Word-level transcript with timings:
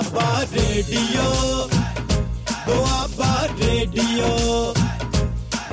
Doaba 0.00 0.44
radio 0.52 1.24
Doaba 2.66 3.48
radio 3.58 4.28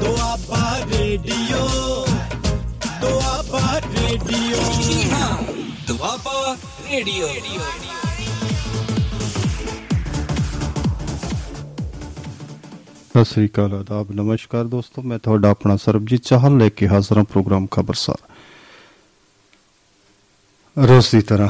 Doaba 0.01 0.63
radio 0.87 1.61
Doaba 3.01 3.61
radio 3.79 4.63
Doaba 5.87 6.55
radio 6.91 7.27
ਸਤਿ 13.09 13.23
ਸ੍ਰੀ 13.25 13.47
ਅਕਾਲ 13.47 13.73
ਆਦਾਬ, 13.73 14.11
ਨਮਸਕਾਰ 14.11 14.65
ਦੋਸਤੋ, 14.65 15.01
ਮੈਂ 15.01 15.19
ਤੁਹਾਡਾ 15.19 15.49
ਆਪਣਾ 15.49 15.75
ਸਰਬਜੀਤ 15.77 16.23
ਚਾਹਲ 16.23 16.57
ਲੈ 16.57 16.69
ਕੇ 16.69 16.87
ਹਾਜ਼ਰ 16.87 17.17
ਹਾਂ 17.17 17.23
ਪ੍ਰੋਗਰਾਮ 17.23 17.67
ਖਬਰਸਾਰ। 17.71 18.19
ਰੋਜ਼ 20.77 21.07
ਦੀ 21.11 21.21
ਤਰ੍ਹਾਂ 21.21 21.49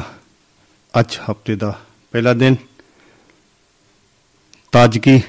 ਅੱਜ 0.94 1.18
ਹਫ਼ਤੇ 1.30 1.56
ਦਾ 1.56 1.74
ਪਹਿਲਾ 2.12 2.32
ਦਿਨ 2.32 2.56
ਤਾਜਗੀ 4.72 5.20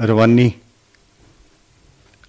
ਰਵਾਨੀ। 0.00 0.52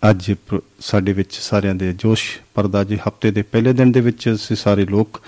ਅੱਜ 0.10 0.34
ਪ੍ਰ- 0.48 0.62
ਸਾਡੇ 0.80 1.14
ਵਿੱਚ 1.14 1.34
ਸਾਰਿਆਂ 1.34 1.76
ਦੇ 1.76 1.94
ਜੋਸ਼ 1.94 2.40
ਪਰਦਾ 2.54 2.84
ਜੀ 2.84 2.96
ਹਫ਼ਤੇ 2.96 3.32
ਦੇ 3.32 3.42
ਪਹਿਲੇ 3.42 3.74
ਦਿਨ 3.74 3.92
ਦੇ 3.92 4.00
ਵਿੱਚ 4.02 4.30
ਅਸੀਂ 4.30 4.56
ਸਾਰੇ 4.56 4.86
ਲੋਕ 4.86 5.22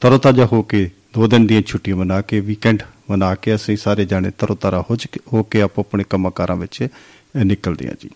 ਤਰੋਤਾਜ਼ਾ 0.00 0.46
ਹੋ 0.46 0.62
ਕੇ 0.62 0.90
ਦੋ 1.14 1.26
ਦਿਨ 1.26 1.46
ਦੀਆਂ 1.46 1.62
ਛੁੱਟੀਆਂ 1.62 1.96
ਮਨਾ 1.96 2.20
ਕੇ 2.20 2.40
ਵੀਕਐਂਡ 2.40 2.82
ਮਨਾ 3.10 3.34
ਕੇ 3.34 3.54
ਅਸੀਂ 3.54 3.76
ਸਾਰੇ 3.76 4.04
ਜਾਣੇ 4.04 4.30
ਤਰੋਤਾਰਾ 4.38 4.84
ਹੋ 4.90 4.96
ਚੁੱਕੇ 4.96 5.20
ਹੋ 5.32 5.42
ਕੇ 5.42 5.62
ਆਪੋ 5.62 5.80
ਆਪਣੇ 5.82 6.04
ਕੰਮਾਂ 6.10 6.30
ਕਾਰਾਂ 6.30 6.56
ਵਿੱਚ 6.56 6.88
ਅਹ, 7.36 7.44
ਨਿਕਲਦੇ 7.44 7.86
ਹਾਂ 7.88 7.94
ਜੀ। 8.00 8.10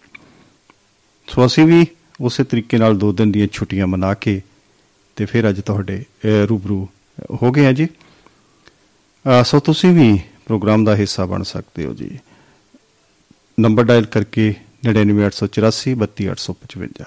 ਸੋ 1.27 1.47
ਅਸੀਂ 1.47 1.65
ਵੀ 1.65 1.87
ਉਸੇ 2.21 2.45
ਤਰੀਕੇ 2.45 2.79
ਨਾਲ 2.79 2.99
ਦੋ 2.99 3.13
ਦਿਨ 3.13 3.33
ਦੀਆਂ 3.33 3.49
ਛੁੱਟੀਆਂ 3.53 3.87
ਮਨਾ 3.87 4.15
ਕੇ 4.15 4.43
ਤੇ 5.17 5.25
ਫਿਰ 5.25 5.49
ਅੱਜ 5.49 5.61
ਤੁਹਾਡੇ 5.61 6.05
ਅਹ, 6.25 6.47
ਰੂਬਰੂ 6.47 6.89
ਹੋ 7.43 7.53
ਗਏ 7.53 7.65
ਹਾਂ 7.65 7.73
ਜੀ। 7.73 7.87
ਅਹ, 7.87 9.45
ਸੋ 9.45 9.61
ਤੁਸੀਂ 9.61 9.91
ਵੀ 9.91 10.21
ਪ੍ਰੋਗਰਾਮ 10.47 10.85
ਦਾ 10.85 10.97
ਹਿੱਸਾ 10.97 11.27
ਬਣ 11.27 11.43
ਸਕਦੇ 11.43 11.85
ਹੋ 11.85 11.95
ਜੀ। 11.95 12.19
ਨੰਬਰ 13.61 13.85
ਡਾਇਲ 13.85 14.05
ਕਰਕੇ 14.07 14.55
99884 14.89 15.95
32855 16.01 17.07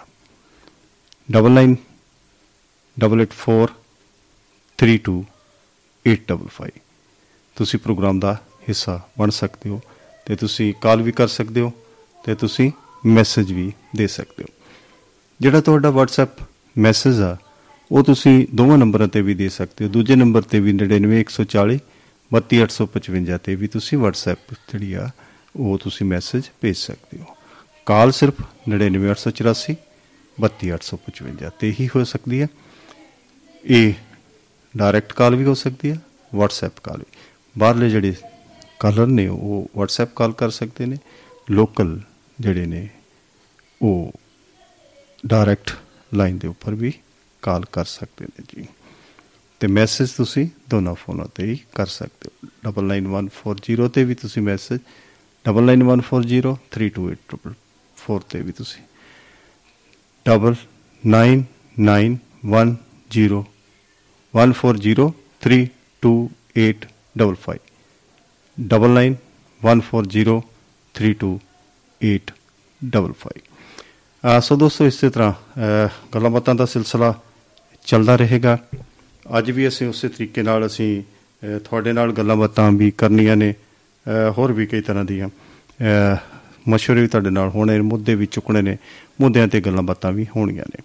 double 1.32 1.52
nine, 1.52 1.76
double 3.00 3.22
eight 3.22 3.32
four 3.32 3.72
32855 4.80 6.72
ਤੁਸੀਂ 7.56 7.80
ਪ੍ਰੋਗਰਾਮ 7.80 8.20
ਦਾ 8.20 8.34
ਹਿੱਸਾ 8.70 9.10
ਬਣ 9.20 9.30
ਸਕਦੇ 9.30 9.70
ਹੋ 9.70 9.82
ਤੇ 10.26 10.36
ਤੁਸੀਂ 10.36 10.74
ਕਾਲ 10.82 11.02
ਵੀ 11.02 11.12
ਕਰ 11.12 11.28
ਸਕਦੇ 11.28 11.62
ਹੋ 11.62 11.74
ਤੇ 12.26 12.36
ਤੁਸੀਂ 12.36 12.72
ਮੈਸੇਜ 13.06 13.54
ਵੀ 13.54 13.74
ਦੇ 13.96 14.08
ਸਕਦੇ 14.08 14.44
ਹੋ। 14.44 14.48
ਜਿਹੜਾ 15.42 15.62
ਤੁਹਾਡਾ 15.62 15.90
WhatsApp 15.90 16.46
ਮੈਸੇਜ 16.78 17.22
ਆ, 17.22 17.38
ਉਹ 17.92 18.04
ਤੁਸੀਂ 18.04 18.48
ਦੋਵਾਂ 18.56 18.78
ਨੰਬਰਾਂ 18.78 19.08
ਤੇ 19.08 19.22
ਵੀ 19.22 19.34
ਦੇ 19.34 19.50
ਸਕਦੇ 19.50 19.86
ਹੋ। 19.86 19.90
ਦੂਜੇ 19.90 20.16
ਨੰਬਰ 20.16 20.42
ਤੇ 20.42 20.60
ਵੀ 20.60 20.74
99140 20.74 21.80
32855 22.32 23.38
ਤੇ 23.38 23.56
ਵੀ 23.56 23.68
ਤੁਸੀਂ 23.68 23.98
WhatsApp 23.98 24.56
ਜਿਹੜੀ 24.72 24.94
ਆ 24.94 25.10
ਉਹ 25.56 25.78
ਤੁਸੀਂ 25.78 26.08
ਮੈਸੇਜ 26.08 26.44
ਭੇਜ 26.62 26.78
ਸਕਦੇ 26.78 27.20
ਹੋ। 27.20 27.26
ਕਾਲ 27.86 28.12
ਸਿਰਫ 28.12 28.34
99884 28.68 29.76
32855 30.42 31.50
ਤੇ 31.60 31.76
ਹੀ 31.80 31.90
ਹੋ 31.96 32.04
ਸਕਦੀ 32.04 32.42
ਹੈ। 32.42 32.48
ਇਹ 33.64 33.94
ਡਾਇਰੈਕਟ 34.78 35.14
ਕਾਲ 35.14 35.36
ਵੀ 35.36 35.44
ਹੋ 35.44 35.54
ਸਕਦੀ 35.54 35.92
ਹੈ, 35.92 36.02
WhatsApp 36.36 36.82
ਕਾਲ 36.84 36.98
ਵੀ। 36.98 37.18
ਬਾਹਰਲੇ 37.58 37.90
ਜਿਹੜੇ 37.90 38.14
ਕਾਲਰ 38.80 39.08
ਨੇ, 39.08 39.28
ਉਹ 39.28 39.72
WhatsApp 39.76 40.10
ਕਾਲ 40.16 40.32
ਕਰ 40.32 40.50
ਸਕਦੇ 40.50 40.86
ਨੇ। 40.86 40.98
ਲੋਕਲ 41.52 42.02
ਜਿਹੜੇ 42.40 42.66
ਨੇ, 42.66 42.90
ਉਹ 43.82 44.12
ਡਾਇਰੈਕਟ 45.26 45.72
ਲਾਈਨ 46.14 46.38
ਦੇ 46.38 46.48
ਉੱਪਰ 46.48 46.76
ਵੀ 46.76 46.94
ਕਾਲ 47.42 47.66
ਕਰ 47.72 47.86
ਸਕਦੇ 47.86 48.26
ਨੇ 48.26 48.44
ਜੀ। 48.56 48.68
ਤੇ 49.60 49.68
ਮੈਸੇਜ 49.68 50.10
ਤੁਸੀਂ 50.10 50.48
ਦੋਨਾਂ 50.70 50.94
ਫੋਨਾਂ 50.94 51.26
ਤੇ 51.36 51.44
ਹੀ 51.44 51.60
ਕਰ 51.76 51.86
ਸਕਦੇ 51.86 52.30
ਹੋ। 52.44 52.50
99140 52.66 53.88
ਤੇ 53.88 54.04
ਵੀ 54.04 54.16
ਤੁਸੀਂ 54.16 54.42
ਮੈਸੇਜ 54.42 54.80
9914032844 55.46 58.20
ਤੇ 58.30 58.42
ਵੀ 58.42 58.52
ਤੁਸੀਂ 58.52 58.84
double 60.26 60.56
nine 61.08 61.44
nine 61.80 62.18
one 62.46 62.76
zero 63.10 63.46
one 64.36 64.52
four 64.52 64.78
zero 64.78 65.14
three 65.42 65.68
two 66.02 66.30
eight 66.58 66.86
double 67.18 67.36
five 67.36 67.60
double 68.68 68.90
nine 68.90 69.16
one 69.64 69.82
four 69.82 70.08
zero 70.08 70.44
three 70.94 71.14
two 71.14 71.40
eight 72.04 72.32
double 72.86 73.14
five 73.14 74.40
so 74.40 74.56
ਦੋਸਤੋ 74.56 74.86
ਇਸੇ 74.86 75.10
ਤਰ੍ਹਾਂ 75.10 75.32
ਅਹ, 75.32 75.90
ਗੱਲਾਂ 76.16 76.30
ਬਾਤਾਂ 76.30 76.56
ਦਾ 76.56 76.66
ਸਿਲਸਿਲਾ 76.66 77.22
ਚੱਲਦਾ 77.86 78.16
ਰਹੇਗਾ। 78.16 78.58
ਅੱਜ 79.38 79.52
ਵੀ 79.52 79.68
ਅਸੀਂ 79.68 79.88
ਉਸੇ 79.88 80.10
ਤਰੀਕੇ 80.10 80.44
ਨਾਲ 80.44 80.66
ਅਸੀਂ 80.66 81.02
ਅਹ, 81.02 81.60
ਤੁਹਾਡੇ 81.60 81.94
ਨਾਲ 81.94 82.14
ਗੱਲਾਂ 82.14 82.36
ਬਾਤਾਂ 82.36 82.72
ਵੀ 82.72 82.92
ਕਰਨੀਆਂ 82.92 83.36
ਨੇ। 83.36 83.52
ਅਹ, 83.52 83.56
ਹੋਰ 84.08 84.52
ਵੀ 84.52 84.66
ਕਈ 84.66 84.82
ਤਰ੍ਹਾਂ 84.82 85.06
ਦੀਆਂ 85.06 85.30
ਅਹ, 85.30 86.18
ਮਸ਼ਵਰੇ 86.68 87.02
ਵੀ 87.02 87.08
ਤੁਹਾਡੇ 87.08 87.30
ਨਾਲ 87.30 87.50
ਹੋਣੇ 87.50 87.74
ਨੇ 87.74 87.82
ਮੁੱਦੇ 87.82 88.16
ਵੀ 88.16 88.26
ਚੁੱਕਣੇ 88.26 88.62
ਨੇ 88.62 88.78
ਮੁੱਦਿਆਂ 89.22 89.48
ਤੇ 89.48 89.62
ਗੱਲਾਂ 89.62 89.84
ਬਾਤਾਂ 89.84 90.12
ਵੀ 90.12 90.28
ਹੋਣੀਆਂ 90.36 90.64
ਨੇ। 90.64 90.84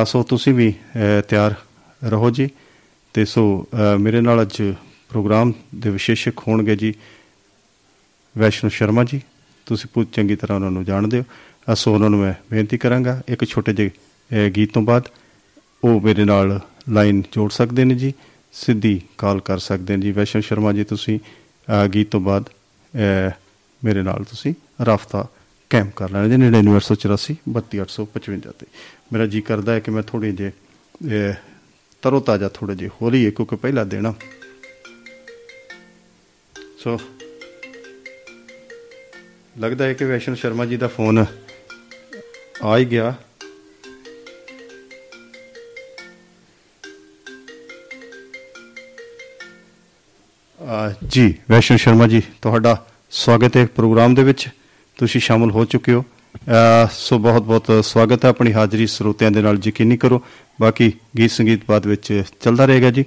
ਅਹ, 0.00 0.04
ਸੋ 0.04 0.22
ਤੁਸੀਂ 0.22 0.54
ਵੀ 0.54 0.70
ਅਹ, 0.70 1.22
ਤਿਆਰ 1.28 1.54
ਰਹੋ 2.04 2.30
ਜੀ। 2.30 2.48
ਤੇ 3.14 3.24
ਸੋ 3.24 3.66
ਅਹ, 3.74 3.98
ਮੇਰੇ 3.98 4.20
ਨਾਲ 4.20 4.42
ਅੱਜ 4.42 4.62
ਪ੍ਰੋਗਰਾਮ 5.08 5.52
ਦੇ 5.74 5.90
ਵਿਸ਼ੇਸ਼ਕ 5.90 6.38
ਹੋਣਗੇ 6.48 6.76
ਜੀ 6.76 6.94
ਵੈਸ਼ਨੂ 8.38 8.68
ਸ਼ਰਮਾ 8.70 9.04
ਜੀ। 9.04 9.22
ਤੁਸੀਂ 9.66 9.90
ਪੂਰੀ 9.94 10.06
ਚੰਗੀ 10.12 10.36
ਤਰ੍ਹਾਂ 10.36 10.56
ਉਹਨਾਂ 10.56 10.70
ਨੂੰ 10.70 10.84
ਜਾਣਦੇ 10.84 11.18
ਹੋ। 11.18 11.24
ਅਹ, 11.68 11.74
ਸੋ 11.74 11.94
ਉਹਨਾਂ 11.94 12.10
ਨੂੰ 12.10 12.20
ਮੈਂ 12.20 12.34
ਬੇਨਤੀ 12.50 12.78
ਕਰਾਂਗਾ 12.78 13.22
ਇੱਕ 13.28 13.44
ਛੋਟੇ 13.44 13.72
ਜਿਹੇ 13.72 13.90
ਅਹ, 14.46 14.50
ਗੀਤ 14.50 14.72
ਤੋਂ 14.74 14.82
ਬਾਅਦ 14.82 15.08
ਉਹ 15.84 16.00
ਮੇਰੇ 16.00 16.24
ਨਾਲ 16.24 16.60
ਲਾਈਨ 16.88 17.22
ਜੋੜ 17.32 17.50
ਸਕਦੇ 17.50 17.84
ਨੇ 17.84 17.94
ਜੀ 17.94 18.12
ਸਿੱਧੀ 18.52 19.02
ਕਾਲ 19.18 19.40
ਕਰ 19.40 19.58
ਸਕਦੇ 19.58 19.96
ਨੇ 19.96 20.02
ਜੀ। 20.02 20.12
ਵੈਸ਼ਨੂ 20.12 20.42
ਸ਼ਰਮਾ 20.42 20.72
ਜੀ 20.72 20.84
ਤੁਸੀਂ 20.84 21.18
ਅਹ, 21.18 21.47
ਗੀਤ 21.94 22.10
ਤੋਂ 22.10 22.20
ਬਾਅਦ 22.20 22.44
ਅਹ, 22.48 23.30
ਮੇਰੇ 23.84 24.02
ਨਾਲ 24.02 24.24
ਤੁਸੀਂ 24.24 24.54
ਰਾਫਤਾ 24.86 25.26
ਕੈਂਪ 25.70 25.88
ਕਰ 25.96 26.10
ਲੈਣਾ 26.10 26.28
ਜੀ 26.28 26.36
9984 26.36 27.34
32855 27.52 28.52
ਤੇ। 28.58 28.66
ਮੇਰਾ 29.12 29.26
ਜੀ 29.26 29.40
ਕਰਦਾ 29.40 29.72
ਹੈ 29.72 29.80
ਕਿ 29.80 29.90
ਮੈਂ 29.90 30.02
ਥੋੜੀ 30.02 30.32
ਜੇ 30.32 30.50
ਤਰੋ 32.02 32.20
ਤਾਜ਼ਾ 32.20 32.48
ਥੋੜੇ 32.48 32.74
ਜੇ 32.74 32.88
ਹੋ 32.88 33.10
ਰਹੀ 33.10 33.26
ਹੈ 33.26 33.30
ਕਿਉਂਕਿ 33.30 33.56
ਪਹਿਲਾ 33.56 33.84
ਦੇਣਾ 33.84 34.14
ਸੋ 36.78 36.98
ਲੱਗਦਾ 39.58 39.84
ਹੈ 39.84 39.92
ਕਿ 39.92 40.04
ਵੈਸ਼ਨ 40.04 40.34
ਸ਼ਰਮਾ 40.34 40.66
ਜੀ 40.66 40.76
ਦਾ 40.76 40.88
ਫੋਨ 40.88 41.24
ਆ 42.62 42.78
ਹੀ 42.78 42.84
ਗਿਆ। 42.84 43.14
ਜੀ 51.08 51.34
ਵੈਸ਼ਨ 51.50 51.76
ਸ਼ਰਮਾ 51.76 52.06
ਜੀ 52.06 52.22
ਤੁਹਾਡਾ 52.42 52.86
ਸਵਾਗਤ 53.10 53.56
ਹੈ 53.56 53.66
ਪ੍ਰੋਗਰਾਮ 53.66 54.14
ਦੇ 54.14 54.22
ਵਿੱਚ। 54.22 54.48
ਤੁਸੀਂ 54.96 55.20
ਸ਼ਾਮਲ 55.20 55.50
ਹੋ 55.50 55.64
ਚੁੱਕੇ 55.64 55.92
ਹੋ। 55.92 56.04
ਅ, 56.36 56.88
ਸੋ 56.92 57.18
ਬਹੁਤ 57.18 57.42
ਬਹੁਤ 57.42 57.84
ਸਵਾਗਤ 57.84 58.24
ਹੈ 58.24 58.30
ਆਪਣੀ 58.30 58.52
ਹਾਜ਼ਰੀ 58.52 58.86
ਸਰੋਤਿਆਂ 58.86 59.30
ਦੇ 59.30 59.42
ਨਾਲ 59.42 59.58
ਯਕੀਨੀ 59.66 59.96
ਕਰੋ। 59.96 60.22
ਬਾਕੀ 60.60 60.92
ਗੀਤ 61.18 61.30
ਸੰਗੀਤ 61.30 61.60
ਬਾਅਦ 61.68 61.86
ਵਿੱਚ 61.86 62.22
ਚੱਲਦਾ 62.40 62.64
ਰਹੇਗਾ 62.64 62.90
ਜੀ। 62.90 63.04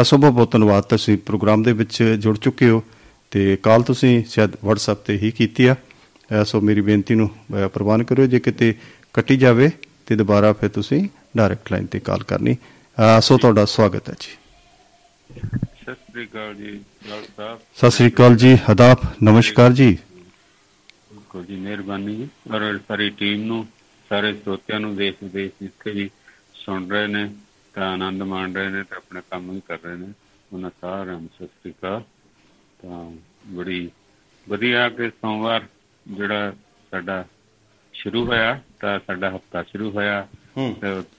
ਅ, 0.00 0.04
ਸੋ 0.04 0.16
ਬਹੁਤ 0.16 0.32
ਬਹੁਤ 0.32 0.52
ਧੰਨਵਾਦ 0.52 0.82
ਤੁਸੀਂ 0.82 1.18
ਪ੍ਰੋਗਰਾਮ 1.18 1.62
ਦੇ 1.62 1.72
ਵਿੱਚ 1.72 2.02
ਜੁੜ 2.02 2.38
ਚੁੱਕੇ 2.38 2.70
ਹੋ 2.70 2.82
ਤੇ 3.30 3.56
ਕਾਲ 3.56 3.82
ਤੁਸੀਂ 3.82 4.24
ਸ਼ਾਇਦ 4.24 4.50
WhatsApp 4.54 4.94
ਤੇ 4.94 5.18
ਹੀ 5.18 5.30
ਕੀਤੀ 5.30 5.66
ਆ। 5.66 5.76
ਅ, 6.42 6.44
ਸੋ 6.44 6.60
ਮੇਰੀ 6.60 6.80
ਬੇਨਤੀ 6.80 7.14
ਨੂੰ 7.14 7.30
ਅ, 7.64 7.68
ਪ੍ਰਵਾਨ 7.68 8.04
ਕਰਿਓ 8.04 8.26
ਜੇ 8.26 8.38
ਕਿਤੇ 8.40 8.74
ਕੱਟੀ 9.12 9.36
ਜਾਵੇ 9.36 9.70
ਤੇ 10.06 10.16
ਦੁਬਾਰਾ 10.16 10.52
ਫਿਰ 10.52 10.68
ਤੁਸੀਂ 10.68 11.08
ਡਾਇਰੈਕਟ 11.36 11.72
ਲਾਈਨ 11.72 11.86
ਤੇ 11.86 12.00
ਕਾਲ 12.00 12.22
ਕਰਨੀ। 12.22 12.54
ਅ, 12.54 13.20
ਸੋ 13.20 13.38
ਤੁਹਾਡਾ 13.38 13.64
ਸਵਾਗਤ 13.64 14.08
ਹੈ 14.10 14.14
ਜੀ। 14.20 14.36
ਸਤਿ 15.90 16.12
ਸ੍ਰੀ 16.12 16.26
ਅਕਾਲ 16.26 16.54
ਜੀ 16.54 16.80
ਸਤਿ 17.74 17.90
ਸ੍ਰੀ 17.90 18.10
ਅਕਾਲ 18.10 18.36
ਜੀ 18.36 18.58
ਆਦਾਬ 18.70 18.96
ਨਮਸਕਾਰ 19.22 19.72
ਜੀ। 19.72 19.98
ਬਿਲਕੁਲ 21.12 21.44
ਜੀ 21.44 21.56
ਮਿਹਰਬਾਨੀ 21.56 22.16
ਜੀ। 22.16 22.28
ਔਰ 22.54 22.80
ਸਾਰੀ 22.88 23.10
ਟੀਮ 23.10 23.42
ਨੂੰ 23.42 23.66
ਸਾਰੇ 24.08 24.32
ਸਰੋਤਿਆਂ 24.32 24.80
ਨੂੰ 24.80 24.96
ਦੇਸ਼ 24.96 25.16
ਵਿਦੇਸ਼ 25.22 25.52
ਜਿੱਥੇ 25.62 25.90
ਵੀ 25.90 26.10
ਸੁਣ 26.54 26.90
ਰਹੇ 26.90 27.06
ਨੇ 27.06 27.34
ਤਾਂ 27.74 27.92
ਆਨੰਦ 27.92 28.22
ਮਾਣ 28.22 28.52
ਰਹੇ 28.52 28.68
ਨੇ 28.68 28.82
ਤੇ 28.82 28.96
ਆਪਣਾ 28.96 29.20
ਕੰਮ 29.20 29.50
ਵੀ 29.50 29.62
ਕਰ 29.68 29.78
ਰਹੇ 29.84 29.96
ਨੇ। 29.96 30.12
ਉਹਨਾਂ 30.52 30.70
ਸਾਰਿਆਂ 30.80 31.20
ਨੂੰ 31.20 31.30
ਸਤਿ 31.36 31.46
ਸ੍ਰੀ 31.46 31.72
ਅਕਾਲ। 31.72 32.00
ਤਾਂ 32.82 33.16
ਬੜੀ 33.46 33.90
ਵਧੀਆ 34.48 34.88
ਕਿ 34.88 35.10
ਸੋਮਵਾਰ 35.10 35.66
ਜਿਹੜਾ 36.08 36.52
ਸਾਡਾ 36.90 37.24
ਸ਼ੁਰੂ 37.92 38.26
ਹੋਇਆ 38.26 38.62
ਤਾਂ 38.80 39.00
ਸਾਡਾ 39.06 39.36
ਹਫਤਾ 39.36 39.62
ਸ਼ੁਰੂ 39.62 39.90
ਹੋਇਆ। 39.90 40.28
ਹੂੰ। 40.56 40.76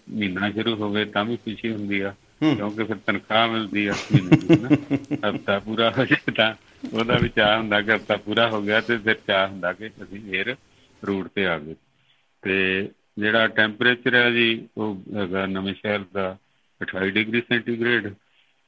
ਮਹੀਨਾ 0.10 0.52
ਸ਼ੁਰੂ 0.52 0.76
ਹੋਵੇ 0.76 1.06
ਤਾਂ 1.06 1.26
ਵੀ 1.26 1.38
ਖੁਸ਼ੀ 1.38 1.72
ਹੁੰਦੀ 1.72 2.00
ਆ। 2.00 2.16
ਕਿਉਂਕਿ 2.42 2.84
ਫਿਰ 2.84 2.96
ਤਨਖਾਹ 2.96 3.48
ਮਿਲਦੀ 3.48 3.90
ਮਹੀਨੇ 3.90 4.38
ਦੀ 4.38 4.56
ਨਾ 4.62 4.70
ਹਫਤਾ 5.30 5.60
ਪੂਰਾ 5.60 5.90
ਹੋ 5.98 6.06
ਜਾਏ 6.06 6.32
ਤਾਂ 6.32 6.54
ਉਹਦਾ 6.94 7.18
ਵੀ 7.18 7.30
ਚਾਹ 7.30 7.58
ਹੁੰਦਾ 7.58 7.82
ਕਿ 7.82 7.92
ਹਫਤਾ 7.92 8.18
ਪੂਰਾ 8.18 8.50
ਹੋ 8.50 8.62
ਗਿਆ 8.62 8.82
ਤੇ 8.82 8.98
ਫਿਰ 8.98 9.16
ਚਾਹ 9.28 9.48
ਹੁੰਦਾ 9.48 9.74
ਕਿ 9.74 9.88
ਅਸੀਂ 9.88 10.22
ਫੇਰ 10.32 10.56
ਰੂਟ 11.04 11.28
ਤੇ 11.28 11.46
ਆ 11.46 11.60
ਗਏ। 11.60 11.76
ਤੇ 12.44 12.90
ਜਿਹੜਾ 13.20 13.48
ਟੈਂਪਰੇਚਰ 13.48 14.16
ਹੈ 14.16 14.30
ਜੀ 14.32 14.68
ਉਹ 14.78 15.04
ਹੈਗਾ 15.16 15.46
ਨਵੇਂ 15.46 15.74
ਸ਼ਹਿਰ 15.74 16.00
ਦਾ 16.14 16.38
28 16.82 17.10
ਡਿਗਰੀ 17.10 17.42
ਸੈਂਟੀਗ੍ਰੇਡ 17.42 18.14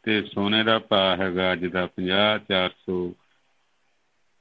ਤੇ 0.03 0.21
ਸੋਨੇ 0.21 0.63
ਦਾ 0.63 0.79
ਭਾਅ 0.79 1.17
ਹੈਗਾ 1.17 1.53
ਅੱਜ 1.53 1.65
ਦਾ 1.65 1.87
50400 1.97 2.97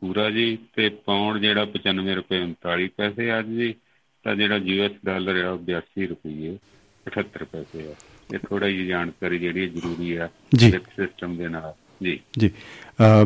ਪੂਰਾ 0.03 0.31
ਜੀ 0.31 0.59
ਤੇ 0.75 0.89
ਪਾਉਂਡ 0.89 1.39
ਜਿਹੜਾ 1.39 1.67
95 1.75 2.15
ਰੁਪਏ 2.15 2.41
39 2.47 2.89
ਪੈਸੇ 2.97 3.39
ਅੱਜ 3.39 3.47
ਜੀ 3.47 3.75
ਤਾਂ 4.25 4.35
ਜਿਹੜਾ 4.37 4.57
ਯੂਐਸ 4.57 4.93
ਡਾਲਰ 5.05 5.45
ਆ 5.45 5.51
ਉਹ 5.51 5.59
82 5.73 6.07
ਰੁਪਏ 6.07 6.57
78 7.07 7.45
ਪੈਸੇ 7.45 7.93
ਆ। 7.93 7.95
ਇਹ 8.33 8.39
ਥੋੜਾ 8.39 8.69
ਜਿਹੀ 8.69 8.87
ਜਾਣਕਾਰੀ 8.87 9.39
ਜਿਹੜੀ 9.39 9.69
ਜ਼ਰੂਰੀ 9.69 10.17
ਆ 10.17 10.29
ਜੀ। 10.55 10.71
ਸਿਸਟਮ 10.71 11.37
ਦੇ 11.37 11.49
ਨਾਲ। 11.49 11.73
ਜੀ। 12.03 12.21
ਜੀ। 12.39 12.51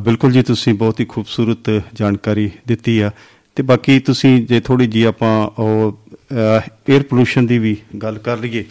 ਬਿਲਕੁਲ 0.03 0.33
ਜੀ 0.33 0.43
ਤੁਸੀਂ 0.43 0.75
ਬਹੁਤ 0.75 1.01
ਹੀ 1.01 1.05
ਖੂਬਸੂਰਤ 1.05 1.83
ਜਾਣਕਾਰੀ 1.95 2.51
ਦਿੱਤੀ 2.67 3.01
ਆ। 3.01 3.11
ਤੇ 3.57 3.63
ਬਾਕੀ 3.63 4.01
ਤੁਸੀਂ 4.01 4.47
ਜੇ 4.47 4.61
ਥੋੜੀ 4.61 4.87
ਜੀ 4.87 5.03
ਆਪਾਂ 5.03 5.63
ਉਹ 5.63 5.99
에ਅਰ 6.93 7.03
ਪੋਲੂਸ਼ਨ 7.03 7.47
ਦੀ 7.47 7.59
ਵੀ 7.59 7.77
ਗੱਲ 8.03 8.19
ਕਰ 8.19 8.39
ਲਈਏ 8.39 8.65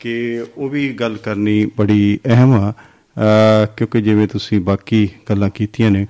ਕਿ 0.00 0.44
ਉਹ 0.56 0.68
ਵੀ 0.68 0.92
ਗੱਲ 0.92 1.16
ਕਰਨੀ 1.16 1.66
ਬੜੀ 1.78 2.18
ਅਹਿਮ 2.26 2.52
ਆ। 2.52 2.72
ਕਿਉਂਕਿ 3.76 4.02
ਜਿਵੇਂ 4.02 4.28
ਤੁਸੀਂ 4.28 4.60
ਬਾਕੀ 4.60 5.08
ਗੱਲਾਂ 5.30 5.50
ਕੀਤੀਆਂ 5.50 5.90
ਨੇ 5.90 6.06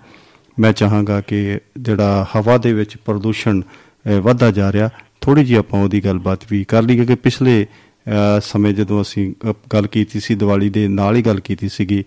ਮੈਂ 0.59 0.73
ਚਾਹਾਂਗਾ 0.73 1.21
ਕਿ 1.21 1.59
ਜਿਹੜਾ 1.79 2.27
ਹਵਾ 2.37 2.59
ਦੇ 2.59 2.73
ਵਿੱਚ 2.73 2.97
ਪ੍ਰਦੂਸ਼ਣ 2.97 3.61
ਵੱਧਦਾ 4.23 4.51
ਜਾ 4.51 4.73
ਰਿਹਾ 4.73 4.91
ਥੋੜੀ 5.21 5.45
ਜੀ 5.45 5.55
ਆਪਾਂ 5.55 5.85
ਉਹਦੀ 5.85 6.01
ਗੱਲਬਾਤ 6.05 6.41
ਵੀ 6.51 6.65
ਕਰ 6.65 6.83
ਲਈਏ 6.83 7.05
ਕਿ 7.05 7.15
ਪਿਛਲੇ 7.15 7.67
ਸਮੇਂ 8.43 8.73
ਜਦੋਂ 8.75 9.01
ਅਸੀਂ 9.03 9.33
ਅ, 9.51 9.53
ਗੱਲ 9.73 9.87
ਕੀਤੀ 9.87 10.21
ਸੀ 10.21 10.35
ਦੀਵਾਲੀ 10.35 10.69
ਦੇ 10.71 10.87
ਨਾਲ 10.89 11.17
ਹੀ 11.17 11.23
ਗੱਲ 11.23 11.41
ਕੀਤੀ 11.41 11.69
ਸੀਗੀ 11.69 12.03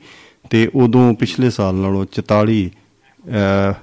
ਤੇ 0.50 0.70
ਉਦੋਂ 0.76 1.14
ਪਿਛਲੇ 1.14 1.50
ਸਾਲ 1.50 1.76
ਨਾਲੋਂ 1.76 2.06
44 2.14 2.66
ਅ, 2.68 3.74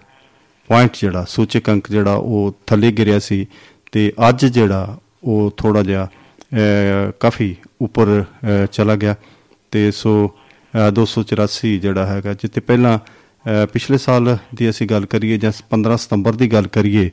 ਪੁਆਇੰਟ 0.70 0.96
ਜਿਹੜਾ 1.00 1.24
ਸੂਚਕ 1.28 1.70
ਅੰਕ 1.70 1.90
ਜਿਹੜਾ 1.90 2.14
ਉਹ 2.14 2.54
ਥੱਲੇ 2.66 2.90
ਗਿਰਿਆ 2.92 3.18
ਸੀ 3.18 3.46
ਤੇ 3.92 4.12
ਅੱਜ 4.28 4.44
ਜਿਹੜਾ 4.46 4.98
ਉਹ 5.24 5.50
ਥੋੜਾ 5.56 5.82
ਜਿਹਾ 5.82 6.04
ਅ, 6.04 7.10
ਕਾਫੀ 7.20 7.54
ਉੱਪਰ 7.80 8.08
ਅ, 8.22 8.66
ਚਲਾ 8.66 8.96
ਗਿਆ 8.96 9.14
ਤੇ 9.72 9.90
ਸੋ 9.90 10.16
ਅ, 10.74 10.90
284 10.90 11.76
ਜਿਹੜਾ 11.78 12.06
ਹੈਗਾ 12.06 12.34
ਜਿੱਤੇ 12.34 12.60
ਪਹਿਲਾਂ 12.60 12.98
ਅ, 12.98 13.66
ਪਿਛਲੇ 13.66 13.98
ਸਾਲ 13.98 14.36
ਦੀ 14.54 14.70
ਅਸੀਂ 14.70 14.86
ਗੱਲ 14.86 15.06
ਕਰੀਏ 15.06 15.38
ਜਾਂ 15.38 15.52
15 15.70 15.96
ਸਤੰਬਰ 15.96 16.34
ਦੀ 16.34 16.52
ਗੱਲ 16.52 16.66
ਕਰੀਏ 16.68 17.10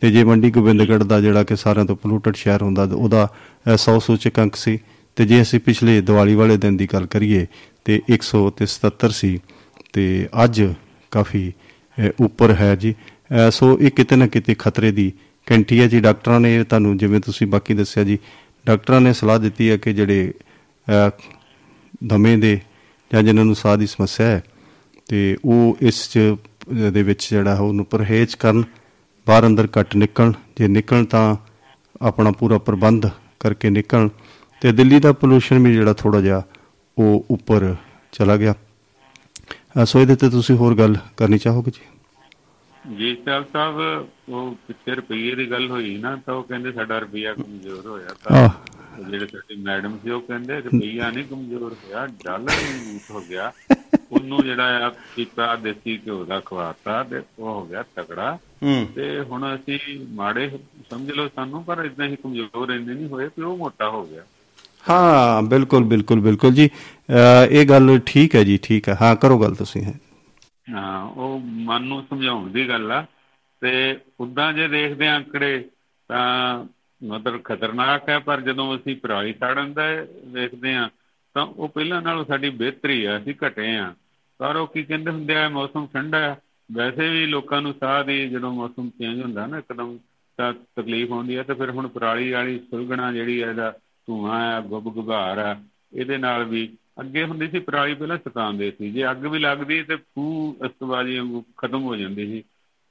ਤੇ 0.00 0.10
ਜੇ 0.10 0.24
ਮੰਡੀ 0.24 0.50
ਗੋਬਿੰਦਗੜ੍ਹ 0.50 1.04
ਦਾ 1.04 1.20
ਜਿਹੜਾ 1.20 1.42
ਕਿ 1.44 1.56
ਸਾਰਿਆਂ 1.56 1.84
ਤੋਂ 1.84 1.96
ਪੋਲੂਟਡ 1.96 2.34
ਸ਼ਹਿਰ 2.34 2.62
ਹੁੰਦਾ 2.62 2.86
ਤੇ 2.86 2.94
ਉਹਦਾ 2.94 3.28
ਅ, 3.74 3.76
100 3.76 3.98
ਸੂਚਕ 4.00 4.40
ਅੰਕ 4.40 4.56
ਸੀ। 4.56 4.78
ਤੇ 5.16 5.24
ਜੇ 5.24 5.42
ਅਸੀਂ 5.42 5.60
ਪਿਛਲੇ 5.60 6.00
ਦੀਵਾਲੀ 6.00 6.34
ਵਾਲੇ 6.34 6.56
ਦਿਨ 6.56 6.76
ਦੀ 6.76 6.86
ਗੱਲ 6.92 7.06
ਕਰੀਏ 7.06 7.46
ਤੇ 7.84 8.00
100 8.10 8.50
ਤੇ 8.50 8.66
77 8.66 9.10
ਸੀ। 9.10 9.38
ਤੇ 9.92 10.28
ਅੱਜ 10.44 10.62
ਕਾਫੀ 11.10 11.52
ਅ, 11.98 12.10
ਉੱਪਰ 12.20 12.54
ਹੈ 12.54 12.74
ਜੀ। 12.76 12.94
ਅ, 13.48 13.50
ਸੋ 13.50 13.78
ਇਹ 13.80 13.90
ਕਿਤੇ 13.90 14.16
ਨਾ 14.16 14.26
ਕਿਤੇ 14.26 14.54
ਖਤਰੇ 14.58 14.92
ਦੀ 14.92 15.12
ਘੰਟੀ 15.52 15.80
ਹੈ 15.80 15.86
ਜੀ। 15.86 16.00
ਡਾਕਟਰਾਂ 16.00 16.40
ਨੇ 16.40 16.64
ਤੁਹਾਨੂੰ 16.64 16.96
ਜਿਵੇਂ 16.98 17.20
ਤੁਸੀਂ 17.20 17.46
ਬਾਕੀ 17.46 17.74
ਦੱਸਿਆ 17.74 18.04
ਜੀ 18.04 18.18
ਡਾਕਟਰਾਂ 18.66 19.00
ਨੇ 19.00 19.12
ਸਲਾਹ 19.12 19.38
ਦਿੱਤੀ 19.38 19.70
ਹੈ 19.70 19.76
ਕਿ 19.76 19.92
ਜਿਹੜੇ 19.92 20.32
ਅ, 20.88 21.10
ਦਮੇ 22.04 22.36
ਦੇ 22.36 22.60
ਜਾਂ 23.12 23.22
ਜਿਨ੍ਹਾਂ 23.22 23.44
ਨੂੰ 23.44 23.54
ਸਾਹ 23.54 23.76
ਦੀ 23.76 23.86
ਸਮੱਸਿਆ 23.86 24.26
ਹੈ 24.26 24.42
ਤੇ 25.08 25.36
ਉਹ 25.44 25.76
ਇਸ 25.80 26.08
ਚ 26.10 26.18
ਦੇ 26.92 27.02
ਵਿੱਚ 27.02 27.30
ਜਿਹੜਾ 27.30 27.54
ਉਹਨੂੰ 27.54 27.84
ਪਰਹੇਜ਼ 27.84 28.36
ਕਰਨ। 28.36 28.64
ਬਾਹਰ 29.26 29.46
ਅੰਦਰ 29.46 29.68
ਘੱਟ 29.78 29.96
ਨਿਕਲਣ 29.96 30.32
ਜੇ 30.56 30.68
ਨਿਕਲਣ 30.68 31.04
ਤਾਂ 31.04 31.36
ਆਪਣਾ 32.02 32.30
ਪੂਰਾ 32.30 32.58
ਪ੍ਰਬੰਧ 32.58 33.06
ਕਰਕੇ 33.40 33.70
ਨਿਕਲਣ। 33.70 34.08
ਤੇ 34.62 34.72
ਦਿੱਲੀ 34.72 34.98
ਦਾ 35.00 35.12
ਪੋਲੂਸ਼ਨ 35.12 35.58
ਵੀ 35.58 35.72
ਜਿਹੜਾ 35.74 35.92
ਥੋੜਾ 35.92 36.20
ਜਿਹਾ 36.20 36.42
ਉਹ 36.96 37.24
ਉੱਪਰ 37.30 37.74
ਚਲਾ 38.12 38.36
ਗਿਆ। 38.36 38.54
ਸੋ 39.84 40.00
ਇਹਦੇ 40.00 40.14
ਤੇ 40.16 40.28
ਤੁਸੀਂ 40.30 40.56
ਹੋਰ 40.56 40.74
ਗੱਲ 40.74 40.96
ਕਰਨੀ 41.16 41.38
ਚਾਹੋਗੇ 41.38 41.70
ਜੀ? 41.70 41.80
ਜੀ 42.96 43.14
ਸਾਹਿਬ 43.24 43.44
ਸਾਹਿਬ 43.52 43.76
ਉਹ 44.28 44.54
ਪਿੱਛੇ 44.66 44.94
ਰੁਪਈਏ 44.94 45.34
ਦੀ 45.34 45.50
ਗੱਲ 45.50 45.70
ਹੋਈ 45.70 45.96
ਨਾ 45.98 46.14
ਤਾਂ 46.16 46.34
ਉਹ 46.34 46.42
ਕਹਿੰਦੇ 46.42 46.72
ਸਾਡਾ 46.72 46.98
ਰੁਪਈਆ 46.98 47.34
ਕਮਜ਼ੋਰ 47.34 47.86
ਹੋਇਆ। 47.86 48.14
ਤਾਂ 48.24 48.48
ਜਿਹੜੇ 49.00 49.26
ਸਾਡੇ 49.26 49.56
ਮੈਡਮ 49.62 49.98
ਸੀ 50.04 50.10
ਉਹ 50.10 50.20
ਕਹਿੰਦੇ 50.20 50.60
ਰੁਪਈਆ 50.60 51.10
ਨਹੀਂ 51.10 51.24
ਕਮਜ਼ੋਰ 51.24 51.72
ਹੋਇਆ 51.74 52.06
ਡਾਲਰ 52.24 52.50
ਹੀ 52.50 52.92
ਵੀਕ 52.92 53.10
ਹੋ 53.10 53.22
ਗਿਆ। 53.30 53.52
ਉਹਨੂੰ 54.14 54.42
ਜਿਹੜਾ 54.44 54.86
ਆ 54.86 54.88
ਪੀਪਾ 55.16 55.56
ਦੇਸੀ 55.56 55.98
ਘਿਓ 56.06 56.24
ਦਾ 56.24 56.40
ਖਵਾਤਾ 56.40 57.02
ਤੇ 57.02 57.18
ਉਹ 57.18 57.44
ਹੋ 57.44 57.64
ਗਿਆ 57.66 57.82
ਤਕੜਾ। 57.96 58.38
ਹੂੰ। 58.62 58.86
ਤੇ 58.94 59.20
ਹੁਣ 59.20 59.54
ਅਸੀਂ 59.54 59.78
ਮਾੜੇ 60.08 60.58
ਸਮਝ 60.90 61.10
ਲਓ 61.10 61.28
ਸਾਨੂੰ 61.28 61.64
ਪਰ 61.64 61.84
ਇਦਾਂ 61.84 62.06
ਹੀ 62.06 62.16
ਕਮਜ਼ੋਰ 62.16 62.70
ਇੰਨੇ 62.70 62.94
ਨਹੀਂ 62.94 63.08
ਹੋਏ 63.08 63.28
ਕਿ 63.28 63.42
ਉਹ 63.42 63.56
ਮੋਟਾ 63.56 63.88
ਹੋ 63.88 64.04
ਗਿਆ। 64.06 64.22
ਹਾਂ 64.90 65.42
ਬਿਲਕੁਲ 65.42 65.84
ਬਿਲਕੁਲ 65.84 66.20
ਬਿਲਕੁਲ 66.20 66.52
ਜੀ। 66.54 66.68
ਇਹ 67.50 67.66
ਗੱਲ 67.68 67.98
ਠੀਕ 68.06 68.34
ਹੈ 68.36 68.44
ਜੀ 68.44 68.58
ਠੀਕ 68.62 68.88
ਹੈ। 68.88 68.96
ਹਾਂ 69.02 69.16
ਕਰੋ 69.16 69.38
ਗੱਲ 69.38 69.54
ਤੁਸੀਂ। 69.54 69.82
ਹੈ 69.84 69.94
ਹਾਂ 70.70 71.04
ਉਹ 71.04 71.40
ਮਨ 71.40 71.82
ਨੂੰ 71.82 72.02
ਸਮਝਾਉਣ 72.10 72.50
ਦੀ 72.50 72.68
ਗੱਲ 72.68 72.92
ਆ। 72.92 73.04
ਤੇ 73.62 74.00
ਉਦਾਂ 74.20 74.52
ਜੇ 74.52 74.68
ਦੇਖਦੇ 74.68 75.08
ਆ 75.08 75.16
ਅੰਕੜੇ 75.16 75.68
ਤਾਂ 76.08 76.64
ਮਤਲਬ 77.02 77.40
ਖਤਰਨਾਕ 77.44 78.08
ਹੈ 78.08 78.18
ਪਰ 78.18 78.40
ਜਦੋਂ 78.40 78.76
ਅਸੀਂ 78.76 78.96
ਪਰਾਲੀ 78.96 79.32
ਸਾੜਨ 79.40 79.72
ਦਾ 79.72 79.82
ਵੇਖਦੇ 80.26 80.74
ਆ 80.74 80.88
ਤਾਂ 81.34 81.46
ਉਹ 81.46 81.68
ਪਹਿਲਾਂ 81.68 82.02
ਨਾਲੋਂ 82.02 82.24
ਸਾਡੀ 82.24 82.50
ਬਿਹਤਰੀ 82.50 83.04
ਆ 83.04 83.18
ਅਸੀਂ 83.18 83.34
ਘਟੇ 83.46 83.76
ਆ 83.76 83.94
ਪਰ 84.38 84.56
ਉਹ 84.56 84.66
ਕੀ 84.66 84.82
ਕਹਿੰਦੇ 84.82 85.10
ਹੁੰਦੇ 85.10 85.36
ਆ 85.36 85.48
ਮੌਸਮ 85.48 85.86
ਠੰਡਾ 85.86 86.18
ਹੈ। 86.18 86.40
ਵੈਸੇ 86.72 87.08
ਵੀ 87.08 87.26
ਲੋਕਾਂ 87.26 87.62
ਨੂੰ 87.62 87.74
ਸਾਹ 87.80 88.04
ਦੀ 88.04 88.28
ਜਦੋਂ 88.28 88.52
ਮੌਸਮ 88.52 88.90
ਚੇਂਜ 88.90 89.22
ਹੁੰਦਾ 89.22 89.46
ਨਾ 89.46 89.58
ਇੱਕਦਮ 89.58 89.98
ਤਾਂ 90.36 90.52
ਤਕਲੀਫ 90.52 91.10
ਹੁੰਦੀ 91.10 91.36
ਹੈ 91.36 91.42
ਤੇ 91.42 91.54
ਫਿਰ 91.54 91.70
ਹੁਣ 91.70 91.88
ਪਰਾਲੀ 91.88 92.32
ਵਾਲੀ 92.32 92.58
ਸੁਲਗਣਾ 92.58 93.12
ਜਿਹੜੀ 93.12 93.42
ਹੈ 93.42 93.50
ਇਹਦਾ 93.50 93.70
ਧੂਆਂ 94.06 94.32
ਆ 94.32 94.60
ਗੁੱਬ 94.60 94.84
ਗੁਬਾਰ 94.84 95.38
ਆ 95.38 95.56
ਇਹਦੇ 95.92 96.18
ਨਾਲ 96.18 96.44
ਵੀ 96.44 96.76
ਅੱਗੇ 97.00 97.24
ਹੁੰਦੀ 97.24 97.48
ਸੀ 97.48 97.58
ਪਰਾਲੀ 97.58 97.94
ਪਹਿਲਾਂ 97.94 98.18
ਸਤਾਉਂਦੇ 98.18 98.70
ਸੀ। 98.70 98.90
ਜੇ 98.90 99.10
ਅੱਗ 99.10 99.26
ਵੀ 99.26 99.38
ਲੱਗਦੀ 99.38 99.82
ਤੇ 99.82 99.96
ਫੂ 99.96 100.56
ਅਸਤਬਾਜੀ 100.66 101.18
ਵਾਂਗੂ 101.18 101.44
ਖਤਮ 101.56 101.82
ਹੋ 101.82 101.96
ਜਾਂਦੀ 101.96 102.26
ਸੀ। 102.26 102.44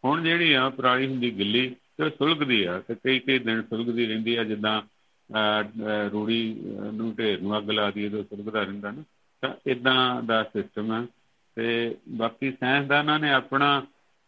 ਹੁਣ 0.05 0.23
ਜਿਹੜੀ 0.23 0.53
ਆ 0.53 0.69
ਪਰਾਲੀ 0.69 1.07
ਹੁੰਦੀ 1.07 1.37
ਗਿੱਲੀ 1.37 1.75
ਤੇ 1.97 2.03
ਉਹ 2.03 2.09
ਸੁਲਗਦੀ 2.09 2.63
ਆ 2.63 2.79
ਤੇ 2.87 2.95
ਕਈ 2.95 3.19
ਕਈ 3.19 3.39
ਦਿਨ 3.39 3.61
ਸੁਲਗਦੀ 3.61 4.05
ਰਹਿੰਦੀ 4.05 4.35
ਆ 4.35 4.43
ਜਿੱਦਾਂ 4.43 4.81
ਅਹ, 4.81 5.63
ਅਹ, 5.63 6.09
ਰੂੜੀ 6.09 6.61
ਅਹ, 6.65 6.91
ਨੂੰ 6.91 7.15
ਢੇਰ 7.15 7.41
ਨੂੰ 7.41 7.57
ਅੱਗ 7.57 7.69
ਲਾ 7.69 7.91
ਦਈਏ 7.91 8.09
ਤਾਂ 8.09 8.23
ਸੁਲਗਦਾ 8.23 8.63
ਰਹਿੰਦਾ 8.63 8.91
ਨਾ। 8.91 9.03
ਤਾਂ 9.41 9.49
ਇਦਾਂ 9.67 10.23
ਦਾ 10.23 10.43
ਸਿਸਟਮ 10.43 10.91
ਆ। 10.91 11.05
ਤੇ 11.57 11.95
ਬਾਕੀ 12.17 12.51
ਸਾਇੰਸਦਾਨਾਂ 12.51 13.19
ਨੇ 13.19 13.31
ਆਪਣਾ 13.31 13.79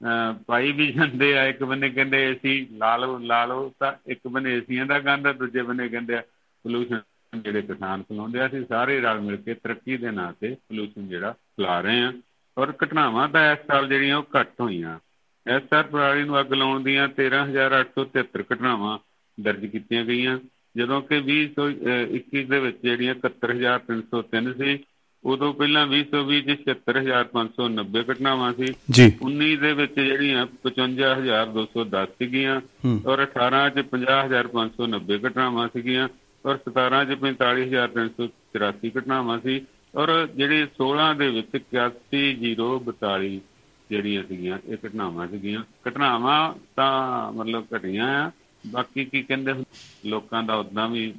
ਅਹ, 0.02 0.34
ਪਾਈ 0.48 0.72
ਵੀ 0.72 0.92
ਜਾਂਦੇ 0.92 1.38
ਆ 1.38 1.46
ਇੱਕ 1.46 1.64
ਬੰਨੇ 1.64 1.90
ਕਹਿੰਦੇ 1.90 2.24
ਏਸੀ 2.24 2.68
ਲਾ 2.72 2.96
ਲਓ 2.98 3.18
ਲਾ 3.20 3.46
ਲਓ 3.46 3.72
ਤਾਂ 3.80 3.92
ਇੱਕ 4.08 4.28
ਬੰਨੇ 4.28 4.54
ਏਸੀਆਂ 4.54 4.86
ਦਾ 4.86 5.00
ਗੰਦ 5.00 5.28
ਆ 5.28 5.32
ਦੂਜੇ 5.34 5.62
ਬੰਨੇ 5.62 5.88
ਕਹਿੰਦੇ 5.90 6.16
ਆ 6.16 6.22
ਪੋਲੂਸ਼ਨ 6.66 7.00
ਜਿਹੜੇ 7.34 7.62
ਕਿਸਾਨ 7.62 8.02
ਫੈਲਾਉਂਦੇ 8.02 8.40
ਆ 8.40 8.46
ਅਸੀਂ 8.48 8.64
ਸਾਰੇ 8.66 9.00
ਰਲ 9.02 9.20
ਮਿਲ 9.20 9.38
ਕੇ 9.38 9.54
ਤਰੱਕੀ 9.54 9.98
ਦੇ 9.98 10.12
ਨਾਂ 10.12 10.32
ਤੇ 10.34 10.54
ਪੋਲੂਸ਼ਨ 10.70 11.08
ਜਿਹੜਾ 11.08 11.32
ਫੈਲਾ 11.32 11.80
ਰਹੇ 11.82 12.02
ਆ 12.04 12.12
ਔਰ 12.58 12.74
ਘਟਨਾਵਾਂ 12.84 13.28
ਤਾਂ 13.30 13.52
ਇਸ 13.52 13.60
ਸਾਲ 13.68 13.88
ਜਿਹੜੀਆਂ 13.88 14.18
ਉਹ 14.18 14.26
ਘੱਟ 14.40 14.62
ਹੋਈਆਂ। 14.62 14.98
ਇਸ 15.46 15.64
ਸਾਲ 15.70 15.84
ਪਰਾਲੀ 15.84 16.24
ਨੂੰ 16.24 16.40
ਅੱਗ 16.40 16.54
ਲਾਉਣ 16.54 16.84
ਦੀਆਂ 16.84 17.08
13873 17.20 18.44
ਘਟਨਾਵਾਂ 18.54 18.98
ਦਰਜ 19.38 19.66
ਕੀਤੀਆਂ 19.66 20.04
ਗਈਆਂ 20.06 20.38
ਜਦੋਂ 20.78 21.02
ਕਿ 21.02 21.20
2021 21.22 22.46
ਦੇ 22.46 22.60
ਵਿੱਚ 22.60 22.78
ਜਿਹੜੀਆਂ 22.82 23.16
71303 23.16 24.54
ਸੀ 24.54 24.78
ਉਦੋਂ 25.26 25.54
ਪਹਿਲਾਂ 25.54 25.88
2020 25.88 26.56
ਚ 26.56 26.70
76590 26.70 28.04
ਘਟਨਾਵਾਂ 28.12 28.54
ਸੀ। 28.54 28.68
ਜੀ। 28.92 29.14
19 29.22 29.56
ਦੇ 29.56 29.74
ਵਿੱਚ 29.74 30.00
ਜਿਹੜੀਆਂ 30.00 30.48
55210 30.64 32.06
ਸੀਗੀਆਂ। 32.06 32.62
ਔਰ 33.06 33.24
18 33.24 33.70
ਚ 33.70 33.80
50590 33.80 35.20
ਘਟਨਾਵਾਂ 35.28 35.68
ਸੀਗੀਆਂ 35.68 36.10
ਔਰ 36.46 36.58
17 36.58 37.06
ਚ 37.06 37.18
45384 37.20 38.92
ਘਟਨਾਵਾਂ 39.00 39.40
ਸੀ 39.40 39.62
ਔਰ 39.96 40.28
ਜਿਹੜੀ 40.28 40.68
16 40.78 41.14
ਦੇ 41.18 41.30
ਵਿੱਚ 41.30 41.58
81042 41.58 43.42
ਜਿਹੜੀਆਂ 43.90 44.24
ਸੀਗੀਆਂ 44.24 44.60
ਇਹ 44.68 44.78
ਘਟਨਾਵਾਂ 44.88 45.28
ਸੀਗੀਆਂ। 45.28 45.64
ਘਟਨਾਵਾਂ 45.90 46.54
ਤਾਂ 46.76 47.32
ਮਤਲਬ 47.32 47.66
ਘਟੀਆਂ 47.76 48.26
ਆ 48.26 48.32
ਬਾਕੀ 48.68 49.06
ਕੀ 49.06 49.22
ਕਹਿੰਦੇ 49.22 49.52
ਹੁੰਦੇ, 49.52 50.10
ਲੋਕਾਂ 50.10 50.44
ਦਾ 50.44 50.56
ਉਦਾਂ 50.56 50.88
ਵੀ 50.88 51.14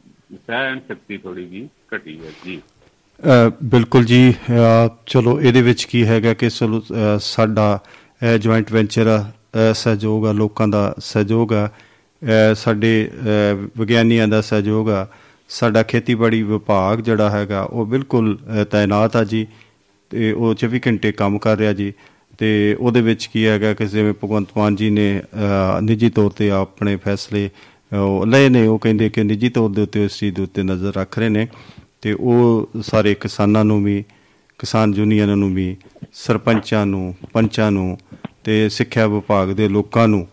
ਸਹਿਣ 0.47 0.79
ਸ਼ਕਤੀ 0.79 1.19
ਥੋੜੀ 1.19 1.45
ਜੀ 1.47 1.69
ਘਟੀ 1.95 2.21
ਹੈ। 2.25 2.31
ਜੀ। 2.45 2.63
ਬਿਲਕੁਲ 3.65 4.05
ਜੀ 4.05 4.31
ਅ, 4.31 4.89
ਚਲੋ 5.07 5.41
ਇਹਦੇ 5.41 5.63
ਵਿੱਚ 5.63 5.85
ਕੀ 5.85 6.05
ਹੈਗਾ 6.07 6.33
ਕਿ 6.35 6.49
ਚਲੋ 6.51 6.81
ਅ, 6.81 7.19
ਸਾਡਾ 7.21 7.79
ਜੁਆਇੰਟ 8.41 8.73
ਵੈਂਚਰ 8.73 9.07
ਆ 9.07 9.19
ਅ, 9.21 9.73
ਸਹਿਯੋਗ 9.75 10.27
ਆ 10.27 10.33
ਲੋਕਾਂ 10.33 10.69
ਦਾ 10.69 10.95
ਸਹਿਯੋਗ 11.01 11.53
ਆ 11.53 11.67
ਅ, 11.67 12.55
ਸਾਡੇ 12.55 12.93
ਅ, 13.15 13.55
ਵਿਗਿਆਨੀਆਂ 13.79 14.29
ਦਾ 14.29 14.41
ਸਹਿਯੋਗ 14.41 14.91
ਆ 14.91 15.07
ਸਾਡਾ 15.51 15.83
ਖੇਤੀਬਾੜੀ 15.83 16.43
ਵਿਭਾਗ 16.43 17.01
ਜਿਹੜਾ 17.01 17.31
ਹੈਗਾ 17.31 17.63
ਉਹ 17.63 17.87
ਬਿਲਕੁਲ 17.87 18.37
ਅ, 18.53 18.65
ਤਾਇਨਾਤ 18.65 19.17
ਆ 19.17 19.25
ਜੀ 19.25 19.47
ਤੇ 20.11 20.33
ਉਹ 20.33 20.55
24 20.57 20.81
ਘੰਟੇ 20.87 21.13
ਕੰਮ 21.13 21.39
ਕਰ 21.39 21.57
ਰਿਹਾ 21.59 21.73
ਜੀ 21.73 21.93
ਤੇ 22.39 22.77
ਉਹਦੇ 22.81 23.01
ਵਿੱਚ 23.01 23.27
ਕੀ 23.27 23.47
ਹੈਗਾ 23.47 23.73
ਕਿ 23.75 23.87
ਜਿਵੇਂ 23.87 24.13
ਭਗਵੰਤ 24.15 24.49
ਮਾਨ 24.57 24.77
ਜੀ 24.77 24.91
ਨੇ 24.91 25.09
ਅ, 25.21 25.81
ਨਿੱਜੀ 25.81 26.11
ਤੌਰ 26.11 26.31
ਤੇ 26.31 26.51
ਆਪਣੇ 26.53 26.97
ਫੈਸਲੇ 26.97 27.49
ਅ, 27.93 27.97
ਉਹ 27.97 28.27
ਲਏ 28.27 28.49
ਨੇ 28.49 28.67
ਉਹ 28.67 28.79
ਕਹਿੰਦੇ 28.79 29.09
ਕਿ 29.09 29.23
ਨਿੱਜੀ 29.23 29.49
ਤੌਰ 29.49 29.71
ਦੇ 29.71 29.83
ਉੱਤੇ 29.83 30.05
ਇਸ 30.05 30.19
ਚੀਜ਼ 30.19 30.35
ਦੇ 30.35 30.43
ਉੱਤੇ 30.43 30.63
ਨਜ਼ਰ 30.63 30.93
ਰੱਖ 30.97 31.19
ਰਹੇ 31.19 31.29
ਨੇ 31.29 31.47
ਤੇ 32.07 32.13
ਉਹ 32.13 32.71
ਸਾਰੇ 32.83 33.15
ਕਿਸਾਨਾਂ 33.15 33.65
ਨੂੰ 33.65 33.85
ਵੀ, 33.85 34.05
ਕਿਸਾਨ 34.59 34.95
ਯੂਨੀਅਨਾਂ 34.95 35.37
ਨੂੰ 35.37 35.55
ਵੀ, 35.55 35.77
ਸਰਪੰਚਾਂ 36.13 36.87
ਨੂੰ, 36.87 37.15
ਪੰਚਾਂ 37.33 37.71
ਨੂੰ 37.71 37.99
ਤੇ 38.45 38.69
ਸਿੱਖਿਆ 38.69 39.07
ਵਿਭਾਗ 39.07 39.49
ਦੇ 39.49 39.69
ਲੋਕਾਂ 39.69 40.09
ਨੂੰ 40.09 40.27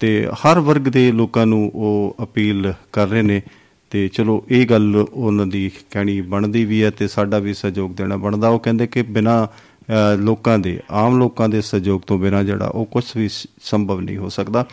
ਤੇ 0.00 0.28
ਹਰ 0.32 0.60
ਵਰਗ 0.60 0.80
ਦੇ 0.80 1.12
ਲੋਕਾਂ 1.12 1.46
ਨੂੰ 1.46 1.72
ਉਹ 1.74 2.16
ਅਪੀਲ 2.22 2.72
ਕਰ 2.92 3.08
ਰਹੇ 3.08 3.22
ਨੇ 3.22 3.42
ਤੇ 3.90 4.08
ਚਲੋ 4.08 4.44
ਇਹ 4.50 4.66
ਗੱਲ 4.66 5.06
ਉਹਨਾਂ 5.12 5.46
ਦੀ 5.46 5.70
ਕਹਿਣੀ 5.90 6.20
ਬਣਦੀ 6.20 6.64
ਵੀ 6.64 6.82
ਹੈ 6.82 6.90
ਤੇ 6.90 7.08
ਸਾਡਾ 7.08 7.38
ਵੀ 7.38 7.54
ਸਹਿਯੋਗ 7.54 7.90
ਦੇਣਾ 7.90 8.16
ਬਣਦਾ। 8.16 8.48
ਉਹ 8.48 8.58
ਕਹਿੰਦੇ 8.58 8.86
ਕਿ 8.86 9.02
ਬਿਨਾ 9.02 9.48
ਲੋਕਾਂ 10.18 10.58
ਦੇ, 10.58 10.80
ਆਮ 10.90 11.18
ਲੋਕਾਂ 11.18 11.48
ਦੇ 11.48 11.60
ਸਹਿਯੋਗ 11.60 12.00
ਤੋਂ 12.00 12.18
ਬਿਨਾ 12.18 12.42
ਜਿਹੜਾ 12.42 12.66
ਉਹ 12.66 12.86
ਕੁਝ 12.86 13.04
ਵੀ 13.16 13.28
ਸ- 13.28 13.46
ਸੰਭਵ 13.62 14.00
ਨਹੀਂ 14.00 14.16
ਹੋ 14.16 14.28
ਸਕਦਾ। 14.28 14.66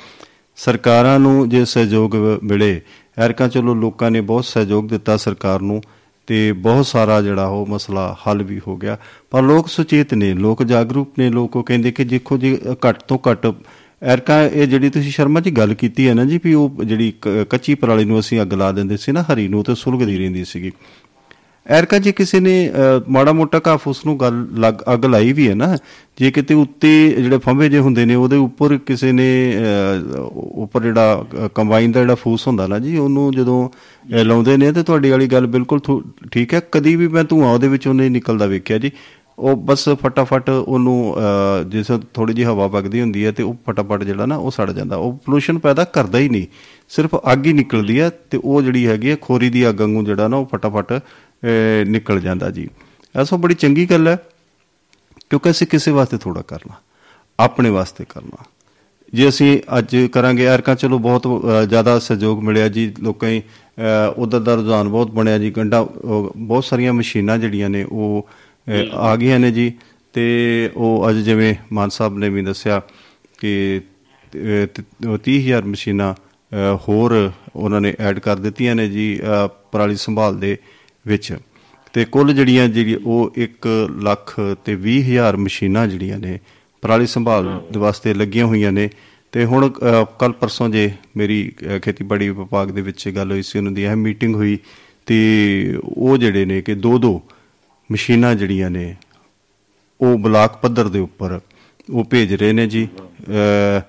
ਸਰਕਾਰਾਂ 0.56 1.20
ਨੂੰ 1.20 1.50
ਜੇ 1.50 1.66
ਸਹਿਯੋਗ 1.66 2.16
ਮਿਲੇ, 2.44 2.82
ਐਰਕਾ 3.18 3.48
ਚਲੋ 3.48 3.74
ਲੋਕਾਂ 3.74 4.12
ਨੇ 4.12 4.22
ਬਹੁਤ 4.22 4.46
ਸਹਿਯੋਗ 4.46 4.90
ਦਿੱਤਾ 4.90 5.18
ਸਰਕਾਰ 5.18 5.60
ਨੂੰ 5.60 5.82
ਤੇ 6.30 6.52
ਬਹੁਤ 6.52 6.86
ਸਾਰਾ 6.86 7.22
ਜਿਹੜਾ 7.22 7.46
ਉਹ 7.46 7.66
ਮਸਲਾ 7.66 8.18
ਹੱਲ 8.28 8.44
ਵੀ 8.44 8.62
ਹੋ 8.68 8.78
ਗਿਆ। 8.78 8.98
ਪਰ 9.32 9.42
ਲੋਕ 9.42 9.68
ਸੁਚੇਤ 9.68 10.14
ਨੇ, 10.14 10.34
ਲੋਕ 10.34 10.64
ਜਾਗਰੂਕ 10.64 11.14
ਨੇ, 11.20 11.30
ਲੋਕ 11.30 11.56
ਉਹ 11.56 11.64
ਕਹਿੰਦੇ 11.64 11.92
ਕਿ 11.92 12.04
ਦੇਖੋ 12.04 12.38
ਜੀ, 12.38 12.58
ਘੱਟ 12.90 13.04
ਤੋਂ 13.08 13.20
ਘੱਟ 13.32 13.54
ਐਰਕਾ, 14.04 14.44
ਇਹ 14.44 14.68
ਜਿਹੜੀ 14.68 14.90
ਤੁਸੀਂ 14.90 15.12
ਸ਼ਰਮਾ 15.12 15.40
ਜੀ 15.40 15.52
ਗੱਲ 15.52 15.74
ਕੀਤੀ 15.74 16.08
ਹੈ 16.08 16.14
ਨਾ 16.14 16.26
ਜੀ 16.26 16.40
ਵੀ 16.44 16.54
ਉਹ 16.54 16.84
ਜਿਹੜੀ 16.86 17.14
ਕ- 17.22 17.48
ਕੱਚੀ 17.50 17.76
ਪਰਾਲੀ 17.76 18.06
ਨੂੰ 18.06 18.20
ਅਸੀਂ 18.20 18.42
ਅੱਗ 18.42 18.54
ਲਾ 18.54 18.72
ਦਿੰਦੇ 18.72 18.98
ਸੀ 18.98 19.12
ਨਾ 19.12 19.22
ਹਰੀ 19.22 19.48
ਨੂੰ 19.48 19.64
ਤੇ 19.64 19.76
ਸੁਲਗਦੀ 19.76 20.18
ਰਹਿੰਦੀ 20.18 20.46
ਸੀਗੀ। 20.46 20.72
ਐਰਕਾ 21.70 21.98
ਜੇ 22.00 22.12
ਕਿਸੇ 22.12 22.40
ਨੇ 22.40 22.54
ਅ, 22.70 23.02
ਮਾੜਾ 23.10 23.32
ਮੋਟਾ 23.34 23.60
ਘਾਹ 23.68 23.78
ਫੂਸ 23.78 24.06
ਨੂੰ 24.06 24.20
ਗੱਲ 24.20 24.46
ਲੱਗ 24.58 24.82
ਅੱਗ 24.94 25.06
ਲਾਈ 25.06 25.34
ਵੀ 25.34 25.48
ਹੈ 25.50 25.56
ਨਾ 25.56 25.76
ਜੇ 26.18 26.32
ਕਿਤੇ 26.32 26.54
ਉੱਤੇ 26.54 26.90
ਜਿਹੜੇ 27.12 27.38
ਫੰਬੇ 27.38 27.70
ਜੇ 27.70 27.80
ਹੁੰਦੇ 27.80 28.06
ਨੇ 28.06 28.16
ਉਹਦੇ 28.16 28.38
ਉੱਪਰ 28.38 28.78
ਕਿਸੇ 28.78 29.12
ਨੇ 29.12 29.28
ਅ, 29.58 30.18
ਉੱਪਰ 30.36 30.82
ਜਿਹੜਾ 30.84 31.26
ਕੰਬਾਈਨ 31.56 31.92
ਦਾ 31.92 32.00
ਜਿਹੜਾ 32.00 32.16
ਫੂਸ 32.16 32.48
ਹੁੰਦਾ 32.48 32.68
ਨਾ 32.68 32.80
ਜੀ 32.80 32.98
ਉਹਨੂੰ 32.98 33.32
ਜਦੋਂ 33.32 33.70
ਅ, 33.70 34.24
ਲਾਉਂਦੇ 34.24 34.58
ਨੇ 34.58 34.72
ਤੇ 34.72 34.84
ਤੁਹਾਡੀ 34.84 35.10
ਵਾਲੀ 35.10 35.28
ਗੱਲ 35.28 35.48
ਬਿਲਕੁਲ 35.48 35.80
ਥੋ- 35.80 36.02
ਠੀਕ 36.32 36.54
ਹੈ। 36.54 36.62
ਕਦੀ 36.72 36.96
ਵੀ 36.96 37.08
ਮੈਂ 37.08 37.24
ਧੂਆਂ 37.24 37.54
ਉਹਦੇ 37.54 37.68
ਵਿੱਚੋਂ 37.68 37.94
ਨਹੀਂ 37.94 38.12
ਨਿਕਲਦਾ 38.12 38.46
ਵੇਖਿਆ 38.46 38.78
ਜੀ। 38.78 38.92
ਉਹ 39.38 39.56
ਬਸ 39.58 39.88
ਫਟਾਫਟ 39.90 40.50
ਉਹਨੂੰ 40.50 41.16
ਅ, 41.18 41.64
ਜਿਸ 41.64 41.92
ਥੋੜੀ 42.14 42.34
ਜਿਹੀ 42.34 42.46
ਹਵਾ 42.46 42.68
ਵਗਦੀ 42.68 43.02
ਹੁੰਦੀ 43.02 43.26
ਹੈ 43.26 43.32
ਤੇ 43.32 43.44
ਉਹ 43.44 43.56
ਫਟਾਫਟ 43.70 44.04
ਜਿਹੜਾ 44.04 44.26
ਨਾ 44.26 44.36
ਉਹ 44.36 44.52
ਸੜ 44.52 44.72
ਜਾਂਦਾ। 44.72 44.96
ਉਹ 44.96 45.14
ਪੋਲੂਸ਼ਨ 45.26 45.58
ਪੈਦਾ 45.58 45.84
ਕਰਦਾ 45.84 46.20
ਹੀ 46.20 46.30
ਨਹੀਂ। 46.30 46.46
ਸਿਰਫ 46.90 47.16
ਅੱਗ 47.34 47.46
ਹੀ 47.46 47.54
ਨਿਕਲਦੀ 47.54 48.00
ਹੈ 48.00 48.10
ਤੇ 48.30 48.40
ਉਹ 48.44 48.62
ਜਿਹੜੀ 48.62 48.86
ਹੈਗੀ 48.88 49.10
ਹੈ 49.10 49.16
ਖੋਰੀ 49.22 49.50
ਦੀ 49.50 49.70
ਅੱਗ 49.70 49.82
ਵਾਂਗੂ 49.82 50.04
ਜਿਹੜਾ 50.04 50.28
ਨਾ 50.28 50.38
ਉਹ 50.38 50.46
ਫਟਾਫਟ 50.54 50.94
ਅ, 50.94 51.00
ਨਿਕਲ 51.88 52.20
ਜਾਂਦਾ 52.20 52.50
ਜੀ। 52.52 52.68
ਐਸੋ 53.16 53.38
ਬੜੀ 53.38 53.54
ਚੰਗੀ 53.54 53.86
ਗੱਲ 53.86 54.08
ਹੈ 54.08 54.18
ਕਿਉਂਕਿ 55.30 55.50
ਅਸੀਂ 55.52 55.68
ਕਿਸੇ 55.68 55.92
ਵਾਸਤੇ 55.92 56.18
ਥੋੜਾ 56.18 56.42
ਕਰਨਾ 56.42 56.74
ਆਪਣੇ 57.40 57.70
ਵਾਸਤੇ 57.70 58.06
ਕਰਨਾ। 58.10 58.44
ਜੇ 59.14 59.30
ਅਸੀਂ 59.30 59.60
ਅੱਜ 59.78 59.96
ਕਰਾਂਗੇ 60.14 60.46
ਐਰਕਾ 60.46 60.76
ਚਲੋ 60.76 61.00
ਬਹੁਤ 61.00 61.28
ਜ਼ਿਆਦਾ 61.70 62.00
ਸਹਿਯੋਗ 62.00 62.44
ਮਿਲਿਆ 62.44 62.68
ਜੀ 62.68 62.94
ਲੋਕਾਂ 63.00 63.30
ਹੀ 63.30 63.42
ਉਧਰ 64.18 64.40
ਦਾ 64.40 64.56
ਰੁਝਾਨ 64.56 64.90
ਬਹੁਤ 64.90 65.12
ਬਣਿਆ 65.12 65.38
ਜੀ 65.38 65.52
ਗੰਡਾ 65.52 65.84
ਬਹੁਤ 66.38 66.66
ਸਾਰੀਆਂ 66.66 66.94
ਮਸ਼ੀਨਾਂ 66.94 67.38
ਜਿਹੜੀਆਂ 67.38 67.70
ਨੇ 67.70 67.84
ਉਹ 67.84 68.30
ਆ 68.94 69.16
ਗਈਆਂ 69.16 69.40
ਨੇ 69.40 69.52
ਜੀ। 69.52 69.74
ਤੇ 70.14 70.70
ਉਹ 70.76 71.10
ਅੱਜ 71.10 71.16
ਜਿਵੇਂ 71.16 71.56
ਮਾਨ 71.72 71.90
ਸਾਹਿਬ 71.90 72.18
ਨੇ 72.18 72.30
ਵੀ 72.30 72.42
ਦੱਸਿਆ 72.42 72.82
ਕਿ 73.40 73.82
ਅ, 73.84 74.66
ਤ- 74.66 75.08
ਉਹ 75.08 75.18
30000 75.18 75.66
ਮਸ਼ੀਨਾਂ 75.66 76.14
ਹੋਰ 76.76 77.32
ਉਹਨਾਂ 77.56 77.82
ਨੇ 77.82 77.96
ਐਡ 78.00 78.20
ਕਰ 78.20 78.36
ਦਿੱਤੀਆਂ 78.36 78.76
ਨੇ 78.76 78.90
ਜੀ 78.90 79.20
ਪਰਾਲੀ 79.72 79.96
ਸੰਭਾਲ 79.96 80.40
ਦੇ 80.40 80.58
ਵਿੱਚ। 81.08 81.38
ਤੇ 81.94 82.06
ਕੁੱਲ 82.06 82.34
ਜਿਹੜੀਆਂ 82.34 82.68
ਜਿਹੜੀ 82.68 82.96
ਉਹ 82.96 83.34
1 83.38 83.68
ਲੱਖ 84.04 84.40
ਤੇ 84.66 84.76
20 84.76 85.02
ਹਜ਼ਾਰ 85.02 85.38
ਮਸ਼ੀਨਾਂ 85.38 85.88
ਜਿਹੜੀਆਂ 85.88 86.20
ਨੇ 86.20 86.40
ਪਰਾਲੀ 86.82 87.08
ਸੰਭਾਲ 87.08 87.62
ਦੇ 87.72 87.80
ਵਾਸਤੇ 87.80 88.14
ਲੱਗੀਆਂ 88.14 88.46
ਹੋਈਆਂ 88.46 88.72
ਨੇ। 88.72 88.90
ਤੇ 89.32 89.46
ਹੁਣ 89.46 89.70
ਕੱਲ 90.20 90.32
ਪਰਸੋਂ 90.32 90.70
ਜੇ 90.70 90.92
ਮੇਰੀ 91.18 91.52
ਅ, 91.76 91.80
ਖੇਤੀਬਾੜੀ 91.80 92.30
ਵਿਭਾਗ 92.30 92.72
ਦੇ 92.72 92.82
ਵਿੱਚ 92.82 93.10
ਗੱਲ 93.10 93.32
ਹੋਈ 93.32 93.42
ਸੀ 93.42 93.60
ਉਹਨਾਂ 93.60 93.72
ਦੀ 93.72 93.88
ਅਹਿਮ 93.88 94.00
ਮੀਟਿੰਗ 94.00 94.36
ਹੋਈ 94.36 94.58
ਤੇ 95.06 95.18
ਉਹ 95.84 96.18
ਜਿਹੜੇ 96.18 96.46
ਨੇ 96.46 96.62
ਕਿ 96.62 96.76
ਦੋ 96.76 96.98
ਦੋ 96.98 97.22
ਮਸ਼ੀਨਾਂ 97.92 98.36
ਜਿਹੜੀਆਂ 98.36 98.70
ਨੇ 98.70 98.96
ਉਹ 100.02 100.18
ਬਲਾਕ 100.18 100.62
ਪੱਧਰ 100.62 100.88
ਦੇ 100.88 101.00
ਉੱਪਰ 101.00 101.40
ਉਹ 101.90 102.04
ਭੇਜ 102.04 102.34
ਰਹੇ 102.34 102.54
ਨੇ 102.54 102.68
ਜੀ। 102.68 102.88
ਅ, 102.96 103.80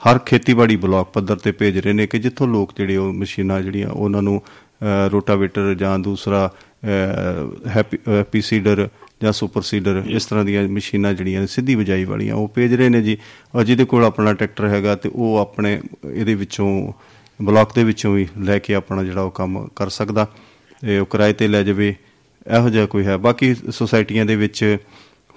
ਹਰ 0.00 0.18
ਖੇਤੀਬਾੜੀ 0.18 0.76
ਬਲਾਕ 0.76 1.06
ਪੱਧਰ 1.06 1.36
ਤੇ 1.36 1.52
ਭੇਜ 1.52 1.78
ਰਹੇ 1.78 1.92
ਨੇ 1.92 2.06
ਕਿ 2.06 2.18
ਜਿੱਥੋਂ 2.18 2.48
ਲੋਕ 2.48 2.72
ਜਿਹੜੇ 2.76 2.96
ਉਹ 2.96 3.12
ਮਸ਼ੀਨਾਂ 3.12 3.60
ਜਿਹੜੀਆਂ 3.62 3.88
ਉਹਨਾਂ 3.88 4.22
ਨੂੰ 4.22 4.42
ਅ, 4.44 4.67
ਰੋਟਾਵੇਟਰ 5.12 5.74
ਜਾਂ 5.74 5.98
ਦੂਸਰਾ 5.98 6.50
ਅ, 6.84 7.68
ਹੈਪੀ 7.68 7.98
ਹੈਪੀ 8.08 8.40
ਸੀਡਰ 8.40 8.88
ਜਾਂ 9.22 9.32
ਸੁਪਰ 9.32 9.62
ਸੀਡਰ 9.62 10.02
ਇਸ 10.06 10.26
ਤਰ੍ਹਾਂ 10.26 10.44
ਦੀਆਂ 10.44 10.68
ਮਸ਼ੀਨਾਂ 10.68 11.14
ਜਿਹੜੀਆਂ 11.14 11.40
ਨੇ 11.40 11.46
ਸਿੱਧੀ 11.46 11.76
ਬਿਜਾਈ 11.76 12.04
ਵਾਲੀਆਂ 12.04 12.34
ਉਹ 12.34 12.48
ਭੇਜ 12.48 12.74
ਰਹੇ 12.74 12.88
ਨੇ 12.88 13.02
ਜੀ। 13.02 13.16
ਔਰ 13.54 13.64
ਜਿਹਦੇ 13.64 13.84
ਕੋਲ 13.84 14.04
ਆਪਣਾ 14.04 14.32
ਟਰੈਕਟਰ 14.32 14.68
ਹੈਗਾ 14.68 14.94
ਤੇ 14.94 15.10
ਉਹ 15.14 15.38
ਆਪਣੇ 15.38 15.80
ਇਹਦੇ 16.12 16.34
ਵਿੱਚੋਂ 16.34 16.92
ਬਲਾਕ 17.42 17.74
ਦੇ 17.74 17.84
ਵਿੱਚੋਂ 17.84 18.14
ਵੀ 18.14 18.26
ਲੈ 18.40 18.58
ਕੇ 18.58 18.74
ਆਪਣਾ 18.74 19.04
ਜਿਹੜਾ 19.04 19.22
ਉਹ 19.22 19.30
ਕੰਮ 19.30 19.68
ਕਰ 19.76 19.88
ਸਕਦਾ। 19.88 20.26
ਇਹ 20.84 21.00
ਉਹ 21.00 21.06
ਕਿਰਾਏ 21.06 21.32
ਤੇ 21.32 21.48
ਲੈ 21.48 21.62
ਜਾਵੇ 21.62 21.94
ਇਹੋ 22.56 22.68
ਜਿਹਾ 22.70 22.86
ਕੋਈ 22.86 23.06
ਹੈ। 23.06 23.16
ਬਾਕੀ 23.16 23.54
ਸੁਸਾਇਟੀਆਂ 23.54 24.24
ਦੇ 24.26 24.36
ਵਿੱਚ 24.36 24.76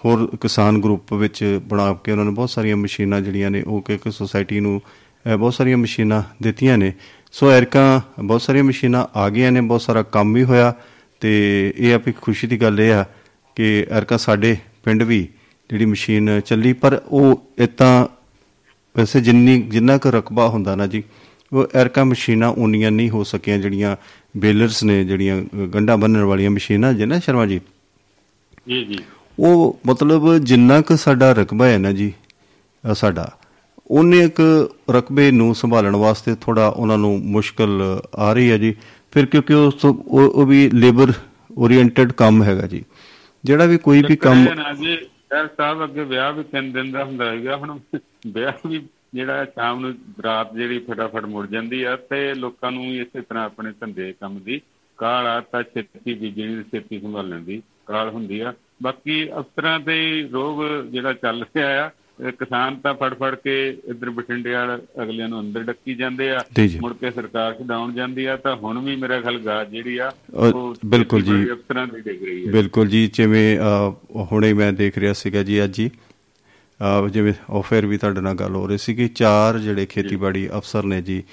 ਹੋਰ 0.05 0.37
ਕਿਸਾਨ 0.41 0.81
ਗਰੁੱਪ 0.81 1.13
ਵਿੱਚ 1.13 1.59
ਬਣਾ 1.63 1.93
ਕੇ 1.93 2.11
ਉਹਨਾਂ 2.11 2.25
ਨੇ 2.25 2.31
ਬਹੁਤ 2.31 2.49
ਸਾਰੀਆਂ 2.49 2.77
ਮਸ਼ੀਨਾਂ 2.77 3.21
ਜਿਹੜੀਆਂ 3.21 3.51
ਨੇ 3.51 3.61
ਉਹ 3.61 3.81
ਕਿ 3.81 3.93
ਇੱਕ 3.93 4.09
ਸੁਸਾਇਟੀ 4.09 4.59
ਨੂੰ 4.59 4.81
ਅਹ, 5.25 5.37
ਬਹੁਤ 5.37 5.53
ਸਾਰੀਆਂ 5.53 5.77
ਮਸ਼ੀਨਾਂ 5.77 6.23
ਦਿੱਤੀਆਂ 6.43 6.77
ਨੇ। 6.77 6.93
ਸੋ 7.31 7.51
ਐਰਕਾਂ 7.51 8.01
ਬਹੁਤ 8.23 8.41
ਸਾਰੀਆਂ 8.41 8.63
ਮਸ਼ੀਨਾਂ 8.63 9.07
ਆ 9.15 9.29
ਗਈਆਂ 9.29 9.51
ਨੇ 9.51 9.61
ਬਹੁਤ 9.61 9.81
ਸਾਰਾ 9.81 10.03
ਕੰਮ 10.03 10.33
ਵੀ 10.33 10.43
ਹੋਇਆ 10.43 10.73
ਤੇ 11.19 11.73
ਇਹ 11.77 11.93
ਆ 11.93 11.97
ਵੀ 12.05 12.11
ਖੁਸ਼ੀ 12.21 12.47
ਦੀ 12.47 12.61
ਗੱਲ 12.61 12.81
ਇਹ 12.81 12.93
ਆ 12.93 13.05
ਕਿ 13.55 13.87
ਐਰਕਾਂ 13.91 14.17
ਸਾਡੇ 14.17 14.57
ਪਿੰਡ 14.83 15.03
ਵੀ 15.03 15.27
ਜਿਹੜੀ 15.69 15.85
ਮਸ਼ੀਨ 15.85 16.39
ਚੱਲੀ 16.39 16.73
ਪਰ 16.73 17.01
ਉਹ 17.07 17.43
ਇਤਾਂ 17.59 18.07
ਵੈਸੇ 18.97 19.21
ਜਿੰਨੀ 19.21 19.61
ਜਿੰਨਾ 19.61 19.97
ਕੁ 19.97 20.11
ਰਕਬਾ 20.11 20.47
ਹੁੰਦਾ 20.47 20.75
ਨਾ 20.75 20.87
ਜੀ 20.87 21.03
ਉਹ 21.53 21.67
ਐਰਕਾ 21.75 22.03
ਮਸ਼ੀਨਾਂ 22.03 22.49
ਉਨੀਆਂ 22.49 22.91
ਨਹੀਂ 22.91 23.09
ਹੋ 23.09 23.23
ਸਕੀਆਂ 23.23 23.57
ਜਿਹੜੀਆਂ 23.57 23.95
ਬੇਲਰਸ 24.37 24.83
ਨੇ 24.83 25.03
ਜਿਹੜੀਆਂ 25.05 25.41
ਗੰਢਾ 25.67 25.95
ਬੰਨਣ 25.95 26.21
ਵਾਲੀਆਂ 26.21 26.51
ਮਸ਼ੀਨਾਂ 26.51 26.93
ਜੇ 26.93 27.05
ਨਾ 27.05 27.19
ਸ਼ਰਮਾ 27.19 27.45
ਜੀ? 27.45 27.61
ਜੀ 28.67 28.83
ਜੀ। 28.83 28.99
ਉਹ 29.39 29.79
ਮਤਲਬ 29.87 30.37
ਜਿੰਨਾ 30.37 30.81
ਕੁ 30.81 30.95
ਸਾਡਾ 30.95 31.31
ਰਕਬਾ 31.33 31.67
ਹੈ 31.67 31.77
ਨਾ 31.77 31.91
ਜੀ 31.91 32.13
ਸਾਡਾ 32.93 33.37
ਉਹਨੇ 33.91 34.19
ਇੱਕ 34.19 34.41
ਰਕਬੇ 34.91 35.31
ਨੂੰ 35.31 35.55
ਸੰਭਾਲਣ 35.55 35.95
ਵਾਸਤੇ 35.95 36.35
ਥੋੜਾ 36.41 36.67
ਉਹਨਾਂ 36.67 36.97
ਨੂੰ 36.97 37.19
ਮੁਸ਼ਕਲ 37.23 38.01
ਆ 38.15 38.33
ਰਹੀ 38.33 38.51
ਹੈ 38.51 38.57
ਜੀ। 38.57 38.75
ਫਿਰ 39.11 39.25
ਕਿਉਂਕਿ 39.25 39.53
ਉਸ 39.53 39.73
ਤੋਂ- 39.73 39.95
ਉਹ 40.07 40.29
ਉਹ 40.31 40.45
ਵੀ 40.45 40.69
ਲੇਬਰ 40.69 41.13
ਓਰੀਐਂਟਡ 41.57 42.11
ਕੰਮ 42.11 42.43
ਹੈਗਾ 42.43 42.67
ਜੀ। 42.67 42.83
ਜਿਹੜਾ 43.43 43.65
ਵੀ 43.65 43.77
ਕੋਈ 43.77 44.01
ਵੀ 44.07 44.15
ਕੰਮ 44.15 44.45
ਚੱਕਰ 44.45 44.51
ਇਹ 44.51 44.63
ਨਾ 44.63 44.73
ਜੀ 44.73 44.97
ਸਰ 45.29 45.47
ਸਾਹਿਬ 45.47 45.83
ਅੱਗੇ 45.83 46.03
ਵਿਆਹ 46.03 46.33
ਵੀ 46.33 46.43
ਤਿੰਨ 46.43 46.71
ਦਿਨ 46.71 46.91
ਦਾ 46.91 47.03
ਹੁੰਦਾ 47.03 47.25
ਹੈਗਾ 47.25 47.55
ਹੁਣ 47.55 47.79
ਵਿਆਹ 48.27 48.67
ਵੀ 48.67 48.81
ਜਿਹੜਾ 49.13 49.45
ਸ਼ਾਮ 49.45 49.79
ਨੂੰ 49.79 49.93
ਰਾਤ 50.23 50.53
ਜਿਹੜੀ 50.55 50.79
ਫਟਾਫਟ 50.79 51.25
ਮੁੜ 51.25 51.45
ਜਾਂਦੀ 51.47 51.83
ਆ 51.83 51.95
ਤੇ 51.95 52.33
ਲੋਕਾਂ 52.33 52.71
ਨੂੰ 52.71 52.83
ਵੀ 52.83 52.99
ਇਸੇ 52.99 53.21
ਤਰ੍ਹਾਂ 53.21 53.45
ਆਪਣੇ 53.45 53.71
ਧੰਦੇ 53.79 54.13
ਕੰਮ 54.21 54.39
ਦੀ 54.39 54.61
ਕਾਲ 54.97 55.27
ਆ 55.27 55.39
ਤਾਂ 55.41 55.63
ਛੇਤੀ 55.63 56.13
ਬੀਜਣੀ 56.13 56.55
ਤੇ 56.55 56.63
ਛੇਤੀ 56.71 56.99
ਸੰਭਾਲਣ 56.99 57.39
ਦੀ 57.39 57.61
ਕਾਲ 57.85 58.09
ਹੁੰਦੀ 58.09 58.39
ਆ। 58.39 58.53
ਬਾਕੀ 58.83 59.29
ਅਫਸਰਾਂ 59.31 59.79
ਤੇ 59.79 59.93
ਹੀ 60.01 60.21
ਰੋਗ 60.23 60.63
ਜਿਹੜਾ 60.91 61.13
ਚੱਲ 61.13 61.43
ਰਿਹਾ 61.43 61.85
ਆ 61.85 61.85
ਇਹ 61.85 61.89
ਕਿਸਾਨ 62.21 62.75
ਤਾਂ 62.75 62.93
ਫੜ 62.93 63.13
ਫੜ 63.13 63.33
ਕੇ 63.35 63.53
ਇੱਧਰ 63.87 64.09
ਬਠਿੰਡੇ 64.09 64.53
ਵਾਲ 64.53 64.81
ਅਗਲਿਆਂ 65.03 65.27
ਨੂੰ 65.29 65.39
ਅੰਦਰ 65.39 65.63
ਡੱਕੀ 65.63 65.93
ਜਾਂਦੇ 65.95 66.29
ਆ 66.31 66.43
ਜੀ 66.55 66.67
ਜੀ। 66.67 66.79
ਮੁੜ 66.79 66.91
ਕੇ 66.93 67.11
ਸਰਕਾਰ 67.11 67.53
ਛਡਾਉਣ 67.53 67.93
ਜਾਂਦੀ 67.93 68.25
ਆ 68.25 68.35
ਤਾਂ 68.37 68.55
ਹੁਣ 68.55 68.79
ਵੀ 68.79 68.95
ਮੇਰਾ 68.95 69.19
ਖਿਆਲ 69.21 69.37
ਗਾਜ 69.39 69.69
ਜਿਹੜੀ 69.69 69.97
ਆ 69.97 70.09
ਅ, 70.09 70.51
ਬਿਲਕੁਲ 70.85 71.21
ਜੀ। 71.21 71.41
ਅਫਸਰਾਂ 71.51 71.87
ਦੀ 71.87 72.01
ਡਿੱਗ 72.01 72.23
ਰਹੀ 72.23 72.45
ਹੈ। 72.47 72.51
ਬਿਲਕੁਲ 72.51 72.87
ਜੀ 72.87 73.07
ਜਿਵੇਂ 73.13 73.59
ਹੁਣੇ 74.31 74.53
ਮੈਂ 74.53 74.71
ਦੇਖ 74.73 74.97
ਰਿਹਾ 74.97 75.13
ਸੀਗਾ 75.13 75.43
ਜੀ 75.43 75.63
ਅੱਜ 75.63 75.81
ਅ, 75.81 77.07
ਜਿਵੇਂ 77.07 77.33
ਆਫਰ 77.49 77.85
ਵੀ 77.85 77.97
ਤੁਹਾਡੇ 77.97 78.21
ਨਾਲ 78.21 78.35
ਗੱਲ 78.35 78.55
ਹੋ 78.55 78.65
ਰਹੀ 78.67 78.77
ਸੀ 78.77 78.95
ਕਿ 78.95 79.07
ਚਾਰ 79.07 79.57
ਜਿਹੜੇ 79.59 79.85
ਖੇਤੀਬਾੜੀ 79.85 80.47
ਅਫਸਰ 80.57 80.83
ਨੇ 80.85 81.01
ਜੀ 81.01 81.23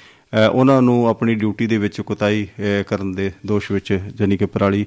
ਉਹਨਾਂ 0.52 0.80
ਨੂੰ 0.83 1.07
ਆਪਣੀ 1.09 1.35
ਡਿਊਟੀ 1.35 1.66
ਦੇ 1.66 1.78
ਵਿੱਚ 1.78 2.00
ਕੁਤਾਈ 2.00 2.47
ਕਰਨ 2.87 3.12
ਦੇ 3.12 3.30
ਦੋਸ਼ 3.47 3.71
ਵਿੱਚ 3.73 3.92
ਜਾਨੀ 4.14 4.37
ਕਿ 4.37 4.47
ਪਰਾਲੀ 4.47 4.85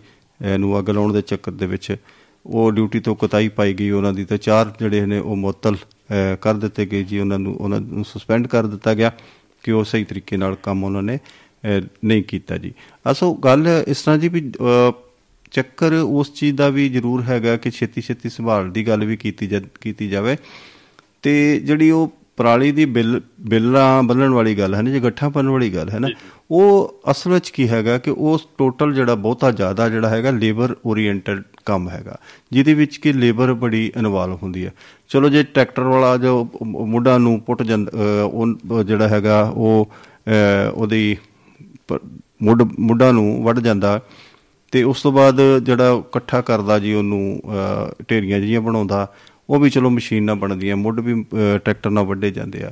ਨੂੰ 0.57 0.77
ਅੱਗ 0.79 0.89
ਲਾਉਣ 0.89 1.13
ਦੇ 1.13 1.21
ਚੱਕਰ 1.21 1.51
ਦੇ 1.51 1.65
ਵਿੱਚ 1.65 1.95
ਉਹ 2.45 2.71
ਡਿਊਟੀ 2.71 2.99
ਤੋਂ 2.99 3.15
ਕੁਤਾਈ 3.15 3.47
ਪਾਈ 3.47 3.73
ਗਈ 3.73 3.89
ਉਹਨਾਂ 3.89 4.13
ਦੀ 4.13 4.25
ਤੇ 4.25 4.37
ਚਾਰ 4.37 4.71
ਜਿਹੜੇ 4.79 5.05
ਨੇ 5.05 5.19
ਉਹ 5.19 5.35
ਮੁਅੱਤਲ 5.35 5.75
ਅ, 5.75 6.35
ਕਰ 6.41 6.53
ਦਿੱਤੇ 6.53 6.85
ਗਏ 6.85 7.03
ਜੀ। 7.03 7.19
ਉਹਨਾਂ 7.19 7.39
ਨੂੰ 7.39 7.55
ਉਹਨਾਂ 7.55 7.81
ਨੂੰ 7.81 8.05
ਸਸਪੈਂਡ 8.05 8.47
ਕਰ 8.47 8.65
ਦਿੱਤਾ 8.65 8.93
ਗਿਆ 8.93 9.11
ਕਿ 9.63 9.71
ਉਹ 9.71 9.83
ਸਹੀ 9.83 10.03
ਤਰੀਕੇ 10.03 10.37
ਨਾਲ 10.37 10.55
ਕੰਮ 10.63 10.83
ਉਹਨਾਂ 10.83 11.03
ਨੇ 11.03 11.15
ਅ, 11.15 11.81
ਨਹੀਂ 12.05 12.23
ਕੀਤਾ 12.23 12.57
ਜੀ। 12.57 12.73
ਅਸੋ 13.11 13.33
ਗੱਲ 13.33 13.67
ਇਸ 13.87 14.01
ਤਰ੍ਹਾਂ 14.01 14.17
ਜੀ 14.17 14.27
ਵੀ 14.27 14.49
ਅ, 14.49 14.91
ਚੱਕਰ 15.51 15.93
ਉਸ 15.93 16.33
ਚੀਜ਼ 16.33 16.55
ਦਾ 16.55 16.69
ਵੀ 16.69 16.89
ਜ਼ਰੂਰ 16.89 17.21
ਹੈਗਾ 17.23 17.57
ਕਿ 17.57 17.71
ਛੇਤੀ 17.71 18.01
ਛੇਤੀ 18.01 18.29
ਸੰਭਾਲ 18.29 18.71
ਦੀ 18.71 18.87
ਗੱਲ 18.87 19.05
ਵੀ 19.05 19.17
ਕੀਤੀ 19.17 19.47
ਜਾ- 19.47 19.61
ਕੀਤੀ 19.81 20.07
ਜਾਵੇ। 20.07 20.37
ਤੇ 21.21 21.59
ਜਿਹੜੀ 21.59 21.91
ਉਹ 21.91 22.13
ਪਰਾਲੀ 22.37 22.71
ਦੀ 22.71 22.85
ਬਿੱਲ 22.85 23.21
ਬਿੱਲਾਂ 23.41 24.03
ਬੰਨਣ 24.03 24.29
ਵਾਲੀ 24.29 24.55
ਗੱਲ 24.55 24.75
ਹੈ 24.75 24.81
ਨਾ 24.81 24.91
ਜੇ 24.91 24.99
ਗੱਠਾਂ 24.99 25.29
ਪੰਨ 25.29 25.49
ਵਾਲੀ 25.49 25.69
ਗੱਲ 25.69 25.89
ਹੈ 25.89 25.99
ਨਾ 25.99 26.07
ਉਹ 26.51 27.01
ਅਸਲ 27.11 27.31
ਵਿੱਚ 27.31 27.49
ਕੀ 27.49 27.69
ਹੈਗਾ 27.69 27.97
ਕਿ 27.97 28.11
ਉਸ 28.17 28.47
ਟੋਟਲ 28.57 28.93
ਜਿਹੜਾ 28.93 29.15
ਬਹੁਤਾ 29.15 29.51
ਜ਼ਿਆਦਾ 29.51 29.89
ਜਿਹੜਾ 29.89 30.09
ਹੈਗਾ 30.09 30.31
ਲੇਬਰ 30.31 30.75
ਓਰੀਐਂਟਡ 30.85 31.43
ਕੰਮ 31.65 31.89
ਹੈਗਾ 31.89 32.17
ਜਿਹਦੇ 32.51 32.73
ਵਿੱਚ 32.73 32.97
ਕਿ 32.97 33.13
ਲੇਬਰ 33.13 33.53
ਬੜੀ 33.53 33.91
ਇਨਵੋਲਵ 33.97 34.37
ਹੁੰਦੀ 34.43 34.65
ਹੈ। 34.65 34.73
ਚਲੋ 35.09 35.29
ਜੇ 35.29 35.43
ਟਰੈਕਟਰ 35.43 35.81
ਵਾਲਾ 35.81 36.17
ਜੋ 36.17 36.47
ਮੁੱਢਾ 36.63 37.17
ਨੂੰ 37.17 37.39
ਪੁੱਟ 37.39 37.63
ਜਾਂਦਾ 37.63 37.91
ਅਹ, 37.91 38.23
ਉਹ 38.23 38.83
ਜਿਹੜਾ 38.83 39.07
ਹੈਗਾ 39.07 39.51
ਉਹ 39.55 39.89
ਅਹ, 40.27 40.71
ਉਹਦੀ 40.73 41.17
ਪ- 41.87 41.99
ਮੁੱਢ 42.43 42.63
ਮੁੱਢਾ 42.79 43.11
ਨੂੰ 43.11 43.43
ਵੱਢ 43.43 43.59
ਜਾਂਦਾ 43.59 44.01
ਤੇ 44.71 44.83
ਉਸ 44.83 45.01
ਤੋਂ 45.01 45.11
ਬਾਅਦ 45.11 45.41
ਜਿਹੜਾ 45.63 45.91
ਇਕੱਠਾ 45.93 46.41
ਕਰਦਾ 46.41 46.79
ਜੀ 46.79 46.93
ਉਹਨੂੰ 46.93 47.41
ਅਹ, 47.45 48.03
ਢੇਰੀਆਂ 48.09 48.39
ਜਿਹੀਆਂ 48.39 48.61
ਬਣਾਉਂਦਾ 48.61 49.13
ਉਹ 49.49 49.59
ਵੀ 49.59 49.69
ਚਲੋ 49.69 49.89
ਮਸ਼ੀਨ 49.89 50.23
ਨਾਲ 50.23 50.35
ਬਣਦੀਆਂ 50.35 50.75
ਮੁੱਢ 50.75 50.99
ਵੀ 50.99 51.13
ਅਹ, 51.13 51.57
ਟਰੈਕਟਰ 51.57 51.89
ਨਾਲ 51.89 52.03
ਵੱਢੇ 52.03 52.31
ਜਾਂਦੇ 52.31 52.63
ਆ। 52.63 52.71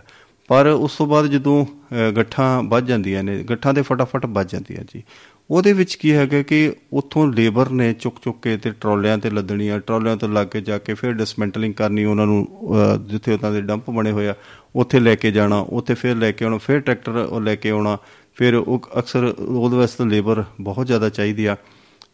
ਪਰ 0.50 0.68
ਉਸ 0.68 0.96
ਤੋਂ 0.98 1.08
ਬਾਅਦ 1.08 1.28
ਜਦੋਂ 1.28 1.66
ਅਹ, 1.66 2.12
ਗੱਠਾਂ 2.12 2.64
ਵੱਜ 2.64 2.88
ਜਾਂਦੀਆਂ 2.88 3.24
ਨੇ 3.24 3.44
ਗੱਠਾਂ 3.44 3.74
ਦੇ 3.74 3.82
ਫਟਾਫਟ 3.82 4.26
ਵੱਜ 4.26 4.52
ਜਾਂਦੀਆਂ 4.52 4.84
ਜੀ। 4.94 5.04
ਉਹਦੇ 5.50 5.74
ਵਿੱਚ 5.74 5.96
ਕੀ 5.96 6.12
ਹੈਗਾ 6.12 6.42
ਕਿ 6.42 6.74
ਉੱਥੋਂ 6.94 7.28
ਲੇਬਰ 7.34 7.70
ਨੇ 7.70 7.94
ਚੁੱਕ 7.94 8.16
ਚੁੱਕ 8.24 8.38
ਕੇ 8.42 8.58
ਤੇ 8.58 8.72
ਟਰਾਲਿਆਂ 8.72 9.18
ਤੇ 9.18 9.30
ਲੱਦਣੀਆਂ 9.30 9.80
ਟਰਾਲਿਆਂ 9.80 10.18
ਤੋਂ 10.18 10.30
ਲੱਗ 10.30 10.48
ਕੇ 10.48 10.62
ਜਾ 10.62 10.78
ਕੇ 10.78 10.94
ਫਿਰ 10.94 11.12
ਡਿਸਮੈਂਟਲਿੰਗ 11.14 11.74
ਕਰਨੀ 11.74 12.06
ਉਹਨਾਂ 12.06 12.26
ਨੂੰ 12.26 12.48
ਅਹ, 12.62 12.98
ਜਿੱਥੇ 12.98 13.34
ਉਹਨਾਂ 13.34 13.52
ਦੇ 13.52 13.62
ਡੰਪ 13.62 13.90
ਬਣੇ 13.90 14.12
ਹੋਏ 14.12 14.28
ਆ 14.28 14.36
ਉੱਥੇ 14.76 15.00
ਲੈ 15.00 15.16
ਕੇ 15.16 15.32
ਜਾਣਾ 15.32 15.60
ਉੱਥੇ 15.60 15.94
ਫਿਰ 15.94 16.16
ਲੈ 16.16 16.32
ਕੇ 16.32 16.46
ਆਉਣਾ 16.46 16.58
ਫਿਰ 16.58 16.80
ਟਰੈਕਟਰ 16.80 17.12
ਉਹ 17.12 17.42
ਲੈ 17.42 17.56
ਕੇ 17.56 17.70
ਆਉਣਾ 17.70 17.98
ਫਿਰ 18.36 18.56
ਉਹ 18.56 18.82
ਅਕਸਰ 19.00 19.24
ਉਹਦੇ 19.40 19.78
ਵਾਸਤੇ 19.78 20.06
ਲੇਬਰ 20.06 20.44
ਬਹੁਤ 20.62 20.88
ਜ਼ਿਆਦਾ 20.88 21.10
ਚਾਹੀਦੀ 21.10 21.46
ਆ। 21.46 21.56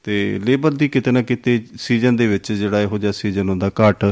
ਤੇ 0.04 0.39
ਲੇਬਰ 0.46 0.72
ਦੀ 0.72 0.88
ਕਿਤੇ 0.89 1.12
ਨਾ 1.12 1.22
ਕਿਤੇ 1.22 1.63
ਸੀਜ਼ਨ 1.77 2.15
ਦੇ 2.15 2.27
ਵਿੱਚ 2.27 2.51
ਜਿਹੜਾ 2.54 2.82
ਇਹੋ 2.82 2.98
ਜਿਹਾ 2.98 3.12
ਸੀਜ਼ਨ 3.12 3.50
ਹੁੰਦਾ 3.50 3.72
ਘੱਟ 3.82 4.06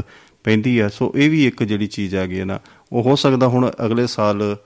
ਪੈਂਦੀ 0.44 0.78
ਆ। 0.78 0.88
ਸੋ 0.88 1.12
ਇਹ 1.16 1.30
ਵੀ 1.30 1.46
ਇੱਕ 1.46 1.62
ਜਿਹੜੀ 1.62 1.86
ਚੀਜ਼ 1.86 2.16
ਆ 2.16 2.26
ਗਈ 2.26 2.40
ਹੈ 2.40 2.44
ਨਾ 2.44 2.58
ਉਹ 2.94 3.02
ਹੋ 3.02 3.16
ਸਕਦਾ 3.16 3.46
ਹੁਣ 3.48 3.70
ਅਗਲੇ 3.84 4.06
ਸਾਲ 4.06 4.56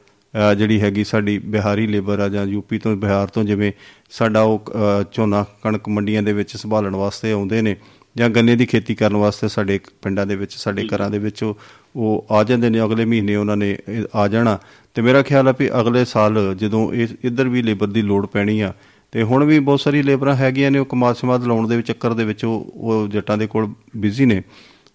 ਜਿਹੜੀ 0.58 0.80
ਹੈਗੀ 0.80 1.04
ਸਾਡੀ 1.04 1.38
ਬਿਹਾਰੀ 1.38 1.86
ਲੇਬਰ 1.86 2.18
ਆ 2.18 2.28
ਜਾਂ 2.28 2.44
ਯੂਪੀ 2.46 2.78
ਤੋਂ 2.78 2.96
ਬਿਹਾਰ 2.96 3.28
ਤੋਂ 3.28 3.44
ਜਿਵੇਂ 3.44 3.72
ਸਾਡਾ 4.10 4.42
ਉਹ 4.42 4.64
ਝੋਨਾ 5.12 5.44
ਕਣਕ 5.62 5.88
ਮੰਡੀਆਂ 5.88 6.22
ਦੇ 6.22 6.32
ਵਿੱਚ 6.32 6.56
ਸੰਭਾਲਣ 6.56 6.96
ਵਾਸਤੇ 6.96 7.32
ਆਉਂਦੇ 7.32 7.62
ਨੇ 7.62 7.76
ਜਾਂ 8.16 8.28
ਗੰਨੇ 8.30 8.56
ਦੀ 8.56 8.66
ਖੇਤੀ 8.66 8.94
ਕਰਨ 8.94 9.16
ਵਾਸਤੇ 9.16 9.48
ਸਾਡੇ 9.48 9.78
ਪਿੰਡਾਂ 10.02 10.26
ਦੇ 10.26 10.36
ਵਿੱਚ 10.36 10.52
ਸਾਡੇ 10.52 10.86
ਘਰਾਂ 10.96 11.10
ਦੇ 11.10 11.18
ਵਿੱਚ 11.18 11.42
ਉਹ- 11.44 12.22
ਆ 12.30 12.42
ਜਾਂਦੇ 12.44 12.70
ਨੇ 12.70 12.80
ਅਗਲੇ 12.84 13.04
ਮਹੀਨੇ 13.04 13.36
ਉਹਨਾਂ 13.36 13.56
ਨੇ 13.56 13.76
ਆ 14.14 14.28
ਜਾਣਾ। 14.28 14.58
ਤੇ 14.94 15.02
ਮੇਰਾ 15.02 15.22
ਖਿਆਲ 15.22 15.48
ਆ 15.48 15.54
ਵੀ 15.58 15.70
ਅਗਲੇ 15.80 16.04
ਸਾਲ 16.04 16.54
ਜਦੋਂ 16.54 16.92
ਇਹ 16.94 17.08
ਇੱਧਰ 17.24 17.48
ਵੀ 17.48 17.62
ਲੇਬਰ 17.62 17.86
ਦੀ 17.86 18.02
ਲੋੜ 18.02 18.26
ਪੈਣੀ 18.26 18.60
ਆ 18.60 18.72
ਤੇ 19.12 19.22
ਹੁਣ 19.22 19.44
ਵੀ 19.44 19.58
ਬਹੁਤ 19.58 19.80
ਸਾਰੀ 19.80 20.02
ਲੇਬਰਾਂ 20.02 20.34
ਹੈਗੀਆਂ 20.36 20.70
ਨੇ 20.70 20.78
ਉਹ 20.78 20.84
ਕਮਾਦ 20.86 21.16
ਸਮਾਦ 21.16 21.44
ਲਾਉਣ 21.44 21.68
ਦੇ 21.68 21.82
ਚੱਕਰ 21.82 22.14
ਦੇ 22.14 22.24
ਵਿੱਚ 22.24 22.44
ਉਹ 22.44 23.08
ਜੱਟਾਂ 23.08 23.38
ਦੇ 23.38 23.46
ਕੋਲ 23.46 23.68
ਬਿਜ਼ੀ 23.96 24.26
ਨੇ। 24.26 24.42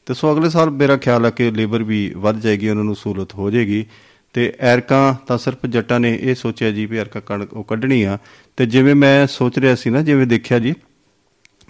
ਤੇ 0.06 0.14
ਸੋ 0.14 0.34
ਅਗਲੇ 0.34 0.50
ਸਾਲ 0.50 0.70
ਮੇਰਾ 0.70 0.98
ਖਿਆਲ 0.98 1.26
ਹੈ 1.26 1.30
ਕਿ 1.30 1.52
ਲੇਬਰ 1.52 1.84
ਵੀ 1.84 2.14
ਵੱਧ 2.18 2.40
ਜਾਏਗੀ 2.40 2.70
ਉਹਨਾਂ 2.70 2.84
ਨੂੰ 2.84 2.96
ਸਹੂਲਤ 2.96 3.34
ਹੋ 3.34 3.52
ਜਾਏਗੀ। 3.52 3.86
ਤੇ 4.34 4.54
ਐਰਕਾਂ 4.60 5.16
ਤਾਂ 5.28 5.38
ਸਿਰਫ 5.38 5.66
ਜੱਟਾਂ 5.66 6.00
ਨੇ 6.00 6.20
ਇਹ 6.22 6.36
ਸੋਚਿਆ 6.36 6.72
ਜੀ 6.72 6.86
ਵੀ 6.86 6.98
ਐਰਕਾਂ 6.98 7.22
ਕਣਕ 7.22 7.54
ਉਹ 7.54 7.64
ਕੱਢਣੀ 7.64 8.04
ਆ। 8.04 8.18
ਤੇ 8.58 8.66
ਜਿਵੇਂ 8.66 8.96
ਮੈਂ 8.96 9.28
ਸੋਚ 9.28 9.60
ਰਿਹਾ 9.60 9.76
ਸੀ 9.76 9.90
ਨਾ 9.90 10.02
ਜਿਵੇਂ 10.02 10.28
ਦੇਖਿਆ 10.28 10.60
ਜੀ 10.60 10.74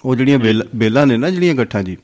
ਉਹ 0.06 0.16
ਜਿਹੜੀਆਂ 0.16 0.40
ਬੇਲ- 0.40 0.68
ਬੇਲਾਂ 0.76 1.08
ਨੇ 1.08 1.18
ਨਾ 1.18 1.30
ਜਿਹੜੀਆਂ 1.30 1.56
ਗੱਠਾਂ 1.56 1.84
ਜੀ 1.84 1.98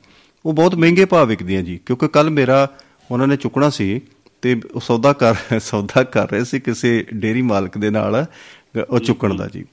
ਉਹ 0.46 0.52
ਬਹੁਤ 0.52 0.74
ਮਹਿੰਗੇ 0.74 1.04
ਭਾਅ 1.04 1.24
ਵਿਕਦੀਆਂ 1.24 1.62
ਜੀ। 1.62 1.80
ਕਿਉਂਕਿ 1.86 2.08
ਕੱਲ 2.08 2.30
ਮੇਰਾ 2.30 2.70
ਉਹਨਾਂ 3.10 3.26
ਨੇ 3.26 3.36
ਚੁੱਕਣਾ 3.36 3.70
ਸੀ 3.70 4.00
ਤੇ 4.42 4.60
ਉਹ 4.74 4.80
ਸੌਦਾ 4.80 5.12
ਕਰ 5.12 5.34
ਸੌਦਾ 5.60 6.02
ਕਰ 6.02 6.30
ਰਹੇ 6.30 6.44
ਸੀ 6.44 6.60
ਕਿਸੇ 6.60 7.06
ਡੇਰੀ 7.14 7.42
ਮਾਲਕ 7.42 7.78
ਦੇ 7.78 7.90
ਨਾਲ 7.90 8.26
ਉਹ 8.90 8.98
ਚੁੱਕਣ 8.98 9.34
ਦਾ 9.34 9.46
ਜੀ। 9.46 9.64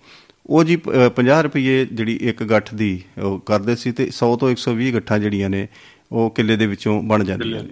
ਉਹ 0.47 0.63
ਜੀ 0.63 0.75
ਪ- 0.75 0.91
ਅ, 0.91 1.09
50 1.09 1.43
ਰੁਪਏ 1.43 1.85
ਜਿਹੜੀ 1.85 2.15
ਇੱਕ 2.21 2.43
ਗੱਠ 2.43 2.75
ਦੀ 2.75 3.03
ਉਹ 3.21 3.39
ਕਰਦੇ 3.39 3.75
ਸੀ 3.75 3.91
ਤੇ 3.91 4.09
100 4.11 4.35
ਤੋਂ 4.35 4.49
120 4.49 4.93
ਗੱਠਾਂ 4.93 5.19
ਜਿਹੜੀਆਂ 5.19 5.49
ਨੇ 5.49 5.67
ਉਹ 6.11 6.31
ਕਿੱਲੇ 6.31 6.55
ਦੇ 6.55 6.65
ਵਿੱਚੋਂ 6.65 7.03
ਬਣ 7.03 7.23
ਜਾਂਦੀਆਂ 7.23 7.63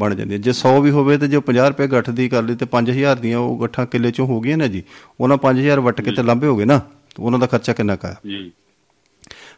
ਬਣ 0.00 0.14
ਜਾਂਦੀਆਂ 0.14 0.38
ਜੇ 0.38 0.50
100 0.50 0.80
ਵੀ 0.80 0.90
ਹੋਵੇ 0.90 1.18
ਤੇ 1.18 1.28
ਜੇ 1.28 1.36
50 1.36 1.68
ਰੁਪਏ 1.68 1.86
ਗੱਠ 1.86 2.10
ਦੀ 2.10 2.28
ਕਰ 2.28 2.42
ਲਈ 2.42 2.54
ਤੇ 2.54 2.66
5000 2.66 3.20
ਦੀਆਂ 3.20 3.38
ਉਹ 3.38 3.60
ਗੱਠਾਂ 3.60 3.86
ਕਿੱਲੇ 3.86 4.10
ਚੋਂ 4.10 4.26
ਹੋ 4.26 4.40
ਗਈਆਂ 4.40 4.56
ਨਾ 4.56 4.66
ਜੀ। 4.66 4.82
ਉਹਨਾਂ 5.20 5.36
5000 5.36 5.80
ਵੱਟ 5.80 6.00
ਕੇ 6.00 6.12
ਤੇ 6.12 6.22
ਲਾਂਭੇ 6.22 6.46
ਹੋ 6.46 6.56
ਗਏ 6.56 6.64
ਨਾ। 6.64 6.80
ਉਹਨਾਂ 7.18 7.38
ਦਾ 7.38 7.46
ਖਰਚਾ 7.46 7.72
ਕਿੰਨਾ 7.72 7.96
ਕਾ 7.96 8.16
ਜੀ। 8.26 8.52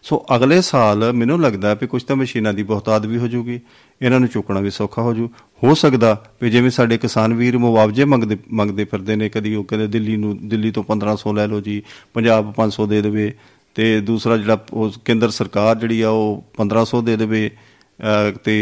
ਸੋ 0.03 0.27
ਅਗਲੇ 0.37 0.61
ਸਾਲ 0.61 1.13
ਮੈਨੂੰ 1.13 1.41
ਲੱਗਦਾ 1.41 1.75
ਵੀ 1.75 1.87
ਕੁਝ 1.87 2.03
ਤਾਂ 2.03 2.17
ਮਸ਼ੀਨਾਂ 2.17 2.55
ਦੀ 2.55 2.63
ਬਹੁਤਾਤ 2.63 3.07
ਵੀ 3.07 3.19
ਹੋ 3.19 3.29
ਜੂਗੀ। 3.29 3.61
ਇਹਨਾਂ 4.03 4.21
ਨੂੰ 4.21 4.29
ਚੁੱਕਣਾ 4.29 4.61
ਵੀ 4.61 4.71
ਸੌਖਾ 4.71 5.03
ਹੋ 5.03 5.15
ਜੂ। 5.15 5.31
ਹੋ 5.65 5.75
ਸਕਦਾ 5.75 6.25
ਵੀ 6.43 6.51
ਜਿਵੇਂ 6.51 6.71
ਸਾਡੇ 6.71 6.99
ਕਿਸਾਨ 6.99 7.35
ਵੀਰ 7.35 7.59
ਮੁਆਵਜ਼ੇ 7.59 8.05
ਮੰਗਦੇ 8.05 8.39
ਮੰਗਦੇ 8.53 8.85
ਫਿਰਦੇ 8.85 9.17
ਨੇ 9.17 9.29
ਕਦੀ 9.29 9.55
ਉਹ 9.55 9.65
ਕਹਿੰਦੇ 9.65 9.87
ਦਿੱਲੀ 9.87 10.17
ਨੂੰ 10.17 10.49
ਦਿੱਲੀ 10.49 10.71
ਤੋਂ 10.71 10.85
1500 10.85 11.33
ਲੈ 11.33 11.47
ਲਓ 11.47 11.61
ਜੀ 11.61 11.83
ਪੰਜਾਬ 12.15 12.55
500 12.57 12.89
ਦੇ 12.89 13.03
ਦੇਵੇ 13.03 13.33
ਤੇ 13.75 14.01
ਦੂਸਰਾ 14.01 14.37
ਜਿਹੜਾ 14.37 14.65
ਉਹ 14.73 14.93
ਕੇਂਦਰ 15.05 15.31
ਸਰਕਾਰ 15.31 15.79
ਜਿਹੜੀ 15.79 16.03
ਆ 16.03 16.11
ਉਹ 16.11 16.45
1500 16.59 17.03
ਦੇ 17.05 17.17
ਦੇਵੇ। 17.17 17.51
ਤੇ 18.45 18.55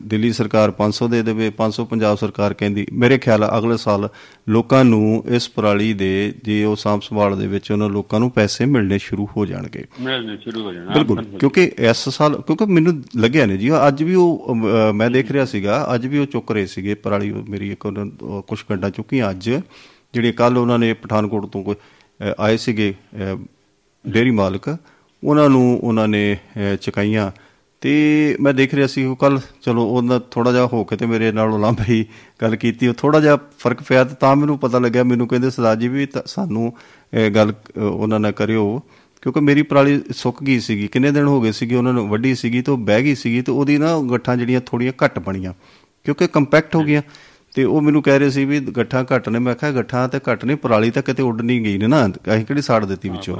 ਦਿੱਲੀ 0.00 0.32
ਸਰਕਾਰ 0.32 0.72
500 0.78 1.08
ਦੇ 1.10 1.22
ਦੇਵੇ 1.22 1.50
500 1.58 1.84
ਪੰਜਾਬ 1.84 2.16
ਸਰਕਾਰ 2.16 2.54
ਕਹਿੰਦੀ 2.54 2.86
ਮੇਰੇ 2.92 3.18
ਖਿਆਲ 3.18 3.44
ਅਗਲੇ 3.58 3.76
ਸਾਲ 3.76 4.08
ਲੋਕਾਂ 4.48 4.84
ਨੂੰ 4.84 5.24
ਇਸ 5.28 5.48
ਪ੍ਰਣਾਲੀ 5.48 5.92
ਦੇ 5.94 6.12
ਜੇ 6.44 6.64
ਉਹ 6.64 6.76
ਸਾਂਭ 6.76 7.00
ਸੰਭਾਲ 7.00 7.36
ਦੇ 7.38 7.46
ਵਿੱਚ 7.46 7.70
ਉਹਨਾਂ 7.72 7.88
ਲੋਕਾਂ 7.88 8.20
ਨੂੰ 8.20 8.30
ਪੈਸੇ 8.30 8.64
ਮਿਲਣੇ 8.64 8.98
ਸ਼ੁਰੂ 8.98 9.28
ਹੋ 9.36 9.46
ਜਾਣਗੇ। 9.46 9.84
ਮਿਲਣੇ 10.00 10.36
ਸ਼ੁਰੂ 10.36 10.62
ਹੋ 10.62 10.72
ਜਾਣਾ 10.72 10.92
ਬਿਲਕੁਲ 10.92 11.24
ਕਿਉਂਕਿ 11.38 11.64
ਇਸ 11.78 12.08
ਸਾਲ 12.08 12.40
ਕਿਉਂਕਿ 12.40 12.64
ਮੈਨੂੰ 12.64 13.02
ਲੱਗਿਆ 13.16 13.46
ਨੇ 13.46 13.56
ਜੀ 13.56 13.70
ਅੱਜ 13.88 14.02
ਵੀ 14.02 14.14
ਉਹ 14.14 14.54
ਮੈਂ 14.94 15.10
ਦੇਖ 15.10 15.30
ਰਿਹਾ 15.30 15.44
ਸੀਗਾ 15.44 15.86
ਅੱਜ 15.94 16.06
ਵੀ 16.06 16.18
ਉਹ 16.18 16.26
ਚੁੱਕ 16.26 16.52
ਰਹੇ 16.52 16.66
ਸੀਗੇ 16.66 16.94
ਪਰਾਲੀ 16.94 17.32
ਮੇਰੀ 17.48 17.70
ਇੱਕ 17.72 17.86
ਕੁਝ 18.46 18.58
ਘੰਟਾ 18.70 18.90
ਚੁੱਕੀਆਂ 18.90 19.30
ਅੱਜ 19.30 19.50
ਜਿਹੜੇ 20.14 20.32
ਕੱਲ 20.32 20.58
ਉਹਨਾਂ 20.58 20.78
ਨੇ 20.78 20.92
ਪਠਾਨਕੋਟ 20.92 21.46
ਤੋਂ 21.46 21.64
ਕੋਈ 21.64 21.74
ਆਏ 22.38 22.56
ਸੀਗੇ 22.56 22.94
ਡੇਅਰੀ 24.04 24.30
ਮਾਲਕ 24.30 24.76
ਉਹਨਾਂ 25.24 25.48
ਨੂੰ 25.50 25.80
ਉਹਨਾਂ 25.82 26.08
ਨੇ 26.08 26.36
ਚੁਕਾਈਆਂ। 26.80 27.30
ਤੇ 27.82 28.36
ਮੈਂ 28.40 28.54
ਦੇਖ 28.54 28.74
ਰਿਹਾ 28.74 28.86
ਸੀ 28.86 29.04
ਉਹ 29.04 29.16
ਕੱਲ 29.16 29.40
ਚਲੋ 29.62 29.84
ਉਹਨਾਂ 29.84 30.20
ਥੋੜਾ 30.30 30.52
ਜਿਹਾ 30.52 30.66
ਹੋ 30.66 30.84
ਕੇ 30.84 30.96
ਤੇ 30.96 31.06
ਮੇਰੇ 31.06 31.32
ਨਾਲ 31.32 31.52
ਉਲਾਂਭੇ 31.52 32.04
ਗੱਲ 32.42 32.56
ਕੀਤੀ 32.56 32.88
ਉਹ 32.88 32.94
ਥੋੜਾ 32.94 33.20
ਜਿਹਾ 33.20 33.38
ਫ਼ਰਕ 33.58 33.82
ਪਿਆ 33.82 34.04
ਤੇ 34.04 34.34
ਮੈਨੂੰ 34.34 34.58
ਪਤਾ 34.58 34.78
ਲੱਗਿਆ 34.78 35.04
ਮੈਨੂੰ 35.04 35.28
ਕਹਿੰਦੇ 35.28 35.50
ਸਰਦਾਰ 35.50 35.76
ਜੀ 35.76 35.88
ਵੀ 35.88 36.06
ਸਾਨੂੰ 36.26 36.72
ਇਹ 37.14 37.30
ਗੱਲ 37.30 37.52
ਉਹਨਾਂ 37.78 38.20
ਨਾਲ 38.20 38.32
ਕਰਿਓ 38.32 38.82
ਕਿਉਂਕਿ 39.22 39.40
ਮੇਰੀ 39.40 39.62
ਪਰਾਲੀ 39.62 40.00
ਸੁੱਕ 40.12 40.42
ਗਈ 40.44 40.60
ਸੀਗੀ 40.60 40.86
ਕਿੰਨੇ 40.88 41.10
ਦਿਨ 41.10 41.26
ਹੋ 41.26 41.40
ਗਏ 41.40 41.52
ਸੀਗੇ 41.52 41.76
ਉਹਨਾਂ 41.76 41.92
ਨੂੰ 41.92 42.08
ਵੱਡੀ 42.08 42.34
ਸੀਗੀ 42.34 42.62
ਤੇ 42.62 42.72
ਉਹ 42.72 42.78
ਬਹਿ 42.78 43.02
ਗਈ 43.02 43.14
ਸੀਗੀ 43.14 43.42
ਤੇ 43.42 43.52
ਉਹਦੀ 43.52 43.78
ਨਾ 43.78 43.98
ਗੱਠਾਂ 44.10 44.36
ਜਿਹੜੀਆਂ 44.36 44.60
ਥੋੜੀਆਂ 44.60 44.92
ਘੱਟ 45.04 45.18
ਬਣੀਆਂ 45.18 45.52
ਕਿਉਂਕਿ 46.04 46.26
ਕੰਪੈਕਟ 46.26 46.76
ਹੋ 46.76 46.82
ਗਈਆਂ 46.82 47.02
ਤੇ 47.52 47.64
ਉਹ 47.64 47.80
ਮੈਨੂੰ 47.80 48.02
ਕਹਿ 48.02 48.18
ਰਹੇ 48.18 48.30
ਸੀ 48.30 48.44
ਵੀ 48.44 48.60
ਗੱਠਾਂ 48.60 49.04
ਘੱਟ 49.14 49.28
ਨੇ 49.28 49.38
ਮੈਂ 49.38 49.54
ਕਿਹਾ 49.54 49.70
ਗੱਠਾਂ 49.72 50.08
ਤੇ 50.08 50.20
ਘੱਟ 50.30 50.44
ਨਹੀਂ 50.44 50.56
ਪਰਾਲੀ 50.56 50.90
ਤਾਂ 50.90 51.02
ਕਿਤੇ 51.02 51.22
ਉੱਡ 51.22 51.40
ਨਹੀਂ 51.42 51.60
ਗਈ 51.64 51.78
ਨਾ 51.78 52.06
ਅਸੀਂ 52.06 52.44
ਕਿਹੜੀ 52.44 52.62
ਸਾੜ 52.62 52.84
ਦਿੱਤੀ 52.84 53.08
ਵਿੱਚੋਂ? 53.08 53.36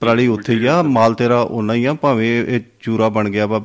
ਪਰਾਲੀ- 0.00 0.28
ਉੱਥੇ 0.30 0.54
ਹੀ 0.54 0.66
ਆ 0.66 0.82
ਮਾਲ 0.82 1.14
ਤੇਰਾ 1.14 1.40
ਓਨਾ 1.42 1.74
ਹੀ 1.74 1.84
ਆ 1.84 1.92
ਭਾਵੇਂ 1.94 2.28
ਇਹ 2.44 2.60
ਚੂਰਾ 2.80 3.08
ਬਣ 3.08 3.28
ਗਿਆ 3.30 3.46
ਵਾ 3.46 3.60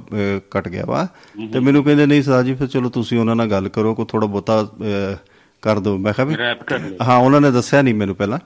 ਕੱਟ 0.52 0.68
ਗਿਆ 0.70 0.84
ਵਾ। 0.86 1.08
ਤੇ 1.54 1.60
ਮੈਨੂੰ 1.60 1.84
ਕਹਿੰਦੇ 1.84 2.06
ਨਹੀਂ 2.06 2.22
ਸਰਦਾਰ 2.24 2.44
ਜੀ 2.44 2.54
ਫਿਰ 2.56 2.68
ਚਲੋ 2.68 2.90
ਤੁਸੀਂ 2.90 3.20
ਉਹਨਾਂ 3.20 3.36
ਨਾਲ 3.36 3.50
ਗੱਲ 3.50 3.68
ਕਰੋ 3.70 3.94
ਕੋਈ 3.96 4.06
ਥੋੜਾ 4.10 4.28
ਅਹ, 4.28 5.16
ਕਰ 5.62 5.80
ਦਿਓ। 5.80 5.98
ਮੈਂ 5.98 6.14
ਕਿਹਾ 6.14 6.26
ਵੀ 6.28 6.36
ਹਾਂ 7.08 7.18
ਉਹਨਾਂ 7.18 7.42
ਨੇ 7.42 7.52
ਦੱਸਿਆ 7.52 7.82
ਨਹੀਂ 7.82 7.94
ਮੈਨੂੰ 7.94 8.16
ਪਹਿਲਾਂ 8.16 8.40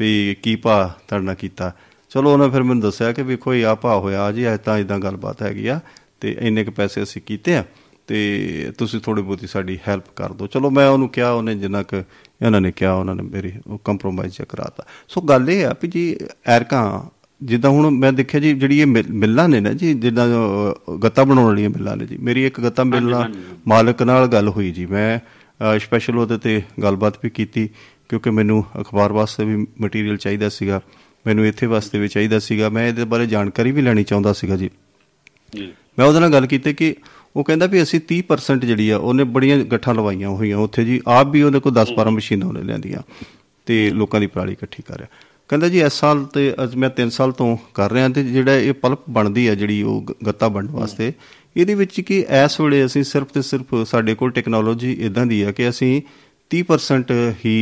ਵੀ 0.00 0.36
ਕੀ 0.42 0.56
ਭਾ 0.56 0.94
ਤੁਹਾਡਾ 1.08 1.34
ਕੀਤਾ। 1.34 1.72
ਚਲੋ 2.10 2.32
ਉਹਨਾਂ 2.32 2.48
ਫਿਰ 2.48 2.62
ਮੈਨੂੰ 2.62 2.80
ਦੱਸਿਆ 2.82 3.12
ਕਿ 3.12 3.22
ਵੇਖੋ 3.22 3.54
ਇਹ 3.54 3.64
ਆ 3.66 3.74
ਭਾ 3.74 3.96
ਹੋਇਆ 3.98 4.30
ਜੀ 4.32 4.54
ਅੱਜ 4.54 4.60
ਤਾਂ 4.64 4.78
ਇਦਾਂ 4.78 4.98
ਗੱਲਬਾਤ 4.98 5.42
ਹੈਗੀ 5.42 5.66
ਆ 5.66 5.80
ਤੇ 6.20 6.36
ਇੰਨੇ 6.40 6.64
ਕ 6.64 6.70
ਪੈਸੇ 6.70 7.02
ਅਸੀਂ 7.02 7.22
ਕੀਤੇ 7.26 7.56
ਆ 7.56 7.64
ਤੇ 8.06 8.72
ਤੁਸੀਂ 8.78 9.00
ਥੋੜੀ 9.00 9.22
ਬਹੁਤੀ 9.22 9.46
ਸਾਡੀ 9.46 9.78
ਹੈਲਪ 9.88 10.04
ਕਰ 10.16 10.32
ਦਿਓ। 10.32 10.46
ਚਲੋ 10.46 10.70
ਮੈਂ 10.70 10.88
ਉਹਨੂੰ 10.88 11.08
ਕਿਹਾ 11.08 11.30
ਉਹਨੇ 11.30 11.54
ਜਿੰਨਾ 11.54 11.82
ਕ 11.82 11.94
ਇਹਨਾਂ 12.42 12.60
ਨੇ 12.60 12.72
ਕਿਹਾ 12.72 12.92
ਉਹਨਾਂ 12.92 13.14
ਨੇ 13.14 13.22
ਮੇਰੀ 13.22 13.52
ਉਹ 13.66 13.78
ਕੰਪਰੋਮਾਈਜ਼ 13.84 14.42
ਕਰਾਤਾ। 14.42 14.84
ਸੋ 15.08 15.20
ਗੱਲ 15.20 15.50
ਇਹ 15.50 15.66
ਆ 15.66 15.74
ਵੀ 15.82 15.88
ਜੀ 15.88 16.16
ਐਰਕਾਂ 16.46 17.00
ਜਿੱਦਾਂ 17.42 17.70
ਹੁਣ 17.70 17.90
ਮੈਂ 17.90 18.12
ਦੇਖਿਆ 18.12 18.40
ਜੀ 18.40 18.52
ਜਿਹੜੀ 18.52 18.80
ਇਹ 18.80 18.86
ਮਿਲ- 18.86 19.48
ਨੇ 19.48 19.60
ਨਾ 19.60 19.72
ਜੀ 19.72 19.94
ਜਿੱਦਾਂ 19.94 20.28
ਗੱਤਾ 20.98 21.24
ਬਣਾਉਣ 21.24 21.46
ਵਾਲੀਆਂ 21.46 21.70
ਮਿੱਲਾਂ 21.70 21.96
ਨੇ 21.96 22.06
ਜੀ। 22.06 22.16
ਮੇਰੀ 22.16 22.44
ਇੱਕ 22.46 22.60
ਗੱਤਾ 22.60 22.84
ਮਿੱਲ 22.84 23.14
ਮਾਲਕ 23.66 24.02
ਨਾਲ 24.02 24.26
ਗੱਲ 24.26 24.48
ਹੋਈ 24.48 24.70
ਜੀ। 24.70 24.86
ਮੈਂ 24.86 25.18
ਸਪੈਸ਼ਲ 25.78 26.18
ਉਹਦੇ 26.18 26.38
ਤੇ 26.38 26.62
ਗੱਲਬਾਤ 26.82 27.14
ਵੀ 27.24 27.30
ਕੀਤੀ 27.30 27.68
ਕਿਉਂਕਿ 28.08 28.30
ਮੈਨੂੰ 28.30 28.64
ਅਖਬਾਰ 28.80 29.12
ਵਾਸਤੇ 29.12 29.44
ਵੀ 29.44 29.66
ਮਟੀਰੀਅਲ 29.80 30.16
ਚਾਹੀਦਾ 30.16 30.48
ਸੀਗਾ। 30.48 30.80
ਮੈਨੂੰ 31.26 31.46
ਇੱਥੇ 31.46 31.66
ਵਾਸਤੇ 31.66 31.98
ਵੀ 31.98 32.08
ਚਾਹੀਦਾ 32.08 32.38
ਸੀਗਾ। 32.38 32.68
ਮੈਂ 32.68 32.88
ਇਹਦੇ 32.88 33.04
ਬਾਰੇ 33.04 33.26
ਜਾਣਕਾਰੀ 33.26 33.72
ਵੀ 33.72 33.82
ਲੈਣੀ 33.82 34.04
ਚਾਹੁੰਦਾ 34.04 34.32
ਸੀਗਾ 34.32 34.56
ਜੀ। 34.56 34.70
ਜੀ। 35.54 35.72
ਮੈਂ 35.98 36.06
ਉਹਦੇ 36.06 36.20
ਨਾਲ 36.20 36.32
ਗੱਲ 36.32 36.46
ਕੀਤੀ 36.46 36.74
ਕਿ 36.74 36.96
ਉਹ 37.36 37.44
ਕਹਿੰਦਾ 37.44 37.66
ਵੀ 37.66 37.82
ਅਸੀਂ 37.82 38.00
30% 38.00 38.64
ਜਿਹੜੀ 38.64 38.90
ਆ 38.90 38.98
ਉਹਨੇ 38.98 39.24
ਬੜੀਆਂ 39.24 39.58
ਗੱਠਾਂ 39.58 39.94
ਲਵਾਈਆਂ 39.94 40.28
ਹੋਈਆਂ। 40.28 40.56
ਉੱਥੇ 40.56 40.84
ਜੀ 40.84 41.00
ਆਪ 41.06 41.26
ਵੀ 41.26 41.42
ਉਹਦੇ 41.42 41.60
ਕੋਲ 41.60 41.74
10 41.74 41.92
12 41.92 42.10
ਮਸ਼ੀਨਾਂ 42.10 42.48
ਉਹਨੇ 42.48 42.62
ਲਿਆਂਦੀਆਂ 42.62 43.02
ਤੇ 43.66 43.90
ਲੋਕਾਂ 43.90 44.20
ਦੀ 44.20 44.26
ਪਰਾਲੀ 44.26 44.52
ਇਕੱਠੀ 44.52 44.82
ਕਰ 44.86 44.96
ਰਿਹਾ। 44.96 45.08
ਕਹਿੰਦਾ 45.48 45.68
ਜੀ 45.68 45.80
ਇਸ 45.80 45.92
ਸਾਲ 45.92 46.24
ਤੇ 46.24 46.54
ਅੱਜ 46.62 46.74
ਮੈਂ 46.74 46.90
3 47.00 47.10
ਸਾਲ 47.10 47.32
ਤੋਂ 47.32 47.56
ਕਰ 47.74 47.92
ਰਿਹਾ 47.92 48.08
ਤੇ 48.08 48.24
ਜਿਹੜਾ 48.24 48.56
ਇਹ 48.56 48.72
ਪਲਪ 48.72 48.98
ਬਣਦੀ 49.10 49.46
ਆ 49.46 49.54
ਜਿਹੜੀ 49.54 49.82
ਉਹ 49.82 50.06
ਗੱਤਾ 50.26 50.48
ਬਣਨ 50.48 50.68
ਵਾਸਤੇ 50.70 51.12
ਇਹਦੇ 51.56 51.74
ਵਿੱਚ 51.74 52.00
ਕਿ 52.00 52.18
ਇਸ 52.44 52.60
ਵੇਲੇ 52.60 52.84
ਅਸੀਂ 52.84 53.04
ਸਿਰਫ 53.04 53.26
ਤੇ 53.26 53.42
ਸਿਰਫ 53.42 53.74
ਸਾਡੇ 53.86 54.14
ਕੋਲ 54.14 54.30
ਟੈਕਨੋਲੋਜੀ 54.30 54.92
ਇਦਾਂ 55.00 55.26
ਦੀ 55.26 55.42
ਆ 55.42 55.52
ਕਿ 55.52 55.68
ਅਸੀਂ 55.68 56.02
30% 56.50 57.14
ਹੀ 57.44 57.56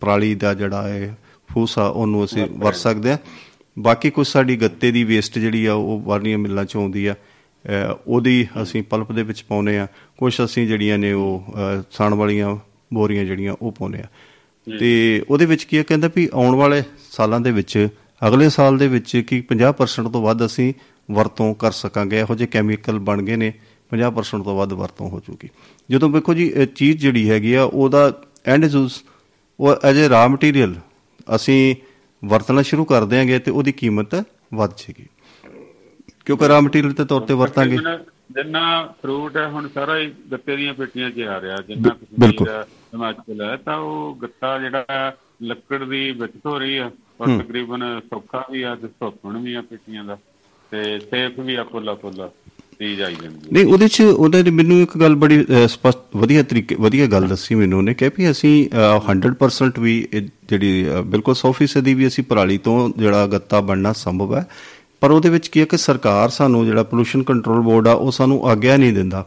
ਪਰਾਲੀ 0.00 0.34
ਦਾ 0.34 0.54
ਜਿਹੜਾ 0.54 0.88
ਹੈ 0.88 1.16
ਫੂਸ 1.52 1.78
ਉਹਨੂੰ 1.78 2.24
ਅਸੀਂ 2.24 2.46
ਵਰਤ 2.58 2.76
ਸਕਦੇ 2.76 3.12
ਆ। 3.12 3.18
ਬਾਕੀ 3.76 4.10
ਕੁਝ 4.10 4.26
ਸਾਡੀ 4.26 4.56
ਗੱਤੇ 4.56 4.90
ਦੀ 4.92 5.04
ਵੇਸਟ 5.04 5.38
ਜਿਹੜੀ 5.38 5.64
ਆ 5.66 5.74
ਉਹ 5.74 6.00
ਬਾਹਰਲੀਆਂ 6.00 6.38
ਮਿੱਲਾਂ 6.38 6.64
ਚੋਂ 6.64 6.82
ਆਉਂਦੀ 6.82 7.06
ਆ 7.06 7.14
ਉਹਦੀ 8.06 8.46
ਅਸੀਂ 8.62 8.82
ਪਲਪ 8.82 9.12
ਦੇ 9.12 9.22
ਵਿੱਚ 9.22 9.44
ਪਾਉਨੇ 9.48 9.78
ਆ। 9.78 9.86
ਕੁਝ 10.18 10.34
ਅਸੀਂ 10.44 10.66
ਜਿਹੜੀਆਂ 10.66 10.98
ਨੇ 10.98 11.12
ਉਹ 11.12 11.54
ਸਾਣ 11.90 12.14
ਵਾਲੀਆਂ 12.14 12.56
ਬੋਰੀਆਂ 12.94 13.24
ਜਿਹੜੀਆਂ 13.24 13.54
ਉਹ 13.62 13.72
ਪਾਉਨੇ 13.72 13.98
ਆ। 13.98 14.06
ਤੇ 14.80 15.24
ਉਹਦੇ 15.30 15.46
ਵਿੱਚ 15.46 15.64
ਕੀ 15.64 15.76
ਆ 15.76 15.82
ਕਹਿੰਦਾ 15.82 16.10
ਵੀ 16.16 16.28
ਆਉਣ 16.34 16.54
ਵਾਲੇ 16.54 16.82
ਸਾਲਾਂ 17.10 17.40
ਦੇ 17.40 17.52
ਵਿੱਚ 17.52 17.88
ਅਗਲੇ 18.28 18.48
ਸਾਲ 18.48 18.78
ਦੇ 18.78 18.88
ਵਿੱਚ 18.88 19.16
ਕੀ 19.16 19.40
50% 19.40 20.08
ਤੋਂ 20.08 20.22
ਵੱਧ 20.22 20.46
ਅਸੀਂ 20.46 20.74
ਵਰਤੋਂ 21.10 21.54
ਕਰ 21.54 21.70
ਸਕਾਂਗੇ। 21.70 22.20
ਇਹੋ 22.20 22.34
ਜਿਹੇ 22.34 22.48
ਕੈਮੀਕਲ 22.48 22.98
ਬਣ 22.98 23.22
ਗਏ 23.22 23.36
ਨੇ 23.36 23.52
50% 23.90 24.42
ਤੋਂ 24.42 24.56
ਵੱਧ 24.56 24.72
ਵਰਤੋਂ 24.72 25.08
ਹੋ 25.08 25.20
ਚੁੱਕੀ। 25.20 25.48
ਜਦੋਂ 25.90 26.10
ਵੇਖੋ 26.10 26.34
ਜੀ 26.34 26.46
ਇਹ 26.46 26.66
ਚੀਜ਼ 26.66 26.98
ਜਿਹੜੀ 26.98 27.30
ਹੈਗੀ 27.30 27.54
ਆ 27.54 27.62
ਉਹਦਾ 27.62 28.22
ਐਂਡ 28.46 28.64
ਯੂਜ਼ 28.64 28.92
ਉਹ 29.60 29.74
ਐਜ 29.84 29.96
ਏ 29.96 30.08
ਰਾ 30.08 30.28
ਮਟੀਰੀਅਲ 30.28 30.74
ਅਸੀਂ 31.36 31.76
ਵਰਤਣਾ 32.24 32.62
ਸ਼ੁਰੂ 32.62 32.84
ਕਰ 32.84 33.04
ਦਿਆਂਗੇ 33.04 33.38
ਤੇ 33.38 33.50
ਉਹਦੀ 33.50 33.72
ਕੀਮਤ 33.72 34.14
ਵੱਧ 34.54 34.70
ਜਾਏਗੀ। 34.70 35.06
ਕਿਉਂਕਿ 36.24 36.48
ਰਾ 36.48 36.60
ਮਟੀਰੀਅਲ 36.60 36.92
ਦੇ 36.92 37.04
ਤੌਰ 37.04 37.20
ਤੇ 37.20 37.34
ਵਰਤਾਂਗੇ। 37.34 37.76
ਜਿੰਨਾ- 38.32 38.92
ਫਰੂਟ 39.02 39.36
ਹੈ 39.36 39.48
ਹੁਣ 39.48 39.68
ਸਾਰਾ 39.74 39.98
ਹੀ 39.98 40.12
ਗੱਤੇ 40.32 40.56
ਦੀਆਂ 40.56 40.74
ਪੇਟੀਆਂ 40.74 41.10
'ਚ 41.10 41.20
ਆ 41.20 41.40
ਰਿਹਾ 41.40 41.56
ਜਿੰਨਾ 41.56 41.88
ਕਸ਼ਮੀਰ 41.88 42.20
ਬਿਲਕੁਲ। 42.20 42.48
ਹੈ, 42.48 42.64
ਹਿਮਾਚਲ 42.94 43.40
ਹੈ 43.42 43.56
ਤਾਂ 43.56 43.76
ਉਹ 43.78 44.14
ਗੱਤਾ 44.22 44.58
ਜਿਹੜਾ 44.58 45.12
ਲੱਕੜ 45.42 45.82
ਦੀ 45.84 46.10
ਬਚਤ 46.12 46.46
ਹੋ 46.46 46.58
ਰਹੀ 46.58 46.76
ਆ 46.76 46.90
ਔਰ 47.20 47.38
ਤਕਰੀਬਨ 47.38 47.82
ਸੌਖਾ 48.00 48.44
ਵੀ 48.50 48.62
ਆ 48.62 48.74
ਤੇ 48.74 48.88
ਸੌਖਣ 48.88 49.38
ਵੀ 49.38 49.54
ਆ 49.54 49.62
ਪੇਟੀਆਂ 49.62 50.04
ਦਾ 50.04 50.18
ਤੇ 50.72 50.98
ਸੇਫ 51.00 51.38
ਵੀ 51.40 51.54
ਆ 51.54 51.64
ਫੁੱਲਾ 51.64 51.94
ਫੁੱਲਾ 51.94 52.28
ਚੀਜ਼ 52.78 53.02
ਆਈ 53.02 53.14
ਜਾਂਦੀ 53.22 53.48
ਨਹੀਂ 53.52 53.64
ਉਹਦੇ 53.64 53.88
ਚ 53.88 54.00
ਉਹਨਾਂ 54.02 54.42
ਨੇ 54.44 54.50
ਮੈਨੂੰ 54.50 54.80
ਇੱਕ 54.80 54.96
ਗੱਲ 54.98 55.14
ਬੜੀ 55.14 55.44
ਸਪਸ਼ਟ 55.68 56.16
ਵਧੀਆ 56.16 56.42
ਤਰੀਕੇ 56.42 56.74
ਵਧੀਆ 56.74 57.06
ਗੱਲ 57.06 57.26
ਦੱਸੀ 57.26 57.54
ਮੈਨੂੰ 57.54 57.78
ਉਹਨੇ 57.78 57.94
ਕਿਹਾ 57.94 58.10
ਵੀ 58.18 58.30
ਅਸੀਂ 58.30 58.54
ਅਹ, 58.70 59.12
100% 59.12 59.80
ਵੀ 59.80 60.06
ਜਿਹੜੀ 60.48 60.86
ਬਿਲਕੁਲ 61.04 61.34
100% 61.34 61.94
ਵੀ 61.94 62.06
ਅਸੀਂ 62.06 62.24
ਪਰਾਲੀ 62.24 62.58
ਤੋਂ 62.58 62.90
ਜਿਹੜਾ 62.98 63.26
ਗੱਤਾ 63.26 63.60
ਬਣਨਾ 63.60 63.92
ਸੰਭਵ 63.92 64.34
ਹੈ 64.36 64.46
ਪਰ 65.00 65.10
ਉਹਦੇ 65.10 65.28
ਵਿੱਚ 65.28 65.48
ਕੀ 65.48 65.60
ਹੈ 65.60 65.64
ਕਿ 65.64 65.76
ਸਰਕਾਰ 65.76 66.28
ਸਾਨੂੰ 66.28 66.66
ਜਿਹੜਾ 66.66 66.82
ਪੋਲੂਸ਼ਨ 66.82 67.22
ਕੰਟਰੋਲ 67.22 67.60
ਬੋਰਡ 67.60 67.88
ਆ 67.88 67.92
ਉਹ 67.92 68.10
ਸਾਨੂੰ 68.10 68.48
ਆਗਿਆ 68.48 68.76
ਨਹੀਂ 68.76 68.92
ਦਿੰਦਾ। 68.92 69.26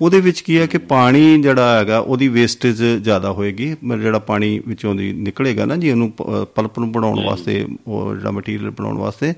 ਉਹਦੇ 0.00 0.20
ਵਿੱਚ 0.20 0.40
ਕੀ 0.40 0.58
ਹੈ 0.58 0.66
ਕਿ 0.66 0.78
ਪਾਣੀ 0.78 1.42
ਜਿਹੜਾ 1.42 1.78
ਹੈਗਾ 1.78 1.98
ਉਹਦੀ 1.98 2.28
ਵੇਸਟੇਜ 2.28 2.82
ਜ਼ਿਆਦਾ 2.82 3.32
ਹੋਏਗੀ 3.32 3.74
ਜਿਹੜਾ 4.02 4.18
ਪਾਣੀ 4.18 4.60
ਵਿੱਚੋਂ 4.66 4.94
ਦੀ 4.94 5.12
ਨਿਕਲੇਗਾ 5.12 5.64
ਨਾ 5.64 5.76
ਜੀ 5.76 5.90
ਉਹਨੂੰ 5.90 6.10
ਪਲਪ 6.54 6.78
ਨੂੰ 6.78 6.92
ਬਣਾਉਣ 6.92 7.24
ਵਾਸਤੇ 7.24 7.66
ਉਹ 7.86 8.16
ਜਿਹੜਾ 8.16 8.30
ਮਟੀਰੀਅਲ 8.30 8.70
ਬਣਾਉਣ 8.70 8.98
ਵਾਸਤੇ 8.98 9.34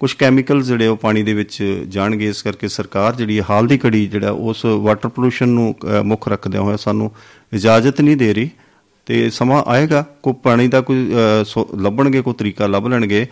ਕੁਝ 0.00 0.12
ਕੈਮੀਕਲ 0.12 0.62
ਜਿਹੜੇ 0.62 0.86
ਉਹ 0.86 0.96
ਪਾਣੀ 0.96 1.22
ਦੇ 1.22 1.34
ਵਿੱਚ 1.34 1.84
ਜਾਣਗੇ। 1.88 2.28
ਇਸ 2.28 2.42
ਕਰਕੇ 2.42 2.68
ਸਰਕਾਰ 2.68 3.16
ਜਿਹੜੀ 3.16 3.40
ਹਾਲ 3.50 3.66
ਦੀ 3.66 3.78
ਘੜੀ 3.86 4.06
ਜਿਹੜਾ 4.06 4.30
ਉਸ 4.30 4.64
ਵਾਟਰ 4.64 5.08
ਪੋਲੂਸ਼ਨ 5.08 5.48
ਨੂੰ 5.48 5.74
ਮੁੱਖ 6.04 6.28
ਰੱਖਦਿਆਂ 6.28 6.62
ਹੋਇਆ 6.62 6.76
ਸਾਨੂੰ 6.76 7.10
ਇਜਾਜ਼ਤ 7.52 8.00
ਨਹੀਂ 8.00 8.16
ਦੇ 8.16 8.34
ਰਹੀ 8.34 8.50
ਤੇ 9.06 9.30
ਸਮਾਂ 9.30 9.62
ਆਏਗਾ 9.66 10.04
ਕੋਈ 10.22 10.34
ਪਾਣੀ 10.42 10.68
ਦਾ 10.68 10.80
ਕੋਈ 10.80 11.12
ਲੱਭਣਗੇ 11.80 12.20
ਕੋਈ 12.20 12.34
ਤਰੀਕਾ 12.38 12.66
ਲੱਭ 12.66 12.86
ਲੈਣਗੇ 12.86 13.26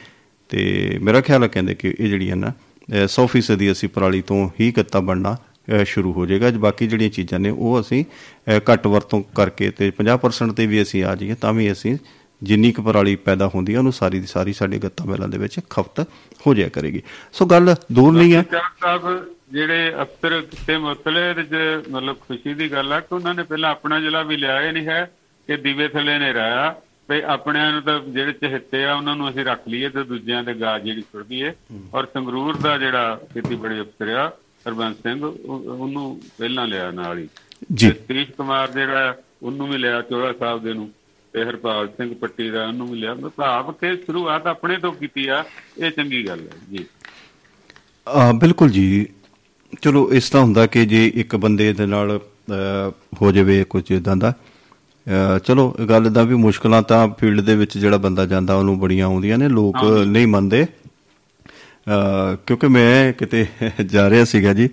ਤੇ 0.48 0.98
ਮੇਰਾ 1.02 1.20
ਖਿਆਲ 1.20 1.42
ਹੈ 1.42 1.48
ਕਹਿੰਦੇ 1.48 1.74
ਕਿ 1.74 1.94
ਇਹ 2.00 2.08
ਜਿਹੜੀਆਂ 2.08 2.36
ਨਾ 2.36 2.48
ਅਹ, 2.48 3.06
100% 3.06 3.56
ਦੀ 3.56 3.72
ਅਸੀਂ 3.72 3.88
ਪਰਾਲੀ 3.88 4.22
ਤੋਂ 4.22 4.48
ਹੀ 4.60 4.72
ਗੱਤਾ 4.76 5.00
ਬਣਨਾ 5.00 5.36
ਸ਼ੁਰੂ 5.84 6.12
ਹੋ 6.12 6.26
ਜਾਏਗਾ। 6.26 6.50
ਜੇ 6.50 6.58
ਬਾਕੀ 6.58 6.86
ਜਿਹੜੀਆਂ 6.86 7.10
ਚੀਜ਼ਾਂ 7.10 7.38
ਨੇ 7.38 7.50
ਉਹ 7.50 7.80
ਅਸੀਂ 7.80 8.04
ਘੱਟ 8.58 8.86
ਵਰਤੋਂ 8.86 9.22
ਕਰਕੇ 9.22 9.70
ਤੇ 9.70 9.92
50% 10.02 10.52
ਤੇ 10.52 10.66
ਵੀ 10.66 10.82
ਅਸੀਂ 10.82 11.04
ਆ 11.04 11.14
ਜਾਈਏ 11.14 11.34
ਤਾਂ 11.34 11.52
ਵੀ 11.52 11.72
ਅਸੀਂ 11.72 11.98
ਜਿੰਨੀ 12.42 12.72
ਕੁ 12.72 12.82
ਪਰਾਲੀ 12.82 13.16
ਪੈਦਾ 13.16 13.50
ਹੁੰਦੀ 13.54 13.74
ਹੈ 13.74 13.78
ਉਹਨੂੰ 13.78 13.92
ਸਾਰੀ 13.92 14.20
ਦੀ 14.20 14.26
ਸਾਰੀ 14.26 14.52
ਸਾਡੇ 14.52 14.78
ਗੱਤਾ 14.78 15.04
ਮਿਲਾਂ 15.04 15.28
ਦੇ 15.28 15.38
ਵਿੱਚ 15.38 15.60
ਖਪਤ 15.70 16.08
ਹੋ 16.46 16.54
ਜਾਇਆ 16.54 16.68
ਕਰੇਗੀ। 16.68 17.02
ਸੋ 17.32 17.46
ਗੱਲ 17.46 17.74
ਦੂਰ 17.92 18.12
ਨਹੀਂ 18.12 18.34
ਹੈ। 18.34 18.44
ਜਿਹੜੇ 19.52 19.94
ਅਫਸਰ 20.02 20.40
ਕਿਤੇ 20.40 20.72
ਇਹਦੇ 20.72 21.42
ਚ 21.42 21.54
ਮਤਲਬ 21.90 22.16
ਖੁਸ਼ੀ 22.16 22.54
ਦੀ 22.54 22.72
ਗੱਲ 22.72 22.92
ਆ 22.92 23.00
ਕਿ 23.00 23.14
ਉਹਨਾਂ 23.14 23.34
ਨੇ 23.34 23.42
ਪਹਿਲਾਂ 23.42 23.70
ਆਪਣਾ 23.70 24.00
ਜ਼ਿਲ੍ਹਾ 24.00 24.22
ਵੀ 24.22 24.36
ਲਿਆ 24.36 24.60
ਇਹ 24.60 24.72
ਨਹੀਂ 24.72 24.86
ਹੈ 24.86 25.10
ਕਿ 25.46 25.56
ਦੀਵੇ 25.56 25.88
ਥੱਲੇ 25.88 26.18
ਨੇ 26.18 26.34
ਰਾਇਆ 26.34 26.74
ਤੇ 27.08 27.22
ਆਪਣਿਆਂ 27.22 27.72
ਨੂੰ 27.72 27.82
ਤਾਂ 27.82 28.00
ਜਿਹੜੇ 28.00 28.32
ਚਹੱਤੇ 28.32 28.84
ਆ 28.84 28.94
ਉਹਨਾਂ 28.94 29.16
ਨੂੰ 29.16 29.30
ਅਸੀਂ 29.30 29.44
ਰੱਖ 29.44 29.60
ਲਈਏ 29.68 29.88
ਤੇ 29.88 30.04
ਦੂਜਿਆਂ 30.04 30.44
ਦੇ 30.44 30.54
ਗਾਜ 30.54 30.82
ਜਿਹੜੀ 30.82 31.00
ਸੁੱਟ 31.00 31.26
ਦਈਏ 31.26 31.52
ਔਰ 31.94 32.06
ਸੰਗਰੂਰ 32.14 32.56
ਦਾ 32.56 32.78
ਜਿਹੜਾ 32.78 33.20
ਖੇਤੀਬਾੜੀ 33.34 33.80
ਅਫਸਰ 33.80 34.08
ਆ 34.08 34.32
ਹਰਬੰਸ 34.68 34.96
ਸਿੰਘ 34.96 35.24
ਉਹ- 35.24 35.62
ਉਹਨੂੰ 35.62 36.20
ਪਹਿਲਾਂ 36.38 36.66
ਲਿਆ 36.66 36.90
ਨਾਲ 36.90 37.18
ਹੀ। 37.18 37.28
ਜੀ। 37.74 37.88
ਸਤੀਸ਼ 37.88 38.30
ਕੁਮਾਰ 38.30 38.70
ਜਿਹੜਾ 38.70 39.16
ਉਹਨੂੰ 39.42 39.68
ਵੀ 39.68 39.78
ਲਿਆ 39.78 40.02
ਚੋਲਾ 40.02 40.32
ਸਾਹਿਬ 40.38 40.62
ਦੇ 40.62 40.72
ਨੂੰ। 40.72 40.90
ਤੇ 41.32 41.44
ਹਰਪਾਲ 41.44 41.88
ਸਿੰਘ 41.88 42.14
ਪੱਟੀ 42.14 42.50
ਦਾ 42.50 42.66
ਉਹਨੂੰ 42.66 42.88
ਵੀ 42.88 42.98
ਲਿਆ। 42.98 43.14
ਭਾਵ 43.14 43.72
ਕਿ 43.72 43.96
ਸ਼ੁਰੂਆਤ 43.96 44.46
ਆਪਣੇ 44.46 44.76
ਤੋਂ 44.76 44.92
ਕੀਤੀ 44.92 45.26
ਆ। 45.26 45.44
ਇਹ 45.78 45.90
ਚੰਗੀ 45.90 46.28
ਗੱਲ 46.28 46.40
ਹੈ 46.40 46.52
ਜੀ। 46.70 46.84
ਆ 48.08 48.32
ਬਿਲਕੁਲ 48.32 48.70
ਜੀ। 48.70 49.06
ਚਲੋ 49.82 50.12
ਇਸ 50.12 50.30
ਤਰ੍ਹਾਂ 50.30 50.44
ਹੁੰਦਾ 50.44 50.66
ਕਿ 50.66 50.86
ਜੇ 50.86 51.12
ਇੱਕ 51.14 51.36
ਬੰਦੇ 51.36 51.72
ਦੇ 51.72 51.86
ਨਾਲ 51.86 52.20
ਹੋ 53.22 53.32
ਜਾਵੇ 53.32 53.64
ਕੁਝ 53.64 53.92
ਇਦਾਂ 53.92 54.16
ਦਾ। 54.16 54.34
ਚਲੋ 55.44 55.76
ਗੱਲ 55.88 56.12
ਦਾ 56.12 56.22
ਵੀ 56.22 56.34
ਮੁਸ਼ਕਲਾਂ 56.34 56.82
ਤਾਂ 56.82 57.08
ਫੀਲਡ 57.08 57.40
ਦੇ 57.40 57.56
ਵਿੱਚ 57.56 57.78
ਜਿਹੜਾ 57.78 57.96
ਬੰਦਾ 57.96 58.26
ਜਾਂਦਾ 58.26 58.54
ਉਹਨੂੰ 58.54 58.80
ਬੜੀਆਂ 58.80 59.06
ਆਉਂਦੀਆਂ 59.06 59.38
ਨੇ। 59.38 59.48
ਲੋਕ 59.48 59.84
ਨਹੀਂ 60.06 60.26
ਮੰਨਦੇ। 60.26 60.66
ਕਿਉਂਕਿ 62.46 62.68
ਮੈਂ 62.68 63.12
ਕਿਤੇ 63.12 63.46
ਜਾ 63.86 64.08
ਰਿਹਾ 64.10 64.24
ਸੀਗਾ 64.24 64.52
ਜੀ 64.52 64.68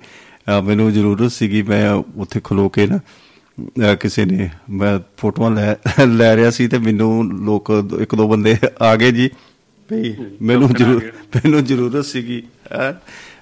ਮੈਨੂੰ 0.63 0.91
ਜ਼ਰੂਰਤ 0.93 1.31
ਸੀਗੀ 1.31 1.61
ਮੈਂ 1.61 1.89
ਉੱਥੇ 2.17 2.39
ਖਲੋ 2.43 2.67
ਕੇ 2.69 2.87
ਨਾ 2.87 3.93
ਕਿਸੇ 3.95 4.25
ਨੇ 4.25 4.49
ਮੈਂ 4.69 4.99
ਫੋਟੋਆਂ 5.17 5.51
ਲੈ 5.51 5.75
ਲੈ 6.07 6.35
ਰਿਹਾ 6.35 6.49
ਸੀ 6.49 6.67
ਤੇ 6.67 6.77
ਮੈਨੂੰ 6.77 7.11
ਲੋਕ 7.45 7.71
ਇੱਕ 8.01 8.15
ਦੋ 8.15 8.27
ਬੰਦੇ 8.27 8.55
ਆ 8.81 8.95
ਗਏ 8.95 9.11
ਜੀ 9.11 9.29
ਭਈ 9.89 10.13
ਮੈਨੂੰ 10.41 10.69
ਜ਼ਰੂਰ 10.73 11.01
ਮੈਨੂੰ 11.35 11.63
ਜ਼ਰੂਰਤ 11.65 12.05
ਸੀਗੀ। 12.05 12.41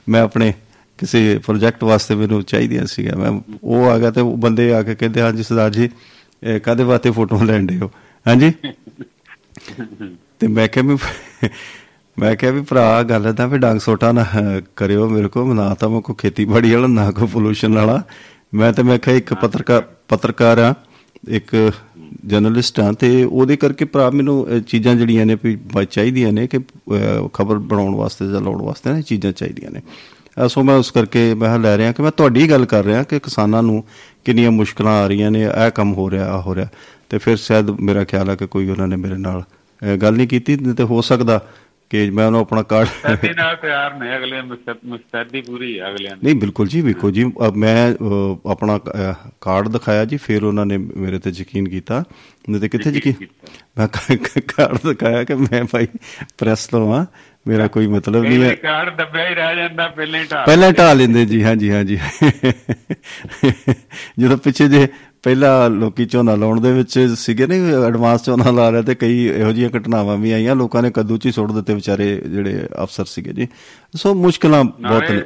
ਮੈਂ 0.09 0.21
ਆਪਣੇ 0.21 0.53
ਕਿਸੇ 0.99 1.37
ਪ੍ਰੋਜੈਕਟ 1.37 1.83
ਵਾਸਤੇ 1.83 2.15
ਮੈਨੂੰ 2.15 2.43
ਚਾਹੀਦੀਆਂ 2.43 2.85
ਸੀਗਾ 2.85 3.15
ਮੈਂ 3.15 3.31
ਉਹ 3.63 3.89
ਆ 3.89 3.97
ਗਿਆ 3.99 4.11
ਤੇ 4.11 4.21
ਉਹ 4.21 4.35
ਬੰਦੇ 4.37 4.73
ਆ 4.73 4.81
ਕੇ 4.83 4.95
ਕਹਿੰਦੇ 4.95 5.21
ਹਾਂਜੀ 5.21 5.43
ਸਰਦਾਰ 5.43 5.69
ਜੀ 5.69 5.89
ਕਾਹਦੇ 6.63 6.83
ਵਾਸਤੇ 6.83 7.11
ਫੋਟੋ 7.11 7.43
ਲੈਣ 7.43 7.65
ਦੇ 7.65 7.77
ਹੋ? 7.79 7.89
ਹਾਂਜੀ? 8.25 8.51
ਤੇ 10.39 10.47
ਮੈਂ 10.47 10.67
ਕਿਹਾ 10.67 10.85
ਵੀ 10.85 10.97
ਮੈਂ 12.19 12.35
ਕਿਹਾ 12.35 12.51
ਵੀ 12.51 12.61
ਭਰਾ 12.61 13.01
ਗੱਲ 13.03 13.33
ਤਾਂ 13.33 13.47
ਵੀ 13.47 13.57
ਡੰਗ 13.57 13.79
ਸੋਟਾ 13.79 14.11
ਨਾ 14.11 14.25
ਕਰਿਓ 14.75 15.07
ਮੇਰੇ 15.09 15.27
ਕੋ 15.27 15.53
ਨਾ 15.53 15.73
ਤਾਂ 15.73 15.89
ਮੈਂ 15.89 16.01
ਕੋ 16.01 16.13
ਖੇਤੀਬਾੜੀ 16.13 16.73
ਵਾਲਾ 16.73 16.87
ਨਾ 16.87 17.09
ਕੋ 17.11 17.27
ਪੋਲੂਸ਼ਨ 17.27 17.73
ਵਾਲਾ। 17.75 18.01
ਮੈਂ 18.53 18.71
ਤੇ 18.73 18.83
ਮੈਂ 18.83 18.97
ਕਿਹਾ 18.99 19.15
ਇੱਕ 19.15 19.33
ਪੱਤਰਕਾਰ 19.33 19.83
ਪੱਤਰਕਾਰ 20.07 20.57
ਆ 20.57 20.73
ਇੱਕ 21.27 21.71
ਜਰਨਲਿਸਟ 22.25 22.79
ਆ 22.79 22.91
ਤੇ 22.91 23.23
ਉਹਦੇ 23.23 23.55
ਕਰਕੇ 23.57 23.85
ਭਰਾ 23.85 24.09
ਮੈਨੂੰ 24.09 24.61
ਚੀਜ਼ਾਂ 24.67 24.95
ਜਿਹੜੀਆਂ 24.95 25.25
ਨੇ 25.25 25.37
ਵੀ 25.43 25.57
ਚਾਹੀਦੀਆਂ 25.91 26.31
ਨੇ 26.33 26.47
ਕਿ 26.47 26.59
ਖਬਰ 27.33 27.57
ਬਣਾਉਣ 27.71 27.95
ਵਾਸਤੇ 27.95 28.27
ਜਾਂ 28.31 28.41
ਲਾਉਣ 28.41 28.61
ਵਾਸਤੇ 28.61 28.89
ਨਾ 28.89 29.01
ਚੀਜ਼ਾਂ 29.01 29.31
ਚਾਹੀਦੀਆਂ 29.31 29.71
ਨੇ। 29.71 29.81
ਸੋ 30.49 30.63
ਮੈਂ 30.63 30.75
ਉਸ 30.75 30.91
ਕਰਕੇ 30.91 31.33
ਮੈਂ 31.33 31.57
ਲੈ 31.59 31.77
ਰਿਹਾ 31.77 31.91
ਕਿ 31.91 32.03
ਮੈਂ 32.03 32.11
ਤੁਹਾਡੀ 32.11 32.49
ਗੱਲ 32.49 32.65
ਕਰ 32.65 32.83
ਰਿਹਾ 32.85 33.03
ਕਿ 33.03 33.19
ਕਿਸਾਨਾਂ 33.19 33.63
ਨੂੰ 33.63 33.83
ਕਿੰਨੀਆਂ 34.25 34.51
ਮੁਸ਼ਕਲਾਂ 34.51 34.93
ਆ 35.03 35.07
ਰਹੀਆਂ 35.07 35.31
ਨੇ 35.31 35.41
ਇਹ 35.43 35.71
ਕੰਮ 35.71 35.93
ਹੋ 35.93 36.09
ਰਿਹਾ 36.11 36.31
ਆ 36.33 36.41
ਹੋ 36.41 36.55
ਰਿਹਾ। 36.55 36.67
ਤੇ 37.09 37.17
ਫਿਰ 37.17 37.37
ਸ਼ਾਇਦ 37.37 37.69
ਮੇਰਾ 37.69 38.03
ਖਿਆਲ 38.03 38.29
ਹੈ 38.29 38.35
ਕਿ 38.35 38.47
ਕੋਈ 38.47 38.69
ਉਹਨਾਂ 38.69 38.87
ਨੇ 38.87 38.95
ਮੇਰੇ 38.95 39.17
ਨਾਲ 39.17 39.43
ਗੱਲ 40.01 40.13
ਨਹੀਂ 40.13 40.27
ਕੀਤੀ 40.27 40.55
ਤੇ 40.55 40.83
ਹੋ 40.83 41.01
ਸਕਦਾ 41.01 41.39
ਕਿ 41.93 42.09
ਮੈਂ 42.09 42.25
ਉਹਨੂੰ 42.25 42.39
ਆਪਣਾ 42.39 42.61
ਕਾਰਡ 42.63 42.87
ਸਾਡੇ 43.01 43.33
ਨਾਲ 43.33 43.55
ਪਿਆਰ 43.55 43.93
ਨੇ 43.93 44.15
ਅਗਲੇ 44.17 44.41
ਮੁਸਤ- 44.41 44.85
ਮੁਸਤੈਦੀ 44.85 45.41
ਪੂਰੀ 45.41 45.79
ਹੈ 45.79 45.89
ਅਗਲਿਆਂ 45.89 46.15
ਨਹੀਂ 46.23 46.35
ਬਿਲਕੁਲ 46.35 46.67
ਜੀ 46.67 46.81
ਵੇਖੋ 46.81 47.11
ਜੀ 47.11 47.25
ਮੈਂ 47.55 47.93
ਆਪਣਾ 48.51 48.77
ਕਾਰਡ 49.41 49.67
ਦਿਖਾਇਆ 49.67 50.05
ਜੀ 50.05 50.17
ਫਿਰ 50.17 50.43
ਉਹਨਾਂ 50.43 50.65
ਨੇ 50.65 50.77
ਮੇਰੇ 50.77 51.19
ਤੇ 51.19 51.31
ਯਕੀਨ 51.31 51.67
ਕੀਤਾ। 51.69 52.03
ਨਹੀਂ 52.49 52.61
ਤੇ 52.61 52.67
ਕਿੱਥੇ 52.69 52.89
ਯਕੀਨ 52.89 53.27
ਮੈਂ 53.77 53.87
ਕਾਰਡ 53.87 54.77
ਦਿਖਾਇਆ 54.85 55.23
ਕਿ 55.23 55.35
ਮੈਂ 55.35 55.63
ਭਾਈ 55.63 55.87
ਪ੍ਰੈਸ 56.37 56.67
ਤੋਂ 56.67 56.93
ਆ 56.93 57.05
ਮੇਰਾ 57.47 57.67
ਕੋਈ 57.67 57.87
ਮਤਲਬ 57.87 58.23
ਨਹੀਂ 58.23 58.43
ਹੈ। 58.43 58.53
ਕਾਰਡ 58.55 58.97
ਦੱਬਿਆ 58.97 59.29
ਹੀ 59.29 59.35
ਰਹਿ 59.35 59.55
ਜਾਂਦਾ 59.55 59.87
ਪਹਿਲੇ 59.87 60.19
ਹੀ 60.19 60.25
ਢਾਹ 60.31 60.45
ਪਹਿਲਾਂ 60.45 60.71
ਢਾ 60.73 60.91
ਲੈਂਦੇ 60.93 61.25
ਜੀ 61.25 61.43
ਹਾਂਜੀ 61.43 61.71
ਹਾਂਜੀ। 61.71 61.97
ਜਦੋਂ 64.19 64.37
ਪਿੱਛੇ 64.37 64.67
ਜੇ 64.67 64.87
ਪਹਿਲਾਂ 65.23 65.69
ਲੋਕੀ 65.69 66.05
ਝੋਨਾ 66.05 66.35
ਲਾਉਣ 66.35 66.59
ਦੇ 66.61 66.71
ਵਿੱਚ 66.71 66.97
ਸੀਗੇ 67.17 67.45
ਨੇ 67.47 67.57
ਐਡਵਾਂਸ 67.87 68.25
ਝੋਨਾ 68.25 68.51
ਲਾ 68.51 68.69
ਰਹੇ 68.69 68.81
ਤੇ 68.83 68.95
ਕਈ 68.95 69.25
ਇਹੋ 69.27 69.51
ਜਿਹੀਆਂ 69.51 69.69
ਘਟਨਾਵਾਂ 69.77 70.17
ਵੀ 70.17 70.31
ਆਈਆਂ 70.31 70.55
ਲੋਕਾਂ 70.55 70.81
ਨੇ 70.81 70.91
ਕੱਦੂ 70.91 71.17
ਚ 71.17 71.25
ਹੀ 71.25 71.31
ਸੁੱਟ 71.31 71.51
ਦਿੱਤੇ 71.51 71.73
ਵਿਚਾਰੇ 71.73 72.15
ਜਿਹੜੇ 72.27 72.67
ਅਫਸਰ 72.83 73.05
ਸੀਗੇ 73.05 73.33
ਜੀ। 73.33 73.47
ਸੋ 73.93 74.13
ਮੁਸ਼ਕਲਾਂ 74.15 74.63
ਬਹੁਤ 74.63 75.11
ਨੇ। 75.11 75.21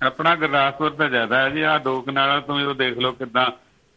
ਆਪਣਾ 0.00 0.34
ਗੁਰਦਾਸਪੁਰ 0.36 0.90
ਤਾਂ 0.90 1.08
ਜ਼ਿਆਦਾ 1.08 1.42
ਹੈ 1.42 1.48
ਜੀ 1.50 1.62
ਆ 1.62 1.76
ਦੋ 1.78 2.00
ਕਨਾਲਾਂ 2.00 2.40
ਤੋਂ 2.40 2.58
ਹੀ 2.58 2.64
ਉਹ 2.64 2.74
ਦੇਖ 2.74 2.98
ਲਓ 2.98 3.12
ਕਿਦਾਂ 3.12 3.46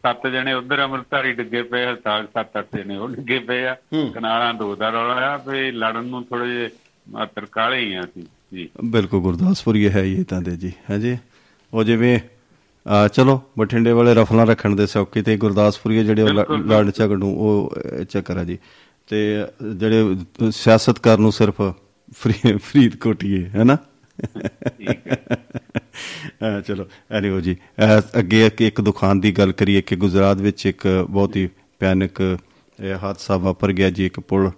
ਸੱਤ 0.04 0.26
ਜਣੇ 0.26 0.52
ਉਧਰ 0.52 0.82
ਅੰਮ੍ਰਿਤਧਾਰੀ 0.84 1.32
ਡਿੱਗੇ 1.32 1.62
ਪਏ 1.62 1.84
ਹਸਪਤਾਲ 1.86 2.26
ਸੱਤ 2.26 2.58
ਅੱਠ 2.58 2.76
ਜਣੇ 2.76 2.96
ਉਹ 2.96 3.08
ਡਿੱਗੇ 3.08 3.38
ਪਏ 3.38 3.64
ਆ 3.66 3.76
ਕਨਾਲਾਂ 4.14 4.52
ਦੋ 4.54 4.74
ਦਾ 4.76 4.88
ਰੌਲਾ 4.90 5.14
ਆ 5.26 5.36
ਵੀ 5.46 5.70
ਲੜਨ 5.70 6.04
ਨੂੰ 6.04 6.22
ਥੋੜੇ 6.24 6.46
ਜਿਹੇ 6.46 6.68
ਮਾਤਰ 7.10 7.46
ਕਾਲੇ 7.52 7.80
ਹੀ 7.80 7.94
ਆ 7.94 8.00
ਅਸੀਂ 8.00 8.22
ਜੀ। 8.54 8.68
ਬਿਲਕੁਲ 8.84 9.20
ਗੁਰਦਾਸਪੁਰ 9.20 9.76
ਹੀ 9.76 9.88
ਹੈ 9.88 10.04
ਇਹ 10.04 10.24
ਤਾਂ 10.24 10.40
ਦੇ 10.42 10.56
ਜੀ 10.56 10.72
ਹਾਂਜੀ 10.90 11.16
ਉਹ 11.72 11.84
ਜਿਵੇਂ 11.84 12.18
ਚਲੋ 13.12 13.40
ਬਠਿੰਡੇ 13.58 13.92
ਵਾਲੇ 13.92 14.14
ਰਫਲਾਂ 14.14 14.46
ਰੱਖਣ 14.46 14.74
ਦੇ 14.76 14.86
ਸੌਕੇ 14.86 15.22
ਤੇ 15.22 15.36
ਗੁਰਦਾਸਪੁਰੀਏ 15.36 16.04
ਜਿਹੜੇ 16.04 16.22
ਉਹ 16.22 16.28
ਲ- 16.28 16.34
ਬਿਲਕੁਲ, 16.34 16.66
ਲੜ 16.68 16.90
ਝਗੜ 16.90 17.18
ਨੂੰ 17.18 17.34
ਉਹ 17.38 18.04
ਚੱਕਰ 18.10 18.36
ਆ 18.36 18.44
ਜੀ। 18.44 18.58
ਤੇ 19.10 19.18
ਜਿਹੜੇ 19.74 20.50
ਸਿਆਸਤ 20.52 20.98
ਕਰਨ 20.98 21.20
ਨੂੰ 21.20 21.32
ਸਿਰਫ 21.32 21.60
ਫਰੀ 22.12 22.56
ਫਰੀਦ 22.58 22.96
ਕੋਟੀਏ 22.96 23.44
ਹੈਨਾ 23.48 23.76
ਠੀਕ 24.68 25.06
ਹੈ 25.08 25.16
ਅਹ, 26.42 26.60
ਚਲੋ 26.60 26.86
ਐਨੀਓ 27.10 27.40
ਜੀ 27.40 27.56
ਅੱਗੇ 28.18 28.46
ਇੱਕ 28.60 28.80
ਦੁਕਾਨ 28.80 29.20
ਦੀ 29.20 29.32
ਗੱਲ 29.32 29.52
ਕਰੀਏ 29.52 29.80
ਕਿ 29.82 29.96
ਗੁਜਰਾਤ 29.96 30.38
ਵਿੱਚ 30.40 30.66
ਇੱਕ 30.66 30.86
ਬਹੁਤ 31.10 31.36
ਹੀ 31.36 31.48
ਭਿਆਨਕ 31.80 32.20
ਹਾਦਸਾ 33.02 33.36
ਵਾਪਰ 33.36 33.72
ਗਿਆ 33.72 33.90
ਜੀ 33.90 34.06
ਇੱਕ 34.06 34.20
ਪੁਲ 34.20 34.50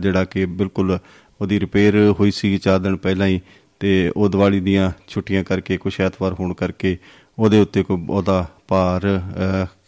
ਜਿਹੜਾ 0.00 0.24
ਕਿ 0.24 0.44
ਬਿਲਕੁਲ 0.46 0.98
ਉਹਦੀ 1.40 1.60
ਰਿਪੇਅਰ 1.60 1.96
ਹੋਈ 2.20 2.30
ਸੀ 2.30 2.56
ਚਾਰ 2.58 2.78
ਦਿਨ 2.78 2.96
ਪਹਿਲਾਂ 2.96 3.26
ਹੀ 3.26 3.40
ਤੇ 3.80 4.10
ਉਹ 4.16 4.28
ਦੀਵਾਲੀ 4.28 4.60
ਦੀਆਂ 4.60 4.90
ਛੁੱਟੀਆਂ 5.08 5.44
ਕਰਕੇ 5.44 5.76
ਕੁਛ 5.76 6.00
ਐਤਵਾਰ 6.00 6.32
ਹੋਣ 6.32 6.52
ਕਰਕੇ 6.54 6.96
ਉਹਦੇ 7.38 7.60
ਉੱਤੇ 7.60 7.82
ਕੋਈ 7.82 7.96
ਬਹੁਤਾ 7.96 8.46
ਭਾਰ 8.68 9.22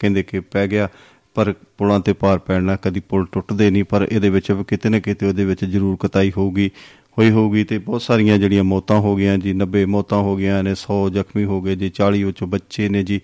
ਕਹਿੰਦੇ 0.01 0.23
ਕਿ 0.23 0.41
ਪੈ 0.41 0.67
ਗਿਆ 0.67 0.89
ਪਰ 1.35 1.55
ਪੁਲਾਂ 1.79 2.01
ਤੇ 2.01 2.13
ਪਾਰ 2.13 2.39
ਪੈਣਾ 2.39 2.77
ਕਦੀ 2.77 3.01
ਪੁਲ 3.01 3.27
ਟੁੱਟਦੇ 3.33 3.71
ਨਹੀਂ 3.71 3.85
ਪਰ 3.85 4.09
ਇਹਦੇ 4.13 4.31
ਵਿੱਚ 4.31 4.53
ਕਿਤੇ 4.69 4.89
ਨਾ 4.89 5.01
ਕਿਤੇ 5.01 5.27
ਉਹਦੇ 5.27 5.45
ਵਿੱਚ 5.45 5.65
ਜ਼ਰੂਰ 5.65 5.97
ਕਤਾਈ 6.01 6.33
ਹੋਊਗੀ 6.37 6.71
ਹੋਈ 7.19 7.31
ਹੋਊਗੀ 7.31 7.65
ਤੇ 7.65 7.79
ਬਹੁਤ 7.79 8.03
ਸਾਰੀਆਂ 8.03 8.39
ਜਿਹੜੀਆਂ 8.39 8.65
ਮੌਤਾਂ 8.65 8.97
ਹੋ 8.97 9.17
ਗਈਆਂ 9.17 9.39
ਜੀ 9.39 9.55
90 9.63 9.85
ਮੌਤਾਂ 9.85 10.19
ਹੋ 10.19 10.37
ਗਈਆਂ 10.37 10.63
ਨੇ 10.63 10.73
100 10.73 11.11
ਜ਼ਖਮੀ 11.13 11.45
ਹੋ 11.45 11.63
ਗਏ 11.63 11.77
ਜੀ 11.77 11.93
40 12.03 12.23
ਉਹ 12.23 12.33
ਚੋਂ 12.33 12.49
ਬੱਚੇ 12.49 12.89
ਨੇ 12.89 13.03
ਜੀ 13.03 13.21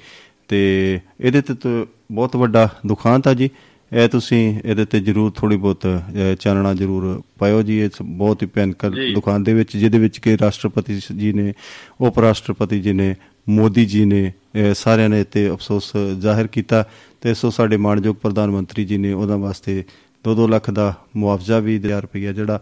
ਤੇ 0.49 1.01
ਇਹਦੇ 1.21 1.41
ਤੇ 1.41 1.87
ਬਹੁਤ 2.13 2.37
ਵੱਡਾ 2.37 2.69
ਦੁਖਾਂਤ 2.87 3.29
ਆ 3.29 3.35
ਜੀ 3.35 3.51
ਇਹ 3.93 4.09
ਤੁਸੀਂ 4.09 4.61
ਇਹਦੇ 4.65 4.85
ਤੇ 4.85 5.01
ਜਰੂਰ 5.01 5.33
ਥੋੜੀ 5.37 5.57
ਬਹੁਤ 5.57 6.03
ਚਾਨਣਾ 6.41 6.75
ਜਰੂਰ 6.75 7.23
ਪਾਇਓ 7.39 7.63
ਜੀ 7.63 7.79
ਇਹ 7.79 7.89
ਬਹੁਤ 8.03 8.43
ਹੀ 8.43 8.49
ਭਿਆਨਕ। 8.49 8.87
ਦੁਕਾਨ 8.87 9.45
ਦੇ 9.45 9.55
ਵਿੱਚ 9.55 9.77
ਜਿਹਦੇ 9.77 9.99
ਵਿੱਚ 9.99 10.19
ਕਿ 10.19 10.39
ਰਾਸ਼ਟਰਪਤੀ 10.39 11.01
ਜੀ 11.17 11.33
ਨੇ 11.33 11.53
ਉਪ 12.01 12.19
ਰਾਸ਼ਟਰਪਤੀ 12.19 12.81
ਜੀ 12.81 12.93
ਨੇ 12.93 13.15
ਮੋਦੀ 13.49 13.87
ਜੀ 13.87 14.05
ਨੇ 14.05 14.33
ਸਾਰਿਆਂ 14.75 15.09
ਨੇ 15.09 15.25
ਤੇ 15.25 15.51
ਅਫਸੋਸ 15.51 15.93
ਜ਼ਾਹਿਰ 16.19 16.47
ਕੀਤਾ 16.47 16.85
ਤੇ 17.21 17.35
ਸੋ 17.35 17.51
ਸਾਡੇ 17.51 17.77
ਮਾਨਯੋਗ 17.77 18.17
ਪ੍ਰਧਾਨ 18.17 18.51
ਮੰਤਰੀ 18.51 18.85
ਜੀ 18.85 18.97
ਨੇ 18.97 19.13
ਉਹਨਾਂ 19.13 19.39
ਵਾਸਤੇ 19.39 19.85
2-2 20.29 20.49
ਲੱਖ 20.49 20.71
ਦਾ 20.71 20.95
ਮੁਆਵਜ਼ਾ 21.17 21.59
ਵੀ 21.59 21.79
1000 21.79 22.01
ਰੁਪਇਆ 22.03 22.33
ਜਿਹੜਾ 22.33 22.61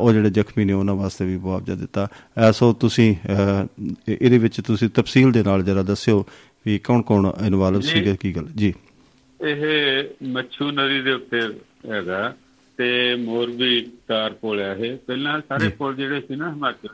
ਉਹ 0.00 0.12
ਜਿਹੜੇ 0.12 0.30
ਜ਼ਖਮੀ 0.30 0.64
ਨੇ 0.64 0.72
ਉਹਨਾਂ 0.72 0.94
ਵਾਸਤੇ 0.94 1.24
ਵੀ 1.24 1.36
ਮੁਆਵਜ਼ਾ 1.36 1.74
ਦਿੱਤਾ। 1.74 2.08
ਸੋ 2.52 2.72
ਤੁਸੀਂ 2.72 3.16
ਇਹਦੇ 4.08 4.38
ਵਿੱਚ 4.38 4.60
ਤੁਸੀਂ 4.60 4.88
ਤਫਸੀਲ 4.88 5.32
ਦੇ 5.32 5.42
ਨਾਲ 5.42 5.62
ਜਰਾ 5.62 5.82
ਦੱਸਿਓ 5.82 6.26
ਵੀ 6.66 6.78
ਕੌਣ-ਕੌਣ 6.78 7.32
ਇਨਵੋਲਵ। 7.46 7.80
ਸੀਗੇ 7.80 8.16
ਕੀ 8.20 8.36
ਗੱਲ? 8.36 8.46
ਜੀ। 8.56 8.74
ਇਹ 9.46 10.04
ਮੱਛੂ 10.22 10.70
ਨਦੀ 10.70 11.02
ਦੇ 11.02 11.12
ਉੱਤੇ 11.12 11.40
ਹੈਗਾ। 11.90 12.36
ਤੇ 12.76 13.14
ਮੋਰਬੀ 13.14 13.90
ਤਾਰ 14.08 14.32
ਪੁਲ 14.32 14.60
ਹੈ 14.60 14.76
ਇਹ 14.80 14.96
ਪਹਿਲਾਂ 14.96 15.40
ਸਾਰੇ 15.40 15.68
ਪੁਲ 15.68 15.94
ਜਿਹੜੇ 15.94 16.20
ਸੀ 16.20 16.36
ਨਾ 16.36 16.50
ਹਿਮਾਚਲ 16.50 16.88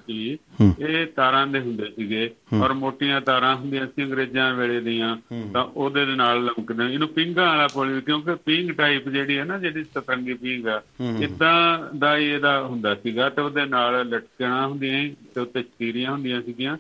ਹੂੰ। 0.60 0.74
ਇਹ 0.78 1.06
ਤਾਰਾਂ 1.06 1.46
ਦੇ 1.46 1.60
ਹੁੰਦੇ 1.60 1.84
ਸੀਗੇ 1.96 2.30
ਔਰ 2.62 2.72
ਮੋਟੀਆਂ 2.72 3.20
ਤਾਰਾਂ 3.20 3.56
ਹੁੰਦੀਆਂ 3.56 3.86
ਸੀ 3.86 4.04
ਅੰਗਰੇਜ਼ਾਂ 4.04 4.54
ਵੇਲੇ 4.54 4.80
ਦੀਆਂ 4.80 5.16
ਤਾਂ 5.52 5.64
ਉਹਦੇ 5.64 6.06
ਦੇ 6.06 6.14
ਨਾਲ 6.14 6.44
ਲਮਕਦੇ 6.44 6.94
ਇਹਨੂੰ 6.94 7.08
ਪਿੰਗਾਂ 7.08 7.46
ਵਾਲਾ 7.46 7.66
ਪੁਲ 7.66 8.00
ਕਿਉਂਕਿ 8.00 8.34
ਪਿੰਗ 8.34 8.70
ਟਾਈਪ 8.70 9.08
ਜਿਹੜੀ 9.08 9.38
ਹੈ 9.38 9.44
ਨਾ 9.44 9.58
ਜਿਹੜੀ 9.58 9.84
ਸਤਰੰਗੀ 9.84 10.34
ਪਿੰਗ 10.34 10.66
ਆ 10.66 10.82
ਇਦਾਂ 11.22 11.78
ਦਾ 11.98 12.16
ਇਹਦਾ 12.16 12.62
ਹੁੰਦਾ 12.62 12.94
ਸੀਗਾ 12.94 13.28
ਤੇ 13.28 13.42
ਉਹਦੇ 13.42 13.64
ਨਾਲ 13.64 14.08
ਲਟਕਣਾ 14.08 14.66
ਹੁੰਦੀਆਂ 14.66 15.10
ਤੇ 15.34 15.40
ਉੱਤੇ 15.40 15.62
ਚੀਰੀਆਂ 15.62 16.10
ਹੁੰਦੀਆਂ 16.10 16.42
ਸੀਗੀਆਂ। 16.42 16.76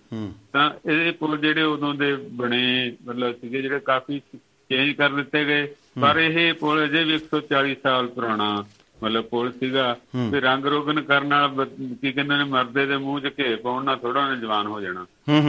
ਤਾਂ 0.52 0.70
ਇਹ 0.90 1.12
ਪੁਲ 1.12 1.38
ਜਿਹੜੇ 1.38 1.62
ਉਦੋਂ 1.62 1.94
ਦੇ 1.94 2.14
ਬਣੇ 2.14 2.92
ਮਤਲਬ 3.06 3.34
ਸੀਗੇ 3.34 3.62
ਜਿਹੜੇ 3.62 3.80
ਕਾਫੀ 3.80 4.20
ਚੇਂਜ 4.70 4.92
ਕਰ 4.92 5.10
ਦਿੱਤੇ 5.10 5.44
ਗਏ। 5.44 5.68
ਪਰ 6.00 6.16
ਇਹ 6.16 6.54
ਪੁਲ 6.54 6.84
ਅਜੇ 6.84 7.04
ਵੀ 7.04 7.14
140 7.14 7.74
ਸਾਲ 7.82 8.06
ਪੁਰਾਣਾ 8.06 8.64
ਮਤਲਬ 9.04 9.24
ਪੁਲ 9.24 9.52
ਸੀਗਾ 9.52 9.96
ਤੇ 10.32 10.40
ਰੰਗ 10.40 10.66
ਰੋਗਨ 10.66 11.00
ਕਰਨ 11.00 11.26
ਨਾਲ 11.26 11.64
ਕੀ 12.02 12.12
ਕਹਿੰਦੇ 12.12 12.36
ਨੇ 12.36 12.44
ਮਰਦੇ 12.44 12.86
ਦੇ 12.86 12.96
ਮੂੰਹ 12.96 13.20
'ਚ 13.20 13.32
ਘੇ 13.38 13.56
ਪਾਉਣ 13.56 13.84
ਨਾਲ 13.84 13.96
ਥੋੜਾ 13.96 14.26
ਉਹਨੇ 14.26 14.40
ਜਵਾਨ 14.40 14.66
ਹੋ 14.66 14.80
ਜਾਣਾ। 14.80 15.06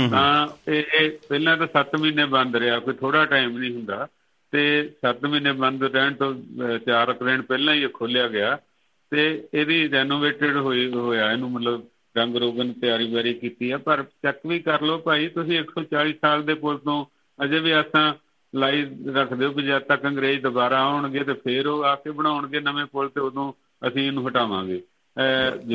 ਤਾਂ 0.10 0.48
ਇਹ 0.72 0.84
ਇਹ 1.00 1.12
ਪਹਿਲਾਂ 1.30 1.58
ਤਾਂ 1.58 1.68
7 1.68 2.00
ਮਹੀਨੇ 2.00 2.26
ਬੰਦ 2.26 2.56
ਰਿਹਾ 2.56 2.80
ਕੋਈ 2.80 2.94
ਥੋੜਾ 2.94 3.26
ਟਾਈਮ 3.26 3.58
ਨਹੀਂ 3.58 3.76
ਹੁੰਦਾ। 3.76 4.08
ਤੇ 4.52 4.90
7 5.06 5.26
ਮਹੀਨੇ 5.26 5.52
ਬੰਦ 5.52 5.84
ਰਹਿਣ 5.84 6.14
ਤੋਂ 6.14 6.34
4 6.88 7.12
ਅਪ੍ਰੈਲ 7.12 7.42
ਪਹਿਲਾਂ 7.42 7.74
ਹੀ 7.74 7.84
ਇਹ 7.84 7.90
ਖੋਲਿਆ 7.90 8.28
ਗਿਆ। 8.28 8.58
ਤੇ 9.12 9.44
ਇਹਦੀ 9.54 9.92
ਰੈਨੋਵੇਟਡ 9.92 10.58
ਹੋਈ 10.58 10.94
ਹੋਇਆ 10.94 11.32
ਇਹਨੂੰ 11.32 11.52
ਮਤਲਬ 11.52 11.84
ਰੰਗ 12.18 12.36
ਰੋਗਨ 12.36 12.74
ਤਿਆਰੀ 12.74 13.14
ਵਾਰੀ 13.14 13.34
ਕੀਤੀ 13.34 13.72
ਆ। 13.72 13.78
ਪਰ 13.78 14.04
ਚੈੱਕ 14.04 14.40
ਵੀ 14.48 14.60
ਕਰ 14.60 14.82
ਲਓ 14.82 14.98
ਭਾਈ 14.98 15.28
ਤੁਸੀਂ 15.28 15.60
140 15.60 16.14
ਸਾਲ 16.14 16.44
ਦੇ 16.44 16.54
ਪੁਲ 16.54 16.78
ਤੋਂ 16.78 17.06
ਅਜੇ 17.44 17.60
ਵੀ 17.60 17.72
ਆਸਾਂ 17.72 18.14
ਲਾਈ 18.56 18.88
ਰੱਖ 19.14 19.34
ਦਿਓ 19.34 19.52
ਕਿ 19.52 19.62
ਜਦ 19.62 19.80
ਤੱਕ 19.80 20.06
ਅੰਗਰੇਜ਼ 20.06 20.42
ਦੁਬਾਰਾ 20.44 20.80
ਆਉਣਗੇ 20.80 21.20
ਤੇ 21.20 21.34
ਫੇਰ 21.34 21.68
ਉਹ 21.68 21.84
ਆ 21.84 21.96
ਕੇ 21.96 22.12
ਬਣਾਉਣਗੇ 22.12 22.60
ਨਵੇਂ 22.60 22.86
ਪੁਲ 22.86 23.10
ਤੇ 23.10 23.20
ਉਦੋਂ 23.20 23.54
ਅਸੀਂ 23.88 24.08
ਇਹਨੂੰ 24.08 24.28
ਹਟਾਵਾਂਗੇ। 24.28 24.82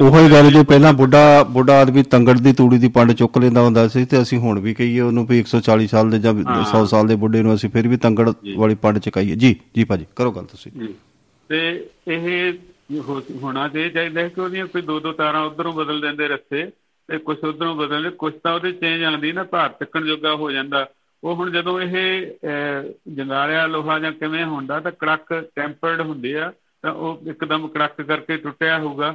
ਉਹੀ 0.00 0.32
ਗੱਲ 0.32 0.50
ਜੋ 0.50 0.64
ਪਹਿਲਾਂ 0.64 0.92
ਬੁੱਢਾ 0.92 1.42
ਬੁੱਢਾ 1.42 1.80
ਆਦਮੀ 1.80 2.02
ਤੰਗੜ 2.02 2.32
ਦੀ 2.32 2.52
ਤੂੜੀ 2.52 2.78
ਦੀ 2.78 2.88
ਪੰਡ 2.88 3.12
ਚੁੱਕ 3.12 3.38
ਲੈਂਦਾ 3.38 3.60
ਹੁੰਦਾ 3.60 3.88
ਸੀ 3.88 4.04
ਤੇ 4.04 4.22
ਅਸੀਂ 4.22 4.38
ਹੁਣ 4.38 4.60
ਵੀ 4.60 4.74
ਕਹੀਏ 4.74 5.00
ਉਹਨੂੰ 5.00 5.26
ਵੀ 5.26 5.40
140 5.40 5.86
ਸਾਲ 5.86 6.10
ਦੇ 6.10 6.18
ਜਾਂ 6.18 6.34
100 6.34 6.86
ਸਾਲ 6.86 7.06
ਦੇ 7.06 7.16
ਬੁੱਢੇ 7.16 7.42
ਨੂੰ 7.42 7.54
ਅਸੀਂ 7.54 7.70
ਫਿਰ 7.70 7.88
ਵੀ 7.88 7.96
ਤੰਗੜ 7.96 8.32
ਵਾਲੀ 8.56 8.74
ਪੰਡ 8.74 8.98
ਚਕਾਈਏ। 8.98 9.34
ਜੀ 9.34 9.56
ਜੀ 9.76 9.84
ਭਾਜੀ 9.84 10.06
ਕਰੋ 10.16 10.32
ਗੱਲ 10.32 10.44
ਤੁਸੀਂ। 10.44 10.72
ਤੇ 11.48 11.88
ਇਹ 12.08 12.52
ਹੋਣਾ 13.42 13.68
ਤੇ 13.68 13.88
ਚਾਹੀਦਾ 13.88 14.28
ਕਿ 14.28 14.40
ਉਹਦੀਆਂ 14.40 14.66
ਕੋਈ 14.66 14.82
ਦੋ 14.82 15.00
ਦੋ 15.00 15.12
ਤਾਰਾਂ 15.12 15.44
ਉਧਰੋਂ 15.44 15.72
ਬਦਲ 15.72 16.00
ਦਿੰਦੇ 16.00 16.28
ਰਸਤੇ 16.28 16.70
ਤੇ 17.08 17.18
ਕੁਝ 17.18 17.38
ਉਧਰੋਂ 17.38 17.74
ਬਦਲਦੇ 17.74 18.10
ਕੁਝ 18.10 18.34
ਤਾਂ 18.42 18.54
ਉਹਦੇ 18.54 18.72
ਚੇਂਜ 18.72 19.02
ਆਉਂਦੀ 19.02 19.32
ਨਾ 19.32 19.42
ਭਾਰਤ 19.42 19.78
ਤੱਕਣ 19.78 20.06
ਜੋਗਾ 20.06 20.34
ਹੋ 20.34 20.50
ਜਾਂਦਾ। 20.50 20.88
ਉਹ 21.24 21.34
ਹੁਣ 21.34 21.50
ਜਦੋਂ 21.50 21.80
ਇਹ 21.80 22.26
ਅਹ, 22.26 22.92
ਜੰਗਾਲਿਆ 23.14 23.66
ਲੋਹਾ 23.66 23.98
ਜਾਂ 23.98 24.12
ਕਿਵੇਂ 24.12 24.44
ਹੁੰਦਾ 24.44 24.80
ਤਾਂ 24.80 24.92
ਕੜਕ 24.92 25.50
ਟੈਂਪਰਡ 25.54 26.00
ਹੁੰਦੇ 26.00 26.34
ਆ 26.34 26.52
ਤਾਂ 26.82 26.92
ਉਹ 26.92 27.22
ਇੱਕਦਮ 27.28 27.68
ਕੜਕ 27.68 28.02
ਕਰਕੇ 28.02 28.36
ਟੁੱਟਿਆ 28.36 28.78
ਹੋਊਗਾ। 28.78 29.14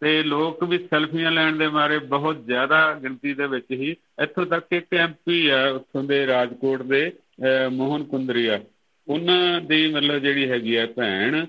ਤੇ 0.00 0.22
ਲੋਕ 0.22 0.64
ਵੀ 0.64 0.78
ਸੈਲਫੀਆਂ 0.78 1.30
ਲੈਣ 1.30 1.56
ਦੇ 1.56 1.68
ਮਾਰੇ 1.68 1.98
ਬਹੁਤ 1.98 2.46
ਜ਼ਿਆਦਾ 2.46 2.94
ਗਿਣਤੀ 2.94 3.34
ਦੇ 3.34 3.46
ਵਿੱਚ 3.46 3.66
ਹੀ 3.72 3.96
ਇੱਥੋਂ 4.22 4.46
ਤੱਕ 4.46 4.66
ਇੱਕ 4.72 4.94
ਐਮਪੀ 4.94 5.48
ਆ 5.48 5.68
ਉੱਥੋਂ 5.68 6.04
ਦੇ 6.04 6.26
ਰਾਜਕੋਟ 6.26 6.82
ਦੇ 6.82 7.12
ਅਹ, 7.40 7.70
ਮੋਹਨ 7.70 8.04
ਕੁੰਦਰੀਆ। 8.04 8.60
ਉਹਨਾਂ 9.08 9.60
ਦੀ 9.60 9.94
ਮਤਲਬ 9.94 10.18
ਜਿਹੜੀ 10.18 10.50
ਹੈਗੀ 10.50 10.76
ਆ 10.76 10.86
ਭੈਣ 10.86 11.46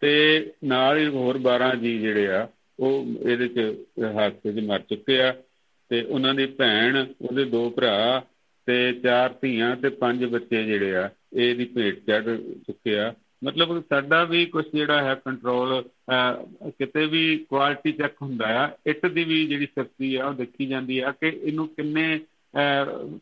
ਤੇ 0.00 0.52
ਨਾਲ 0.64 0.96
ਹੀ 0.98 1.06
ਹੋਰ 1.06 1.38
12 1.38 1.74
ਜੀ 1.74 1.98
ਜਿਹੜੇ 1.98 2.28
ਆ 2.28 2.48
ਉਹ 2.80 3.06
ਇਹਦੇ 3.28 3.48
ਚ 3.48 3.58
ਹਾਦਸੇ 4.16 4.52
'ਚ 4.52 4.64
ਮਰ 4.64 4.78
ਚੁੱਕੇ 4.78 5.22
ਆ। 5.22 5.34
ਤੇ 5.88 6.02
ਉਹਨਾਂ 6.02 6.34
ਦੀ 6.34 6.46
ਭੈਣ 6.46 7.06
ਉਹਦੇ 7.22 7.44
ਦੋ 7.44 7.70
ਭਰਾ 7.70 8.22
ਤੇ 8.66 8.92
ਚਾਰ 8.92 9.34
ਧੀਆਂ 9.42 9.76
ਤੇ 9.76 9.88
ਪੰਜ 9.88 10.24
ਬੱਚੇ 10.24 10.64
ਜਿਹੜੇ 10.64 10.96
ਆ 10.96 11.10
ਇਹਦੀ 11.34 11.64
ਭੇਟ 11.64 11.98
ਚੜ 11.98 12.36
ਚੁੱਕੇ 12.66 12.98
ਆ। 12.98 13.14
ਮਤਲਬ 13.44 13.80
ਸਾਡਾ 13.80 14.24
ਵੀ 14.24 14.44
ਕੁਝ 14.46 14.64
ਜਿਹੜਾ 14.74 15.02
ਹੈ 15.02 15.14
ਕੰਟਰੋਲ 15.14 15.82
ਕਿਤੇ 16.68 17.06
ਵੀ 17.06 17.36
ਕੁਆਲਿਟੀ 17.48 17.92
ਚੈੱਕ 17.92 18.22
ਹੁੰਦਾ 18.22 18.46
ਆ 18.64 18.70
ਇੱਟ 18.86 19.06
ਦੀ 19.06 19.24
ਵੀ 19.24 19.46
ਜਿਹੜੀ 19.46 19.66
ਸ਼ਕਤੀ 19.66 20.14
ਆ 20.14 20.26
ਉਹ 20.26 20.34
ਦੇਖੀ 20.34 20.66
ਜਾਂਦੀ 20.66 20.98
ਆ 20.98 21.10
ਕਿ 21.10 21.28
ਇਹਨੂੰ 21.28 21.68
ਕਿੰਨੇ 21.68 22.20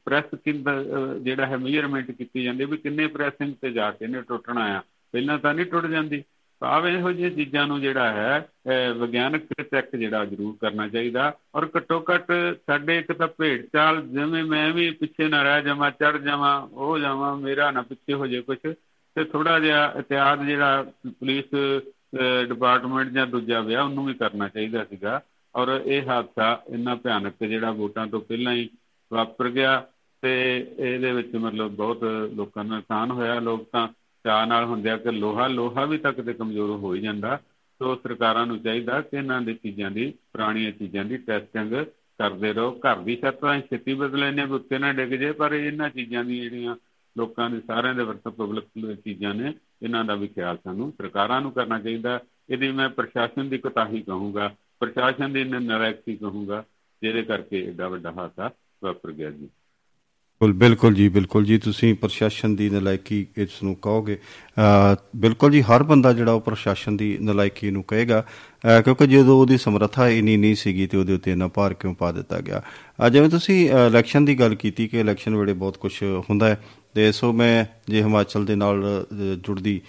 ਪ੍ਰੈਸ 0.05 0.25
ਕਿੰਦ 0.45 0.69
ਅਹ, 0.69 1.19
ਜਿਹੜਾ 1.19 1.47
ਹੈ 1.47 1.57
ਮੇਜਰਮੈਂਟ 1.57 2.11
ਕੀਤੀ 2.11 2.45
ਜਾਂਦੀ 2.45 2.65
ਵੀ 2.65 2.77
ਕਿੰਨੇ 2.77 3.07
ਪ੍ਰੈਸਿੰਗ 3.07 3.55
ਤੇ 3.61 3.71
ਜਾ 3.73 3.91
ਕੇ 3.91 4.05
ਇਹਨੇ 4.05 4.23
ਟੁੱਟਣਾ 4.23 4.65
ਆ। 4.79 4.83
ਪਹਿਲਾਂ 5.13 5.39
ਤਾਂ 5.39 5.55
ਨਹੀਂ 5.55 5.67
ਟੁੱਟ 5.67 5.87
ਜਾਂਦੀ। 5.87 6.23
ਭਾਵ 6.63 6.87
ਇਹੋ 6.87 7.11
ਜਿਹੀਆਂ 7.13 7.31
ਚੀਜ਼ਾਂ 7.31 7.67
ਨੂੰ 7.67 7.81
ਜਿਹੜਾ 7.81 8.11
ਹੈ 8.13 8.39
ਅਹ, 8.39 8.93
ਵਿਗਿਆਨਕ 8.95 9.45
ਚੈੱਕ 9.63 9.95
ਜਿਹੜਾ 9.97 10.25
ਜ਼ਰੂਰ 10.25 10.57
ਕਰਨਾ 10.61 10.87
ਚਾਹੀਦਾ 10.89 11.33
ਔਰ 11.55 11.69
ਘੱਟੋ 11.77 12.05
ਘੱਟ 12.11 12.31
ਸਾਡੇ 12.67 12.99
ਇੱਕ 12.99 13.13
ਤਾਂ 13.13 13.29
ਭੇਡ 13.39 13.67
ਚਾਲ 13.73 14.01
ਜਿਵੇਂ 14.07 14.43
ਮੈਂ 14.45 14.69
ਵੀ 14.73 14.91
ਪਿੱਛੇ 15.01 15.29
ਨਾ 15.29 15.43
ਰਹਿ 15.43 15.63
ਜਾਵਾਂ 15.63 15.91
ਚੜ 15.91 16.17
ਜਾਵਾਂ 16.19 16.61
ਉਹ 16.63 16.99
ਜਾਵਾਂ 16.99 17.35
ਮੇਰਾ 17.37 17.71
ਨਾ 17.71 17.83
ਪਿੱਛੇ 17.83 18.15
ਹੋ 18.15 18.27
ਜੇ 18.27 18.41
ਕੁਝ 18.43 18.57
ਤੇ 18.63 19.25
ਥੋੜਾ 19.25 19.59
ਜਿਹਾ 19.61 19.93
ਇਤਿਆਦ 19.99 20.45
ਜਿਹੜਾ 20.47 20.83
ਪੁਲਿਸ 21.09 21.55
ਡਿਪਾਰਟਮੈਂਟ 22.49 23.09
ਜਾਂ 23.09 23.27
ਦੂਜਾ 23.27 23.61
ਵਿਆਹ 23.61 23.85
ਉਹਨੂੰ 23.85 24.05
ਵੀ 24.07 24.15
ਕਰਨਾ 24.15 24.49
ਚਾਹੀਦਾ 24.49 24.85
ਸੀਗਾ 24.85 25.21
ਔਰ 25.55 25.81
ਇਹ 25.87 26.03
ਹਾਦਸਾ 26.09 26.63
ਇੰਨਾ 26.69 26.95
ਭਿਆਨਕ 26.95 27.45
ਜਿਹੜਾ 27.45 27.71
ਵੋਟਾਂ 27.71 28.07
ਤੋਂ 28.07 28.21
ਪਹਿਲਾਂ 28.21 28.53
ਹੀ 28.53 28.69
ਵਾਪਰ 29.11 29.49
ਗਿਆ 29.51 29.77
ਤੇ 30.23 30.33
ਇਹਦੇ 30.79 31.13
ਵਿੱਚ 31.13 31.35
ਮਤਲਬ 31.37 31.75
ਬਹੁਤ 31.77 32.05
ਲੋਕਾਂ 32.35 32.65
ਨੂੰ 32.65 32.77
ਨੁਕਸਾਨ 32.77 33.11
ਹੋਇਆ 33.11 33.39
ਲੋਕ 33.41 33.69
ਤਾਂ 33.73 33.87
ਚਾਹ 34.27 34.47
ਨਾਲ 34.47 34.65
ਹੁੰਦੇ 34.65 34.91
ਆ 34.91 34.97
ਕਿ 34.97 35.11
ਲੋਹਾ 35.11 35.47
ਲੋਹਾ 35.47 35.85
ਵੀ 35.85 35.99
ਤੱਕ 35.99 36.21
ਤੇ 36.21 36.33
ਕਮਜ਼ੋਰ 36.33 36.71
ਹੋ 36.71 36.95
ਹੀ 36.95 37.01
ਜਾਂਦਾ। 37.01 37.37
ਸੋ 37.79 37.95
ਸਰਕਾਰਾਂ 37.97 38.47
ਨੂੰ 38.47 38.63
ਚਾਹੀਦਾ 38.63 39.01
ਕਿ 39.01 39.17
ਇਹਨਾਂ 39.17 39.41
ਦੀ 39.43 39.55
ਚੀਜ਼ਾਂ 39.55 39.91
ਦੀ, 39.91 40.15
ਪੁਰਾਣੀਆਂ 40.33 40.73
ਚੀਜ਼ਾਂ 40.73 41.05
ਦੀ 41.05 41.17
ਟੈਸਟਿੰਗ 41.17 41.73
ਕਰਦੇ 42.19 42.53
ਰਹੋ। 42.53 42.71
ਘਰ 42.79 42.97
ਦੀ 42.97 43.17
ਛੱਤ 43.17 43.41
ਤਾਂ 43.41 43.59
ਅਸੀਂ 43.59 43.63
ਛੇਤੀ 43.63 43.95
ਬਦਲ 43.95 44.19
ਲੈਂਦੇ 44.19 44.41
ਹਾਂ 44.41 44.49
ਵੀ 44.49 44.55
ਉੱਤੇ 44.55 44.79
ਨਾ 44.79 44.93
ਡਿੱਗ 44.93 45.09
ਜੇ, 45.09 45.33
ਪਰ 45.33 45.53
ਇਹਨਾਂ 45.53 45.91
ਚੀਜ਼ਾਂ 45.91 46.25
ਦੀ 46.25 46.41
ਜਿਹੜੀਆਂ 46.41 46.77
ਲੋਕਾਂ 47.19 47.51
ਦੇ 47.51 47.61
ਸਾਰਿਆਂ 47.61 47.95
ਦੇ 47.95 48.03
ਵਰਤ 48.03 48.29
ਪਬਲਿਕ 48.29 49.01
ਚੀਜ਼ਾਂ 49.01 49.35
ਨੇ, 49.35 49.55
ਇਹਨਾਂ 49.83 50.05
ਦਾ 50.05 50.15
ਵੀ 50.15 50.27
ਖਿਆਲ 50.27 50.59
ਸਾਨੂੰ 50.65 50.93
ਸਰਕਾਰਾਂ 50.93 51.41
ਨੂੰ 51.41 51.53
ਕਰਨਾ 51.53 51.79
ਚਾਹੀਦਾ। 51.79 52.21
ਇਹਦੀ 52.51 52.73
ਮੈਂ 52.73 52.89
ਪ੍ਰਸ਼ਾਸਨ 52.89 53.49
ਦੀ 53.49 53.59
ਕੋਤਾਹੀ 53.59 54.03
ਕਹੂੰਗਾ, 54.03 54.55
ਪ੍ਰਸ਼ਾਸਨ 54.81 55.33
ਦੀ 55.33 55.45
ਨਲਾਇਕੀ 55.45 56.17
ਕਹੂੰਗਾ, 56.17 56.65
ਜਿਹਦੇ 57.03 57.23
ਕਰਕੇ 57.23 57.69
ਐਡਾ 57.69 57.89
ਵੱਡਾ 57.89 58.13
ਹਾਦਸਾ 58.13 58.51
ਵਾਪਰ 58.85 59.13
ਗਿਆ 59.13 59.31
ਜੀ। 59.31 59.49
ਬਿਲਕੁਲ 60.43 60.53
ਬਿਲਕੁਲ 60.59 60.95
ਜੀ 60.95 61.09
ਬਿਲਕੁਲ 61.09 61.45
ਜੀ। 61.45 61.57
ਤੁਸੀਂ 61.59 61.95
ਪ੍ਰਸ਼ਾਸਨ 61.95 62.55
ਦੀ 62.57 62.69
ਨਲਾਇਕੀ 62.71 63.27
ਇਸ 63.37 63.63
ਨੂੰ 63.63 63.75
ਕਹੋਗੇ 63.77 64.15
ਅ, 64.15 64.97
ਬਿਲਕੁਲ 65.17 65.51
ਜੀ 65.51 65.63
ਹਰ 65.63 65.83
ਬੰਦਾ 65.83 66.13
ਜਿਹੜਾ 66.13 66.33
ਉਹ 66.33 66.41
ਪ੍ਰਸ਼ਾਸਨ 66.41 66.97
ਦੀ 66.97 67.17
ਨਲਾਇਕੀ 67.21 67.71
ਨੂੰ 67.71 67.83
ਕਹੇਗਾ 67.85 68.21
ਅ, 68.21 68.81
ਕਿਉਂਕਿ 68.81 69.07
ਜਦੋਂ 69.07 69.39
ਉਹਦੀ 69.41 69.59
ਸਮਰੱਥਾ 69.59 70.09
ਇੰਨੀ 70.09 70.37
ਨਹੀਂ 70.37 70.55
ਸੀਗੀ 70.55 70.87
ਤੇ 70.87 70.97
ਉਹਦੇ 70.97 71.13
ਉੱਤੇ 71.15 71.33
ਇੰਨਾ 71.33 71.49
ਭਾਰ 71.49 71.75
ਕਿਉਂ 71.75 71.95
ਪਾ 71.95 72.13
ਦਿੱਤਾ 72.13 72.41
ਗਿਆ? 72.41 72.63
ਅ, 73.07 73.09
ਜਿਵੇਂ 73.09 73.29
ਤੁਸੀਂ 73.29 73.71
ਅ, 73.71 73.87
ਇਲੈਕਸ਼ਨ 73.87 74.25
ਦੀ 74.25 74.35
ਗੱਲ 74.41 74.55
ਕੀਤੀ 74.55 74.89
ਕਿ 74.89 75.01
ਇਲੈਕਸ਼ਨ 75.01 75.37
ਵੇਲੇ 75.37 75.53
ਬਹੁਤ 75.53 75.77
ਕੁਝ 75.77 75.93
ਹੁੰਦਾ 76.31 76.49
ਹੈ 76.49 76.61
ਤੇ 76.95 77.11
ਸੋ 77.13 77.33
ਮੈਂ 77.33 77.65
ਜੇ 77.89 78.03
ਹਿਮਾਚਲ 78.03 78.45
ਦੇ 78.45 78.55
ਨਾਲ 78.57 78.85
ਅ, 79.13 79.35
ਜੁੜਦੀ 79.47 79.81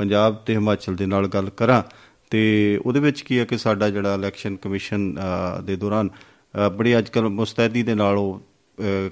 ਪੰਜਾਬ 0.00 0.34
ਤੇ 0.46 0.54
ਹਿਮਾਚਲ 0.54 0.96
ਦੇ 0.96 1.06
ਨਾਲ 1.06 1.28
ਗੱਲ 1.28 1.50
ਕਰਾਂ 1.50 1.82
ਤੇ 2.30 2.40
ਉਹਦੇ 2.86 3.00
ਵਿੱਚ 3.00 3.20
ਕੀ 3.20 3.38
ਹੈ 3.38 3.44
ਕਿ 3.44 3.58
ਸਾਡਾ 3.58 3.88
ਜਿਹੜਾ 3.90 4.14
ਇਲੈਕਸ਼ਨ 4.14 4.56
ਕਮਿਸ਼ਨ 4.56 5.14
ਅ, 5.18 5.60
ਦੇ 5.62 5.76
ਦੌਰਾਨ 5.76 6.08
ਅ, 6.08 6.68
ਬੜੀ 6.68 6.98
ਅੱਜਕੱਲ 6.98 7.28
ਮੁਸਤੈਦੀ 7.28 7.82
ਦੇ 7.82 7.94
ਨਾਲ 7.94 8.16
ਉਹ 8.18 8.38
ਅ, 8.38 8.57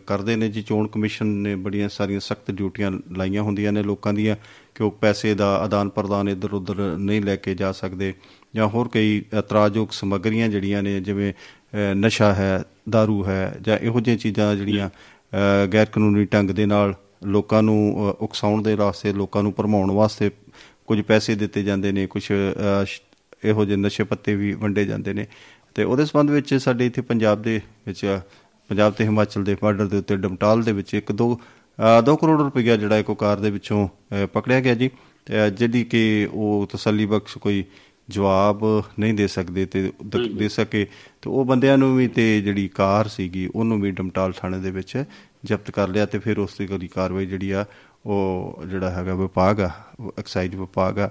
ਕਰਦੇ 0.07 0.37
ਨੇ 0.37 0.48
ਜੀ 0.48 0.62
ਚੋਣ 0.62 0.87
ਕਮਿਸ਼ਨ 0.88 1.26
ਨੇ 1.26 1.55
ਬੜੀਆਂ 1.57 1.88
ਸਾਰੀਆਂ 1.88 2.20
ਸਖਤ 2.20 2.50
ਡਿਊਟੀਆਂ 2.50 2.90
ਲਾਈਆਂ 3.16 3.42
ਹੁੰਦੀਆਂ 3.42 3.72
ਨੇ 3.72 3.83
ਲੋਕਾਂ 3.83 4.12
ਦੀਆਂ 4.14 4.37
ਕਿ 4.74 4.83
ਉਹ 4.85 4.90
ਪੈਸੇ 4.90 5.35
ਦਾ 5.35 5.57
ਆਦਾਨ 5.57 5.88
ਪ੍ਰਦਾਨ 5.88 6.29
ਇੱਧਰ 6.29 6.52
ਉੱਧਰ 6.52 6.96
ਨਹੀਂ 6.98 7.22
ਲੈ 7.22 7.37
ਕੇ 7.37 7.55
ਜਾ 7.55 7.72
ਸਕਦੇ 7.72 8.14
ਜਾਂ 8.55 8.66
ਹੋਰ 8.68 8.88
ਕਈ 8.88 9.16
ਇਤਰਾਜ਼ਯੋਗ 9.38 9.88
ਸਮੱਗਰੀਆਂ 9.90 10.48
ਜਿਹੜੀਆਂ 10.48 10.83
ਨੇ 10.83 11.00
ਜਿਵੇਂ 11.00 11.33
ਅ, 11.33 11.94
ਨਸ਼ਾ 11.94 12.35
ਹੈ 12.35 12.64
दारू 12.96 13.26
ਹੈ 13.26 13.59
ਜਾਂ 13.62 13.79
ਇਹੋ 13.79 14.00
ਜਿਹੀਆਂ 14.00 14.18
ਚੀਜ਼ਾਂ 14.18 14.55
ਜਿਹੜੀਆਂ 14.57 14.88
ਅ, 14.88 15.66
ਗੈਰ 15.66 15.87
ਕਾਨੂੰਨੀ 15.87 16.24
ਢੰਗ 16.24 16.50
ਦੇ 16.50 16.66
ਨਾਲ 16.66 16.94
ਲੋਕਾਂ 17.24 17.62
ਨੂੰ 17.62 18.11
ਅ, 18.11 18.16
ਉਕਸਾਉਣ 18.20 18.62
ਦੇ 18.62 18.74
ਵਾਸਤੇ 18.74 19.12
ਲੋਕਾਂ 19.12 19.42
ਨੂੰ 19.42 19.52
ਭਰਮਾਉਣ 19.52 19.90
ਵਾਸਤੇ 19.90 20.31
ਕੁਝ 20.87 21.00
ਪੈਸੇ 21.02 21.35
ਦਿੱਤੇ 21.35 21.62
ਜਾਂਦੇ 21.62 21.92
ਨੇ 21.92 22.07
ਕੁਝ 22.07 22.22
ਅ, 22.33 22.85
ਸ਼- 22.85 23.02
ਇਹੋ 23.44 23.64
ਜਿਹੇ 23.64 23.76
ਨਸ਼ੇ 23.76 24.05
ਪੱਤੇ 24.05 24.35
ਵੀ 24.35 24.52
ਵੰਡੇ 24.52 24.85
ਜਾਂਦੇ 24.85 25.12
ਨੇ। 25.12 25.26
ਤੇ 25.74 25.85
ਉਹਦੇ 25.85 26.05
ਸੰਬੰਧ 26.05 26.31
ਵਿੱਚ 26.31 26.55
ਸਾਡੇ 26.55 26.87
ਇੱਥੇ 26.87 27.02
ਪੰਜਾਬ 27.02 27.42
ਦੇ 27.42 27.61
ਵਿੱਚ 27.87 28.20
ਪੰਜਾਬ 28.68 28.92
ਤੇ 28.92 29.05
ਹਿਮਾਚਲ 29.05 29.44
ਦੇ 29.44 29.57
ਬਾਰਡਰ 29.62 29.87
ਦੇ 29.87 29.96
ਉੱਤੇ 29.98 30.16
ਡਮਟਾਲ 30.16 30.62
ਦੇ 30.62 30.72
ਵਿੱਚ 30.72 30.94
ਇੱਕ 30.94 31.12
ਦੋ 31.12 31.40
2 32.09 32.16
ਕਰੋੜ 32.16 32.40
ਰੁਪਈਆ 32.42 32.76
ਜਿਹੜਾ 32.76 32.98
ਇੱਕ 32.98 33.11
ਕਾਰ 33.12 33.40
ਦੇ 33.40 33.50
ਵਿੱਚੋਂ 33.50 33.88
ਪਕੜਿਆ 34.33 34.61
ਗਿਆ 34.61 34.74
ਜੀ। 34.74 34.90
ਜਿਹੜੀ 35.52 35.85
ਕਿ 35.85 36.29
ਉਹ 36.33 36.66
ਤਸੱਲੀ 36.72 37.07
ਬਖਸ਼ 37.07 37.38
ਕੋਈ 37.38 37.64
ਜਵਾਬ 38.09 38.85
ਨਹੀਂ 38.98 39.14
ਦੇ 39.14 39.26
ਸਕਦੇ 39.26 39.66
ਤੇ 39.66 39.92
ਦ- 40.07 40.48
ਸਕੇ। 40.48 40.87
ਤੇ 41.22 41.31
ਉਹ 41.31 41.44
ਬੰਦਿਆਂ 41.44 41.79
ਨੂੰ 41.79 41.96
ਵੀ 41.96 42.09
ਤੇ 42.09 42.40
ਜਿਹੜੀ 42.40 42.68
ਕਾਰ 42.68 43.09
ਸੀਗੀ 43.09 43.48
ਉਹਨੂੰ 43.55 43.81
ਵੀ 43.81 43.90
ਡਮਟਾਲ 43.90 44.33
ਥਾਣੇ 44.33 44.59
ਦੇ 44.59 44.70
ਵਿੱਚ 44.70 45.05
ਜ਼ਬਤ 45.44 45.70
ਕਰ 45.70 45.88
ਲਿਆ 45.88 46.07
ਤੇ 46.07 46.18
ਫਿਰ 46.18 46.38
ਉਸ 46.38 46.50
ਦੀ 46.59 46.64
ਅਗਲੀ 46.64 46.88
ਕਾਰਵਾਈ 46.88 47.26
ਜਿਹੜੀ 47.26 47.50
ਆ 47.50 47.64
ਉਹ 48.07 48.62
ਜਿਹੜਾ 48.66 48.90
ਹੈਗਾ 48.90 49.14
ਵਿਭਾਗ 49.14 49.61
ਆ 49.61 49.70
ਐਕਸਾਈਜ਼ 50.18 50.57
ਵਿਭਾਗ 50.57 50.98
ਆ 50.98 51.11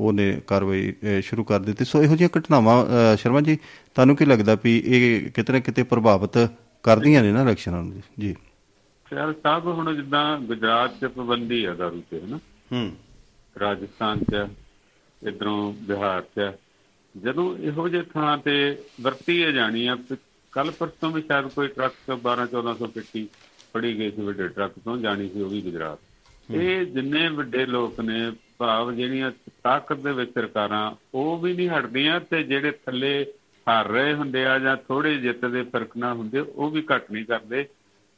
ਉਹਨੇ 0.00 0.40
ਕਾਰਵਾਈ 0.46 0.92
ਸ਼ੁਰੂ 1.22 1.44
ਕਰ 1.44 1.60
ਦਿੱਤੀ। 1.60 1.84
ਸੋ 1.84 2.02
ਇਹੋ 2.02 2.16
ਜਿਹੀਆਂ 2.16 2.38
ਘਟਨਾਵਾਂ 2.38 3.16
ਸ਼ਰਮਾ 3.16 3.40
ਜੀ 3.40 3.56
ਤੁਹਾਨੂੰ 3.94 4.16
ਕੀ 4.16 4.24
ਲੱਗਦਾ 4.24 4.56
ਵੀ 4.64 4.76
ਇਹ 4.86 5.30
ਕਿਤੇ 5.30 5.52
ਨਾ 5.52 5.60
ਕਿਤੇ 5.60 5.82
ਪ੍ਰਭਾਵਿਤ 5.82 6.38
ਕਰਦੀਆਂ 6.84 7.22
ਨੇ 7.22 7.32
ਨਾ 7.32 7.42
ਇਲੈਕਸ਼ਨਾਂ 7.42 7.82
ਨੂੰ? 7.82 8.02
ਜੀ? 8.18 8.34
ਖਿਆਲ 9.06 9.34
ਸਾਹਿਬ 9.42 9.66
ਹੁਣ 9.66 9.94
ਜਿੱਦਾਂ 9.96 10.38
ਗੁਜਰਾਤ 10.38 11.00
'ਚ 11.00 11.04
ਪਾਬੰਦੀ 11.06 11.64
ਆ 11.64 11.74
ਦਾਰੂ 11.74 12.02
ਤੇ 12.10 12.20
ਹਨਾ? 12.20 12.38
ਹੂੰ। 12.72 12.90
ਰਾਜਸਥਾਨ 13.60 14.24
'ਚ 14.24 14.46
ਇਧਰੋਂ 15.22 15.72
ਬਿਹਾਰ 15.72 16.22
'ਚ। 16.36 16.52
ਜਦੋਂ 17.14 17.56
ਇਹੋ 17.58 17.88
ਜਿਹੇ 17.88 18.02
ਥਾਂ 18.02 18.38
ਤੇ 18.38 18.54
ਵਰਤੀ 19.00 19.42
ਹੈ 19.42 19.50
ਜਾਣੀ 19.50 19.86
ਆ 19.86 19.96
ਕੱਲ 20.52 20.70
ਪਰਸੋਂ 20.70 21.10
ਵੀ 21.10 21.22
ਸ਼ਾਇਦ 21.22 21.46
ਕੋਈ 21.46 21.68
ਟਰੱਕ 21.68 21.94
12 22.24 22.44
1400 22.46 22.86
ਪੇਟੀ 22.86 23.28
ਫੜੀ 23.72 23.98
ਗਈ 23.98 24.10
ਸੀ 24.10 24.22
ਵੱਡੇ 24.22 24.48
ਟਰੱਕ 24.48 24.74
ਤੋਂ 24.84 24.96
ਜਾਣੀ 24.98 25.28
ਸੀ 25.28 25.42
ਉਹ 25.42 25.48
ਵੀ 25.48 25.60
ਗੁਜਰਾਤ। 25.62 25.98
ਇਹ 26.50 26.84
ਜਿੰਨੇ 26.86 27.28
ਵੱਡੇ 27.28 27.66
ਲੋਕ 27.66 28.00
ਨੇ 28.00 28.30
ਭਾਵ 28.58 28.92
ਜਿਹੜੀਆਂ 28.92 29.30
ਤਾਕਤ 29.62 29.96
ਦੇ 29.96 30.12
ਵਿੱਚ 30.12 30.34
ਸਰਕਾਰਾਂ 30.34 30.94
ਉਹ 31.14 31.38
ਵੀ 31.38 31.52
ਨਹੀਂ 31.54 31.68
ਹਟਦੀਆਂ 31.68 32.20
ਤੇ 32.20 32.42
ਜਿਹੜੇ 32.42 32.70
ਥੱਲੇ 32.70 33.26
ਹਾਰ 33.68 33.86
ਰਹੇ 33.88 34.14
ਹੁੰਦੇ 34.14 34.46
ਆ 34.46 34.58
ਜਾਂ 34.58 34.76
ਥੋੜੇ 34.76 35.16
ਜਿੱਤ 35.18 35.44
ਦੇ 35.44 35.62
ਫ਼ਰਕ 35.62 35.96
ਨਾਲ 35.96 36.16
ਹੁੰਦੇ 36.16 36.38
ਉਹ 36.40 36.70
ਵੀ 36.70 36.84
ਘੱਟ 36.94 37.10
ਨਹੀਂ 37.12 37.24
ਕਰਦੇ। 37.24 37.66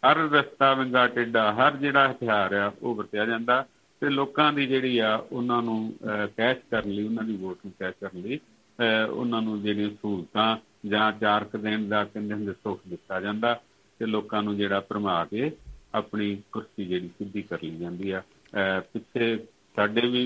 ਹਰ 0.02 0.16
ਰਸਤਾ 0.16 0.74
ਵਿੰਗਾ 0.74 1.06
ਟੇਡਾ 1.06 1.52
ਹਰ 1.52 1.76
ਜਿਹੜਾ 1.76 2.10
ਹਥਿਆਰ 2.10 2.54
ਆ 2.54 2.72
ਉਹ 2.82 2.94
ਵਰਤਿਆ 2.94 3.24
ਜਾਂਦਾ 3.26 3.66
ਤੇ 4.00 4.08
ਲੋਕਾਂ 4.10 4.52
ਦੀ 4.52 4.66
ਜਿਹੜੀ 4.66 4.98
ਆ 4.98 5.16
ਉਹਨਾਂ 5.32 5.62
ਨੂੰ 5.62 5.94
ਅਹ, 6.04 6.26
ਕੈਸ਼ 6.36 6.58
ਕਰਨ 6.70 6.90
ਲਈ 6.90 7.04
ਉਹਨਾਂ 7.04 7.24
ਦੀ 7.24 7.36
ਵੋਟ 7.36 7.58
ਨੂੰ 7.66 7.72
ਕੈਸ਼ 7.78 7.94
ਕਰਨ 8.00 8.20
ਲਈ 8.20 8.36
ਅਹ, 8.36 9.08
ਉਹਨਾਂ 9.10 9.42
ਨੂੰ 9.42 9.62
ਜਿਹੜੀਆਂ 9.62 9.90
ਸਹੂਲਤਾਂ 9.90 10.56
ਜਾਂ 10.86 11.12
ਚਾਰ 11.12 11.44
ਕੁ 11.44 11.58
ਦਿਨ 11.58 11.88
ਦਾ 11.88 12.04
ਕਹਿੰਦੇ 12.04 12.34
ਹੁੰਦੇ 12.34 12.52
ਸੁੱਖ 12.52 12.80
ਦਿੱਤਾ 12.88 13.20
ਜਾਂਦਾ 13.20 13.60
ਤੇ 13.98 14.06
ਲੋਕਾਂ 14.06 14.42
ਨੂੰ 14.42 14.56
ਜਿਹੜਾ 14.56 14.80
ਭਰਮਾ 14.80 15.24
ਕੇ 15.24 15.50
ਆਪਣੀ 15.94 16.42
ਕੁਰਸੀ 16.52 16.84
ਜਿਹੜੀ 16.84 17.08
ਸਿੱਧੀ 17.08 17.42
ਕਰ 17.42 17.58
ਲਈ 17.62 17.76
ਜਾਂਦੀ 17.76 18.10
ਆ। 18.10 18.20
ਅਹ, 18.20 18.80
ਪਿੱਛੇ 18.80 19.38
ਸਾਡੇ 19.80 20.06
ਵੀ 20.06 20.22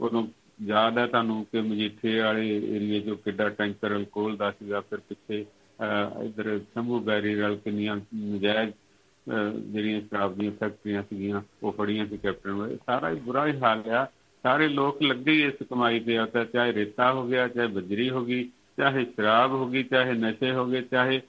ਉਦੋਂ 0.00 0.26
ਯਾਦ 0.62 0.98
ਹੈ 0.98 1.06
ਤੁਹਾਨੂੰ 1.06 1.44
ਕਿ 1.52 1.60
ਮਜੀਠੇ 1.60 2.18
ਵਾਲੇ 2.20 2.48
ਏਰੀਏ 2.76 3.00
'ਚੋਂ 3.00 3.16
ਕਿੱਡਾ 3.16 3.48
ਟੈਂਕਰ 3.48 3.94
ਅਲਕੋਹਲ 3.96 4.36
ਦਾ 4.36 4.50
ਸੀਗਾ 4.50 4.80
ਫਿਰ 4.80 4.98
ਪਿੱਛੇ 4.98 5.44
ਅਹ, 5.78 6.22
ਇੱਧਰ 6.24 6.58
ਸ਼ੰਭੂ 6.74 6.98
ਬੈਰੀ 7.00 7.34
ਨਾਲ 7.34 7.56
ਕਿੰਨੀਆਂ 7.56 7.96
ਨਜਾਇਜ਼ 8.14 8.72
ਅਹ 9.26 9.50
ਜਿਹੜੀਆਂ 9.72 10.00
ਸ਼ਰਾਬ 10.00 10.34
ਦੀਆਂ 10.34 10.52
ਫੈਕਟਰੀਆਂ 10.52 11.02
ਸੀਗੀਆਂ 11.02 11.42
ਉਹ 11.62 11.72
ਫੜੀਆਂ 11.72 12.06
ਸੀ 12.06 12.16
ਕੈਪਟਨ 12.16 12.50
ਹੋਏ 12.50 12.76
ਸਾਰਾ 12.76 13.10
ਹੀ 13.10 13.14
ਬੁਰਾ 13.20 13.46
ਹੀ 13.46 13.52
ਹਾਲ 13.58 13.82
ਆ। 13.90 14.04
ਸਾਰੇ 14.44 14.68
ਲੋਕ 14.68 15.02
ਲੱਗੇ 15.02 15.32
ਹੀ 15.32 15.42
ਇਸ 15.42 15.62
ਕਮਾਈ 15.70 16.00
ਤੇ 16.00 16.18
ਆ 16.18 16.26
ਤਾਂ 16.26 16.44
ਚਾਹੇ 16.44 16.72
ਰੇਤਾ 16.72 17.12
ਹੋ 17.12 17.26
ਗਿਆ 17.26 17.48
ਚਾਹੇ 17.48 17.66
ਬਜਰੀ 17.66 18.10
ਹੋ 18.10 18.24
ਗਈ 18.24 18.44
ਚਾਹੇ 18.78 19.04
ਸ਼ਰਾਬ 19.04 19.52
ਹੋ 19.52 19.66
ਗਈ 19.66 19.82
ਚਾਹੇ 19.82 20.12
ਨਸ਼ੇ 20.12 20.52
ਹੋ 20.52 20.66
ਗਏ 20.66 20.82
ਚਾਹੇ 20.82 21.20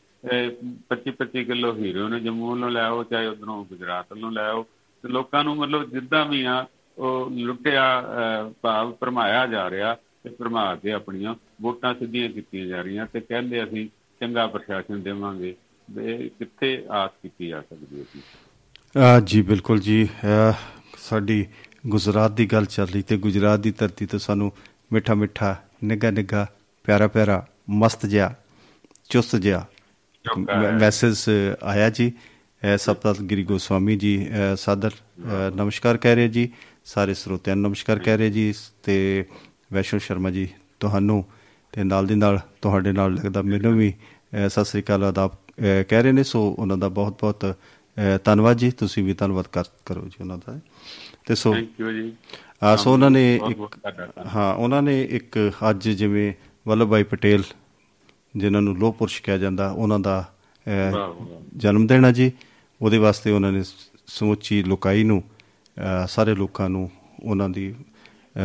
25 0.89 1.13
25 1.13 1.44
ਕਿਲੋ 1.46 1.74
ਹੀਰੋ 1.74 2.08
ਨੇ 2.08 2.20
ਜੰਮੂ 2.20 2.50
ਵੱਲੋਂ 2.50 2.70
ਲੈ 2.72 2.82
ਆਓ 2.82 3.04
ਚਾਹੇ 3.04 3.28
ਉਧਰੋਂ 3.28 3.65
ਗੁਜਰਾਤ 3.65 4.12
ਵੱਲੋਂ 4.13 4.32
ਲੈ 4.32 4.48
ਆਓ। 4.48 4.63
ਤੇ 5.04 5.08
ਲੋਕਾਂ 5.08 5.44
ਨੂੰ 5.44 5.56
ਮਤਲਬ 5.56 5.89
ਜਿੱਦਾਂ 5.89 6.26
ਵੀ 6.26 6.44
ਆ 6.44 6.65
ਉਹ 7.00 7.32
ਲੁੱਟਿਆ 7.32 8.04
ਭਾਵ 8.62 8.92
ਭਰਮਾਇਆ 8.92 9.48
ਜਾ 9.48 9.70
ਰਿਹਾ 9.70 9.98
ਤੇ 10.24 10.30
ਭਰਮਾ 10.30 10.76
ਕੇ 10.76 10.92
ਆਪਣੀਆਂ 10.92 11.36
ਵੋਟਾਂ 11.62 11.94
ਸਿੱਧੀਆਂ 11.94 12.30
ਕੀਤੀਆਂ 12.30 12.66
ਜਾ 12.66 12.82
ਰਹੀਆਂ 12.82 13.08
ਤੇ 13.14 13.20
ਕਹਿੰਦੇ 13.20 13.64
ਅਸੀਂ 13.64 13.90
ਚੰਗਾ 14.20 14.48
ਪ੍ਰਸ਼ਾਸਨ 14.48 15.04
ਦੇਵਾਂਗੇ। 15.04 15.56
ਕਿੱਥੇ 16.30 16.86
ਆਸ 16.92 17.12
ਕੀਤੀ 17.24 17.48
ਜਾ 17.48 17.62
ਸਕਦੀ 17.62 18.00
ਹੈ 18.00 19.20
ਜੀ? 19.20 19.42
ਬਿਲਕੁਲ 19.42 19.80
ਜੀ। 19.80 20.10
ਸਾਡੀ 20.98 21.48
ਗੁਜਰਾਤ 21.88 22.32
ਦੀ 22.32 22.46
ਗੱਲ 22.46 22.66
ਚੱਲ 22.66 22.86
ਰਹੀ 22.86 23.02
ਤੇ 23.02 23.18
ਗੁਜਰਾਤ 23.18 23.60
ਦੀ 23.60 23.72
ਧਰਤੀ 23.72 24.06
ਤੋਂ 24.06 24.20
ਸਾਨੂੰ 24.20 24.52
ਮਿੱਠਾ 24.94 25.14
ਮਿੱਠਾ 25.14 25.56
ਨਿੱਘਾ 25.84 26.12
ਨਿੱਘਾ 26.12 26.48
ਪਿਆਰਾ 26.84 27.08
ਪਿਆਰਾ 27.08 27.48
ਮਸਤ 27.70 28.06
ਜਿਹਾ 28.06 28.36
ਚੁਸਤ 29.10 29.36
ਜਿਹਾ। 29.36 29.66
ਮੈਸੇਜ 30.80 31.16
ਆਇਆ 31.64 31.90
ਜੀ। 31.90 32.14
ਅ, 32.76 32.78
ਸਪਤਤ 32.78 33.22
ਗਿਰੀ 33.22 33.44
ਗੋਸਵਾਮੀ 33.44 33.96
ਜੀ 33.96 34.28
ਸਾਦਰ 34.56 34.92
ਨਮਸਕਾਰ 35.56 35.98
ਕਹਿ 35.98 36.16
ਰਹੇ 36.16 36.28
ਜੀ। 36.28 36.54
ਸਾਰੇ 36.89 37.13
ਸਰੋਤਿਆਂ 37.13 37.56
ਨੂੰ 37.56 37.63
ਨਮਸਕਾਰ 37.63 37.99
ਕਹਿ 37.99 38.17
ਰਹੇ 38.17 38.30
ਜੀ। 38.30 38.54
ਤੇ 38.84 39.25
ਵੈਸ਼ਨੋ 39.73 39.99
ਸ਼ਰਮਾ 39.99 40.30
ਜੀ 40.30 40.49
ਤੁਹਾਨੂੰ 40.80 41.25
ਤੇ 41.71 41.84
ਨਾਲ 41.84 42.08
ਦੀ 42.08 42.15
ਨਾਲ 42.15 42.39
ਤੁਹਾਡੇ 42.62 42.91
ਨਾਲ 42.91 43.13
ਲੱਗਦਾ 43.13 43.41
ਮੈਨੂੰ 43.41 43.78
ਵੀ 43.78 43.93
ਸਤਿ 44.47 44.65
ਸ੍ਰੀ 44.65 44.82
ਅਕਾਲ 44.82 45.04
ਆਦਾਬ 45.04 45.32
ਕਹਿ 45.89 46.04
ਰਹੇ 46.04 46.12
ਨੇ। 46.12 46.23
ਸੋ 46.23 46.56
ਉਹਨਾਂ 46.60 46.78
ਦਾ 46.78 46.89
ਬਹੁਤ 46.89 47.13
ਬਹੁਤ 47.19 47.56
ਧੰਨਵਾਦ 48.23 48.58
ਜੀ। 48.58 48.71
ਤੁਸੀਂ 48.71 49.04
ਵੀ 49.04 49.13
ਧੰਨਵਾਦ 49.13 49.47
ਕਰ- 49.47 50.02
ਜੀ 50.02 50.17
ਉਹਨਾਂ 50.21 50.38
ਦਾ। 50.38 50.60
ਤੇ 51.25 51.36
ਸੋ 51.36 51.54
ਥੈਂਕ 51.54 51.69
ਯੂ 51.80 51.91
ਜੀ। 51.91 52.13
ਸੋ 52.78 52.93
ਉਹਨਾਂ 52.93 53.10
ਨੇ 53.10 53.39
ਇੱਕ। 53.49 53.69
ਹਾਂ 54.36 54.56
ਉਹਨਾਂ 54.56 54.82
ਨੇ 54.82 55.04
ਇੱਕ 55.04 55.52
ਅੱਜ 55.69 55.89
ਜਿਵੇਂ 55.89 56.34
ਵੱਲਭ 56.67 56.89
ਭਾਈ 56.89 57.04
ਪਟੇਲ 57.04 57.43
ਜਿਨ੍ਹਾਂ 58.38 58.62
ਨੂੰ 58.62 58.78
ਲੋਹ 58.78 58.93
ਪੁਰਸ਼ 58.93 59.21
ਕਿਹਾ 59.21 59.38
ਜਾਂਦਾ 59.38 59.71
ਉਹਨਾਂ 59.71 59.99
ਦਾ। 59.99 60.34
ਜਨਮ 61.58 61.88
ਦਿਨ 61.88 62.06
ਆ 62.06 62.12
ਜੀ। 62.12 62.32
ਉਹਦੇ 62.82 62.97
ਵਾਸਤੇ 62.97 63.32
ਉਹਨਾਂ 63.32 63.52
ਨੇ 63.52 63.63
ਸਮੁੱਚੀ 64.08 64.63
ਲੋਕਾਈ 64.63 65.04
ਨੂੰ 65.04 65.23
ਸਾਰੇ 66.08 66.36
ਲੋਕਾਂ 66.36 66.70
ਨੂੰ 66.70 66.92
ਉਹਨਾਂ 67.24 67.50
ਦੀ 67.50 67.76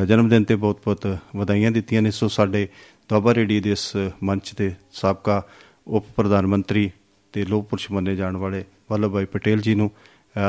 ਜਨਮ 0.08 0.28
ਦਿਨ 0.28 0.44
ਤੇ 0.44 0.54
ਬਹੁਤ-ਬਹੁਤ 0.56 1.18
ਵਧਾਈਆਂ 1.36 1.70
ਦਿੱਤੀਆਂ 1.70 2.02
ਨੇ। 2.02 2.10
ਸੋ 2.10 2.28
ਸਾਡੇ 2.28 2.68
ਦੁਆਬਾ 3.08 3.34
ਰੇਡੀ 3.34 3.60
ਦੇ 3.60 3.72
ਇਸ 3.72 3.96
ਮੰਚ 4.22 4.52
ਤੇ 4.52 4.72
ਸਾਬਕਾ 4.92 5.42
ਉਪ 5.88 6.04
ਪ੍ਰਧਾਨ 6.16 6.46
ਮੰਤਰੀ 6.46 6.90
ਤੇ 7.32 7.44
ਲੋਹ 7.44 7.62
ਪੁਰਸ਼ 7.62 7.90
ਮੰਨੇ 7.90 8.16
ਜਾਣ 8.16 8.36
ਵਾਲੇ 8.36 8.64
ਵੱਲਭ 8.90 9.12
ਭਾਈ 9.12 9.24
ਪਟੇਲ 9.24 9.60
ਜੀ 9.60 9.74
ਨੂੰ 9.74 9.90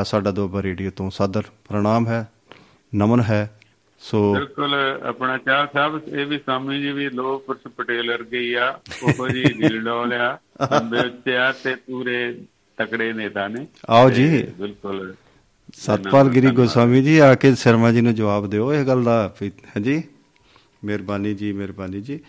ਸਾਡਾ 0.03 0.31
ਦੁਆਬਾ 0.31 0.63
ਰੇਡੀਓ 0.63 0.91
ਤੋਂ 0.91 1.09
ਸਾਦਰ 1.11 1.43
ਪ੍ਰਣਾਮ 1.69 2.07
ਹੈ 2.07 2.31
ਨਮਨ 2.95 3.21
ਹੈ। 3.21 3.59
ਸੋ 3.99 4.33
ਬਿਲਕੁਲ 4.33 4.73
ਆਪਣਾ 5.09 5.37
ਚਾਹ 5.37 5.67
ਸਾਹਿਬ 5.73 6.01
ਇਹ 6.07 6.25
ਵੀ 6.25 6.37
ਸਵਾਮੀ 6.37 6.81
ਜੀ 6.81 6.91
ਵੀ 6.91 7.09
ਲੋਹ 7.09 7.39
ਪੁਰਸ਼ 7.39 7.67
ਪਟੇਲ 7.67 8.11
ਵਰਗੇ 8.11 8.39
ਹੀ 8.39 8.53
ਆ। 8.53 8.79
ਉਹੋ 9.03 9.29
ਜੀ 9.29 9.43
ਉੱਚੇ 11.05 11.37
ਆ। 11.37 11.51
ਤੇ 11.51 11.75
ਪੂਰੇ 11.75 12.37
ਤਕੜੇ 12.77 13.13
ਨੇਤਾ 13.13 13.47
ਨੇ। 13.47 13.67
ਆਓ 13.89 14.09
ਜੀ। 14.09 14.43
ਬਿਲਕੁਲ। 14.43 15.15
ਸਤਪਾਲ 15.77 16.29
ਗਿਰੀ 16.29 16.51
ਗੋਸਵਾਮੀ 16.55 17.01
ਜੀ 17.03 17.17
ਆ 17.19 17.33
ਕੇ 17.35 17.53
ਸ਼ਰਮਾ 17.55 17.91
ਜੀ 17.91 18.01
ਨੂੰ 18.01 18.13
ਜਵਾਬ 18.15 18.49
ਦਿਓ। 18.49 18.73
ਇਹ 18.73 18.83
ਗੱਲ 18.85 19.03
ਦਾ 19.03 19.35
ਹਾਂਜੀ 19.41 20.01
ਮਿਹਰਬਾਨੀ 20.83 21.33
ਜੀ 21.33 21.51
ਮਿਹਰਬਾਨੀ 21.53 22.01
ਜੀ। 22.01 22.19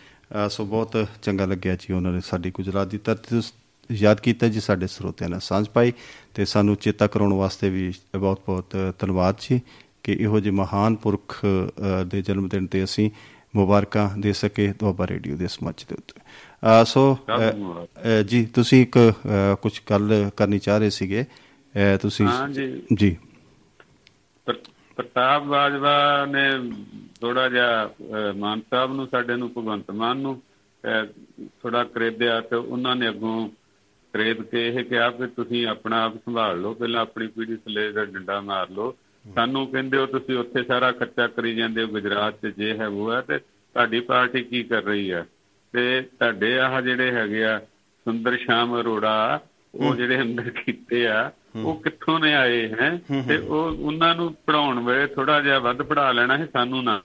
ਸੋ 0.51 0.65
ਬਹੁਤ 0.65 1.07
ਚੰਗਾ 1.23 1.45
ਲੱਗਿਆ 1.45 1.77
ਜੀ 1.77 1.93
ਉਹਨਾਂ 1.93 2.13
ਨੇ 2.13 2.21
ਸਾਡੀ 2.27 2.51
ਗੁਜਰਾਤ 2.51 2.89
ਦੀ 2.89 2.99
ਧਰਤੀ 3.05 3.29
ਤੋਂ 3.31 3.43
ਯਾਦ 3.93 4.21
ਕੀਤਾ 4.21 4.49
ਜੀ 4.49 4.61
ਸਾਡੇ 4.61 4.87
ਸਰੋਤਿਆਂ 4.87 5.29
ਨਾਲ 5.31 5.41
ਸਾਂਝ 5.41 5.67
ਪਾਈ 5.69 5.93
ਤੇ 6.35 6.45
ਸਾਨੂੰ 6.45 6.77
ਚੇਤਾ 6.77 7.07
ਕਰਾਉਣ 7.07 7.33
ਵਾਸਤੇ 7.33 7.71
ਵੀ 7.71 7.93
ਬਹੁਤ 8.19 8.41
ਬਹੁਤ 8.47 8.77
ਧੰਨਵਾਦ 8.99 9.37
ਜੀ 9.41 9.61
ਕਿ 10.03 10.13
ਇਹੋ 10.13 10.41
ਜਿਹੇ 10.41 10.55
ਮਹਾਨ 10.55 10.97
ਪੁਰਖ 10.97 11.41
ਦੇ 12.07 12.23
ਜਨਮ 12.23 12.49
ਦਿਨ 12.49 12.67
ਤੇ 12.67 12.85
ਅਸੀਂ 12.85 13.11
ਮੁਬਾਰਕਾਂ 13.57 14.09
ਦੇ 14.19 14.33
ਸਕੇ 14.33 14.67
ਦੁਆਬਾ 14.79 15.07
ਰੇਡੀਓ 15.07 15.37
ਦੇ 15.37 15.45
ਇਸ 15.45 15.63
ਮੰਚ 15.63 15.85
ਦੇ 15.89 15.95
ਉੱਤੇ। 15.95 16.21
ਸੋ 16.87 17.19
ਜੀ 18.27 18.45
ਤੁਸੀਂ 18.55 18.83
ਇੱਕ 18.83 18.99
ਕੁਝ 19.63 19.73
ਗੱਲ 19.91 20.31
ਕਰਨੀ 20.37 20.59
ਚਾਹ 20.59 20.79
ਰਹੇ 20.79 20.91
ਸੀਗੇ। 20.91 21.25
ਤੁਸੀਂ 22.03 22.27
ਹਾਂ 22.27 22.49
ਜੀ। 22.49 22.83
ਜੀ 22.95 23.17
ਪ੍ਰਤਾਪ 24.47 25.43
ਬਾਜਵਾ 25.43 26.27
ਨੇ 26.27 26.51
ਥੋੜਾ 27.21 27.49
ਜਿਹਾ 27.49 27.91
ਮਾਨ 28.37 28.61
ਸਾਹਿਬ 28.71 28.95
ਨੂੰ 28.95 29.07
ਸਾਡੇ 29.07 29.37
ਨੂੰ 29.37 29.51
ਭਗਵੰਤ 29.53 29.91
ਮਾਨ 29.91 30.17
ਨੂੰ 30.17 30.43
ਥੋੜਾ 31.63 31.85
ਕਰੇਦਿਆ 31.85 32.41
ਤੇ 32.41 32.57
ਉਹਨਾਂ 32.57 32.97
ਨੇ 32.97 33.09
ਅੱਗੋਂ 33.09 33.49
ਕਰੇਦ 34.15 34.43
ਕੇ 34.43 34.67
ਇਹ 34.69 34.85
ਕਿਹਾ 34.85 35.11
ਕਿ 35.11 35.27
ਤੁਸੀਂ 35.27 35.67
ਆਪਣਾ 35.67 36.05
ਆਪ 36.05 36.17
ਸੰਭਾਲ 36.17 36.61
ਲਓ 36.61 36.75
ਪਹਿਲਾਂ 36.75 37.01
ਆਪਣੀ 37.01 37.27
ਪੀੜੀ 37.27 37.57
ਥੱਲੇ 37.57 37.93
ਦਾ 37.93 38.05
ਡੰਡਾ 38.05 38.41
ਮਾਰ 38.41 38.71
ਲਓ। 38.71 38.97
ਸਾਨੂੰ 39.25 39.67
ਕਹਿੰਦੇ 39.67 39.99
ਹੋ 39.99 40.07
ਤੁਸੀਂ 40.07 40.37
ਉੱਥੇ 40.37 40.63
ਸਾਰਾ 40.63 40.93
ਖਰਚਾ 40.93 41.27
ਕਰੀ 41.27 41.55
ਜਾਂਦੇ 41.55 41.83
ਹੋ 41.83 41.89
ਗੁਜਰਾਤ 41.89 42.35
'ਚ 42.43 42.47
ਜੇ 42.47 42.79
ਹੈ 42.79 42.87
ਉਹ 42.87 43.13
ਹੈ 43.13 43.21
ਤੇ 43.21 43.39
ਤੁਹਾਡੀ 43.39 44.01
ਪਾਰਟੀ 44.01 44.43
ਕੀ 44.43 44.63
ਕਰ 44.63 44.83
ਰਹੀ 44.83 45.13
ਹੈ? 45.13 45.27
ਤੇ 45.75 46.01
ਤੁਹਾਡੇ 46.03 46.59
ਆਹ 46.59 46.81
ਜਿਹੜੇ 46.83 47.11
ਹੈਗੇ 47.13 47.45
ਆ 47.45 47.59
ਸੁੰਦਰ 48.07 48.37
ਸ਼ਾਮ 48.37 48.81
ਅਰੋੜਾ 48.81 49.41
ਉਹ 49.75 49.95
ਜਿਹੜੇ 49.97 50.21
ਅੰਦਰ 50.23 50.51
ਕੀਤੇ 50.51 51.07
ਆ 51.09 51.31
ਉਹ 51.65 51.81
ਕਿੱਥੋਂ 51.83 52.21
ਨੇ 52.21 52.35
ਆਏ 52.35 52.69
ਹੈ 52.69 53.01
ਤੇ 53.29 53.37
ਉਹ 53.37 53.73
ਉਹਨਾਂ 53.73 54.15
ਨੂੰ 54.15 54.37
ਪੜਾਉਣ 54.47 54.85
ਵੇਲੇ 54.85 55.07
ਥੋੜਾ 55.07 55.41
ਜਿਹਾ 55.41 55.59
ਵੱਧ 55.59 55.83
ਪੜਾ 55.83 56.13
ਲੈਣਾ 56.13 56.39
ਹੈ 56.39 56.49
ਸਾਨੂੰ 56.53 56.85
ਨਾ। 56.85 57.03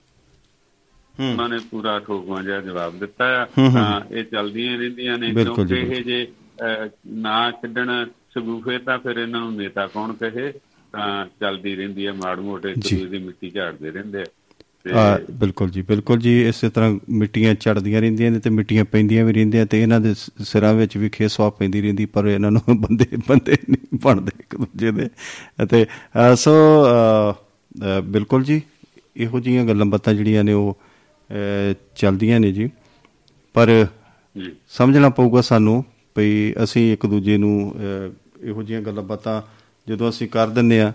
ਉਹਨਾਂ 1.30 1.48
ਨੇ 1.48 1.58
ਪੂਰਾ 1.70 1.98
ਠੋਕਵਾਂ 1.98 2.42
ਜਿਹਾ 2.42 2.60
ਜਵਾਬ 2.60 2.98
ਦਿੱਤਾ। 2.98 3.42
ਆ 3.42 3.44
ਤਾਂ 3.44 4.00
ਇਹ 4.14 4.24
ਚੱਲਦੀਆਂ 4.24 4.78
ਰਹਿੰਦੀਆਂ 4.78 5.18
ਨੇ 5.18 5.34
ਕਿਉਂਕਿ 5.34 5.74
ਇਹ 5.74 6.04
ਜੇ 6.04 6.32
ਨਾ 7.06 7.50
ਛੱਡਣ 7.50 8.06
ਸਗੂਫੇ 8.34 8.78
ਤਾਂ 8.78 8.98
ਫਿਰ 8.98 9.16
ਇਹਨਾਂ 9.16 9.40
ਨੂੰ 9.40 9.56
ਨੇਤਾ 9.56 9.86
ਕੌਣ 9.86 10.12
ਕਹੇ? 10.12 10.52
ਤਾਂ 10.92 11.26
ਚੱਲਦੀ 11.40 11.76
ਰਹਿੰਦੀ 11.76 12.06
ਹੈ 12.06 12.12
ਮਾੜ 12.12 12.38
ਮੋਟੇ। 12.38 12.74
ਸੂਈ 12.74 13.04
ਦੀ 13.04 13.18
ਮਿੱਟੀ 13.18 13.50
ਝਾੜਦੇ 13.50 13.90
ਰਹਿੰਦੇ 13.90 14.20
ਆ। 14.20 14.24
ਬਿਲਕੁਲ 15.30 15.70
ਜੀ 15.70 15.82
ਬਿਲਕੁਲ 15.82 16.18
ਜੀ 16.18 16.48
ਇਸੇ 16.48 16.70
ਤਰ੍ਹਾਂ 16.70 16.98
ਮਿੱਟੀਆਂ 17.08 17.54
ਚੜਦੀਆਂ 17.54 18.00
ਰਹਿੰਦੀਆਂ 18.00 18.30
ਨੇ 18.30 18.38
ਤੇ 18.38 18.50
ਮਿੱਟੀਆਂ 18.50 18.84
ਪੈਂਦੀਆਂ 18.84 19.24
ਵੀ 19.24 19.32
ਰਹਿੰਦੀਆਂ 19.32 19.66
ਤੇ 19.66 19.82
ਇਹਨਾਂ 19.82 20.00
ਦੇ 20.00 20.14
ਸਿਰਾਂ 20.40 20.74
ਵਿੱਚ 20.74 20.96
ਵੀ 20.96 21.08
ਖੇਸਵਾ 21.08 21.50
ਪੈਂਦੀ 21.50 21.82
ਰਹਿੰਦੀ 21.82 22.06
ਪਰ 22.06 22.26
ਇਹਨਾਂ 22.26 22.50
ਨੂੰ 22.50 22.62
ਬੰਦੇ 22.80 23.06
ਬੰਦੇ 23.28 23.56
ਨਹੀਂ 23.70 23.98
ਬਣਦੇ 24.04 24.30
ਇੱਕ 24.40 24.56
ਦੂਜੇ 24.56 24.90
ਦੇ। 24.90 25.08
ਅਤੇ 25.62 25.86
ਸੋ 26.36 26.50
ਬਿਲਕੁਲ 28.04 28.44
ਜੀ 28.44 28.62
ਇਹੋ 29.16 29.40
ਜੀਆਂ 29.40 29.64
ਗੱਲਾਂ 29.64 29.86
ਬਾਤਾਂ 29.86 30.14
ਜਿਹੜੀਆਂ 30.14 30.44
ਨੇ 30.44 30.52
ਉਹ 30.52 30.78
ਚੱਲਦੀਆਂ 31.96 32.40
ਨੇ 32.40 32.52
ਜੀ। 32.52 32.70
ਪਰ 33.54 33.86
ਜੀ। 34.38 34.52
ਸਮਝਣਾ 34.68 35.08
ਪਊਗਾ 35.08 35.40
ਸਾਨੂੰ 35.40 35.84
ਵੀ 36.16 36.54
ਅਸੀਂ 36.64 36.92
ਇੱਕ 36.92 37.06
ਦੂਜੇ 37.06 37.36
ਨੂੰ 37.36 37.74
ਇਹੋ 38.42 38.62
ਜਿਹੀਆਂ 38.62 38.82
ਗੱਲਾਂ 38.82 39.02
ਬਾਤਾਂ 39.02 39.42
ਜਦੋਂ 39.88 40.08
ਅਸੀਂ 40.08 40.28
ਕਰ 40.28 40.48
ਦਿੰਨੇ 40.48 40.80
ਆ 40.80 40.92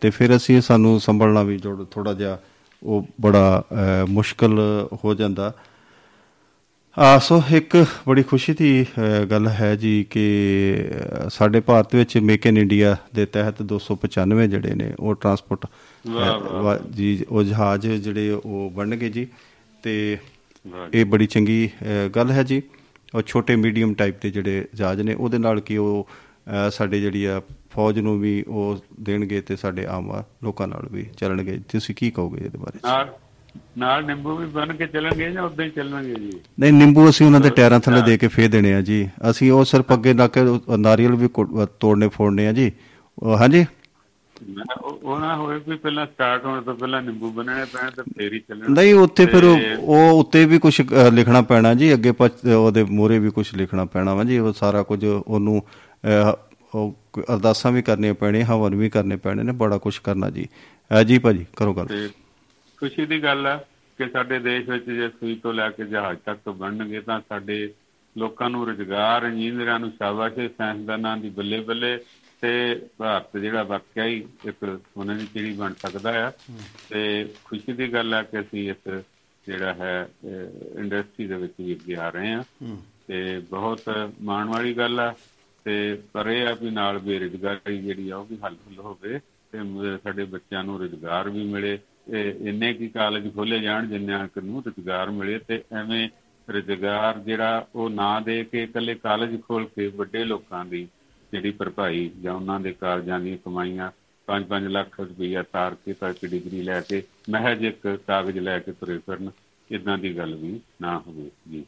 ਤੇ 0.00 0.10
ਫਿਰ 0.10 0.36
ਅਸੀਂ 0.36 0.60
ਸਾਨੂੰ 0.60 1.00
ਸੰਭਲਣਾ 1.00 1.42
ਵੀ 1.42 1.58
ਥੋੜਾ 1.90 2.12
ਜਿਹਾ 2.12 2.38
ਉਹ 2.86 3.06
ਬੜਾ 3.20 3.64
ਮੁਸ਼ਕਲ 4.08 4.58
ਹੋ 5.04 5.14
ਜਾਂਦਾ। 5.14 5.52
ਆ 6.98 7.18
ਸੋ 7.18 7.42
ਇੱਕ 7.54 7.74
ਬੜੀ 8.08 8.22
ਖੁਸ਼ੀ 8.22 8.52
ਦੀ 8.54 8.86
ਗੱਲ 9.30 9.48
ਹੈ 9.48 9.74
ਜੀ 9.76 9.94
ਕਿ 10.10 10.26
ਸਾਡੇ 11.30 11.60
ਭਾਰਤ 11.60 11.94
ਵਿੱਚ 11.94 12.16
ਮੇਕ 12.18 12.46
ਇਨ 12.46 12.58
ਇੰਡੀਆ 12.58 12.96
ਦੇ 13.14 13.26
ਤਹਿਤ 13.26 13.62
295 13.72 14.46
ਜਿਹੜੇ 14.46 14.74
ਨੇ 14.74 14.92
ਉਹ 15.00 15.14
ਟਰਾਂਸਪੋਰਟ 15.14 15.66
ਜੀ 16.92 17.10
ਉਹ 17.28 17.42
ਜਹਾਜ਼ 17.42 17.86
ਜਿਹੜੇ 18.06 18.30
ਉਹ 18.30 18.70
ਬਣਨਗੇ 18.74 19.08
ਜੀ। 19.08 19.26
ਤੇ 19.82 20.18
ਇਹ 20.94 21.04
ਬੜੀ 21.04 21.26
ਚੰਗੀ 21.26 21.70
ਗੱਲ 22.16 22.30
ਹੈ 22.30 22.42
ਜੀ। 22.42 22.62
ਉਹ 23.14 23.22
ਛੋਟੇ 23.26 23.56
ਮੀਡੀਅਮ 23.56 23.94
ਟਾਈਪ 23.94 24.22
ਦੇ 24.22 24.30
ਜਿਹੜੇ 24.30 24.64
ਜਹਾਜ਼ 24.74 25.02
ਨੇ 25.02 25.14
ਉਹਦੇ 25.14 25.38
ਨਾਲ 25.38 25.60
ਕਿ 25.60 25.76
ਉਹ 25.78 26.08
ਸਾਡੇ 26.70 27.00
ਜਿਹੜੀ 27.00 27.24
ਆ 27.24 27.42
ਫੌਜ 27.76 27.98
ਨੂੰ 27.98 28.20
ਵੀ 28.20 28.44
ਉਹ 28.48 28.76
ਦੇਣਗੇ 29.00 29.40
ਤੇ 29.40 29.56
ਸਾਡੇ 29.56 29.86
ਆਮ 29.86 30.22
ਲੋਕਾਂ 30.44 30.68
ਨਾਲ 30.68 30.88
ਵੀ 30.92 31.06
ਚੱਲਣਗੇ। 31.16 31.60
ਤੁਸੀਂ 31.72 31.94
ਕੀ 31.94 32.10
ਕਹੋਗੇ 32.10 32.44
ਇਹਦੇ 32.44 32.58
ਬਾਰੇ? 32.58 32.78
ਨਾਲ 32.84 33.12
ਨਾਲ 33.78 34.04
ਨਿੰਬੂ 34.04 34.36
ਵੀ 34.36 34.46
ਬਣ 34.46 34.76
ਕੇ 34.76 34.86
ਚੱਲਣਗੇ 34.86 35.30
ਜਾਂ 35.30 35.42
ਉਦਾਂ 35.42 35.64
ਹੀ 35.64 35.70
ਚੱਲਣਗੇ 35.70 36.14
ਜੀ? 36.14 36.32
ਨਹੀਂ 36.60 36.72
ਨਿੰਬੂ 36.72 37.08
ਅਸੀਂ 37.08 37.26
ਉਹਨਾਂ 37.26 37.40
ਦੇ 37.40 37.50
ਟਾਇਰਾਂ 37.50 37.80
ਥੱਲੇ 37.80 38.02
ਦੇ 38.02 38.18
ਕੇ 38.18 38.28
ਫੇਰ 38.28 38.50
ਦੇਣੇ 38.50 38.74
ਆ 38.74 38.80
ਜੀ। 38.80 39.08
ਅਸੀਂ 39.30 39.52
ਉਹ 39.52 39.64
ਸਿਰਫ 39.64 39.92
ਅੱਗੇ 39.92 40.14
ਲਾ 40.14 40.28
ਕੇ 40.28 40.40
ਨਾਰੀਅਲ 40.78 41.14
ਵੀ 41.14 41.28
ਤੋੜਨੇ 41.80 42.08
ਫੋੜਨੇ 42.08 42.46
ਆ 42.48 42.52
ਜੀ। 42.52 42.72
ਹਾਂਜੀ? 43.40 43.66
ਮੈਂ 44.48 44.64
ਉਹ 44.82 44.98
ਉਹ 45.02 45.20
ਨਾ 45.20 45.36
ਹੋਵੇ 45.36 45.60
ਵੀ 45.68 45.76
ਪਹਿਲਾਂ 45.76 46.06
ਸਟਾਰਟ 46.06 46.44
ਹੋਣ 46.44 46.62
ਤੋਂ 46.62 46.74
ਪਹਿਲਾਂ 46.74 47.02
ਨਿੰਬੂ 47.02 47.30
ਬੰਨਣੇ 47.30 47.64
ਪੈਣ 47.64 47.90
ਤੇ 47.90 48.02
ਫੇਰ 48.02 48.32
ਹੀ 48.32 48.38
ਚੱਲਣ। 48.38 48.70
ਨਹੀਂ 48.70 48.94
ਉੱਥੇ 48.94 49.26
ਫਿਰ 49.26 49.44
ਉਹ- 49.44 50.12
ਉੱਤੇ 50.12 50.44
ਵੀ 50.46 50.58
ਕੁਝ 50.58 50.80
ਲਿਖਣਾ 51.12 51.42
ਪੈਣਾ 51.42 51.74
ਜੀ। 51.74 51.92
ਅੱਗੇ 51.92 52.12
ਉਹਦੇ 52.54 52.84
ਮੂਹਰੇ 52.84 53.18
ਵੀ 53.18 53.30
ਕੁਝ 53.30 53.54
ਲਿਖਣਾ 53.54 53.84
ਪੈਣਾ 53.84 54.14
ਵਾ 54.14 54.24
ਜੀ। 54.24 54.38
ਉਹ 54.38 54.52
ਸਾਰਾ 54.52 54.82
ਕੁਝ 54.82 55.04
ਉਹਨੂੰ 55.04 55.62
ਉਹ 56.76 56.96
ਅਰਦਾਸਾਂ 57.20 57.72
ਵੀ 57.72 57.82
ਕਰਨੀਆਂ 57.82 58.14
ਪੈਣੀਆਂ 58.14 58.46
ਹਵਨ 58.46 58.74
ਵੀ 58.74 58.90
ਕਰਨੇ 58.90 59.16
ਪੈਣੇ 59.16 59.42
ਨੇ 59.42 59.52
ਬੜਾ 59.52 59.78
ਕੁਝ 59.78 59.98
ਕਰਨਾ 59.98 60.30
ਜੀ। 60.30 60.48
ਅਹ, 60.98 61.02
ਜੀ 61.02 61.18
ਭਾਜੀ 61.18 61.46
ਕਰੋ 61.56 61.74
ਗੱਲ। 61.74 61.86
ਤੇ 61.86 62.10
ਖੁਸ਼ੀ 62.76 63.06
ਦੀ 63.06 63.22
ਗੱਲ 63.22 63.46
ਹੈ 63.46 63.64
ਕਿ 63.98 64.08
ਸਾਡੇ 64.08 64.38
ਦੇਸ਼ 64.38 64.68
ਵਿੱਚ 64.68 64.84
ਜੇ 64.84 65.08
ਸੂਈ 65.08 65.34
ਤੋਂ 65.34 65.52
ਲੈ 65.52 65.70
ਕੇ 65.70 65.84
ਜਹਾਜ਼ 65.84 66.18
ਤੱਕ 66.18 66.48
ਬਣਨਗੇ 66.48 67.00
ਤਾਂ 67.00 67.20
ਸਾਡੇ 67.28 67.74
ਲੋਕਾਂ 68.18 68.50
ਨੂੰ 68.50 68.66
ਰੁਜ਼ਗਾਰ 68.66 69.22
ਇੰਜੀਨੀਅਰਾਂ 69.22 69.80
ਨੂੰ 69.80 69.90
ਸ਼ਾਬਾਸ਼ 69.90 70.34
ਸਾਇੰਸਦਾਨਾਂ 70.58 71.16
ਦੀ 71.16 71.30
ਬੱਲੇ 71.30 71.60
ਬੱਲੇ 71.60 71.98
ਤੇ 72.40 72.82
ਭਾਰਤ 72.98 73.36
ਜਿਹੜਾ 73.36 73.62
ਵਾਕਿਆ 73.62 74.04
ਹੀ 74.04 74.26
ਇੱਕ 74.44 74.80
ਸੋਨੇ 74.94 75.14
ਦੀ 75.14 75.26
ਚਿੜੀ 75.26 75.52
ਬਣ 75.52 75.72
ਸਕਦਾ 75.78 76.28
ਆ। 76.28 76.32
ਤੇ 76.90 77.28
ਖੁਸ਼ੀ 77.44 77.72
ਦੀ 77.72 77.92
ਗੱਲ 77.92 78.14
ਹੈ 78.14 78.22
ਕਿ 78.22 78.40
ਅਸੀਂ 78.40 78.70
ਇਸ 78.70 79.02
ਜਿਹੜਾ 79.46 79.74
ਹੈ 79.74 80.08
ਇੰਡਸਟਰੀ 80.78 81.26
ਦੇ 81.26 81.34
ਵਿੱਚ 81.34 81.52
ਵੀ 81.58 81.74
ਅੱਗੇ 81.74 81.96
ਆ 81.96 82.08
ਰਹੇ 82.08 82.32
ਹਾਂ। 82.32 82.42
ਤੇ 83.06 83.38
ਬਹੁਤ 83.50 83.80
ਮਾਣ 84.22 84.48
ਵਾਲੀ 84.48 84.74
ਗੱਲ 84.74 85.00
ਆ 85.00 85.14
ਤੇ 85.66 86.02
ਪਰ 86.12 86.26
ਇਹ 86.26 86.46
ਆ 86.46 86.54
ਵੀ 86.54 86.70
ਨਾਲ 86.70 86.98
ਬੇਰੁਜ਼ਗਾਰੀ 86.98 87.78
ਜਿਹੜੀ 87.78 88.10
ਆ 88.10 88.16
ਉਹ 88.16 88.26
ਵੀ 88.26 88.36
ਹੱਲ 88.44 88.54
ਹੁੱਲ 88.66 88.78
ਹੋਵੇ 88.78 89.20
ਤੇ 89.52 89.58
ਮ- 89.58 89.96
ਸਾਡੇ 90.04 90.24
ਬੱਚਿਆਂ 90.24 90.64
ਨੂੰ 90.64 90.78
ਰੁਜ਼ਗਾਰ 90.78 91.30
ਵੀ 91.30 91.44
ਮਿਲੇ 91.44 91.78
ਤੇ 92.10 92.36
ਇੰਨੇ 92.40 92.74
ਕੀ 92.74 92.88
ਕਾਲਜ 92.88 93.34
ਖੋਲੇ 93.34 93.58
ਜਾਣ 93.60 93.86
ਜਿੰਨਿਆਂ 93.86 94.28
ਕੁ 94.28 94.40
ਨੂੰ 94.40 94.62
ਰੁਜ਼ਗਾਰ 94.66 95.10
ਮਿਲੇ 95.10 95.38
ਤੇ 95.38 95.62
ਐਵੇਂ 95.72 96.08
ਰੁਜ਼ਗਾਰ 96.48 97.18
ਜਿਹੜਾ 97.18 97.66
ਉਹ 97.74 97.90
ਨਾ 97.90 98.20
ਦੇ 98.20 98.44
ਕੇ 98.44 98.62
ਇਕੱਲੇ 98.62 98.94
ਕਾਲਜ 98.94 99.40
ਖੋਲ 99.40 99.66
ਕੇ 99.66 99.86
ਵੱਡੇ 99.86 100.24
ਲੋਕਾਂ 100.24 100.64
ਦੀ 100.64 100.88
ਜਿਹੜੀ 101.32 101.50
ਭਰਪਾਈ 101.50 102.10
ਜਾਂ 102.22 102.34
ਉਹਨਾਂ 102.34 102.60
ਦੇ 102.60 102.72
ਕਾਲਜਾਂ 102.72 103.20
ਦੀਆਂ 103.20 103.36
ਕਮਾਈਆਂ 103.44 103.90
5-5 104.28 104.68
ਲੱਖ 104.68 105.00
ਰੁਪਈਆ 105.00 105.42
ਤਾਰ 105.42 105.74
ਕੇ 105.74 105.92
ਤਾਂ 105.92 106.10
ਇੱਕ 106.10 106.26
ਡਿਗਰੀ 106.26 106.62
ਲੈ 106.62 106.80
ਕੇ 106.80 107.02
ਮਹਿਜ 107.30 107.64
ਇੱਕ 107.64 107.98
ਕਾਗਜ਼ 108.06 108.38
ਲੈ 108.38 108.58
ਕੇ 108.58 108.72
ਤੁਰੇ 108.72 108.98
ਫਿਰਨ 108.98 109.30
ਇਦਾਂ 109.70 109.98
ਦੀ 109.98 110.16
ਗੱਲ 110.16 110.34
ਵੀ 110.34 110.60
ਨਾ 110.80 110.98
ਹੋਵੇ 110.98 111.30
ਜੀ। 111.50 111.64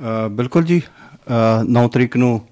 ਅ, 0.00 0.28
ਬਿਲਕੁਲ 0.28 0.64
ਜੀ। 0.64 0.82
9 1.64 1.88
ਤਰੀਕ 1.88 2.16
ਨੂੰ 2.16 2.40
ਅ, 2.40 2.51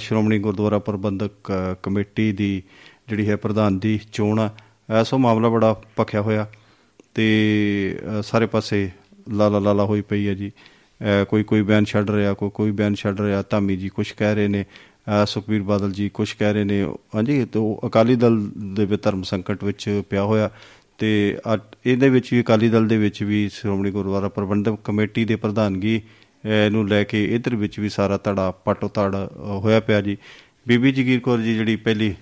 ਸ਼੍ਰੋਮਣੀ 0.00 0.38
ਗੁਰਦੁਆਰਾ 0.38 0.78
ਪ੍ਰਬੰਧਕ 0.78 1.50
ਅ, 1.50 1.74
ਕਮੇਟੀ 1.82 2.32
ਦੀ 2.32 2.62
ਜਿਹੜੀ 3.08 3.28
ਹੈ 3.28 3.36
ਪ੍ਰਧਾਨ 3.36 3.78
ਦੀ 3.78 4.00
ਚੋਣ 4.12 4.38
ਆ 4.40 4.48
ਅ, 4.48 5.02
ਸੋ 5.04 5.18
ਮਾਮਲਾ 5.18 5.48
ਬੜਾ 5.48 5.80
ਭਖਿਆ 6.00 6.20
ਹੋਇਆ 6.22 6.46
ਤੇ 7.14 7.98
ਅ, 8.18 8.22
ਸਾਰੇ 8.22 8.46
ਪਾਸੇ 8.46 8.90
ਲਾਲਾ 9.32 9.58
ਲਾਲਾ 9.58 9.84
ਹੋਈ 9.84 10.00
ਪਈ 10.00 10.28
ਹੈ 10.28 10.34
ਜੀ। 10.34 10.50
ਅ, 10.50 11.24
ਕੋਈ 11.24 11.42
ਕੋਈ 11.42 11.62
ਬਿਆਨ 11.62 11.84
ਛੱਡ 11.84 12.10
ਰਿਹਾ 12.10 12.32
ਕੋਈ 12.32 12.50
ਕੋਈ 12.50 12.70
ਬਿਆਨ 12.70 12.94
ਛੱਡ 12.94 13.20
ਰਿਹਾ 13.20 13.42
ਧਾਮੀ 13.50 13.76
ਜੀ 13.76 13.88
ਕੁਝ 13.88 14.10
ਕਹਿ 14.12 14.34
ਰਹੇ 14.34 14.48
ਨੇ 14.48 14.64
ਅ, 14.64 15.24
ਸੁਖਬੀਰ 15.24 15.62
ਬਾਦਲ 15.62 15.92
ਜੀ 15.92 16.08
ਕੁਝ 16.08 16.32
ਕਹਿ 16.32 16.52
ਰਹੇ 16.52 16.64
ਨੇ। 16.64 16.82
ਹਾਂਜੀ 17.14 17.44
ਤੇ 17.44 17.58
ਉਹ 17.58 17.80
ਅਕਾਲੀ 17.86 18.16
ਦਲ 18.16 18.50
ਦੇ 18.74 18.84
ਵੀ 18.84 18.96
ਧਰਮ 18.96 19.22
ਸੰਕਟ 19.22 19.64
ਵਿੱਚ 19.64 20.02
ਪਿਆ 20.10 20.22
ਹੋਇਆ 20.24 20.50
ਤੇ 20.98 21.38
ਅ- 21.54 21.58
ਇਹਦੇ 21.86 22.08
ਵਿੱਚ 22.08 22.32
ਵੀ 22.34 22.40
ਅਕਾਲੀ 22.40 22.68
ਦਲ 22.68 22.88
ਦੇ 22.88 22.96
ਵਿੱਚ 22.96 23.22
ਵੀ 23.22 23.48
ਸ਼੍ਰੋਮਣੀ 23.48 23.90
ਗੁਰਦੁਆਰਾ 23.90 24.28
ਪ੍ਰਬੰਧਕ 24.28 24.76
ਕਮੇਟੀ 24.84 25.24
ਦੇ 25.24 25.36
ਪ੍ਰਧਾਨਗੀ 25.36 25.96
ਅਹ 25.98 26.21
ਨੂੰ 26.70 26.88
ਲੈ 26.88 27.02
ਕੇ 27.04 27.24
ਇਧਰ 27.34 27.56
ਵਿੱਚ 27.56 27.78
ਵੀ 27.80 27.88
ਸਾਰਾ 27.88 28.16
ਧੜਾ 28.24 28.50
ਪਟੋ 28.64 28.88
ਧੜ 28.94 29.14
ਅਹ 29.16 29.60
ਹੋਇਆ 29.60 29.80
ਪਿਆ 29.80 30.00
ਜੀ। 30.00 30.16
ਬੀਬੀ 30.68 30.92
ਜਗੀਰ 30.92 31.20
ਕੌਰ 31.20 31.38
ਜੀ 31.38 31.54
ਜਿਹੜੀ 31.54 31.76
ਪਹਿਲੀ 31.76 32.14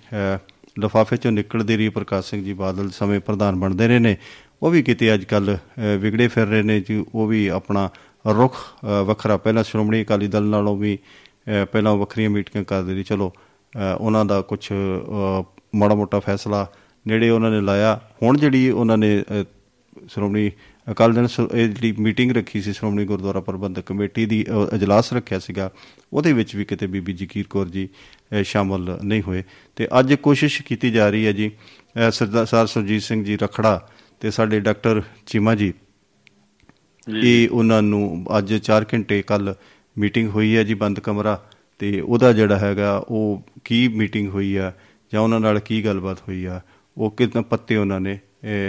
ਲਫਾਫੇ 0.80 1.16
ਚੋਂ 1.16 1.32
ਨਿਕਲਦੇ 1.32 1.76
ਰਹੀ 1.76 1.88
ਪ੍ਰਕਾਸ਼ 1.88 2.30
ਸਿੰਘ 2.30 2.44
ਜੀ 2.44 2.52
ਬਾਦਲ 2.52 2.90
ਸਮੇਂ 2.90 3.20
ਪ੍ਰਧਾਨ 3.20 3.56
ਬਣਦੇ 3.60 3.88
ਰਹੇ 3.88 3.98
ਨੇ 3.98 4.16
ਉਹ 4.62 4.70
ਵੀ 4.70 4.82
ਕਿਤੇ 4.82 5.12
ਅੱਜ 5.14 5.24
ਕੱਲ 5.24 5.56
ਵਿਗੜੇ 6.00 6.28
ਫਿਰ 6.28 6.46
ਰਹੇ 6.46 6.62
ਨੇ 6.62 6.80
ਜੀ। 6.80 7.04
ਉਹ 7.14 7.26
ਵੀ 7.26 7.46
ਆਪਣਾ 7.48 7.88
ਰੁਖ 8.26 8.56
ਅਹ 8.56 9.04
ਵੱਖਰਾ। 9.04 9.36
ਪਹਿਲਾਂ 9.36 9.64
ਸ਼੍ਰੋਮਣੀ 9.64 10.02
ਅਕਾਲੀ 10.02 10.26
ਦਲ 10.28 10.42
ਨਾਲੋਂ 10.44 10.76
ਵੀ 10.76 10.96
ਅਹ 10.96 11.64
ਪਹਿਲਾਂ 11.72 11.94
ਵੱਖਰੀਆਂ 11.96 12.30
ਮੀਟਿੰਗਾਂ 12.30 12.64
ਕਰਦੇ 12.64 12.94
ਰਹੀ 12.94 13.02
ਚਲੋ 13.02 13.32
ਅਹ 13.32 13.96
ਉਹਨਾਂ 14.00 14.24
ਦਾ 14.24 14.40
ਕੁਝ 14.40 14.60
ਮਾੜਾ 15.74 15.94
ਮੋਟਾ 15.94 16.18
ਫੈਸਲਾ 16.20 16.66
ਨੇੜੇ 17.06 17.30
ਉਹਨਾਂ 17.30 17.50
ਨੇ 17.50 17.60
ਲਾਇਆ। 17.60 18.00
ਹੁਣ 18.22 18.36
ਜਿਹੜੀ 18.38 18.70
ਉਹਨਾਂ 18.70 18.98
ਨੇ 18.98 19.18
ਅਹ, 19.20 19.44
ਸ਼੍ਰੋਮਣੀ 20.08 20.50
ਅਕਾਲੀ 20.90 21.14
ਦਲ 21.14 21.28
ਇਹ 21.54 21.68
ਜਿਹੜੀ 21.68 21.92
ਮੀਟਿੰਗ 21.98 22.32
ਰੱਖੀ 22.32 22.62
ਸੀ 22.62 22.72
ਸ਼੍ਰੋਮਣੀ 22.72 23.04
ਗੁਰਦੁਆਰਾ 23.04 23.40
ਪ੍ਰਬੰਧਕ 23.40 23.82
ਕਮੇਟੀ 23.86 24.26
ਦੀ 24.26 24.46
ਅਜਲਾਸ 24.74 25.12
ਰੱਖਿਆ 25.12 25.38
ਸੀਗਾ 25.38 25.70
ਉਹਦੇ 26.12 26.32
ਵਿੱਚ 26.32 26.56
ਵੀ 26.56 26.64
ਕਿਤੇ 26.64 26.86
ਬੀਬੀ 26.86 27.12
ਜਗੀਰ 27.12 27.46
ਕੌਰ 27.50 27.68
ਜੀ 27.68 27.88
ਸ਼ਾਮਲ 28.44 28.98
ਨਹੀਂ 29.04 29.22
ਹੋਏ। 29.22 29.42
ਤੇ 29.76 29.88
ਅੱਜ 30.00 30.14
ਕੋਸ਼ਿਸ਼ 30.14 30.62
ਕੀਤੀ 30.62 30.90
ਜਾ 30.90 31.10
ਰਹੀ 31.10 31.26
ਹੈ 31.26 31.32
ਜੀ 31.32 31.50
ਸਰਦਾਰ 32.10 32.46
ਸਰ 32.46 32.66
ਸੁਰਜੀਤ 32.66 33.02
ਸਿੰਘ 33.02 33.24
ਜੀ 33.24 33.36
ਰਖੜਾ 33.36 33.88
ਤੇ 34.20 34.30
ਸਾਡੇ 34.30 34.60
ਡਾਕਟਰ 34.60 35.02
ਚੀਮਾ 35.26 35.54
ਜੀ 35.54 35.72
ਇਹ 37.24 37.48
ਉਹਨਾਂ 37.48 37.82
ਨੂੰ 37.82 38.26
ਅੱਜ 38.38 38.54
4 38.54 38.84
ਘੰਟੇ 38.94 39.22
ਕੱਲ 39.22 39.54
ਮੀਟਿੰਗ 39.98 40.28
ਹੋਈ 40.28 40.56
ਹੈ 40.56 40.62
ਜੀ 40.62 40.74
ਬੰਦ 40.74 41.00
ਕਮਰਾ 41.00 41.48
ਤੇ 41.78 42.00
ਉਹਦਾ 42.00 42.32
ਜਿਹੜਾ 42.32 42.58
ਹੈਗਾ 42.58 42.96
ਉਹ 43.08 43.42
ਕੀ 43.64 43.88
ਮੀਟਿੰਗ 43.88 44.28
ਹੋਈ 44.28 44.56
ਆ 44.56 44.72
ਜਾਂ 45.12 45.20
ਉਹਨਾਂ 45.20 45.40
ਨਾਲ 45.40 45.60
ਕੀ 45.60 45.84
ਗੱਲਬਾਤ 45.84 46.18
ਹੋਈ 46.20 46.44
ਆ 46.44 46.60
ਉਹ 46.96 47.10
ਕਿਤਨਾ 47.10 47.42
ਪੱਤੇ 47.42 47.76
ਉਹਨਾਂ 47.76 48.00
ਨੇ 48.00 48.18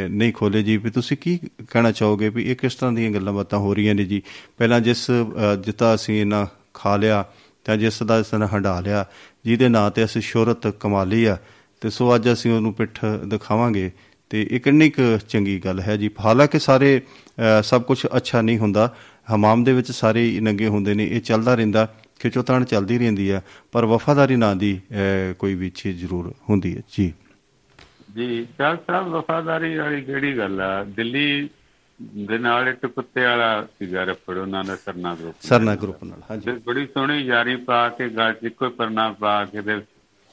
ਨਹੀਂ 0.10 0.34
ਖੋਲੇ 0.34 0.64
ਜੀ। 0.64 0.78
ਵੀ 0.78 0.90
ਤੁਸੀਂ 0.90 1.18
ਕੀ 1.18 1.40
ਕਹਿਣਾ 1.70 1.92
ਚਾਹੋਗੇ 1.92 2.30
ਵੀ 2.30 2.44
ਇਹ 2.44 2.56
ਕਿਸ 2.56 2.76
ਤਰ੍ਹਾਂ 2.76 2.94
ਦੀਆਂ 2.94 3.12
ਗੱਲਾਂ 3.12 3.34
ਬਾਤਾਂ 3.34 3.60
ਹੋ 3.60 3.74
ਰਹੀਆਂ 3.74 3.96
ਨੇ 3.96 4.04
ਜੀ? 4.04 4.22
ਪਹਿਲਾਂ 4.58 4.80
ਜਿਸ 4.80 5.12
ਅਹ, 5.12 5.56
ਜਿੱਤਾ 5.56 5.96
ਅਸੀਂ 5.96 6.22
ਇਹਨਾਂ 6.22 6.46
ਖਾ 6.74 6.98
ਲਿਆ 6.98 7.26
ਤਾਂ 7.66 7.78
ਜਿਸ 7.78 8.04
ਦਾ 8.04 8.20
ਇਸ 8.20 8.34
ਨੇ 8.34 8.46
ਹੰਡਾ 8.54 8.80
ਲਿਆ 8.80 9.06
ਜਿਹਦੇ 9.46 9.70
ਨਾਂ 9.70 9.92
ਤੇ 9.92 10.06
ਅਸੀਂ 10.06 10.22
ਸ਼ੋਹਰਤ 10.22 10.68
ਕਮਾ 10.68 11.04
ਲਈ 11.04 11.26
ਆ 11.26 11.38
ਤੇ 11.82 11.90
ਸੋ 11.90 12.16
ਅੱਜ 12.16 12.34
ਅਸੀਂ 12.34 12.52
ਉਹਨੂੰ 12.52 12.74
ਪਿੱਠ 12.74 13.06
ਦਿਖਾਵਾਂਗੇ। 13.06 13.92
ਤੇ 14.30 14.48
ਇਹ 14.52 14.60
ਕਿੰਨੀ 14.60 14.90
ਕੁ 14.90 15.18
ਚੰਗੀ 15.30 15.60
ਗੱਲ 15.60 15.80
ਹੈ 15.80 15.98
ਜੀ। 15.98 16.10
ਹਾਲਾਂਕਿ 16.26 16.60
ਸਾਰੇ 16.60 17.02
ਅਹ, 17.08 17.62
ਸਭ 17.62 17.82
ਕੁਝ 17.82 18.06
ਅੱਛਾ 18.18 18.42
ਨਹੀਂ 18.42 18.58
ਹੁੰਦਾ। 18.58 18.96
ਹਮਾਮ 19.36 19.64
ਦੇ 19.64 19.74
ਵਿੱਚ 19.74 19.92
ਸਾਰੇ 19.92 20.24
ਹੀ 20.24 20.40
ਨੰਗੇ 20.40 20.68
ਹੁੰਦੇ 20.68 20.94
ਨੇ। 20.94 21.06
ਇਹ 21.06 21.22
ਚੱਲਦਾ 21.22 21.56
ਰਹਿੰਦਾ 21.56 21.96
ਖਿਚੋਤਾਣ 22.20 22.66
ਚੱਲਦੀ 22.66 22.98
ਰਹਿੰਦੀ 22.98 23.30
ਆ 23.30 23.42
ਪਰ 23.72 23.86
ਵਫਾਦਾਰੀ 23.86 24.36
ਨਾਂ 24.36 24.56
ਦੀ 24.56 24.80
ਅਹ, 24.92 25.34
ਕੋਈ 25.34 25.56
ਵੀ 25.56 25.70
ਚੀਜ਼ 25.70 26.00
ਜ਼ਰੂਰ 26.00 26.34
ਹੁੰਦੀ 26.50 26.78
ਹੈ। 26.78 26.82
ਜੀ। 26.98 27.14
ਜੀ 28.16 28.46
ਸਾਹਿਬ 28.58 28.78
ਸਾਹਿਬ 28.88 29.08
ਵਫਾਦਾਰੀ 29.10 29.76
ਵਾਲੀ 29.78 30.02
ਕਿਹੜੀ 30.02 30.38
ਗੱਲ 30.38 30.62
ਆ? 30.62 30.84
ਦਿੱਲੀ 30.86 31.50
ਦੇ 32.28 32.38
ਨਾਲ 32.38 32.68
ਇੱਕ 32.68 32.86
ਕੁੱਤੇ 32.86 33.24
ਵਾਲਾ 33.26 33.50
ਸੀਗਾ 33.80 34.04
ਰਫੜ 34.04 34.38
ਉਹਨਾਂ 34.38 34.64
ਦਾ 34.64 34.76
ਸਰਨਾ 34.76 35.14
ਗਰੁੱਪ 35.16 35.36
ਸਰਨਾ 35.42 35.76
ਗਰੁੱਪ 35.76 36.04
ਨਾਲ 36.04 36.22
ਹਾਂਜੀ। 36.30 36.52
ਬੜੀ 36.66 36.86
ਸੋਹਣੀ 36.88 37.22
ਯਾਰੀ 37.24 37.56
ਪਾ 37.66 37.88
ਕੇ 37.90 38.08
ਗੱਲ 38.10 38.34
'ਚ 38.34 38.44
ਇੱਕੋ 38.46 38.70
ਪਰਨਾ 38.70 39.10
ਪਾ 39.20 39.44
ਕੇ 39.46 39.62
ਤੇ 39.62 39.80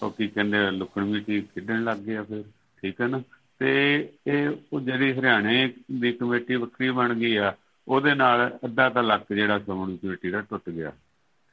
ਉਹ 0.00 0.10
ਕੀ 0.10 0.28
ਕਹਿੰਦੇ 0.28 0.70
ਲੁਕਣ 0.70 1.04
ਮਿੱਟੀ 1.04 1.40
ਖੇਡਣ 1.44 1.84
ਲੱਗ 1.84 1.98
ਗਿਆ 1.98 2.22
ਫਿਰ 2.22 2.42
ਠੀਕ 2.82 3.00
ਹੈ 3.00 3.06
ਨਾ? 3.06 3.20
ਤੇ 3.60 3.70
ਇਹ 4.26 4.48
ਉਹ 4.72 4.80
ਜਿਹੜੀ 4.80 5.12
ਹਰਿਆਣੇ 5.12 5.72
ਦੀ 5.92 6.12
ਕਮੇਟੀ 6.12 6.56
ਵੱਖਰੀ 6.56 6.90
ਬਣ 6.92 7.14
ਗਈ 7.14 7.36
ਆ 7.36 7.54
ਉਹਦੇ 7.88 8.14
ਨਾਲ 8.14 8.46
ਅੱਧਾ 8.64 8.88
ਤਾਂ 8.88 9.02
ਲੱਕ 9.02 9.32
ਜਿਹੜਾ 9.32 9.58
ਸਮੂਹ 9.58 9.96
ਕਮੇਟੀ 9.98 10.30
ਦਾ 10.30 10.40
ਟੁੱਟ 10.40 10.68
ਗਿਆ 10.70 10.90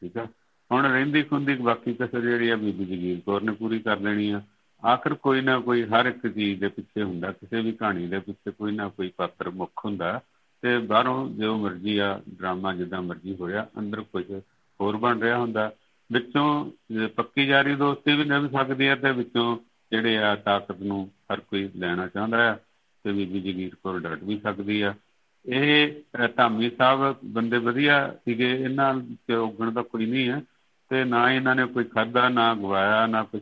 ਠੀਕ 0.01 0.17
ਆ? 0.17 0.27
ਹੁਣ 0.71 0.85
ਰਹਿੰਦੀ 0.85 1.21
ਖੁੰਦੀ 1.23 1.53
ਬਾਕੀ 1.55 1.93
ਕਸਰ 1.93 2.21
ਜਿਹੜੀ 2.21 2.49
ਆ 2.49 2.55
ਬੀਬੀ 2.55 2.85
ਜਗੀਰ 2.85 3.19
ਕੌਰ 3.25 3.41
ਨੇ 3.41 3.51
ਪੂਰੀ 3.53 3.79
ਕਰ 3.79 3.99
ਲੈਣੀ 3.99 4.29
ਆ। 4.31 4.41
ਆਖਰ 4.85 5.13
ਕੋਈ 5.13 5.41
ਨਾ 5.41 5.59
ਕੋਈ 5.59 5.83
ਹਰ 5.83 6.05
ਇੱਕ 6.05 6.27
ਚੀਜ਼ 6.27 6.59
ਦੇ 6.59 6.67
ਪਿੱਛੇ 6.67 7.03
ਹੁੰਦਾ 7.03 7.31
ਕਿਸੇ 7.31 7.61
ਵੀ 7.61 7.71
ਕਹਾਣੀ 7.71 8.07
ਦੇ 8.07 8.19
ਪਿੱਛੇ 8.19 8.51
ਕੋਈ 8.51 8.71
ਨਾ 8.71 8.89
ਕੋਈ 8.89 9.11
ਪਾਤਰ 9.17 9.49
ਮੁੱਖ 9.49 9.85
ਹੁੰਦਾ 9.85 10.21
ਤੇ 10.61 10.77
ਬਾਹਰੋਂ 10.77 11.29
ਜੋ 11.29 11.57
ਮਰਜ਼ੀ 11.57 11.97
ਆ 11.97 12.21
ਡਰਾਮਾ 12.29 12.73
ਜਿੱਦਾਂ 12.73 13.01
ਮਰਜ਼ੀ 13.01 13.35
ਹੋਇਆ 13.35 13.67
ਅੰਦਰ 13.79 14.01
ਕੁਝ 14.01 14.31
ਹੋਰ 14.81 14.97
ਬਣ 14.97 15.19
ਰਿਹਾ 15.19 15.37
ਹੁੰਦਾ। 15.37 15.71
ਵਿੱਚੋਂ 16.11 16.71
ਜੇ 16.91 17.07
ਪੱਕੀ 17.07 17.43
ਯਾਰੀ 17.43 17.75
ਦੋਸਤੀ 17.75 18.15
ਵੀ 18.15 18.23
ਨਿਭ 18.23 18.51
ਸਕਦੀ 18.51 18.87
ਹੈ 18.87 18.95
ਤੇ 18.95 19.11
ਵਿੱਚੋਂ 19.11 19.57
ਜਿਹੜੇ 19.91 20.17
ਆ 20.17 20.35
ਤਾਕਤ 20.35 20.81
ਨੂੰ 20.81 21.11
ਹਰ 21.33 21.39
ਕੋਈ 21.39 21.69
ਲੈਣਾ 21.75 22.07
ਚਾਹੁੰਦਾ 22.07 22.43
ਹੈ 22.43 22.59
ਤੇ 23.03 23.11
ਬੀਬੀ 23.11 23.39
ਜਗੀਰ 23.41 23.75
ਕੌਰ 23.75 23.99
ਡਟ 23.99 24.23
ਵੀ 24.23 24.39
ਸਕਦੀ 24.39 24.81
ਆ। 24.81 24.93
ਇਹ 25.45 25.93
ਅ, 26.25 26.27
ਧਾਮੀ 26.27 26.69
ਸਾਹਿਬ 26.69 27.15
ਬੰਦੇ 27.23 27.57
ਵਧੀਆ 27.57 28.15
ਸੀਗੇ 28.25 28.51
ਇਹਨਾਂ 28.51 28.93
ਚ 29.27 29.31
ਉਗਣ 29.31 29.71
ਦਾ 29.71 29.81
ਕੋਈ 29.81 30.05
ਨਹੀਂ 30.05 30.29
ਹੈ 30.29 30.41
ਤੇ 30.89 31.03
ਨਾ 31.03 31.31
ਇਹਨਾਂ 31.31 31.55
ਨੇ 31.55 31.65
ਕੋਈ 31.65 31.83
ਖਾਦਾ 31.83 32.29
ਨਾ 32.29 32.55
ਗਵਾਇਆ 32.55 33.07
ਨਾ 33.07 33.23
ਕੁਝ 33.23 33.41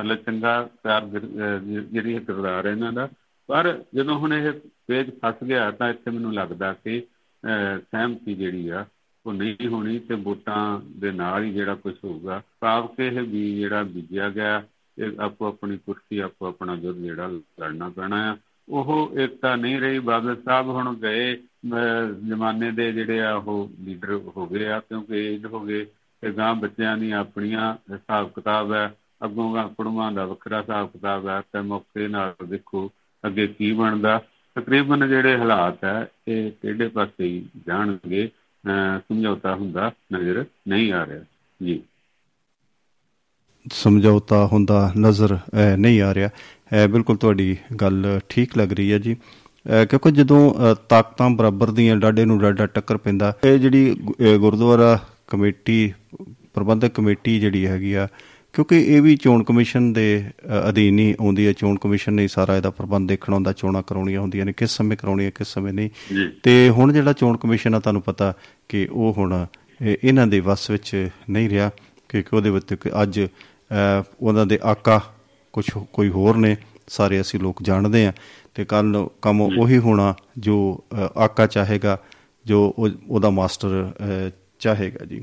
ਮਤਲਬ 0.00 0.16
ਚੰਗਾ 0.16 0.68
ਪਿਆਰ 0.82 1.04
ਗਿਰ- 1.06 1.24
ਅਹ 1.24 1.82
ਜਿਹੜੀ 1.82 2.14
ਇਹ 2.14 2.20
ਕਿਰਦਾਰ 2.20 2.66
ਹੈ 2.66 2.70
ਇਹਨਾਂ 2.70 2.92
ਦਾ 2.92 3.08
ਪਰ 3.46 3.84
ਜਦੋਂ 3.94 4.18
ਹੁਣ 4.18 4.34
ਇਹ 4.34 4.52
ਪੇਜ 4.86 5.10
ਫਸ 5.10 5.44
ਗਿਆ 5.44 5.70
ਤਾਂ 5.70 5.90
ਇੱਥੇ 5.90 6.10
ਮੈਨੂੰ 6.10 6.34
ਲੱਗਦਾ 6.34 6.72
ਕਿ 6.72 7.02
ਅਹ, 7.44 7.78
ਸਹਿਮਤੀ 7.78 8.34
ਜਿਹੜੀ 8.34 8.68
ਆ 8.68 8.86
ਉਹ 9.26 9.32
ਨਹੀਂ 9.32 9.68
ਹੋਣੀ 9.68 9.98
ਤੇ 9.98 10.14
ਵੋਟਾਂ 10.14 10.80
ਦੇ 10.96 11.10
ਨਾਲ 11.12 11.42
ਹੀ 11.42 11.52
ਜਿਹੜਾ 11.52 11.74
ਕੁਝ 11.74 11.94
ਹੋਊਗਾ। 12.04 12.42
ਭਾਵ 12.60 12.86
ਕਿ 12.86 13.06
ਇਹ 13.06 13.20
ਵੀ 13.22 13.54
ਜਿਹੜਾ 13.54 13.82
ਬੀਜਿਆ 13.82 14.30
ਗਿਆ 14.30 14.62
ਇਹ 14.98 15.10
ਆਪੋ 15.20 15.46
ਆਪਣੀ 15.46 15.76
ਕੁਰਸੀ 15.76 16.18
ਆਪੋ 16.18 16.46
ਆਪਣਾ 16.46 16.76
ਜੁਰ 16.76 16.94
ਜਿਹੜਾ 16.94 17.26
ਲੜਨਾ 17.28 17.88
ਪੈਣਾ 17.88 18.32
ਆ। 18.32 18.36
ਉਹ 18.68 19.14
ਏਕਤਾ 19.18 19.56
ਨਹੀਂ 19.56 19.80
ਰਹੀ। 19.80 19.98
ਬਾਦਲ 19.98 20.36
ਸਾਹਿਬ 20.44 20.68
ਹੁਣ 20.68 20.94
ਗਏ 20.94 21.36
ਅਹ, 21.36 22.12
ਜ਼ਮਾਨੇ 22.26 22.70
ਦੇ 22.70 22.92
ਜਿਹੜੇ 22.92 23.22
ਆ 23.22 23.34
ਉਹ 23.34 23.70
ਲੀਡਰ 23.80 24.12
ਹੋ 24.14 24.46
ਗਏ 24.46 24.66
ਆ 24.68 24.80
ਕਿਉਂਕਿ 24.80 25.14
ਏਜ 25.14 25.44
ਹੋ 25.46 25.60
ਗਏ 25.60 25.86
ਤੇ 26.20 26.30
ਗਾਂ 26.32 26.54
ਬੱਚਿਆਂ 26.54 26.98
ਦੀ 26.98 27.10
ਆਪਣੀਆਂ 27.10 27.74
ਹਿਸਾਬ 27.92 28.30
ਕਿਤਾਬ 28.30 28.72
ਹੈ। 28.72 28.94
ਅੱਗੋਂ 29.24 29.54
ਗਾਂ 29.54 29.68
ਕੁੜਮਾਂ 29.68 30.12
ਦਾ 30.12 30.26
ਵੱਖਰਾ 30.26 30.60
ਹਿਸਾਬ 30.60 30.88
ਕਿਤਾਬ 30.88 31.28
ਹੈ 31.28 31.40
ਤੇ 31.40 31.60
ਮੌਕੇ 31.60 32.08
ਨਾਲ 32.08 32.34
ਦੇਖੋ 32.46 32.90
ਅੱਗੇ 33.26 33.46
ਕੀ 33.46 33.72
ਬਣਦਾ। 33.72 34.22
ਤਕਰੀਬਨ 34.54 35.08
ਜਿਹੜੇ 35.08 35.38
ਹਾਲਾਤ 35.38 35.84
ਹੈ 35.84 36.06
ਇਹ 36.28 36.52
ਕਿਹੜੇ 36.62 36.88
ਪਾਸੇ 36.88 37.24
ਹੀ 37.24 37.46
ਜਾਣਗੇ 37.66 38.30
ਅਹ, 38.66 38.98
ਸਮਝੌਤਾ 38.98 39.54
ਹੁੰਦਾ 39.54 39.92
ਨਜ਼ਰ 40.12 40.44
ਨਹੀਂ 40.68 40.92
ਆ 40.92 41.06
ਰਿਹਾ। 41.06 41.24
ਜੀ। 41.62 41.82
ਸਮਝੌਤਾ 43.72 44.46
ਹੁੰਦਾ 44.46 44.92
ਨਜ਼ਰ 44.98 45.36
ਅਹ, 45.36 45.76
ਨਹੀਂ 45.76 46.02
ਆ 46.02 46.14
ਰਿਹਾ। 46.14 46.28
ਅਹ, 46.28 46.88
ਬਿਲਕੁਲ 46.88 47.16
ਤੁਹਾਡੀ 47.16 47.56
ਗੱਲ 47.80 48.20
ਠੀਕ 48.28 48.58
ਲੱਗ 48.58 48.72
ਰਹੀ 48.72 48.92
ਹੈ 48.92 48.98
ਜੀ। 48.98 49.14
ਅਹ, 49.14 49.86
ਕਿਉਂਕਿ 49.86 50.10
ਜਦੋਂ 50.10 50.54
ਅਹ, 50.54 50.74
ਤਾਕਤਾਂ 50.88 51.30
ਬਰਾਬਰ 51.30 51.70
ਦੀਆਂ 51.70 51.96
ਡਾਡੇ 51.96 52.24
ਨੂੰ 52.24 52.38
ਡਾਡਾ 52.38 52.66
ਟੱਕਰ 52.66 52.96
ਪੈਂਦਾ 52.96 53.36
ਇਹ 53.44 53.58
ਜਿਹੜੀ 53.58 53.94
ਗੁ- 53.94 54.14
ਅਹ, 54.20 54.38
ਗੁਰਦੁਆਰਾ 54.38 54.98
ਕਮੇਟੀ 55.26 55.92
ਪ੍ਰਬੰਧਕ 56.54 56.88
ਕਮੇਟੀ 56.88 57.40
ਜਿਹੜੀ 57.40 57.66
ਹੈਗੀ 57.66 57.94
ਆ 57.94 58.08
ਕਿਉਂਕਿ 58.54 58.78
ਇਹ 58.94 59.02
ਵੀ 59.02 59.16
ਚੋਣ 59.16 59.42
ਕਮਿਸ਼ਨ 59.42 59.92
ਦੇ 59.92 60.04
ਅਧੀਨ 60.68 60.98
ਹੀ 60.98 61.14
ਆਉਂਦੀ 61.20 61.46
ਹੈ 61.46 61.52
ਚੋਣ 61.52 61.76
ਕਮਿਸ਼ਨ 61.78 62.12
ਨੇ 62.14 62.26
ਸਾਰਾ 62.28 62.56
ਇਹਦਾ 62.56 62.70
ਪ੍ਰਬੰਧ 62.70 63.08
ਦੇਖਣਾ 63.08 63.34
ਹੁੰਦਾ 63.34 63.52
ਚੋਣਾਂ 63.52 63.82
ਕਰਾਉਣੀਆਂ 63.82 64.20
ਹੁੰਦੀਆਂ 64.20 64.44
ਨੇ 64.46 64.52
ਕਿਸ 64.52 64.70
ਸਮੇਂ 64.70 64.96
ਕਰਾਉਣੀਆਂ 64.96 65.30
ਕਿਸ 65.30 65.48
ਸਮੇਂ 65.48 65.72
ਨਹੀਂ। 65.72 65.90
ਤੇ 66.42 66.70
ਹੁਣ 66.70 66.92
ਜਿਹੜਾ 66.92 67.12
ਚੋਣ 67.12 67.36
ਕਮਿਸ਼ਨ 67.36 67.74
ਆ 67.74 67.80
ਤੁਹਾਨੂੰ 67.80 68.02
ਪਤਾ 68.02 68.32
ਕਿ 68.68 68.86
ਉਹ 68.92 69.14
ਹੁਣ 69.18 69.46
ਇਹ- 69.82 69.96
ਇਹਨਾਂ 70.04 70.26
ਦੇ 70.26 70.40
ਵੱਸ 70.40 70.70
ਵਿੱਚ 70.70 71.08
ਨਹੀਂ 71.30 71.48
ਰਿਹਾ 71.50 71.70
ਕਿਉਂਕਿ 72.08 72.36
ਉਹਦੇ 72.36 72.50
ਵਿੱਚ 72.50 72.74
ਅੱਜ 73.02 73.20
ਉਹਨਾਂ 74.22 74.46
ਦੇ 74.46 74.58
ਆਕਾ 74.64 75.00
ਕੁਝ 75.52 75.64
ਕੋਈ 75.92 76.08
ਹੋਰ 76.08 76.36
ਨੇ 76.36 76.56
ਸਾਰੇ 76.88 77.20
ਅਸੀਂ 77.20 77.40
ਲੋਕ 77.40 77.62
ਜਾਣਦੇ 77.62 78.06
ਆ 78.06 78.12
ਤੇ 78.54 78.64
ਕੱਲ 78.64 79.08
ਕੰਮ 79.22 79.40
ਉਹੀ 79.40 79.78
ਹੋਣਾ 79.78 80.14
ਜੋ 80.38 80.56
ਆਕਾ 81.16 81.46
ਚਾਹੇਗਾ 81.46 81.98
ਜੋ 82.46 82.74
ਉਹ- 82.78 82.90
ਉਹਦਾ 83.08 83.30
ਮਾਸਟਰ 83.30 83.90
ਚਾਹੇਗਾ 84.58 85.04
ਜੀ। 85.04 85.22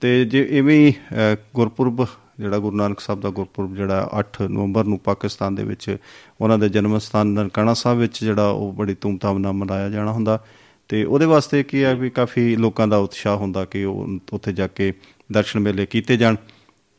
ਤੇ 0.00 0.24
ਜੇ 0.24 0.46
ਇਵੇਂ 0.50 0.92
ਗੁਰਪੁਰਬ 1.54 2.06
ਜਿਹੜਾ 2.40 2.58
ਗੁਰੂ 2.58 2.76
ਨਾਨਕ 2.76 3.00
ਸਾਹਿਬ 3.00 3.20
ਦਾ 3.20 3.30
ਗੁਰਪੁਰਬ 3.30 3.76
ਜਿਹੜਾ 3.76 4.10
8 4.14 4.48
ਨਵੰਬਰ 4.48 4.84
ਨੂੰ 4.84 4.98
ਪਾਕਿਸਤਾਨ 4.98 5.54
ਦੇ 5.54 5.64
ਵਿੱਚ 5.64 5.96
ਉਹਨਾਂ 6.40 6.58
ਦੇ 6.58 6.68
ਜਨਮ 6.68 6.98
ਸਥਾਨ 6.98 7.26
ਨਨਕਾਣਾ 7.26 7.74
ਸਾਹਿਬ 7.74 7.98
ਵਿੱਚ 7.98 8.24
ਜਿਹੜਾ 8.24 8.48
ਉਹ 8.48 8.72
ਬੜੀ 8.72 8.96
ਧੂਮਧਾਮ 9.00 9.38
ਨਾਲ 9.38 9.52
ਮਨਾਇਆ 9.52 9.90
ਜਾਣਾ 9.90 10.12
ਹੁੰਦਾ। 10.12 10.44
ਤੇ 10.88 11.04
ਉਹਦੇ 11.04 11.26
ਵਾਸਤੇ 11.26 11.62
ਕੀ 11.62 11.84
ਹੈ 11.84 11.94
ਵੀ 11.94 12.10
ਕਾਫੀ 12.10 12.56
ਲੋਕਾਂ 12.56 12.88
ਦਾ 12.88 12.96
ਉਤਸ਼ਾਹ 12.96 13.36
ਹੁੰਦਾ 13.36 13.64
ਕਿ 13.64 13.84
ਉਹ 13.84 14.08
ਉੱਥੇ 14.32 14.52
ਜਾ 14.52 14.66
ਕੇ 14.66 14.92
ਦਰਸ਼ਨ 15.32 15.60
ਮੇਲੇ 15.60 15.86
ਕੀਤੇ 15.86 16.16
ਜਾਣ। 16.16 16.36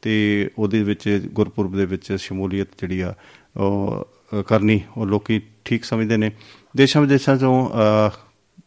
ਤੇ 0.01 0.49
ਉਹਦੇ 0.59 0.83
ਵਿੱਚ 0.83 1.29
ਗੁਰਪੁਰਬ 1.33 1.75
ਦੇ 1.75 1.85
ਵਿੱਚ 1.85 2.13
ਸ਼ਮੂਲੀਅਤ 2.13 2.67
ਜਿਹੜੀ 2.79 3.01
ਆ 3.01 3.13
ਉਹ 3.57 4.07
ਅ, 4.39 4.41
ਕਰਨੀ 4.41 4.81
ਉਹ 4.97 5.05
ਲੋਕੀ 5.05 5.41
ਠੀਕ 5.65 5.83
ਸਮਝਦੇ 5.85 6.17
ਨੇ। 6.17 6.31
ਦੇਸ਼ਾਂ 6.77 7.01
ਵਿਦੇਸ਼ਾਂ 7.01 7.37
ਤੋਂ 7.37 7.69
ਅ, 7.69 8.11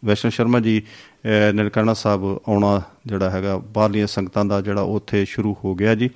ਵੈਸ਼ਨੋ 0.04 0.30
ਸ਼ਰਮਾ 0.30 0.60
ਜੀ 0.60 0.82
ਅ, 1.24 1.52
ਨਨਕਾਣਾ 1.52 1.94
ਸਾਹਿਬ 1.94 2.24
ਆਉਣਾ 2.48 2.82
ਜਿਹੜਾ 3.06 3.30
ਹੈਗਾ 3.30 3.58
ਬਾਹਰਲੀਆਂ 3.58 4.06
ਸੰਗਤਾਂ 4.06 4.44
ਦਾ 4.44 4.60
ਜਿਹੜਾ 4.60 4.80
ਉੱਥੇ 4.80 5.24
ਸ਼ੁਰੂ 5.24 5.56
ਹੋ 5.64 5.74
ਗਿਆ 5.74 5.94
ਜੀ। 5.94 6.10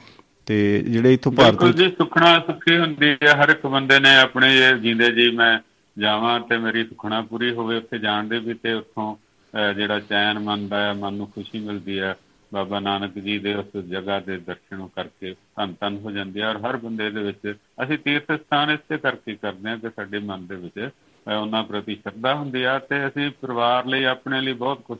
ਤੇ 0.46 0.56
ਜਿਹੜੇ 0.82 1.12
ਇਥੋਂ 1.14 1.32
ਭਾਰਤ 1.32 1.50
ਬਿਲਕੁਲ 1.50 1.68
ਵਿੱਚ 1.68 1.78
ਜੀ 1.78 1.88
ਸੁਖਣਾ 1.98 2.38
ਸੁਖੀ 2.40 2.78
ਹੁੰਦੀ 2.78 3.10
ਹੈ 3.22 3.34
ਹਰ 3.34 3.48
ਇੱਕ 3.48 3.66
ਬੰਦੇ 3.66 3.98
ਨੇ 4.00 4.16
ਆਪਣੇ 4.16 4.54
ਇਹ 4.58 4.74
ਜਿੰਦੇ 4.76 5.10
ਜੀ 5.12 5.30
ਮੈਂ 5.30 5.58
ਜਾਵਾਂ 5.96 6.38
ਤੇ 6.40 6.56
ਮੇਰੀ 6.58 6.84
ਸੁਖਣਾ 6.84 7.20
ਪੂਰੀ 7.22 7.50
ਹੋਵੇ 7.52 7.76
ਉੱਥੇ 7.76 7.98
ਜਾਣ 7.98 8.28
ਦੇ 8.28 8.38
ਵੀ 8.38 8.54
ਤੇ 8.54 8.72
ਉੱਥੋਂ 8.72 9.14
ਅਹ, 9.54 9.72
ਜਿਹੜਾ 9.72 9.98
ਚੈਨ 10.00 10.38
ਮਨ 10.38 10.68
ਦਾ 10.68 10.80
ਹੈ 10.80 10.92
ਮਨ 10.92 11.14
ਨੂੰ 11.14 11.26
ਖੁਸ਼ੀ 11.26 11.58
ਮਿਲਦੀ 11.58 11.98
ਹੈ 11.98 12.14
ਬਾਬਾ 12.52 12.78
ਨਾਨਕ 12.80 13.18
ਜੀ 13.18 13.38
ਦੇ 13.38 13.54
ਉਸ 13.54 13.76
ਜਗ੍ਹਾ 13.84 14.18
ਦੇ 14.20 14.36
ਦਰਸ਼ਨ 14.38 14.86
ਕਰਕੇ 14.96 15.34
ਧੰਨ 15.56 15.74
ਧੰਨ 15.80 15.96
ਹੋ 15.96 16.10
ਜਾਂਦੀ 16.10 16.40
ਹੈ 16.40 16.48
ਔਰ 16.48 16.56
ਹਰ 16.60 16.76
ਬੰਦੇ 16.76 17.10
ਦੇ 17.10 17.22
ਵਿੱਚ 17.22 17.54
ਅਸੀਂ 17.82 17.98
ਤੀਰਥ 17.98 18.32
ਸਥਾਨ 18.32 18.70
ਇਸੇ 18.70 18.96
ਕਰਕੇ 18.98 19.34
ਕਰਦੇ 19.34 19.68
ਹਾਂ 19.68 19.76
ਕਿ 19.78 19.88
ਸਾਡੇ 19.96 20.18
ਮਨ 20.18 20.46
ਦੇ 20.46 20.56
ਵਿੱਚ 20.56 20.78
ਅਹ, 20.78 21.32
ਉਹਨਾਂ 21.32 21.62
ਪ੍ਰਤੀ 21.64 21.94
ਸ਼ਰਧਾ 21.94 22.34
ਹੁੰਦੀ 22.34 22.62
ਆ 22.62 22.78
ਤੇ 22.78 23.06
ਅਸੀਂ 23.06 23.30
ਪਰਿਵਾਰ 23.40 23.86
ਲਈ 23.86 24.04
ਆਪਣੇ 24.04 24.40
ਲਈ 24.40 24.52
ਬਹੁਤ 24.52 24.82
ਕੁਝ 24.82 24.98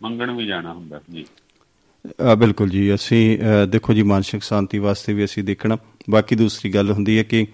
ਮੰਗਣ 0.00 0.30
ਵੀ 0.30 0.46
ਜਾਣਾ 0.46 0.72
ਹੁੰਦਾ 0.72 1.00
ਜੀ। 1.10 1.24
ਅ, 1.24 1.43
ਬਿਲਕੁਲ 2.34 2.68
ਜੀ 2.68 2.94
ਅਸੀਂ 2.94 3.38
ਅ, 3.38 3.66
ਦੇਖੋ 3.66 3.92
ਜੀ 3.92 4.02
ਮਾਨਸਿਕ 4.02 4.42
ਸ਼ਾਂਤੀ 4.42 4.78
ਵਾਸਤੇ 4.78 5.12
ਵੀ 5.12 5.24
ਅਸੀਂ 5.24 5.44
ਦੇਖਣਾ। 5.44 5.78
ਬਾਕੀ 6.10 6.34
ਦੂਸਰੀ 6.36 6.70
ਗੱਲ 6.70 6.90
ਹੁੰਦੀ 6.92 7.18
ਹੈ 7.18 7.22
ਕਿ 7.22 7.46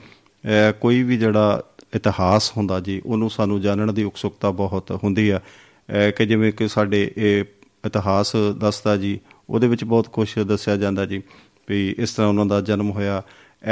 ਅ, 0.45 0.73
ਕੋਈ 0.81 1.03
ਵੀ 1.03 1.17
ਜਿਹੜਾ 1.17 1.63
ਇਤਿਹਾਸ 1.97 2.53
ਹੁੰਦਾ 2.57 2.81
ਜੀ 2.81 3.03
ਉਹਨੂੰ 3.07 3.31
ਸਾਨੂੰ 3.31 3.61
ਜਾਣਨ 3.61 3.95
ਦੀ 3.95 4.03
ਉਕਸੁਕਤਾ 4.03 4.51
ਬਹੁਤ 4.51 4.91
ਹੁੰਦੀ 5.05 5.29
ਆ। 5.31 5.39
ਅ, 5.39 6.11
ਕਿ 6.11 6.27
ਜਿਵੇਂ 6.27 6.53
ਕਿ 6.53 6.69
ਸਾਡੇ 6.69 7.11
ਇਹ 7.17 7.45
ਇਤਿਹਾਸ 7.87 8.33
ਦੱਸਦਾ 8.59 8.97
ਜੀ 8.97 9.19
ਉਹਦੇ 9.51 9.69
ਵਿੱਚ 9.69 9.85
ਬਹੁਤ 9.85 10.09
ਕੁਝ 10.09 10.39
ਦੱਸਿਆ 10.39 10.77
ਜਾਂਦਾ 10.77 11.07
ਜੀ 11.07 11.23
ਵੀ 11.69 11.95
ਇਸ 11.99 12.13
ਤਰ੍ਹਾਂ 12.13 12.29
ਉਹਨਾਂ 12.29 12.47
ਦਾ 12.47 12.61
ਜਨਮ 12.61 12.91
ਹੋਇਆ 12.91 13.23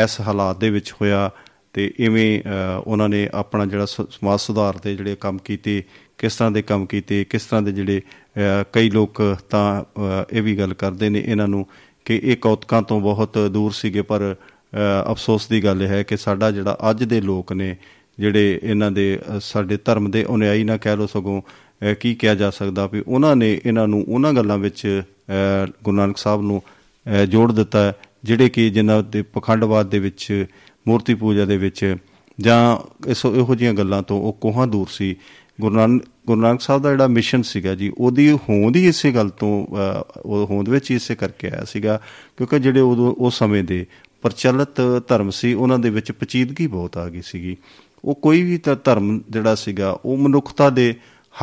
ਇਸ 0.03 0.21
ਹਾਲਾਤ 0.21 0.59
ਦੇ 0.59 0.71
ਵਿੱਚ 0.71 0.93
ਹੋਇਆ 0.93 1.31
ਤੇ 1.73 1.93
ਇਵੇਂ 1.99 2.41
ਅ, 2.41 2.83
ਉਹਨਾਂ 2.87 3.09
ਨੇ 3.09 3.29
ਆਪਣਾ 3.35 3.67
ਜਿਹੜਾ 3.67 3.87
ਸ- 3.87 4.11
ਸਮਾਜ 4.11 4.41
ਸੁਧਾਰ 4.41 4.79
ਦੇ 4.79 4.95
ਜਿਹੜੇ 4.97 5.17
ਕੰਮ 5.17 5.39
ਕੀਤੇ 5.39 5.83
ਕਿਸ 6.19 6.37
ਤਰ੍ਹਾਂ 6.37 6.51
ਦੇ 6.51 6.63
ਕੰਮ 6.63 6.87
ਕੀਤੇ 6.87 7.25
ਕਿਸ 7.25 7.45
ਤਰ੍ਹਾਂ 7.47 7.63
ਦੇ 7.63 7.73
ਜਿਹੜੇ 7.73 8.01
ਅ, 8.01 8.65
ਕਈ 8.73 8.91
ਲੋਕ 8.91 9.23
ਤਾਂ 9.51 9.83
ਅ, 9.83 10.25
ਇਹ 10.33 10.43
ਵੀ 10.43 10.57
ਗੱਲ 10.59 10.75
ਕਰਦੇ 10.75 11.09
ਨੇ 11.09 11.23
ਇਹਨਾਂ 11.27 11.49
ਨੂੰ 11.49 11.67
ਕਿ 12.07 12.21
ਇਹ 12.25 12.37
ਕੌਤਕਾਂ 12.37 12.83
ਤੋਂ 12.83 13.01
ਬਹੁਤ 13.01 13.39
ਦੂਰ 13.51 13.73
ਸੀਗੇ 13.73 14.03
ਪਰ 14.03 14.23
ਅ, 14.33 15.13
ਅਫਸੋਸ 15.13 15.49
ਦੀ 15.49 15.65
ਗੱਲ 15.65 15.83
ਇਹ 15.83 15.89
ਹੈ 15.89 16.03
ਕਿ 16.03 16.17
ਸਾਡਾ 16.17 16.51
ਜਿਹੜਾ 16.51 16.77
ਅੱਜ 16.91 17.05
ਦੇ 17.05 17.21
ਲੋਕ 17.21 17.53
ਨੇ 17.53 17.77
ਜਿਹੜੇ 18.19 18.61
ਇਹਨਾਂ 18.63 18.91
ਦੇ 18.91 19.19
ਅ, 19.31 19.39
ਸਾਡੇ 19.43 19.79
ਧਰਮ 19.85 20.11
ਦੇ 20.11 20.25
ਅਨੁਯਾਈ 20.35 20.65
ਨਾ 20.65 20.77
ਕਹਿ 20.77 20.97
ਲੋ 20.97 21.07
ਸਗੋਂ 21.07 21.41
ਅ, 21.83 21.95
ਕੀ 21.95 22.15
ਕਿਹਾ 22.15 22.35
ਜਾ 22.35 22.51
ਸਕਦਾ 22.51 22.87
ਵੀ 22.87 23.03
ਉਹਨਾਂ 23.07 23.35
ਨੇ 23.37 23.61
ਇਹਨਾਂ 23.67 23.89
ਨੂੰ 23.89 24.05
ਉਹਨਾਂ 24.09 24.33
ਗੱਲਾਂ 24.33 24.59
ਵਿੱਚ 24.59 24.87
ਅ, 24.87 25.67
ਗੁਰੂ 25.85 25.97
ਨਾਨਕ 25.97 26.19
ਸਾਹਿਬ 26.19 26.43
ਨੂੰ 26.43 26.63
ਅ, 27.07 27.25
ਜੋੜ 27.25 27.53
ਦਿੱਤਾ 27.53 27.85
ਹੈ, 27.85 27.93
ਜਿਹੜੇ 28.25 28.49
ਕਿ 28.49 28.69
ਜਿਨ੍ਹਾਂ 28.71 29.03
ਦੇ 29.03 29.23
ਪਖੰਡਵਾਦ 29.23 29.91
ਦੇ 29.91 29.99
ਵਿੱਚ 29.99 30.47
ਮੂਰਤੀ 30.89 31.15
ਪੂਜਾ 31.15 31.45
ਦੇ 31.45 31.57
ਵਿੱਚ 31.57 31.97
ਜਾਂ 32.39 32.77
ਇਸ 33.09 33.25
ਇਹੋ 33.27 33.55
ਜਿਹੀਆਂ 33.55 33.75
ਗੱਲਾਂ 33.75 34.03
ਤੋਂ 34.03 34.21
ਉਹ 34.21 34.33
ਕੋਹਾਂ 34.41 34.67
ਦੂਰ 34.67 34.87
ਸੀ। 34.91 35.17
ਗੁਰੂ 35.61 35.75
ਨਾਨਕ 35.75 36.03
ਗੁਰੂ 36.27 36.41
ਨਾਨਕ 36.41 36.61
ਸਾਹਿਬ 36.61 36.83
ਦਾ 36.83 36.91
ਜਿਹੜਾ 36.91 37.07
ਮਿਸ਼ਨ 37.07 37.43
ਸੀਗਾ 37.43 37.75
ਜੀ 37.75 37.93
ਉਹਦੀ 37.99 38.33
ਹੋਂਦ 38.33 38.77
ਹੀ 38.77 38.89
ਇਸੇ 38.89 39.13
ਗੱਲ 39.13 39.29
ਤੋਂ 39.29 39.67
ਅ, 39.67 40.21
ਉਹ 40.27 40.47
ਹੋਂਦ 40.47 40.69
ਵਿੱਚ 40.69 40.91
ਹੀ 40.91 40.97
ਇਸੇ 40.97 41.15
ਕਰਕੇ 41.15 41.49
ਆਇਆ 41.49 41.65
ਸੀਗਾ 41.65 42.01
ਕਿਉਂਕਿ 42.37 42.59
ਜਿਹੜੇ 42.59 42.81
ਉਦੋਂ 42.81 43.15
ਉਸ 43.19 43.39
ਸਮੇਂ 43.39 43.65
ਦੇ 43.65 43.87
ਪ੍ਰਚਲਿਤ 44.23 44.81
ਧਰਮ 45.09 45.31
ਸੀ 45.31 45.55
ਉਹਨਾਂ 45.55 45.79
ਦੇ 45.79 45.91
ਵਿੱਚ 45.91 46.13
ਪਚੀਦਗੀ 46.13 46.67
ਬਹੁਤ 46.67 46.97
ਆ 46.97 47.09
ਗਈ 47.09 47.23
ਸੀਗੀ। 47.23 47.57
ਉਹ 48.05 48.15
ਕੋਈ 48.15 48.43
ਵੀ 48.43 48.59
ਤਾਂ 48.59 48.77
ਧਰਮ 48.85 49.21
ਜਿਹੜਾ 49.31 49.55
ਸੀਗਾ 49.55 49.99
ਉਹ 50.05 50.17
ਮਨੁੱਖਤਾ 50.17 50.71
ਦੇ 50.71 50.95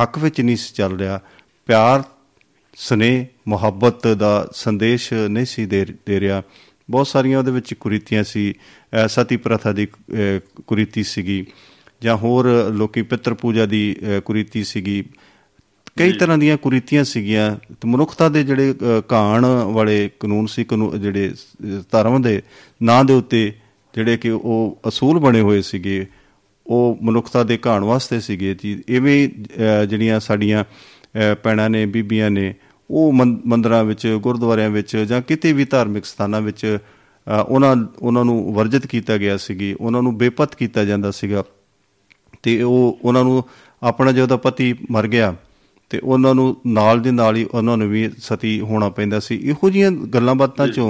ਹੱਕ 0.02 0.18
ਵਿੱਚ 0.18 0.42
ਨਹੀਂ 0.42 0.58
ਸੀ 0.58 0.74
ਚੱਲ 0.76 0.98
ਰਿਹਾ। 1.00 1.20
ਪਿਆਰ 1.66 2.04
ਸਨੇਹ 2.76 3.26
ਮੁਹੱਬਤ 3.48 4.08
ਦਾ 4.08 4.48
ਸੰਦੇਸ਼ 4.54 5.14
ਨਹੀਂ 5.14 5.46
ਸੀ 5.46 5.66
ਦੇ 5.66 5.86
ਦੇ 6.06 6.20
ਰਿਹਾ। 6.20 6.44
ਬਹੁਤ 6.90 7.08
ਸਾਰੀਆਂ 7.08 7.40
ਉਹਦੇ 7.40 7.52
ਵਿੱਚ 7.52 7.74
ਕੁਰੀਤੀਆਂ 7.74 8.24
ਸੀ 8.24 8.54
ਅਹ 8.54 9.08
ਸਤੀ 9.08 9.38
ਪ੍ਰਥਾ 9.38 9.72
ਦੀ 9.72 9.86
ਅਹ 9.86 10.62
ਕੁਰੀਤੀ 10.68 11.04
ਸੀਗੀ। 11.04 11.46
ਜਾਂ 12.02 12.18
ਹੋਰ 12.18 12.70
ਲੋਕੀ 12.74 13.02
ਪਿੱਤਰ 13.02 13.34
ਪੂਜਾ 13.34 13.66
ਦੀ 13.66 13.96
ਕੁਰੀਤੀ 14.26 14.64
ਸੀਗੀ 14.64 15.04
ਕਈ 15.98 16.12
ਤਰ੍ਹਾਂ 16.12 16.38
ਦੀਆਂ 16.38 16.58
ਕੁਰੀਤੀਆਂ 16.58 17.04
ਸੀਗੀਆਂ 17.04 17.56
ਤੇ 17.56 17.88
ਮਨੁੱਖਤਾ 17.88 18.30
ਦੇ 18.30 18.44
ਜਿਹੜੇ 18.44 18.76
ਘਾਣ 19.12 19.46
ਵਾਲੇ 19.46 20.10
ਕਾਨੂੰਨ 20.20 20.46
ਸੀ 20.46 20.66
ਜਿਹੜੇ 21.00 21.34
ਧਰਮ 21.92 22.22
ਦੇ 22.22 22.42
ਨਾਂ 22.84 23.06
ਦੇ 23.06 23.14
ਉੱਤੇ 23.14 23.54
ਜਿਹੜੇ 23.96 24.18
ਕਿ 24.18 24.30
ਉਹ 24.30 24.80
ਅਸੂਲ 24.88 25.20
ਬਣੇ 25.20 25.42
ਹੋਏ 25.42 25.62
ਸੀਗੇ 25.62 26.06
ਉਹ 26.68 26.98
ਮਨੁੱਖਤਾ 27.02 27.44
ਦੇ 27.44 27.60
ਘਾਣ 27.68 27.84
ਵਾਸਤੇ 27.84 28.20
ਸੀਗੇ 28.20 28.56
ਜੀ 28.64 28.84
ਇਵੇਂ 28.88 29.30
ਜਿਹੜੀਆਂ 29.90 30.20
ਸਾਡੀਆਂ 30.20 30.64
ਭੈਣਾਂ 31.44 31.70
ਨੇ 31.70 31.86
ਬੀਬੀਆਂ 31.86 32.32
ਨੇ 32.32 32.54
ਉਹ 32.90 33.14
ਮੰਦਰਾਂ 33.46 33.84
ਵਿੱਚ 33.84 34.08
ਗੁਰਦੁਆਰਿਆਂ 34.08 34.70
ਵਿੱਚ 34.70 34.98
ਜਾਂ 34.98 35.22
ਕਿਤੇ 35.22 35.54
ਵੀ 35.54 35.66
ਧਾਰਮਿਕ 35.66 36.06
ਸਥਾਨਾਂ 36.06 36.42
ਵਿੱਚ 36.42 36.78
ਉਹਨਾਂ 37.50 37.76
ਉਹਨਾਂ 38.00 38.26
ਨੂੰ 38.26 38.54
ਵਰਜਿਤ 38.54 38.88
ਕੀਤਾ 38.88 39.18
ਗਿਆ 39.18 39.38
ਸੀਗੀ 39.38 39.74
ਉਹਨਾਂ 39.74 40.02
ਨੂੰ 40.02 40.18
ਬੇਪਤ 40.18 40.56
ਕੀਤਾ 40.56 40.86
ਜਾਂਦਾ 40.86 41.12
ਸੀਗਾ। 41.12 41.44
ਤੇ 42.46 42.62
ਉਹ 42.62 43.00
ਉਹਨਾਂ 43.02 43.24
ਨੂੰ 43.24 43.44
ਆਪਣਾ 43.84 44.12
ਜਦੋਂ 44.12 44.38
ਪਤੀ 44.38 44.74
ਮਰ 44.92 45.08
ਗਿਆ 45.08 45.34
ਤੇ 45.90 46.00
ਉਹਨਾਂ 46.04 46.34
ਨੂੰ 46.36 46.56
ਨਾਲ 46.68 47.00
ਦੇ 47.02 47.12
ਨਾਲ 47.12 47.36
ਹੀ 47.36 47.44
ਉਹਨਾਂ 47.44 47.78
ਨੂੰ 47.78 47.88
ਵੀ 47.90 48.10
ਸਤੀ 48.18 48.60
ਹੋਣਾ 48.60 48.90
ਪੈਂਦਾ 48.90 49.20
ਸੀ। 49.20 49.36
ਇਹੋ 49.50 49.70
ਜੀਆਂ 49.70 49.92
ਗੱਲਾਂ 49.92 50.36
ਬਾਤਾਂ 50.36 50.68
ਚੋਂ 50.68 50.88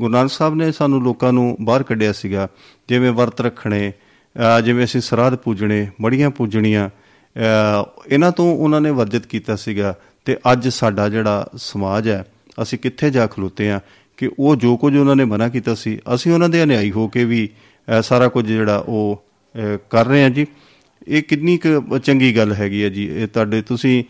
ਗੁਰੂ 0.00 0.12
ਨਾਨਕ 0.12 0.30
ਸਾਹਿਬ 0.30 0.54
ਨੇ 0.54 0.70
ਸਾਨੂੰ 0.72 1.02
ਲੋਕਾਂ 1.02 1.32
ਨੂੰ 1.32 1.56
ਬਾਹਰ 1.60 1.82
ਕੱਢਿਆ 1.82 2.12
ਸੀਗਾ। 2.12 2.48
ਜਿਵੇਂ 2.88 3.12
ਵਰਤ 3.12 3.40
ਰੱਖਣੇ 3.40 3.92
ਜਿਵੇਂ 4.64 4.84
ਅਸੀਂ 4.84 5.00
ਸਰਾਧ 5.00 5.34
ਪੂਜਣੇ 5.36 5.86
ਮੜੀਆਂ 6.00 6.30
ਪੂਜਣੀਆਂ 6.30 6.88
ਇਹਨਾਂ 8.08 8.32
ਤੋਂ 8.32 8.54
ਉਹਨਾਂ 8.56 8.80
ਨੇ 8.80 8.90
ਵਰਜਿਤ 8.90 9.26
ਕੀਤਾ 9.26 9.56
ਸੀਗਾ 9.56 9.94
ਤੇ 10.24 10.36
ਅੱਜ 10.52 10.68
ਸਾਡਾ 10.68 11.08
ਜਿਹੜਾ 11.08 11.46
ਸਮਾਜ 11.56 12.08
ਹੈ 12.08 12.24
ਅਸੀਂ 12.62 12.78
ਕਿੱਥੇ 12.78 13.10
ਜਾ 13.10 13.26
ਖਲੋਤੇ 13.26 13.70
ਆ 13.70 13.80
ਕਿ 14.16 14.30
ਉਹ 14.38 14.56
ਜੋ 14.56 14.76
ਕੁਝ 14.76 14.96
ਉਹਨਾਂ 14.96 15.16
ਨੇ 15.16 15.24
ਮਨਾ 15.24 15.48
ਕੀਤਾ 15.48 15.74
ਸੀ 15.74 15.98
ਅਸੀਂ 16.14 16.32
ਉਹਨਾਂ 16.32 16.48
ਦੇ 16.48 16.62
ਅਨਿਆਈ 16.62 16.90
ਹੋ 16.90 17.08
ਕੇ 17.08 17.24
ਵੀ 17.24 17.48
ਸਾਰਾ 18.02 18.28
ਕੁਝ 18.28 18.46
ਜਿਹੜਾ 18.46 18.76
ਉਹ 18.88 19.24
ਕਰ 19.90 20.06
ਰਹੇ 20.06 20.24
ਆ 20.24 20.28
ਜੀ। 20.28 20.46
ਇਹ 21.08 21.22
ਕਿੰਨੀ 21.22 21.56
ਕੁ 21.58 21.98
ਚੰਗੀ 21.98 22.36
ਗੱਲ 22.36 22.52
ਹੈਗੀ 22.52 22.82
ਹੈ 22.84 22.88
ਜੀ? 22.88 23.06
ਇਹ 23.16 23.26
ਤੁਹਾਡੇ 23.28 23.60
ਤੁਸੀਂ 23.62 24.02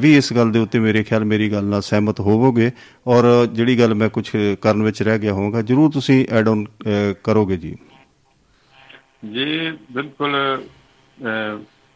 ਵੀ 0.00 0.16
ਇਸ 0.16 0.32
ਗੱਲ 0.32 0.50
ਦੇ 0.52 0.58
ਉੱਤੇ 0.58 0.78
ਮੇਰੇ 0.78 1.02
ਖਿਆਲ 1.02 1.24
ਮੇਰੀ 1.24 1.50
ਗੱਲ 1.52 1.64
ਨਾਲ 1.64 1.82
ਸਹਿਮਤ 1.82 2.20
ਹੋਵੋਗੇ 2.20 2.70
ਔਰ 3.06 3.24
ਜਿਹੜੀ 3.46 3.78
ਗੱਲ 3.78 3.94
ਮੈਂ 3.94 4.08
ਕੁਝ 4.08 4.28
ਕਰਨ 4.62 4.82
ਵਿੱਚ 4.82 5.02
ਰਹਿ 5.02 5.18
ਗਿਆ 5.18 5.32
ਹੋਵਾਂਗਾ 5.32 5.62
ਜਰੂਰ 5.62 5.90
ਤੁਸੀਂ 5.90 6.24
ਐਡ 6.30 6.48
ਆਨ 6.48 6.64
ਕਰੋਗੇ 7.24 7.56
ਜੀ। 7.56 7.74
ਜੀ 9.32 9.70
ਬਿਲਕੁਲ 9.92 10.36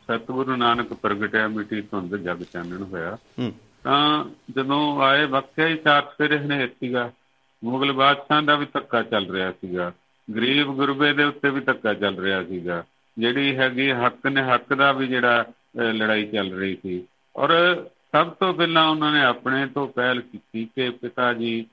ਸਤਿਗੁਰੂ 0.09 0.57
ਨਾਨਕ 0.57 0.93
ਪ੍ਰਗਟਿਆ 0.93 1.49
ਮਿੱਟੀ 1.49 1.81
ਧੁੰਦ 1.83 2.17
ਜਗ 2.17 2.43
ਚਾਨਣ 2.53 2.83
ਹੋਇਆ। 2.83 3.17
ਤਾਂ 3.85 4.25
ਜਦੋਂ 4.57 4.81
ਆਏ 5.03 5.25
ਵਕਤ 5.27 5.59
ਹੀ 5.61 5.77
ਚਾਰ 5.77 6.03
ਸਵੇਰੇ 6.03 6.39
ਹਨੇਰ 6.39 6.69
ਸੀਗਾ। 6.69 7.11
ਮੁਗਲ 7.63 7.93
ਬਾਦਸ਼ਾਹ 7.93 8.43
ਦਾ 8.43 8.55
ਵੀ 8.57 8.67
ਧੱਕਾ 8.73 9.03
ਚੱਲ 9.03 9.31
ਰਿਹਾ 9.31 9.51
ਸੀਗਾ। 9.53 9.93
ਗਰੀਬ 10.29 10.75
ਗੁਰਬੇ 10.75 11.13
ਦੇ 11.13 11.25
ਉੱਤੇ 11.25 11.51
ਵੀ 11.51 11.61
ਧੱਕਾ 11.61 11.95
ਚੱਲ 11.95 12.19
ਰਿਹਾ 12.19 12.43
ਸੀਗਾ। 12.45 12.85
ਜਿਹੜੀ 13.19 13.57
ਹੈਗੀ 13.57 13.91
ਹੱਕ 13.93 14.27
ਨੇ 14.27 14.43
ਹੱਕ 14.43 14.75
ਦਾ 14.75 14.93
ਵੀ 14.93 15.07
ਜਿਹੜਾ 15.07 15.43
ਅਹ, 15.43 15.93
ਲੜਾਈ 15.93 16.27
ਚੱਲ 16.27 16.53
ਰਹੀ 16.53 16.77
ਸੀ। 16.83 17.07
ਔਰ 17.37 17.51
ਸਭ 18.13 18.31
ਤੋਂ 18.31 18.55
ਪਹਿਲਾਂ 18.55 18.89
ਉਹਨਾਂ 18.89 19.13
ਨੇ 19.13 19.23
ਆਪਣੇ 19.23 19.67
ਤੋਂ 19.67 19.89
ਪਹਿਲ 19.89 20.21
ਕੀਤੀ 20.21 20.65
ਕਿ 20.65 20.91
ਪਿਤਾ 20.91 21.33
ਜੀ 21.33 21.67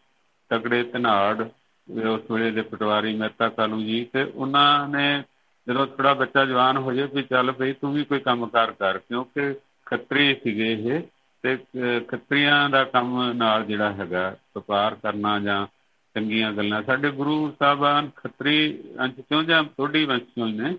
ਤਕੜੇ 0.51 0.83
ਧਨਾੜ 0.83 1.41
ਇਹ 1.41 2.05
ਉਸ 2.05 2.21
ਵੇਲੇ 2.31 2.51
ਦੇ 2.51 2.61
ਪਟਵਾਰੀ 2.61 3.15
ਮਹਿਤਾ 3.15 3.49
ਕਾਲੂ 3.49 3.81
ਜੀ 3.81 4.03
ਤੇ 4.13 4.23
ਉਹਨਾਂ 4.23 4.87
ਨੇ 4.89 5.23
ਜਦੋਂ 5.67 5.87
ਥੋੜਾ 5.87 6.13
ਬੱਚਾ 6.13 6.45
ਜਵਾਨ 6.45 6.77
ਹੋ 6.77 6.93
ਜਾਏ 6.93 7.07
ਵੀ 7.15 7.23
ਚੱਲ 7.23 7.51
ਭਈ 7.51 7.73
ਤੂੰ 7.73 7.93
ਵੀ 7.93 8.03
ਕੋਈ 8.03 8.19
ਕੰਮਕਾਰ 8.19 8.71
ਕਰ 8.71 8.97
ਕਿਉਂਕਿ 8.97 9.53
ਖੱਤਰੀ 9.85 10.35
ਸੀਗੇ 10.43 10.71
ਇਹ 10.73 11.01
ਤੇ 11.43 11.55
ਅਹ, 11.55 11.99
ਖੱਤਰੀਆਂ 11.99 12.69
ਦਾ 12.69 12.83
ਕੰਮ 12.83 13.31
ਨਾਲ 13.33 13.65
ਜਿਹੜਾ 13.65 13.91
ਹੈਗਾ 13.91 14.35
ਵਪਾਰ 14.57 14.95
ਕਰਨਾ 14.95 15.39
ਜਾਂ 15.39 15.67
ਚੰਗੀਆਂ 16.15 16.51
ਗੱਲਾਂ 16.53 16.83
ਸਾਡੇ 16.83 17.09
ਗੁਰੂ 17.11 17.51
ਸਾਹਿਬਾਨ 17.59 18.09
ਖੱਤਰੀ 18.15 18.83
ਅੰਸ਼ 18.99 19.19
ਚੋਂ 19.19 19.43
ਜਾਂ 19.43 19.63
ਥੋੜੀ 19.63 20.05
ਵੰਸ਼ 20.05 20.23
ਚੋਂ 20.23 20.47
ਹੀ 20.47 20.53
ਨੇ 20.53 20.75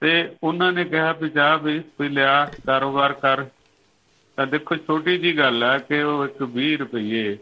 ਤੇ 0.00 0.36
ਉਹਨਾਂ 0.42 0.72
ਨੇ 0.72 0.84
ਕਿਹਾ 0.84 1.12
ਵੀ 1.12 1.28
ਜਾ 1.28 1.56
ਵੀ 1.56 1.78
ਕੋਈ 1.78 2.08
ਲਿਆ 2.08 2.50
ਕਾਰੋਬਾਰ 2.66 3.12
ਕਰ। 3.12 3.46
ਤਾਂ 4.36 4.46
ਦੇਖੋ 4.46 4.76
ਛੋਟੀ 4.76 5.18
ਜੀ 5.18 5.38
ਗੱਲ 5.38 5.62
ਹੈ 5.62 5.78
ਕਿ 5.78 6.02
ਉਹ 6.02 6.24
ਇੱਕ 6.24 6.42
20 6.42 6.76
ਰੁਪਏ 6.76 7.38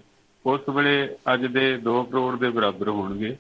ਉਸ 0.46 0.61
ਵੇਲੇ 0.68 1.16
ਅੱਜ 1.34 1.46
ਦੇ 1.46 1.78
2 1.78 2.02
ਕਰੋੜ 2.02 2.38
ਦੇ 2.38 2.48
ਬਰਾਬਰ 2.48 2.88
ਹੋਣਗੇ। 2.88 3.36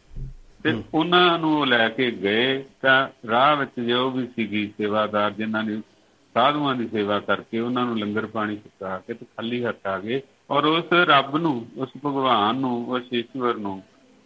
ਤੇ 0.62 0.82
ਉਹਨਾਂ 0.94 1.38
ਨੂੰ 1.38 1.66
ਲੈ 1.66 1.88
ਕੇ 1.88 2.10
ਗਏ 2.10 2.64
ਤਾਂ 2.82 3.08
ਰਾਹ 3.28 3.56
ਵਿੱਚ 3.56 3.80
ਜੋ 3.80 4.10
ਵੀ 4.10 4.26
ਸੀਗੀ 4.26 4.66
ਸੇਵਾਦਾਰ 4.78 5.30
ਜਿਨ੍ਹਾਂ 5.30 5.64
ਨੇ 5.64 5.82
ਸਾਧੂਆਂ 6.34 6.74
ਦੀ 6.74 6.88
ਸੇਵਾ 6.88 7.20
ਕਰਕੇ 7.20 7.58
ਉਹਨਾਂ 7.58 7.84
ਨੂੰ 7.86 7.98
ਲੰਗਰ 7.98 8.26
ਪਾਣੀ 8.26 8.56
ਛਕਾ 8.56 8.98
ਕੇ 8.98 9.14
ਤੇ 9.14 9.26
ਖਾਲੀ 9.36 9.64
ਹੱਥ 9.64 9.86
ਆ 9.86 9.98
ਗਏ 9.98 10.20
ਔਰ 10.50 10.64
ਉਸ 10.64 10.92
ਰੱਬ 10.92 11.36
ਨੂੰ 11.36 11.66
ਉਸ 11.76 11.88
ਭਗਵਾਨ 12.06 12.56
ਨੂੰ 12.56 12.88
ਉਸ 12.88 13.02
ਈਸ਼ਵਰ 13.12 13.54
ਨੂੰ 13.54 13.82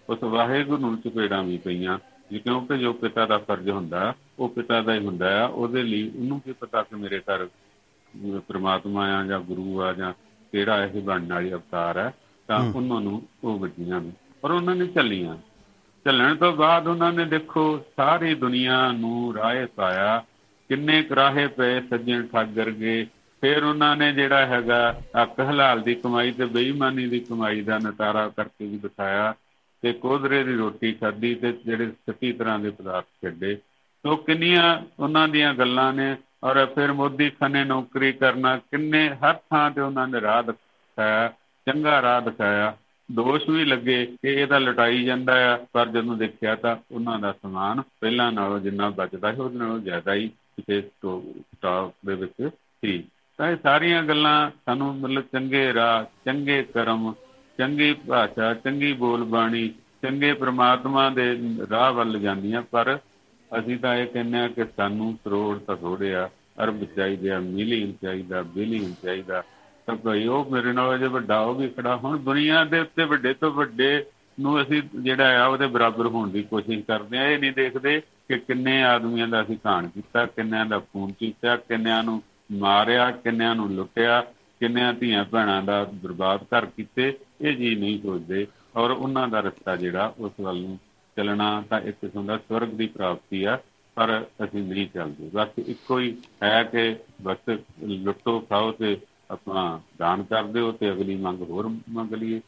ਉਸ 0.09 0.23
ਵਾਹਿਗੁਰੂ 0.23 0.81
ਨੂੰ 0.81 1.01
ਚਪੇੜਾਂ 1.01 1.43
ਵੀ 1.43 1.59
ਪਈਆਂ। 1.59 1.99
ਕਿਉਂਕਿ 2.39 2.79
ਜੋ 2.79 2.93
ਪਿਤਾ 2.93 3.27
ਦਾ 3.27 3.39
ਫਰਜ਼ 3.39 3.71
ਹੁੰਦਾ 3.71 4.15
ਉਹ 4.39 4.49
ਪਿਤਾ 4.49 4.83
ਦਾ 4.83 4.95
ਹੀ 4.95 5.07
ਹੁੰਦਾ 5.07 5.43
ਆ। 5.43 5.47
ਉਹਦੇ 5.47 5.83
ਲਈ 5.83 6.13
ਉਹਨੂੰ 6.17 6.41
ਕੀ 6.41 6.53
ਪਤਾ 6.53 6.83
ਕਿ 6.83 6.97
ਮੇਰੇ 6.97 7.19
ਘਰ 7.19 7.49
ਪ੍ਰਮਾਤਮਾ 8.49 9.21
ਆ 9.21 9.25
ਜਾਂ 9.25 9.41
ਗੁਰੂ 9.41 9.83
ਆ 9.83 9.93
ਜਾਂ 9.93 10.13
ਕਿਹੜਾ 10.53 10.85
ਇਹ 10.85 11.03
ਬਣਨ 11.03 11.33
ਵਾਲੀ 11.33 11.53
ਅਵਤਾਰ 11.53 11.99
ਹੈ 11.99 12.15
ਤਾਂ 12.47 12.61
ਉਹਨਾਂ 12.75 13.01
ਨੂੰ 13.01 13.23
ਉਹ 13.45 13.59
ਵੱਜੀਆਂ 13.59 14.01
ਨੇ। 14.01 14.13
ਔਰ 14.45 14.51
ਉਹਨਾਂ 14.51 14.77
ਨੇ 14.77 14.87
ਚੱਲੀਆਂ। 14.87 15.37
ਚੱਲਣ 16.05 16.37
ਤੋਂ 16.37 16.53
ਬਾਅਦ 16.53 16.87
ਉਹਨਾਂ 16.87 17.13
ਨੇ 17.13 17.25
ਦੇਖੋ 17.25 17.85
ਸਾਰੀ 17.97 18.35
ਦੁਨੀਆ 18.35 18.93
ਨੂੰ 18.93 19.35
ਰਾਏ 19.35 19.67
ਪਾਇਆ 19.67 20.25
ਕਿੰਨੇ 20.69 21.03
ਕਰਾਹੇ 21.03 21.47
ਪਏ 21.47 21.81
ਸੱਜਣ 21.81 22.27
ਠਾਗਰ 22.27 22.71
ਗਏ 22.71 23.07
ਫਿਰ 23.41 23.65
ਉਹਨਾਂ 23.65 23.97
ਨੇ 23.97 24.13
ਜਿਹੜਾ 24.13 24.47
ਹੈਗਾ 24.47 25.01
ਹੱਕ 25.23 25.41
ਹਲਾਲ 25.41 25.83
ਦੀ 25.83 25.95
ਕਮਾਈ 25.95 26.33
ਤੇ 26.33 26.45
ਬੇਈਮਾਨੀ 26.45 27.09
ਦੀ 27.09 27.21
ਕਮਾਈ 27.21 27.61
ਦਾ 27.61 27.79
ਨਤਾਰਾ 27.79 28.29
ਕਰਕੇ 28.29 28.67
ਵੀ 28.67 28.77
ਦਿਖਾਇਆ 28.79 29.35
ਤੇ 29.83 29.93
ਕੋਧਰੇ 29.93 30.45
ਦੀ 30.45 30.55
ਰੋਟੀ 30.55 30.93
ਖਾਧੀ 30.93 31.35
ਤੇ 31.35 31.53
ਜਿਹੜੇ 31.53 31.93
37 32.11 32.33
ਤਰ੍ਹਾਂ 32.33 32.59
ਦੇ 32.59 32.71
ਪਦਾਰਥ 32.71 33.05
ਛੱਡੇ 33.05 33.59
ਤੋ 34.03 34.17
ਕਿੰਨੀਆਂ 34.17 34.83
ਉਹਨਾਂ 35.01 35.29
ਦੀਆਂ 35.29 35.55
ਗੱਲਾਂ 35.55 35.93
ਨੇ 35.93 36.17
ਔਰ 36.45 36.67
ਫਿਰ 36.67 36.93
ਮੋਦੀ 36.93 37.31
ਖਾਨੇ 37.31 37.65
ਨੌਕਰੀ 37.65 38.13
ਕਰਨਾ 38.13 38.57
ਕਿੰਨੇ 38.57 39.09
ਹਰ 39.09 39.35
ਥਾਂ 39.35 39.71
ਤੇ 39.71 39.81
ਉਹਨਾਂ 39.81 40.09
ਨੇ 40.09 40.21
ਰਾਹ 40.21 40.43
ਦਿਖਾਇਆ, 40.43 41.33
ਚੰਗਾ 41.67 42.03
ਰਾਹ 42.03 42.21
ਦਿਖਾਇਆ। 42.21 42.77
ਦੋਸ਼ 43.13 43.51
ਵੀ 43.51 43.65
ਲੱਗੇ 43.65 44.07
ਕਿ 44.07 44.29
ਇਹ 44.29 44.47
ਤਾਂ 44.47 44.61
ਲਟਾਈ 44.61 45.05
ਜਾਂਦਾ 45.05 45.55
ਆ, 45.55 45.59
ਪਰ 45.73 45.89
ਜਦੋਂ 45.89 46.17
ਦੇਖਿਆ 46.17 46.57
ਤਾਂ 46.57 46.77
ਉਹਨਾਂ 46.93 47.19
ਦਾ 47.19 47.33
ਸਮਾਨ 47.33 47.83
ਪਹਿਲਾਂ 48.01 48.33
ਨਾਲੋਂ 48.33 48.61
ਜਿੰਨਾ 48.61 48.91
ਬਚਦਾ 48.91 49.33
ਸੀ, 49.33 49.41
ਉਹਦੇ 49.41 49.59
ਨਾਲੋਂ 49.59 49.79
ਜ਼ਿਆਦਾ 49.79 50.15
ਹੀ 50.15 50.29
ਕਿਸੇ 50.29 50.81
ਸਟਾਕ 50.81 52.07
ਦੇ 52.07 52.15
ਵਿੱਚ 52.15 52.49
ਸੀ। 52.49 53.05
ਤਾਂ 53.39 53.51
ਇਹ 53.51 53.57
ਸਾਰੀਆਂ 53.63 54.03
ਗੱਲਾਂ 54.03 54.51
ਸਾਨੂੰ 54.65 54.97
ਮਤਲਬ 54.97 55.25
ਚੰਗੇ 55.33 55.75
ਰਾਹ, 55.75 56.05
ਚੰਗੇ 56.25 56.63
ਕਰਮ 56.63 57.15
ਚੰਗੀ 57.59 57.93
ਭਾਸ਼ਾ, 57.93 58.55
ਚੰਗੀ 58.55 58.93
ਬੋਲ 58.93 59.25
ਬਾਣੀ 59.25 59.69
ਚੰਗੇ 60.03 60.33
ਪ੍ਰਮਾਤਮਾ 60.33 61.09
ਦੇ 61.11 61.27
ਰਾਹ 61.71 61.93
ਵੱਲ 61.93 62.19
ਜਾਂਦੀਆਂ, 62.19 62.63
ਪਰ 62.63 62.99
ਅਸੀਂ 63.59 63.77
ਤਾਂ 63.79 63.95
ਇਹ 63.95 64.07
ਕਹਿੰਦੇ 64.07 64.39
ਆ 64.39 64.49
ਕਿ 64.49 64.65
ਸਾਨੂੰ 64.77 65.19
ਕਰੋੜ 65.25 65.59
ਤਾਂ 65.59 65.77
ਥੋੜੇ 65.77 66.15
ਆ, 66.15 66.29
ਅਰਬ 66.65 66.85
ਚਾਹੀਦੇ 66.97 67.31
ਆ, 67.31 67.39
ਮਿਲੀਅਨ 67.41 67.93
ਚਾਹੀਦਾ, 68.03 68.43
ਬਿਲੀਅਨ 68.43 68.95
ਚਾਹੀਦਾ। 69.03 69.43
ਤਾਂ 69.87 69.97
ਭਾਈ 69.97 70.27
ਉਹ 70.27 70.51
ਮੇਰੇ 70.51 70.73
ਨਾਲ 70.73 70.99
ਜੇ 70.99 71.07
ਵੱਡਾ, 71.07 71.41
ਉਹ 71.41 71.55
ਵੀ 71.55 71.69
ਖੜਾ। 71.69 71.97
ਹੁਣ 71.97 72.19
ਦੁਨੀਆ 72.19 72.65
ਦੇ 72.65 72.81
ਉੱਤੇ 72.81 73.05
ਵੱਡੇ 73.05 73.35
ਤੋਂ 73.35 73.51
ਵੱਡੇ 73.53 74.05
ਨੂੰ 74.41 74.63
ਅਸੀਂ 74.63 74.83
ਜਿਹੜਾ 74.97 75.43
ਆ, 75.43 75.47
ਉਹਦੇ 75.47 75.67
ਬਰਾਬਰ 75.67 76.07
ਹੋਣ 76.07 76.31
ਦੀ 76.31 76.43
ਕੋਸ਼ਿਸ਼ 76.43 76.85
ਕਰਦੇ 76.85 77.19
ਆ 77.19 77.27
ਇਹ 77.29 77.39
ਨਹੀਂ 77.39 77.53
ਦੇਖਦੇ 77.53 78.01
ਕਿ 78.29 78.39
ਕਿੰਨੇ 78.39 78.83
ਆਦਮੀਆਂ 78.85 79.29
ਦਾ 79.29 79.43
ਅਸੀਂ 79.43 79.57
ਘਾਣ 79.67 79.89
ਕੀਤਾ, 79.89 80.27
ਕਿੰਨਿਆਂ 80.27 80.67
ਦਾ 80.67 80.79
ਖੂਨ 80.79 81.13
ਕੀਤਾ 81.13 81.57
ਕਿੰਨਿਆਂ 81.57 82.03
ਨੂੰ 82.03 82.23
ਮਾਰਿਆ, 82.53 83.11
ਕਿੰਨਿਆਂ 83.11 83.55
ਨੂੰ 83.55 83.71
ਲੁੱਟਿਆ, 83.71 84.21
ਕਿੰਨਿਆਂ 84.61 84.93
ਧੀਆਂ 84.93 85.25
ਭੈਣਾਂ 85.25 85.63
ਦਾ 85.63 85.85
ਬਰਬਾਦ 85.95 86.45
ਕਰ 86.51 86.67
ਕੀਤੇ। 86.67 87.19
ਇਹ 87.43 87.57
ਜੀ 87.57 87.75
ਨਹੀਂ 87.75 88.01
ਸੋਚਦੇ 88.03 88.47
ਔਰ 88.77 88.91
ਉਹਨਾਂ 88.91 89.27
ਦਾ 89.29 89.41
ਰਸਤਾ 89.41 89.77
ਜਿਹੜਾ 89.77 90.15
ਉਸ 90.19 90.33
ਵੱਲ 90.41 90.61
ਨੂੰ 90.61 90.79
ਚੱਲਣਾ 91.17 91.63
ਤਾਂ 91.71 91.81
ਇੱਕ 91.81 91.97
ਕਿਸਮ 92.01 92.27
ਦਾ 92.27 92.37
ਸਵਰਗ 92.39 92.69
ਦੀ 92.69 92.87
ਪ੍ਰਾਪਤੀ 92.87 93.43
ਆ, 93.45 93.59
ਪਰ 93.97 94.25
ਅਸੀਂ 94.45 94.63
ਨਹੀਂ 94.63 94.87
ਚੱਲਦੇ। 94.95 95.31
ਬਸ 95.35 95.59
ਇੱਕੋ 95.59 95.99
ਹੀ 95.99 96.17
ਹੈ 96.43 96.63
ਕਿ 96.65 96.97
ਬਸ 97.23 97.49
ਲੁੱਟੋ, 97.83 98.39
ਖਾਓ 98.41 98.71
ਤੇ 98.73 98.97
ਆਪਣਾ 99.31 99.81
ਦਾਨ 99.99 100.23
ਕਰ 100.23 100.45
ਦਿਓ 100.45 100.73
ਤੇ 100.73 100.91
ਅਗਲੀ 100.91 101.17
ਮੰਗ 101.17 101.43
ਹੋਰ 101.51 101.69
ਮੰਗ 101.69 102.15
ਲਈਏ। 102.15 102.41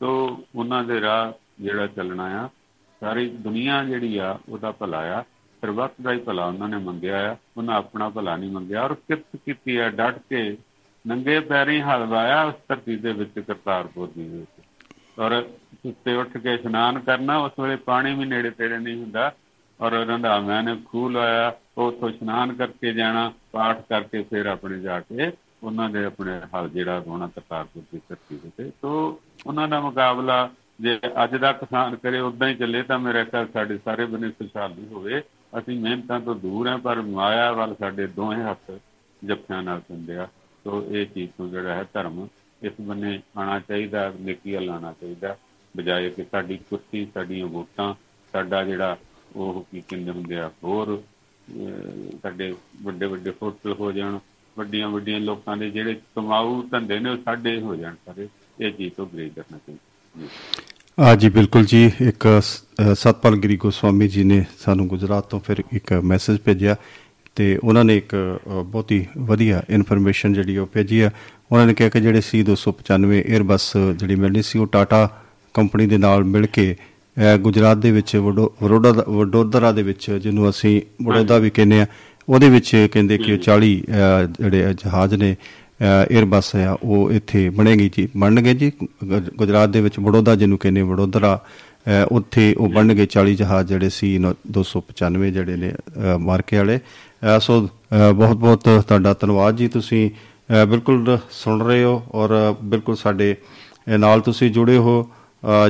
ਤੋ 0.00 0.10
ਉਹਨਾਂ 0.54 0.82
ਦੇ 0.84 1.00
ਰਾਹ 1.00 1.32
ਜਿਹੜਾ 1.62 1.86
ਚੱਲਣਾ 1.86 2.24
ਆ, 2.42 2.48
ਸਾਰੀ 3.02 3.28
ਦੁਨੀਆ 3.28 3.82
ਜਿਹੜੀ 3.84 4.16
ਆ, 4.18 4.38
ਉਹਦਾ 4.48 4.70
ਭਲਾ 4.72 5.00
ਆ। 5.18 5.22
ਫਿਰ 5.62 5.70
ਵਕਤ 5.70 6.00
ਦਾ 6.02 6.12
ਹੀ 6.12 6.18
ਭਲਾ 6.18 6.46
ਉਹਨਾਂ 6.46 6.68
ਨੇ 6.68 6.76
ਮੰਗਿਆ 6.78 7.30
ਆ। 7.30 7.36
ਉਹਨਾਂ 7.56 7.74
ਆਪਣਾ 7.74 8.08
ਭਲਾ 8.08 8.36
ਨਹੀਂ 8.36 8.50
ਮੰਗਿਆ 8.50 8.84
ਔਰ 8.84 8.94
ਕਿਰਤ 8.94 9.36
ਕੀਤੀ 9.36 9.76
ਆ, 9.76 9.88
ਡਟ 9.90 10.18
ਕੇ 10.30 10.56
ਨੰਗੇ 11.04 11.38
ਪੈਰੀ 11.40 11.80
ਹਲਵਾਇਆ 11.80 12.42
ਉਸ 12.42 12.54
ਧਰਤੀ 12.68 12.96
ਦੇ 12.96 13.12
ਵਿੱਚ 13.12 13.38
ਕਰਤਾਰਪੁਰ 13.38 14.08
ਦੀ 14.08 14.28
ਵਿੱਚ 14.28 15.18
ਔਰ 15.18 15.42
ਸੁੱਤੇ 15.82 16.14
ਉੱਠ 16.14 16.36
ਕੇ 16.36 16.54
ਇਸ਼ਨਾਨ 16.54 16.98
ਕਰਨਾ, 16.98 17.36
ਉਸ 17.38 17.52
ਵੇਲੇ 17.60 17.76
ਪਾਣੀ 17.76 18.14
ਵੀ 18.14 18.24
ਨੇੜੇ 18.24 18.50
ਤੇੜੇ 18.50 18.78
ਨਹੀਂ 18.78 19.00
ਹੁੰਦਾ। 19.00 19.32
ਔਰ 19.80 19.92
ਰੰਧਾਵਿਆਂ 19.92 20.62
ਨੇ 20.62 20.76
ਖੂਹ 20.84 21.10
ਲਾਇਆ, 21.10 21.52
ਉੱਥੋਂ 21.78 22.10
ਇਸ਼ਨਾਨ 22.10 22.52
ਕਰਕੇ 22.52 22.92
ਜਾਣਾ, 22.92 23.32
ਪਾਠ 23.52 23.80
ਕਰਕੇ 23.88 24.22
ਫਿਰ 24.22 24.46
ਆਪਣੇ 24.46 24.78
ਜਾ 24.80 25.00
ਕੇ 25.00 25.30
ਉਹਨਾਂ 25.62 25.88
ਦੇ 25.90 26.04
ਆਪਣੇ 26.04 26.40
ਹਲ 26.54 26.68
ਜਿਹੜਾ 26.68 27.00
ਹੋਣਾ 27.00 27.26
ਕਰਤਾਰਪੁਰ 27.26 27.82
ਦੀ 27.92 28.00
ਧਰਤੀ 28.08 28.38
ਤੇ 28.56 28.70
ਤੋਂ 28.82 28.94
ਉਹਨਾਂ 29.46 29.68
ਦਾ 29.68 29.80
ਮੁਕਾਬਲਾ 29.80 30.48
ਜੇ 30.80 30.98
ਅੱਜ 31.24 31.36
ਦਾ 31.36 31.52
ਕਿਸਾਨ 31.52 31.96
ਕਰੇ 31.96 32.20
ਉਦਾਂ 32.20 32.48
ਹੀ 32.48 32.54
ਚੱਲੇ 32.54 32.82
ਤਾਂ 32.82 32.98
ਮੇਰੇ 32.98 33.24
ਖਿਆਲ 33.24 33.46
ਸਾਡੇ 33.52 33.78
ਸਾਰੇ 33.84 34.04
ਬਨੇ 34.04 34.30
ਖੁਸ਼ਹਾਲੀ 34.30 34.86
ਹੋਵੇ। 34.92 35.22
ਅਸੀਂ 35.58 35.78
ਮਿਹਨਤਾਂ 35.80 36.20
ਤੋਂ 36.20 36.34
ਦੂਰ 36.34 36.68
ਹਾਂ, 36.68 36.78
ਪਰ 36.78 37.02
ਮਾਇਆ 37.02 37.52
ਵੱਲ 37.52 37.74
ਸਾਡੇ 37.78 38.06
ਦੋਹੇ 38.06 38.42
ਹੱਥ 38.42 38.70
ਜੱਫਿਆਂ 39.22 39.62
ਨਾਲ 39.62 39.80
ਪੈਂਦੇ 39.80 40.16
ਆ 40.66 40.70
ਤੋਂ 40.70 40.82
ਇਹ 40.94 41.06
ਚੀਜ਼ 41.06 41.30
ਤੋਂ 41.38 41.48
ਜਿਹੜਾ 41.48 41.74
ਹੈ 41.74 41.84
ਧਰਮ, 41.94 42.26
ਇਸ 42.62 42.72
ਬੰਨੇ 42.80 43.20
ਆਣਾ 43.38 43.58
ਚਾਹੀਦਾ 43.58 44.12
ਨੇਕੀ 44.20 44.54
ਵੱਲ 44.54 44.70
ਆਉਣਾ 44.70 44.92
ਚਾਹੀਦਾ, 45.00 45.36
ਬਜਾਏ 45.74 46.10
ਕਿ 46.10 46.24
ਸਾਡੀ 46.32 46.58
ਕੁਰਸੀ, 46.70 47.06
ਸਾਡੀਆਂ 47.14 47.46
ਵੋਟਾਂ, 47.46 47.94
ਸਾਡਾ 48.34 48.62
ਜਿਹੜਾ 48.64 48.96
ਉਹ 49.36 49.64
ਕੀ 49.72 49.80
ਕਹਿੰਦੇ 49.80 50.10
ਹੁੰਦੇ 50.10 50.36
ਆ, 50.36 50.50
ਹੋਰ 50.64 51.02
ਸਾਡੇ 52.22 52.54
ਵੱਡੇ 52.82 53.06
ਵੱਡੇ 53.06 53.32
ਹੋਟਲ 53.42 53.72
ਹੋ 53.80 53.92
ਜਾਣ, 53.92 54.18
ਵੱਡੀਆਂ 54.56 54.88
ਵੱਡੀਆਂ 54.88 55.20
ਲੋਕਾਂ 55.20 55.56
ਦੇ 55.56 55.70
ਜਿਹੜੇ 55.70 55.94
ਕਮਾਊ 56.16 56.62
ਧੰਦੇ 56.62 56.98
ਨੇ 56.98 57.10
ਉਹ 57.10 57.16
ਸਾਡੇ 57.24 57.60
ਹੋ 57.60 57.76
ਜਾਣ 57.76 57.94
ਸਾਰੇ, 58.06 58.28
ਇਹ 58.60 58.72
ਚੀਜ਼ 58.72 58.92
ਤੋਂ 58.94 59.06
ਗ੍ਰੇਡ 59.14 59.32
ਕਰਨਾ 59.32 59.58
ਚਾਹੀਦਾ। 59.58 60.28
ਆ 60.98 61.14
ਜੀ, 61.16 61.28
ਬਿਲਕੁਲ 61.28 61.64
ਜੀ, 61.64 61.84
ਇੱਕ 62.00 62.26
ਸਤਪਾਲ 62.42 63.36
ਗਿਰੀ 63.36 63.56
ਗੋਸਵਾਮੀ 63.56 64.08
ਜੀ 64.08 64.24
ਨੇ 64.24 64.44
ਸਾਨੂੰ 64.58 64.86
ਗੁਜਰਾਤ 64.88 65.28
ਤੋਂ 65.30 65.40
ਫਿਰ 65.40 65.62
ਇੱਕ 65.72 65.92
ਮੈਸੇਜ 65.92 66.38
ਭੇਜਿਆ। 66.44 66.76
ਤੇ 67.36 67.56
ਉਹਨਾਂ 67.64 67.84
ਨੇ 67.84 67.96
ਇੱਕ 67.96 68.14
ਬਹੁਤ 68.66 68.92
ਹੀ 68.92 69.04
ਵਧੀਆ 69.18 69.62
ਇਨਫੋਰਮੇਸ਼ਨ 69.70 70.32
ਜਿਹੜੀ 70.32 70.56
ਉਹ 70.56 70.66
ਭੇਜੀ 70.72 71.00
ਆ। 71.00 71.10
ਉਹਨਾਂ 71.52 71.66
ਨੇ 71.66 71.74
ਕਿਹਾ 71.74 71.88
ਕਿ 71.88 72.00
ਜਿਹੜੇ 72.00 72.20
ਸੀ 72.20 72.42
295 72.42 73.20
에ਅਰਬਸ 73.22 73.72
ਜਿਹੜੀ 73.98 74.14
ਮਿਲਣੀ 74.14 74.42
ਸੀ 74.42 74.58
ਉਹ 74.58 74.66
ਟਾਟਾ 74.72 75.08
ਕੰਪਨੀ 75.54 75.86
ਦੇ 75.86 75.98
ਨਾਲ 75.98 76.24
ਮਿਲ 76.24 76.46
ਕੇ 76.46 76.74
ਗੁਜਰਾਤ 77.40 77.76
ਦੇ 77.76 77.90
ਵਿੱਚ 77.90 78.16
ਵਡੋਦਰਾ 78.16 79.72
ਦੇ 79.72 79.82
ਵਿੱਚ 79.82 80.10
ਜਿਹਨੂੰ 80.12 80.48
ਅਸੀਂ 80.50 80.80
ਵਡੋਦਾ 81.04 81.38
ਵੀ 81.38 81.50
ਕਹਿੰਦੇ 81.50 81.80
ਆ 81.80 81.86
ਉਹਦੇ 82.28 82.48
ਵਿੱਚ 82.50 82.70
ਕਹਿੰਦੇ 82.92 83.18
ਕਿ 83.18 83.38
40 83.46 83.74
ਜਿਹੜੇ 84.40 84.74
ਜਹਾਜ਼ 84.74 85.14
ਨੇ 85.14 85.34
에ਅਰਬਸ 85.82 86.54
ਆ 86.56 86.76
ਉਹ 86.82 87.12
ਇੱਥੇ 87.12 87.48
ਬਣੇਗੀ 87.50 87.90
ਜੀ। 87.96 88.08
ਬਣਨਗੇ 88.16 88.54
ਜੀ 88.54 88.70
ਗੁਜਰਾਤ 89.38 89.68
ਦੇ 89.68 89.80
ਵਿੱਚ 89.80 89.98
ਵਡੋਦਾ 89.98 90.34
ਜਿਹਨੂੰ 90.34 90.58
ਕਹਿੰਦੇ 90.58 90.82
ਵਡੋਦਰਾ 90.82 91.38
ਉੱਥੇ 92.12 92.54
ਉਹ 92.58 92.68
ਬਣਨਗੇ 92.68 93.06
40 93.12 93.34
ਜਹਾਜ਼ 93.34 93.68
ਜਿਹੜੇ 93.68 93.88
ਸੀ 93.88 94.18
295 94.52 95.30
ਜਿਹੜੇ 95.30 95.56
ਨੇ 95.56 95.72
ਮਾਰਕੇ 96.20 96.56
ਵਾਲੇ। 96.56 96.78
ਸੋ 97.40 97.60
ਬਹੁਤ 98.14 98.36
ਬਹੁਤ 98.36 98.62
ਤੁਹਾਡਾ 98.62 99.12
ਧੰਨਵਾਦ 99.14 99.56
ਜੀ। 99.56 99.68
ਤੁਸੀਂ 99.68 100.10
ਬਿਲਕੁਲ 100.68 101.18
ਸੁਣ 101.30 101.62
ਰਹੇ 101.62 101.82
ਹੋ 101.84 102.02
ਔਰ 102.12 102.30
ਬਿਲਕੁਲ 102.64 102.96
ਸਾਡੇ 102.96 103.34
ਨਾਲ 103.98 104.20
ਤੁਸੀਂ 104.20 104.50
ਜੁੜੇ 104.50 104.76
ਹੋ। 104.76 104.94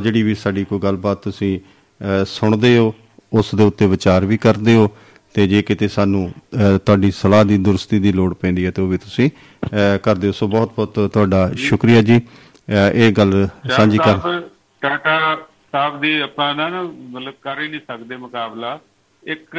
ਜਿਹੜੀ 0.02 0.22
ਵੀ 0.22 0.34
ਸਾਡੀ 0.34 0.64
ਕੋਈ 0.64 0.78
ਗੱਲਬਾਤ 0.78 1.22
ਤੁਸੀਂ 1.22 1.58
ਸੁਣਦੇ 2.26 2.76
ਹੋ 2.78 2.94
ਉਸ 3.32 3.54
ਦੇ 3.54 3.64
ਉੱਤੇ 3.64 3.86
ਵਿਚਾਰ 3.86 4.24
ਵੀ 4.24 4.36
ਕਰਦੇ 4.36 4.74
ਹੋ 4.74 4.88
ਤੇ 5.34 5.46
ਜੇ 5.48 5.62
ਕਿਤੇ 5.62 5.88
ਸਾਨੂੰ 5.88 6.30
ਤੁਹਾਡੀ 6.54 7.10
ਸਲਾਹ 7.10 7.44
ਦੀ 7.44 7.58
ਦੁਰਸਤੀ 7.58 7.98
ਦੀ 7.98 8.12
ਲੋੜ 8.12 8.32
ਪੈਂਦੀ 8.34 8.64
ਹੈ 8.66 8.70
ਤੇ 8.70 8.82
ਉਹ 8.82 8.88
ਵੀ 8.88 8.98
ਤੁਸੀਂ 8.98 9.30
ਕਰਦੇ 10.02 10.26
ਹੋ। 10.26 10.32
ਸੋ 10.32 10.48
ਬਹੁਤ 10.48 10.72
ਬਹੁਤ 10.76 11.10
ਤੁਹਾਡਾ 11.12 11.50
ਸ਼ੁਕਰੀਆ 11.58 12.02
ਜੀ। 12.02 12.20
ਇਹ 12.94 13.12
ਗੱਲ 13.12 13.48
ਸਾਂਝੀ 13.76 13.98
ਕਰ 13.98 14.40
ਟਾਟਾ 14.82 15.36
ਸਾਹਿਬ 15.72 16.00
ਦੀ 16.00 16.18
ਆਪਾਂ 16.20 16.54
ਨਾ 16.54 16.68
ਮਤਲਬ 16.82 17.34
ਕਰ 17.42 17.60
ਹੀ 17.60 17.68
ਨਹੀਂ 17.68 17.80
ਸਕਦੇ 17.80 18.16
ਮੁਕਾਬਲਾ। 18.16 18.78
ਇੱਕ 19.24 19.56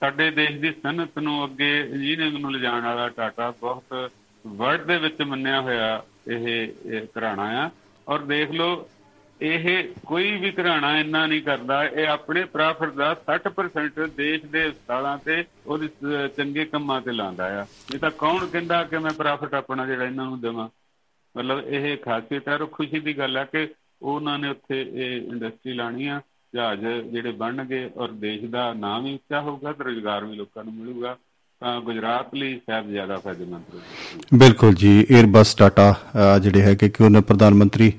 ਸਾਡੇ 0.00 0.30
ਦੇਸ਼ 0.30 0.52
ਦੀ 0.52 0.72
ਸਨਅਤ 0.72 1.18
ਨੂੰ 1.18 1.44
ਅੱਗੇ 1.44 1.80
ਇੰਜੀਨੀਅਰਿੰਗ 1.80 2.36
ਨੂੰ 2.36 2.52
ਲਿਜਾਣ 2.52 2.82
ਵਾਲਾ 2.82 3.08
ਟਾਟਾ 3.08 3.50
ਬਹੁਤ 3.50 4.10
ਵਰਲਡ 4.46 4.82
ਦੇ 4.82 4.96
ਵਿੱਚ 4.96 5.22
ਮੰਨਿਆ 5.22 5.60
ਹੋਇਆ 5.60 6.04
ਇਹ 6.28 6.68
ਘਰਾਣਾ 7.18 7.66
ਆ। 7.66 7.70
ਔਰ 8.08 8.18
ਦੇਖ 8.18 8.50
ਲਓ, 8.50 8.90
ਇਹ 9.42 9.88
ਕੋਈ 10.06 10.36
ਵੀ 10.36 10.52
ਘਰਾਣਾ 10.52 10.98
ਇੰਨਾ 10.98 11.26
ਨਹੀਂ 11.26 11.42
ਕਰਦਾ, 11.42 11.84
ਇਹ 11.84 12.08
ਆਪਣੇ 12.08 12.44
ਪ੍ਰਾਫਿਟ 12.44 12.90
ਦਾ 12.90 13.14
60% 13.14 14.06
ਦੇਸ਼ 14.06 14.44
ਦੇ 14.44 14.68
ਹਸਪਤਾਲਾਂ 14.68 15.18
ਤੇ 15.18 15.44
ਉਹਦੇ 15.66 15.88
ਚੰਗੇ 16.36 16.64
ਕੰਮਾਂ 16.64 17.00
ਤੇ 17.00 17.12
ਲਾਉਂਦਾ 17.12 17.62
ਆ। 17.62 17.66
ਇਹ 17.94 17.98
ਤਾਂ 17.98 18.10
ਕੌਣ 18.10 18.46
ਕਹਿੰਦਾ 18.46 18.84
ਕਿ 18.84 18.98
ਮੈਂ 18.98 19.12
ਪ੍ਰਾਫਿਟ 19.12 19.54
ਆਪਣਾ 19.54 19.86
ਜਿਹੜਾ 19.86 20.04
ਇਹਨਾਂ 20.04 20.24
ਨੂੰ 20.24 20.40
ਦੇਵਾਂ? 20.40 20.68
ਮਤਲਬ 21.36 21.64
ਇਹ 21.66 21.96
ਖਾਸੀਅਤ 21.96 22.48
ਹੈ 22.48 22.58
ਖੁਸ਼ੀ 22.72 23.00
ਦੀ 23.00 23.18
ਗੱਲ 23.18 23.36
ਹੈ 23.36 23.44
ਕਿ 23.44 23.68
ਉਹਨਾਂ 24.02 24.38
ਨੇ 24.38 24.48
ਉੱਥੇ 24.48 24.90
ਇਹ 24.92 25.22
ਇੰਡਸਟਰੀ 25.22 25.72
ਲਾਣੀ 25.72 26.06
ਆ। 26.06 26.20
ਜਹਾਜ਼ 26.54 26.80
ਜਿਹੜੇ 27.12 27.30
ਬਣਨਗੇ 27.32 27.88
ਔਰ 27.96 28.10
ਦੇਸ਼ 28.20 28.44
ਦਾ 28.50 28.72
ਨਾਮ 28.74 29.04
ਵੀ 29.04 29.14
ਉੱਚਾ 29.14 29.40
ਹੋਊਗਾ 29.40 29.72
ਤੇ 29.72 29.84
ਰੋਜ਼ਗਾਰ 29.84 30.24
ਵੀ 30.24 30.36
ਲੋਕਾਂ 30.36 30.64
ਨੂੰ 30.64 30.74
ਮਿਲੂਗਾ, 30.74 31.16
ਤਾਂ 31.62 31.80
ਗੁਜਰਾਤ 31.80 32.34
ਲਈ 32.34 32.54
ਸ਼ਾਇਦ 32.56 32.90
ਜ਼ਿਆਦਾ 32.90 33.16
ਫਾਇਦੇਮੰਦ 33.16 33.74
ਹੋਊਗਾ 33.74 34.36
ਬਿਲਕੁਲ 34.38 34.74
ਜੀ 34.74 34.90
에ਅਰਬਸ 35.02 35.54
ਟਾਟਾ 35.54 35.94
ਜਿਹੜੇ 36.42 36.62
ਹੈਗੇ 36.62 36.88
ਕਿ 36.88 37.04
ਉਹਨਾਂ 37.04 37.22
ਪ੍ਰਧਾਨ 37.22 37.54
ਮੰਤਰੀ 37.54 37.92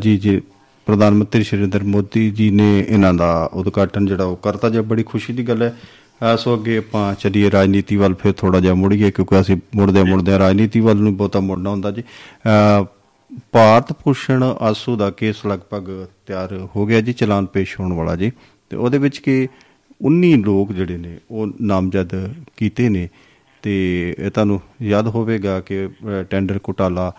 ਜੀ 0.00 0.16
ਜੀ, 0.18 0.40
ਪ੍ਰਧਾਨ 0.86 1.14
ਮੰਤਰੀ 1.14 1.44
ਸ਼੍ਰੀ 1.44 1.58
ਨਰਿੰਦਰ 1.58 1.82
ਮੋਦੀ 1.86 2.30
ਜੀ 2.30 2.50
ਨੇ 2.50 2.78
ਇਹਨਾਂ 2.80 3.12
ਦਾ 3.14 3.32
ਉਦਘਾਟਨ 3.52 4.06
ਜਿਹੜਾ 4.06 4.24
ਉਹ 4.24 4.36
ਕਰਤਾ, 4.36 4.68
ਜੇ 4.68 4.80
ਬੜੀ 4.82 5.02
ਖੁਸ਼ੀ 5.02 5.32
ਦੀ 5.32 5.48
ਗੱਲ 5.48 5.62
ਹੈ। 5.62 6.36
ਸੋ 6.38 6.54
ਅੱਗੇ 6.54 6.76
ਆਪਾਂ 6.78 7.14
ਚੱਲੀਏ 7.14 7.50
ਰਾਜਨੀਤੀ 7.50 7.96
ਵੱਲ, 7.96 8.14
ਫਿਰ 8.14 8.32
ਥੋੜਾ 8.32 8.60
ਜਿਹਾ 8.60 8.74
ਮੁੜੀਏ, 8.74 9.10
ਕਿਉਂਕਿ 9.10 9.40
ਅਸੀਂ 9.40 9.56
ਮੁੜਦੇ 9.76 10.02
ਮੁੜਦੇ 10.04 10.38
ਰਾਜਨੀਤੀ 10.38 10.80
ਵੱਲ 10.80 10.96
ਨੂੰ 10.96 11.16
ਬਹੁਤਾ 11.16 11.40
ਮੁੜਨਾ 11.40 11.70
ਹੁੰਦਾ 11.70 11.90
ਜੀ। 11.90 12.02
ਭਾਰਤ 13.52 13.92
ਭੂਸ਼ਣ 13.92 14.42
ਆਸੂ 14.42 14.96
ਦਾ 14.96 15.10
ਕੇਸ 15.10 15.44
ਲਗਭਗ 15.46 15.90
ਤਿਆਰ 16.26 16.68
ਹੋ 16.76 16.86
ਗਿਆ 16.86 17.00
ਜੀ 17.00 17.12
ਚਲਾਨ 17.12 17.46
ਪੇਸ਼ 17.46 17.78
ਹੋਣ 17.80 17.92
ਵਾਲਾ 17.92 18.16
ਜੀ। 18.16 18.30
ਤੇ 18.70 18.76
ਉਹਦੇ 18.76 18.98
ਵਿੱਚ 18.98 19.18
ਕਿ 19.18 19.48
19 20.00 20.34
ਲੋਕ 20.44 20.72
ਜਿਹੜੇ 20.72 20.96
ਨੇ 20.96 21.18
ਉਹ 21.30 21.46
ਨਾਮਜ਼ਦ 21.60 22.14
ਕੀਤੇ 22.56 22.88
ਨੇ। 22.88 23.08
ਤੇ 23.62 23.72
ਇਹ 24.18 24.30
ਤੁਹਾਨੂੰ 24.30 24.60
ਯਾਦ 24.82 25.06
ਹੋਵੇਗਾ 25.06 25.60
ਕਿ 25.60 25.88
ਟੈਂਡਰ 26.30 26.58
ਘੁਟਾਲਾ 26.68 27.12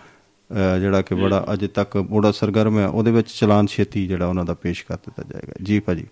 ਜਿਹੜਾ 0.80 1.02
ਕਿ 1.02 1.14
ਬੜਾ 1.14 1.44
ਅਜੇ 1.52 1.68
ਤੱਕ 1.68 1.96
ਬੜਾ 1.96 2.30
ਸਰਗਰਮ 2.32 2.78
ਹੈ 2.78 2.86
ਉਹਦੇ 2.86 3.10
ਵਿੱਚ 3.10 3.30
ਚਲਾਨ 3.30 3.66
ਛੇਤੀ 3.66 4.06
ਜਿਹੜਾ 4.06 4.26
ਉਹਨਾਂ 4.26 4.44
ਦਾ 4.44 4.54
ਪੇਸ਼ 4.54 4.84
ਕਰ 4.86 4.96
ਦਿੱਤਾ 4.96 5.22
ਜਾਏਗਾ। 5.22 5.54
ਜੀ 5.62 5.80
ਭਾਜੀ। 5.80 6.06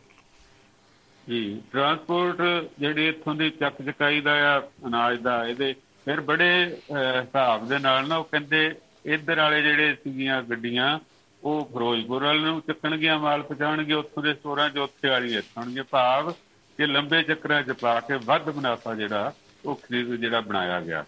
ਜੀ 1.28 1.60
ਟਰਾਂਸਪੋਰਟ 1.72 2.40
ਜਿਹੜੀ 2.80 3.08
ਇੱਥੋਂ 3.08 3.34
ਦੀ 3.34 3.50
ਚੱਕ 3.50 3.82
ਚਕਾਈ 3.82 4.20
ਦਾ 4.20 4.32
ਆ 4.52 4.60
ਅਨਾਜ 4.86 5.20
ਦਾ 5.20 5.44
ਇਹਦੇ 5.46 5.74
ਫਿਰ 6.04 6.20
ਬੜੇ 6.20 6.50
ਹਿਸਾਬ 6.92 7.68
ਦੇ 7.68 7.78
ਨਾਲ 7.78 8.08
ਨਾ 8.08 8.16
ਉਹ 8.16 8.24
ਕਹਿੰਦੇ 8.24 8.72
ਇੱਧਰ 9.04 9.40
ਵਾਲੇ 9.40 9.62
ਜਿਹੜੇ 9.62 9.94
ਸੀਗੀਆਂ 9.94 10.42
ਗੱਡੀਆਂ, 10.42 10.98
ਉਹ 11.42 11.64
ਫਿਰੋਜ਼ਪੁਰ 11.72 12.24
ਵਾਲੇ 12.24 12.40
ਨੂੰ 12.40 12.60
ਚੱਕਣਗੀਆਂ, 12.66 13.18
ਮਾਲ 13.18 13.42
ਪਹੁੰਚਾਉਣਗੇ, 13.42 13.94
ਉੱਥੋਂ 13.94 14.22
ਦੇ 14.22 14.34
ਸਟੋਰਾਂ 14.34 14.68
'ਚ 14.70 14.78
ਉੱਥੇ 14.78 15.08
ਵਾਲੀ 15.08 15.34
ਇੱਥਣਗੇ 15.36 15.82
ਭਾਵ 15.90 16.32
ਕਿ 16.78 16.86
ਲੰਬੇ 16.86 17.22
ਚੱਕਰਾਂ 17.22 17.62
'ਚ 17.62 17.72
ਪਾ 17.80 17.98
ਕੇ 18.00 18.18
ਵੱਧ 18.24 18.48
ਮੁਨਾਫਾ 18.48 18.94
ਜਿਹੜਾ, 18.94 19.32
ਉਹ 19.64 19.80
ਖਰੀਦ 19.82 20.14
ਜਿਹੜਾ 20.14 20.40
ਬਣਾਇਆ 20.40 20.80
ਗਿਆ 20.80 21.04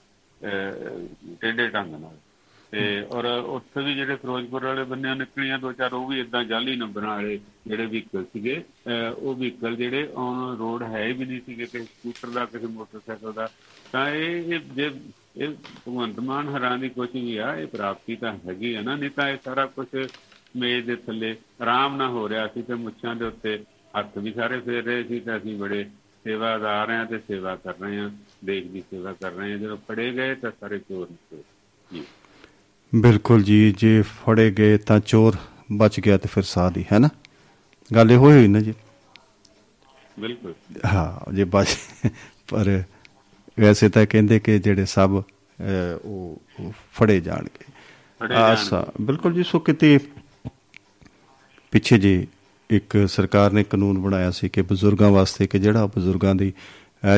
ਟੇਡੇ 1.41 1.69
ਢੰਗ 1.69 1.95
ਨਾਲ। 1.95 2.19
ਤੇ 2.73 2.85
ਔਰ 3.13 3.25
ਉੱਥੇ 3.25 3.83
ਵੀ 3.85 3.95
ਜਿਹੜੇ 3.95 4.17
ਫਿਰੋਜ਼ਪੁਰ 4.17 4.65
ਵਾਲੇ 4.65 4.85
ਬੰਨਿਆਂ 4.85 5.15
ਨਿਕਲੀਆਂ, 5.17 5.59
ਦੋ 5.59 5.73
ਚਾਰ, 5.73 5.93
ਉਹ 5.95 6.07
ਵੀ 6.09 6.21
ਇਦਾਂ 6.21 6.43
ਜਾਲੀ 6.45 6.75
ਨੰਬਰਾਂ 6.77 7.09
ਵਾਲੇ 7.09 7.39
ਜਿਹੜੇ 7.67 7.87
ਵਹੀਕਲ 7.87 8.25
ਸੀਗੇ 8.33 8.63
ਉਹ 8.87 9.35
ਵਹੀਕਲ 9.35 9.77
ਜਿਹੜੇ 9.77 10.09
ਔਨ 10.17 10.57
ਰੋਡ 10.59 10.83
ਹੈ 10.85 11.07
ਵੀ 11.09 11.25
ਨਹੀਂ 11.25 11.41
ਸੀਗੇ 11.47 11.67
ਕਿ 11.67 11.83
ਸਕੂਟਰ 11.83 12.29
ਦਾ, 12.29 12.45
ਕਿਸੇ 12.45 12.67
ਮੋਟਰਸਾਈਕਲ 12.67 13.33
ਦਾ। 13.33 13.49
ਤਾਂ 13.93 14.09
ਇਹ 14.11 14.59
ਜੇ 14.75 14.91
ਇਹ 15.35 15.49
ਭਗਵੰਤ 15.79 16.19
ਮਾਨ 16.21 16.49
ਹਰਾਂ 16.49 16.77
ਦੀ 16.79 16.89
ਕੋਸ਼ਿਸ਼ 16.89 17.39
ਆ 17.41 17.55
ਇਹ 17.57 17.67
ਪ੍ਰਾਪਤੀ 17.67 18.17
ਤਾਂ 18.17 18.33
ਹੈਗੀ 18.47 18.75
ਹੈ 18.77 18.83
ਨਾ 18.83 18.95
ਨਹੀਂ 18.97 19.11
ਤਾਂ 19.11 19.29
ਇਹ 19.29 19.39
ਸਾਰਾ 19.45 19.67
ਕੁਝ 19.69 19.87
ਮੇਜ਼ 20.57 20.87
ਦੇ 20.87 20.97
ਥੱਲੇ 20.97 21.35
ਆਰਾਮ 21.63 21.97
ਨਾਲ 21.97 22.11
ਹੋ 22.11 22.29
ਰਿਹਾ 22.29 22.47
ਸੀ 22.49 22.63
ਤੇ 22.63 22.75
ਮੁੱਛਾਂ 22.77 23.15
ਦੇ 23.17 23.25
ਉੱਤੇ 23.25 23.57
ਹੱਥ 23.95 24.19
ਵੀ 24.19 24.33
ਸਾਰੇ 24.33 24.61
ਫੇਰ 24.61 24.85
ਰਹੇ 24.85 25.03
ਸੀ 25.05 25.21
ਤੇ 25.21 25.37
ਅਸੀਂ 25.37 25.57
ਬੜੇ 25.59 25.85
ਸੇਵਾਦਾਰ 26.25 26.91
ਹਾਂ 26.91 27.05
ਤੇ 27.07 27.19
ਸੇਵਾ 27.19 27.55
ਕਰ 27.57 27.75
ਰਹੇ 27.81 27.99
ਹਾਂ 27.99 28.11
ਦੇਖ 28.45 28.67
ਦੀ 28.67 28.81
ਸੇਵਾ 28.83 29.13
ਕਰ 29.15 29.33
ਰਹੇ 29.33 29.51
ਹਾਂ। 29.53 29.59
ਜਦੋਂ 29.59 29.77
ਫੜੇ 29.89 30.11
ਗਏ 30.13 30.35
ਤਾਂ 30.35 30.51
ਸਾਰੇ 30.53 30.79
ਚੋਰ 30.79 31.07
ਜੀ। 31.91 32.05
ਬਿਲਕੁਲ 32.93 33.43
ਜੀ 33.43 33.73
ਜੇ 33.79 34.01
ਫੜੇ 34.17 34.51
ਗਏ 34.51 34.77
ਤਾਂ 34.87 34.99
ਚੋਰ 35.03 35.37
ਬਚ 35.73 35.99
ਗਿਆ 36.01 36.17
ਤੇ 36.19 36.29
ਫਿਰ 36.29 36.45
ਹੀ 36.77 36.85
ਹੈ 36.93 36.99
ਨਾ? 36.99 37.09
ਗੱਲ 37.91 38.11
ਇਹ 38.11 38.17
ਹੋਈ 38.19 38.47
ਨਾ 38.49 38.61
ਜੀ? 38.61 38.75
ਬਿਲਕੁਲ। 40.17 40.55
ਹਾਂ 40.87 41.33
ਜੇ 41.33 41.45
ਬਚ 41.47 41.77
ਪਰ 42.49 42.69
ਵੈਸੇ 43.61 43.89
ਤਾਂ 43.89 44.07
ਕਹਿੰਦੇ 44.07 44.39
ਕਿ 44.41 44.59
ਜਿਹੜੇ 44.59 44.85
ਸਭ 44.85 45.23
ਉਹ 46.05 46.43
ਫੜੇ 46.95 47.21
ਜਾਣਗੇ। 47.21 47.73
ਆਸਾ 48.35 48.87
ਬਿਲਕੁਲ 49.01 49.33
ਜੀ 49.33 49.43
ਸੋ 49.43 49.59
ਕਿਤੇ 49.59 49.99
ਪਿੱਛੇ 51.71 51.99
ਜੇ 51.99 52.27
ਇੱਕ 52.71 53.09
ਸਰਕਾਰ 53.09 53.53
ਨੇ 53.53 53.65
ਕਾਨੂੰਨ 53.65 53.99
ਬਣਾਇਆ 53.99 54.31
ਸੀ 54.31 54.49
ਕਿ 54.49 54.63
ਬਜ਼ੁਰਗਾਂ 54.63 55.11
ਵਾਸਤੇ 55.11 55.47
ਕਿ 55.47 55.59
ਜਿਹੜਾ 55.59 55.87
ਬਜ਼ੁਰਗਾਂ 55.87 56.35
ਦੀ 56.35 56.53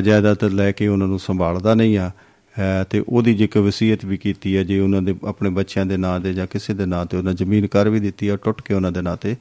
ਜਾਇਦਾਦ 0.05 0.45
ਲੈ 0.45 0.73
ਕੇ 0.73 0.89
ਉਹਨਾਂ 0.89 1.07
ਨੂੰ 1.07 1.19
ਸੰਭਾਲਦਾ 1.19 1.75
ਨਹੀਂ 1.75 1.99
ਆ 1.99 2.11
ਤੇ 2.91 3.05
ਉਹਦੀ 3.09 3.35
ਜੇ 3.35 3.47
ਕੋਈ 3.47 3.63
ਵਸੀਅਤ 3.63 4.05
ਵੀ 4.05 4.17
ਕੀਤੀ 4.17 4.57
ਹੈ 4.57 4.63
ਜੇ 4.63 4.81
ਉਹਨਾਂ 4.81 5.03
ਦੇ 5.03 5.15
ਆਪਣੇ 5.25 5.51
ਬੱਚਿਆਂ 5.51 5.87
ਦੇ 5.87 5.97
ਨਾਂ 5.97 6.21
ਤੇ 6.21 6.33
ਜਾਂ 6.33 6.47
ਕਿਸੇ 6.47 6.75
ਦੇ 6.75 6.87
ਨਾਂ 6.87 7.07
ਤੇ 7.07 7.17
ਉਹਨਾਂ 7.17 7.33
ਜ਼ਮੀਨ 7.33 7.67
ਕਰ 7.67 7.89
ਵੀ 7.89 8.01
ਦਿੱਤੀ 8.01 8.29
ਆ 8.29 8.37
ਟੁੱਟ 8.37 8.63
ਕੇ 8.63 8.75
ਉਹਨਾਂ 8.75 8.93
ਦੇ 8.93 9.03
ਨਾਂ 9.03 9.17
ਤੇ 9.17 9.37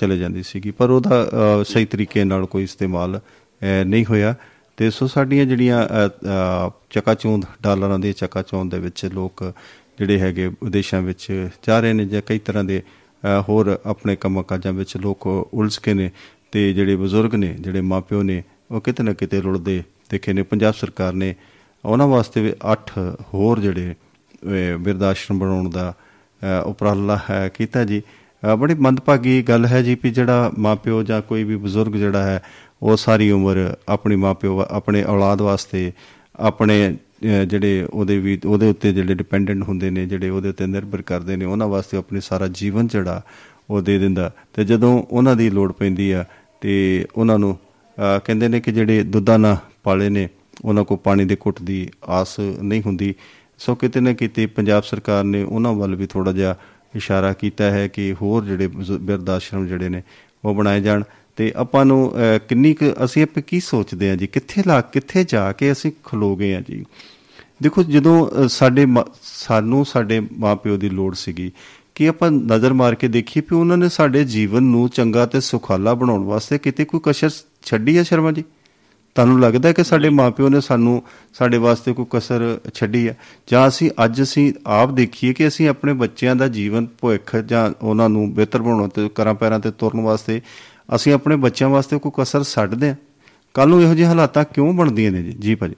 ਚਲੇ 0.00 0.18
ਜਾਂਦੀ 0.18 0.42
ਸੀਗੀ। 0.42 0.70
ਪਰ 0.70 0.90
ਉਹਦਾ 0.90 1.30
ਸਹੀ 1.64 1.84
ਤਰੀਕੇ 1.84 2.24
ਨਾਲ 2.24 2.46
ਕੋਈ 2.46 2.64
ਇਸਤੇਮਾਲ 2.64 3.20
ਨਹੀਂ 3.86 4.04
ਹੋਇਆ। 4.10 4.34
ਤੇ 4.78 4.90
ਸੋ 4.90 5.06
ਸਾਡੀਆਂ 5.06 5.44
ਜਿਹੜੀਆਂ 5.46 5.82
ਅਹ, 5.86 6.08
ਅਹ, 6.08 6.70
ਚਕਾਚੌਂਦ 6.90 7.44
ਡਾਲਰਾਂ 7.62 7.98
ਦੇ 7.98 8.12
ਚਕਾਚੌਂਦ 8.12 8.70
ਦੇ 8.70 8.78
ਵਿੱਚ 8.78 9.04
ਲੋਕ 9.06 9.52
ਜਿਹੜੇ 9.98 10.18
ਹੈਗੇ 10.20 10.48
ਵਿਦੇਸ਼ਾਂ 10.48 11.02
ਵਿੱਚ 11.02 11.48
ਜਾ 11.66 11.80
ਰਹੇ 11.80 11.92
ਨੇ 11.92 12.04
ਜਾਂ 12.04 12.22
ਕਈ 12.26 12.38
ਤਰ੍ਹਾਂ 12.38 12.64
ਦੇ 12.64 12.82
ਅਹ, 13.24 13.42
ਹੋਰ 13.48 13.78
ਆਪਣੇ 13.86 14.16
ਕੰਮਾਂ 14.16 14.42
ਕਾਜਾਂ 14.42 14.72
ਵਿੱਚ 14.72 14.96
ਲੋਕ 14.96 15.26
ਉਲਝ 15.26 15.76
ਕੇ 15.78 15.94
ਨੇ 15.94 16.10
ਤੇ 16.52 16.72
ਜਿਹੜੇ 16.72 16.96
ਬਜ਼ੁਰਗ 16.96 17.34
ਨੇ 17.34 17.54
ਜਿਹੜੇ 17.60 17.80
ਮਾਪਿਓ 17.80 18.22
ਨੇ 18.22 18.42
ਉਹ 18.70 18.80
ਕਿਤੇ 18.80 19.02
ਨਾ 19.02 19.12
ਕਿਤੇ 19.12 19.40
ਰੁਲਦੇ 19.40 19.82
ਦੇਖੇ 20.10 20.32
ਨੇ। 20.32 20.42
ਪੰਜਾਬ 20.42 20.74
ਸਰਕਾਰ 20.74 21.12
ਨੇ 21.12 21.34
ਉਹਨਾਂ 21.84 22.06
ਵਾਸਤੇ 22.06 22.40
ਵੀ 22.42 22.52
8 22.72 23.14
ਹੋਰ 23.34 23.60
ਜਿਹੜੇ 23.60 23.94
ਅਹ, 24.44 24.76
ਬਿਰਧ 24.78 25.02
ਆਸ਼ਰਮ 25.02 25.38
ਬਣਾਉਣ 25.38 25.70
ਦਾ 25.70 25.94
ਅਹ, 26.42 26.68
ਉਪਰਾਲਾ 26.68 27.18
ਹੈ 27.30 27.48
ਕੀਤਾ 27.48 27.84
ਜੀ। 27.84 28.02
ਅਹ, 28.42 28.56
ਬੜੀ 28.56 28.74
ਮੰਦਭਾਗੀ 28.74 29.42
ਗੱਲ 29.42 29.66
ਹੈ 29.66 29.82
ਜੀ 29.82 29.96
ਵੀ 30.02 30.10
ਜਿਹੜਾ 30.10 30.52
ਮਾਪਿਓ 30.58 31.02
ਜਾਂ 31.02 31.22
ਕੋਈ 31.22 31.44
ਵੀ 31.44 31.56
ਬਜ਼ੁਰਗ 31.56 31.92
ਜਿਹੜਾ 31.92 32.22
ਹੈ 32.22 32.42
ਉਹ 32.82 32.96
ਸਾਰੀ 32.96 33.30
ਉਮਰ 33.30 33.76
ਆਪਣੀ 33.88 34.16
ਮਾਪਿਓ 34.16 34.56
ਵਾ- 34.56 34.66
ਆਪਣੇ 34.70 35.04
ਔਲਾਦ 35.04 35.42
ਵਾਸਤੇ 35.42 35.92
ਆਪਣੇ 36.36 36.96
ਅਹ, 37.24 37.44
ਜਿਹੜੇ 37.44 37.88
ਉਹਦੇ 37.90 38.18
ਵੀ 38.18 38.40
ਉਹਦੇ 38.46 38.70
ਉੱਤੇ 38.70 38.92
ਜਿਹੜੇ 38.92 39.14
ਡਿਪੈਂਡੈਂਟ 39.14 39.62
ਹੁੰਦੇ 39.62 39.90
ਨੇ 39.90 40.06
ਜਿਹੜੇ 40.06 40.28
ਉਹਦੇ 40.28 40.48
ਉੱਤੇ 40.48 40.66
ਨਿਰਭਰ 40.66 41.02
ਕਰਦੇ 41.02 41.36
ਨੇ 41.36 41.44
ਉਹਨਾਂ 41.44 41.68
ਵਾਸਤੇ 41.68 41.96
ਆਪਣੀ 41.96 42.20
ਸਾਰਾ 42.20 42.48
ਜੀਵਨ 42.52 42.86
ਜਿਹੜਾ 42.86 43.22
ਉਹ 43.70 43.82
ਦੇ 43.82 43.98
ਦਿੰਦਾ। 43.98 44.32
ਤੇ 44.52 44.64
ਜਦੋਂ 44.64 45.02
ਉਹਨਾਂ 45.10 45.36
ਦੀ 45.36 45.50
ਲੋੜ 45.50 45.72
ਪੈਂਦੀ 45.72 46.10
ਆ 46.10 46.24
ਤੇ 46.60 47.06
ਉਹਨਾਂ 47.16 47.38
ਨੂੰ 47.38 47.58
ਅਹ, 47.98 48.20
ਕਹਿੰਦੇ 48.24 48.48
ਨੇ 48.48 48.60
ਕਿ 48.60 48.72
ਜਿਹੜੇ 48.72 49.02
ਦੁੱਧਾਂ 49.02 49.38
ਨਾਲ 49.38 49.56
ਪਾਲੇ 49.82 50.08
ਨੇ 50.08 50.28
ਉਹਨਾਂ 50.64 50.84
ਕੋ 50.84 50.96
ਪਾਣੀ 50.96 51.24
ਦੇ 51.24 51.36
ਘੁੱਟ 51.36 51.62
ਦੀ 51.62 51.88
ਆਸ 52.08 52.40
ਨਹੀਂ 52.40 52.82
ਹੁੰਦੀ। 52.86 53.14
ਸੋ 53.58 53.74
ਕਿਤੇ 53.74 54.00
ਨਾ 54.00 54.12
ਕਿਤੇ 54.12 54.46
ਪੰਜਾਬ 54.46 54.82
ਸਰਕਾਰ 54.82 55.24
ਨੇ 55.24 55.42
ਉਹਨਾਂ 55.42 55.72
ਵੱਲ 55.72 55.94
ਵੀ 55.94 56.06
ਥੋੜਾ 56.06 56.32
ਜਿਹਾ 56.32 56.56
ਇਸ਼ਾਰਾ 56.96 57.32
ਕੀਤਾ 57.32 57.70
ਹੈ 57.70 57.88
ਕਿ 57.88 58.14
ਹੋਰ 58.22 58.44
ਜਿਹੜੇ 58.44 58.66
ਬਜ਼ੁ- 58.66 58.98
ਬਿਰਧ 58.98 59.30
ਆਸ਼ਰਮ 59.30 59.66
ਜਿਹੜੇ 59.66 59.88
ਨੇ 59.88 60.02
ਉਹ 60.44 60.54
ਬਣਾਏ 60.54 60.80
ਜਾਣ। 60.80 61.02
ਤੇ 61.38 61.52
ਆਪਾਂ 61.56 61.84
ਨੂੰ 61.84 62.12
ਅਹ, 62.14 62.38
ਕਿੰਨੀ 62.48 62.74
ਕੁ 62.74 62.84
ਅਸੀਂ 63.04 63.22
ਆਪੇ 63.22 63.42
ਕੀ 63.42 63.60
ਸੋਚਦੇ 63.60 64.10
ਆ 64.10 64.16
ਜੀ? 64.16 64.26
ਕਿੱਥੇ 64.26 64.62
ਲਾ 64.66 64.80
ਕਿੱਥੇ 64.80 65.24
ਜਾ 65.24 65.52
ਕੇ 65.52 65.72
ਅਸੀਂ 65.72 65.92
ਖਲੋ 66.04 66.36
ਗਏ 66.36 66.54
ਆ 66.54 66.60
ਜੀ? 66.60 66.84
ਦੇਖੋ 67.62 67.82
ਜਦੋਂ 67.82 68.26
ਅਹ, 68.26 68.48
ਸਾਡੇ 68.48 68.86
ਮਾ- 68.86 69.04
ਸਾਨੂੰ 69.22 69.84
ਸਾਡੇ 69.86 70.20
ਮਾਪਿਓ 70.38 70.76
ਦੀ 70.76 70.88
ਲੋੜ 70.88 71.14
ਸੀਗੀ 71.14 71.52
ਕਿ 71.94 72.08
ਆਪਾਂ 72.08 72.30
ਨਜ਼ਰ 72.30 72.72
ਮਾਰ 72.72 72.94
ਕੇ 72.94 73.08
ਦੇਖੀਏ 73.08 73.42
ਕਿ 73.42 73.54
ਉਹਨਾਂ 73.54 73.76
ਨੇ 73.76 73.88
ਸਾਡੇ 73.88 74.24
ਜੀਵਨ 74.24 74.62
ਨੂੰ 74.62 74.88
ਚੰਗਾ 74.88 75.26
ਤੇ 75.26 75.40
ਸੁਖਾਲਾ 75.40 75.94
ਬਣਾਉਣ 75.94 76.24
ਵਾਸਤੇ 76.24 76.58
ਕਿਤੇ 76.58 76.84
ਕੋਈ 76.84 77.00
ਕਸਰ 77.04 77.30
ਛੱਡੀ 77.62 77.98
ਹੈ 77.98 78.02
ਸ਼ਰਮਾ 78.02 78.32
ਜੀ? 78.32 78.44
ਤੁਹਾਨੂੰ 79.14 79.40
ਲੱਗਦਾ 79.40 79.68
ਹੈ 79.68 79.72
ਕਿ 79.72 79.84
ਸਾਡੇ 79.84 80.08
ਮਾਪਿਓ 80.08 80.48
ਨੇ 80.48 80.60
ਸਾਨੂੰ 80.60 81.02
ਸਾਡੇ 81.34 81.58
ਵਾਸਤੇ 81.58 81.92
ਕੋਈ 81.92 82.06
ਕਸਰ 82.10 82.60
ਛੱਡੀ 82.74 83.08
ਹੈ? 83.08 83.16
ਜਾਂ 83.50 83.68
ਅਸੀਂ 83.68 83.90
ਅੱਜ 84.04 84.22
ਅਸੀਂ 84.22 84.52
ਆਪ 84.66 84.90
ਦੇਖੀਏ 84.90 85.32
ਕਿ 85.32 85.48
ਅਸੀਂ 85.48 85.68
ਆਪਣੇ 85.68 85.92
ਬੱਚਿਆਂ 85.92 86.36
ਦਾ 86.36 86.48
ਜੀਵਨ 86.48 86.86
ਭਵਿੱਖ 87.00 87.36
ਜਾਂ 87.36 87.70
ਉਹਨਾਂ 87.82 88.08
ਨੂੰ 88.08 88.34
ਬਿਹਤਰ 88.34 88.62
ਬਣਾਉਣ 88.62 88.88
ਤੇ 88.88 89.08
ਕਰਾਂ 89.14 89.34
ਪੈਰਾਂ 89.34 89.60
ਤੇ 89.60 89.70
ਤੁਰਨ 89.70 90.00
ਵਾਸਤੇ 90.00 90.40
ਅਸੀਂ 90.94 91.12
ਆਪਣੇ 91.12 91.36
ਬੱਚਿਆਂ 91.36 91.70
ਵਾਸਤੇ 91.70 91.98
ਕੋਈ 91.98 92.12
ਕਸਰ 92.16 92.44
ਛੱਡਦੇ 92.44 92.88
ਹਾਂ। 92.88 92.96
ਕੱਲ 93.54 93.68
ਨੂੰ 93.68 93.82
ਇਹੋ 93.82 93.94
ਜਿਹੇ 93.94 94.06
ਹਾਲਾਤਾਂ 94.06 94.44
ਕਿਉਂ 94.44 94.72
ਬਣਦੀਆਂ 94.72 95.12
ਨੇ 95.12 95.22
ਜੀ? 95.22 95.32
ਜੀ 95.32 95.54
ਭਾਜੀ। 95.54 95.74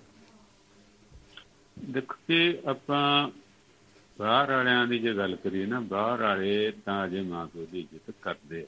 ਦੇਖੋ 1.84 2.14
ਕਿ 2.28 2.58
ਆਪਾਂ 2.66 3.30
ਬਾਹਰ 4.18 4.50
ਵਾਲਿਆਂ 4.50 4.86
ਦੀ 4.86 4.98
ਜੇ 4.98 5.14
ਗੱਲ 5.14 5.36
ਕਰੀਏ 5.36 5.66
ਨਾ 5.66 5.80
ਬਾਹਰ 5.80 6.22
ਵਾਲੇ 6.22 6.72
ਤਾਂ 6.84 7.06
ਅਜੇ 7.06 7.22
ਮਾਂ 7.22 7.46
ਪਿਓ 7.46 7.66
ਦੀ 7.72 7.78
ਇੱਜ਼ਤ 7.78 8.14
ਕਰਦੇ 8.22 8.61
ਆ। 8.61 8.64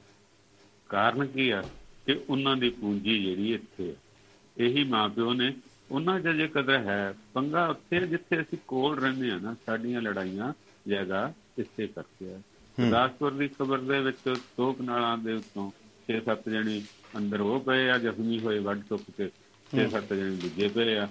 ਕਾਰਨ 0.88 1.26
ਕੀ 1.26 1.50
ਆ? 1.50 1.64
ਕਿ 2.06 2.20
ਉਹਨਾਂ 2.28 2.56
ਦੀ 2.56 2.70
ਪੂੰਜੀ 2.70 3.22
ਜਿਹੜੀ 3.22 3.54
ਇੱਥੇ 3.54 3.90
ਆ। 3.90 3.94
ਇਹੀ 4.56 4.84
ਮਾਂ 4.84 5.08
ਪਿਓ 5.08 5.32
ਨੇ। 5.32 5.52
ਉਹਨਾਂ 5.90 6.20
ਜੇ 6.20 6.48
ਕਦਰ 6.48 6.76
ਹੈ 6.76 7.14
ਪੰਗਾ 7.34 7.66
ਉੱਥੇ 7.66 7.96
ਆ 7.96 8.00
ਜਿੱਥੇ 8.00 8.40
ਅਸੀਂ 8.40 8.58
ਕੋਲ 8.68 8.98
ਰਹਿੰਦੇ 8.98 9.30
ਆ 9.30 9.38
ਨਾ 9.38 9.56
ਸਾਡੀਆਂ 9.66 10.02
ਲੜਾਈਆਂ 10.02 10.52
ਜ਼ਿਆਦਾ 10.86 11.32
ਇਸੇ 11.58 11.86
ਕਰਕੇ 11.86 12.34
ਆ। 12.34 12.38
ਗੁਰਦਾਸਪੁਰ 12.80 13.30
ਦੀ 13.30 13.48
ਖਬਰ 13.48 13.78
ਦੇ 13.78 14.00
ਵਿੱਚ 14.00 14.34
ਤੋਪ 14.56 14.80
ਨਾਲਾਂ 14.80 15.18
ਦੇ 15.18 15.32
ਉੱਤੋਂ 15.32 15.70
6-7 16.08 16.50
ਜਣੇ 16.50 16.82
ਅੰਦਰ 17.16 17.40
ਹੋ 17.40 17.58
ਪਏ 17.58 17.90
ਆ, 17.90 17.98
ਜ਼ਖਮੀ 17.98 18.40
ਹੋਏ 18.40 18.58
ਵੱਡ 18.58 18.82
ਟੁੱਕ 18.88 19.02
ਕੇ 19.16 19.30
6-7 19.70 20.14
ਜਣੇ 20.14 20.30
ਦੂਜੇ 20.30 20.68
ਪਏ 20.68 20.96
ਆ। 20.96 21.08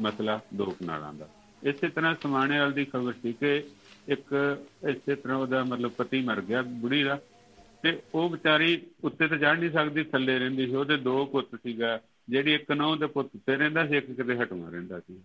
ਮਸਲਾ 0.00 0.40
ਦੋ 0.54 0.64
ਕਨਾਲਾਂ 0.64 1.14
ਦਾ। 1.14 1.28
ਇਸੇ 1.62 1.88
ਤਰ੍ਹਾਂ 1.88 2.14
ਸਮਾਣੇ 2.22 2.58
ਵਾਲ 2.58 2.72
ਦੀ 2.72 2.84
ਖਬਰ 2.84 3.12
ਸੀ 3.12 3.32
ਕਿ 3.32 3.64
ਇੱਕ 4.08 4.58
ਇਸੇ 4.88 5.14
ਤਰ੍ਹਾਂ 5.14 5.38
ਉਹਦਾ 5.38 5.64
ਮਤਲਬ 5.64 5.90
ਪਤੀ 5.90 6.22
ਮਰ 6.22 6.40
ਗਿਆ 6.40 6.62
ਬੁੜੀ 6.62 7.02
ਦਾ 7.02 7.20
ਤੇ 7.82 8.02
ਉਹ 8.14 8.30
ਵਿਚਾਰੀ 8.30 8.82
ਉੱਤੇ 9.04 9.28
ਤੇ 9.28 9.38
ਚੜ੍ਹ 9.38 9.60
ਨਹੀਂ 9.60 9.70
ਸਕਦੀ, 9.70 10.02
ਥੱਲੇ 10.02 10.38
ਰਹਿੰਦੀ 10.38 10.66
ਸੀ। 10.66 10.74
ਉਹਦੇ 10.74 10.96
ਦੋ 10.96 11.26
ਪੁੱਤ 11.26 11.46
ਸੀਗਾ, 11.54 12.00
ਜਿਹੜੀ 12.28 12.54
ਇੱਕ 12.54 12.72
ਨੌ 12.72 12.96
ਦੇ 12.96 13.06
ਪੁੱਤ 13.06 13.30
ਉੱਤੇ 13.34 13.56
ਰਹਿੰਦਾ 13.56 13.86
ਸੀ, 13.86 13.96
ਇੱਕ 13.96 14.06
ਕਿਤੇ 14.06 14.36
ਹਟਵਾ 14.38 14.68
ਰਹਿੰਦਾ 14.68 15.00
ਸੀ। 15.00 15.20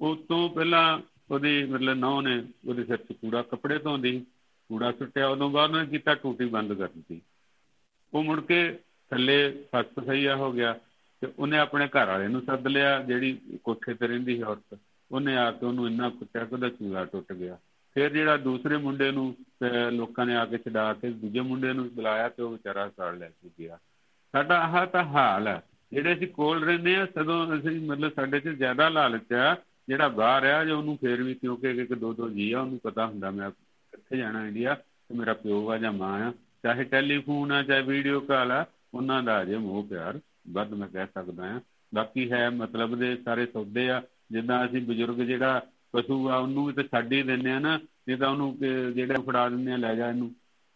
ਉਹ 0.00 0.16
ਤੋਂ 0.16 0.48
ਪਹਿਲਾਂ 0.48 0.98
ਉਹਦੀ 1.30 1.64
ਮਤਲਬ 1.64 1.98
ਨੌ 1.98 2.20
ਨੇ 2.20 2.44
ਉਹਦੇ 2.68 2.84
ਸਿਰ 2.84 2.96
'ਚ 2.96 3.12
ਕੂੜਾ 3.12 3.42
ਕੱਪੜੇ 3.42 3.78
ਧੋਂਦੀ, 3.78 4.26
ਕੂੜਾ 4.68 4.92
ਸੁੱਟਿਆ। 4.92 5.28
ਉਦੋਂ 5.28 5.50
ਬਾਅਦ 5.50 5.70
ਉਹਨੇ 5.70 5.86
ਕੀਤਾ 5.86 6.14
ਟੂਟੀ 6.14 6.44
ਬੰਦ 6.44 6.72
ਕਰ 6.72 6.88
ਦਿੱਤੀ। 6.88 7.22
ਉਹ 8.14 8.24
ਮੁੜ 8.24 8.40
ਕੇ 8.40 8.78
ਥੱਲੇ 9.10 9.64
ਫਸ 9.76 10.04
ਸਹੀਆ 10.06 10.36
ਹੋ 10.36 10.52
ਗਿਆ 10.52 10.78
ਤੇ 11.20 11.28
ਉਹਨੇ 11.38 11.58
ਆਪਣੇ 11.58 11.88
ਘਰ 11.88 12.06
ਵਾਲੇ 12.06 12.28
ਨੂੰ 12.28 12.42
ਸੱਦ 12.42 12.66
ਲਿਆ 12.66 13.02
ਜਿਹੜੀ 13.02 13.40
ਕੋਠੇ 13.64 13.94
ਤੇ 13.94 14.06
ਰਹਿੰਦੀ 14.06 14.36
ਸੀ 14.36 14.42
ਔਰਤ। 14.42 14.78
ਉਹਨੇ 15.12 15.36
ਆ 15.36 15.50
ਕੇ 15.50 15.66
ਉਹਨੂੰ 15.66 15.86
ਇੰਨਾ 15.86 16.08
ਕੁੱਟਿਆ 16.08 16.44
ਕਿ 16.44 16.54
ਉਹਦਾ 16.54 16.68
ਚੂਲਾ 16.68 17.04
ਟੁੱਟ 17.04 17.32
ਗਿਆ। 17.32 17.58
ਫਿਰ 17.94 18.12
ਜਿਹੜਾ 18.12 18.36
ਦੂਸਰੇ 18.36 18.76
ਮੁੰਡੇ 18.76 19.10
ਨੂੰ 19.10 19.36
ਅਹ, 19.62 19.90
ਲੋਕਾਂ 19.90 20.26
ਨੇ 20.26 20.36
ਆ 20.36 20.46
ਕੇ 20.46 20.58
ਛਡਾ 20.58 20.92
ਕੇ 20.94 21.10
ਦੂਜੇ 21.10 21.40
ਮੁੰਡੇ 21.40 21.72
ਨੂੰ 21.72 21.94
ਬੁਲਾਇਆ 21.94 22.28
ਤੇ 22.28 22.42
ਉਹ 22.42 22.50
ਵਿਚਾਰਾ 22.52 22.88
ਸਾੜ 22.88 23.14
ਲੈ 23.14 23.28
ਕੇ 23.28 23.50
ਗਿਆ। 23.58 23.76
ਸਾਡਾ 24.32 24.58
ਆਹ 24.58 24.86
ਤਾਂ 24.86 25.04
ਹਾਲ 25.04 25.48
ਹੈ। 25.48 25.62
ਜਿਹੜੇ 25.92 26.14
ਅਸੀਂ 26.14 26.28
ਕੋਲ 26.28 26.64
ਰਹਿੰਦੇ 26.64 26.96
ਆ 26.96 27.06
ਸਦੋਂ 27.06 27.58
ਅਸੀਂ 27.58 27.80
ਮਤਲਬ 27.80 28.12
ਸਾਡੇ 28.12 28.40
'ਚ 28.40 28.48
ਜ਼ਿਆਦਾ 28.48 28.88
ਲਾਲਚ 28.88 29.32
ਆ। 29.32 29.56
ਜਿਹੜਾ 29.88 30.08
ਬਾਹਰ 30.08 30.44
ਆ 30.44 30.64
ਜੋ 30.64 30.78
ਉਹਨੂੰ 30.78 30.96
ਫੇਰ 30.96 31.22
ਵੀ 31.22 31.34
ਕਿਉਂਕਿ 31.34 31.70
ਇੱਕ 31.70 31.94
ਦੋ 31.94 32.12
ਦੋ 32.12 32.28
ਜੀ 32.28 32.52
ਆ 32.52 32.60
ਉਹਨੂੰ 32.60 32.78
ਪਤਾ 32.78 33.06
ਹੁੰਦਾ 33.06 33.30
ਮੈਂ 33.30 33.50
ਕਿੱਥੇ 33.50 34.16
ਜਾਣਾ 34.16 34.46
ਇੰਡੀਆ 34.46 34.74
ਤੇ 34.74 35.14
ਮੇਰਾ 35.14 35.32
ਪਿਓ 35.32 35.70
ਆ 35.70 35.78
ਜਾਂ 35.78 35.92
ਮਾਂ 35.92 36.28
ਆ। 36.28 36.32
ਚਾਹੇ 36.64 36.84
ਟੈਲੀਫੋਨ 36.84 37.52
ਆ 37.52 37.62
ਚਾਹੇ 37.62 37.82
ਵੀਡੀਓ 37.82 38.20
ਕਾਲ 38.20 38.52
ਆ 38.52 38.64
ਉਹਨਾਂ 38.94 39.22
ਦਾ 39.22 39.42
ਅਜੇ 39.42 39.56
ਮੋਹ 39.56 39.82
ਪਿਆਰ 39.84 40.20
ਵੱਧ 40.52 40.72
ਮੈਂ 40.74 40.88
ਕਹਿ 40.88 41.06
ਸਕਦਾ 41.06 41.50
ਆ 41.54 41.60
ਬਾਕੀ 41.94 42.30
ਹੈ 42.32 42.50
ਮਤਲਬ 42.50 42.98
ਦੇ 42.98 43.16
ਸਾਰੇ 43.16 43.46
ਸੌਦੇ 43.46 43.88
ਆ 43.90 44.02
ਜਿੱਦਾਂ 44.30 44.64
ਅਸੀਂ 44.66 44.80
ਬਜ਼ੁਰਗ 44.82 45.20
ਜਿਹੜਾ 45.22 45.60
ਪਸ਼ੂ 45.92 46.28
ਆ 46.28 46.36
ਉਹਨੂੰ 46.36 46.66
ਵੀ 46.66 46.72
ਤਾਂ 46.72 46.84
ਛੱਡ 46.84 47.12
ਹੀ 47.12 47.22
ਦਿੰਦੇ 47.22 47.52
ਆ 47.52 47.58
ਨਾ 47.58 47.76
ਨਹੀਂ 47.76 48.16
ਤਾਂ 48.16 48.28
ਉਹਨੂੰ 48.28 48.56
ਕਿ- 48.56 48.92
ਜਿਹੜਾ 48.94 49.20
ਫੜਾ 49.20 49.48
ਦਿੰਦੇ 49.48 49.72
ਆ 49.72 49.76
ਲੈ 49.76 49.94
ਜਾ 49.94 50.08
ਇਹਨੂੰ। 50.10 50.30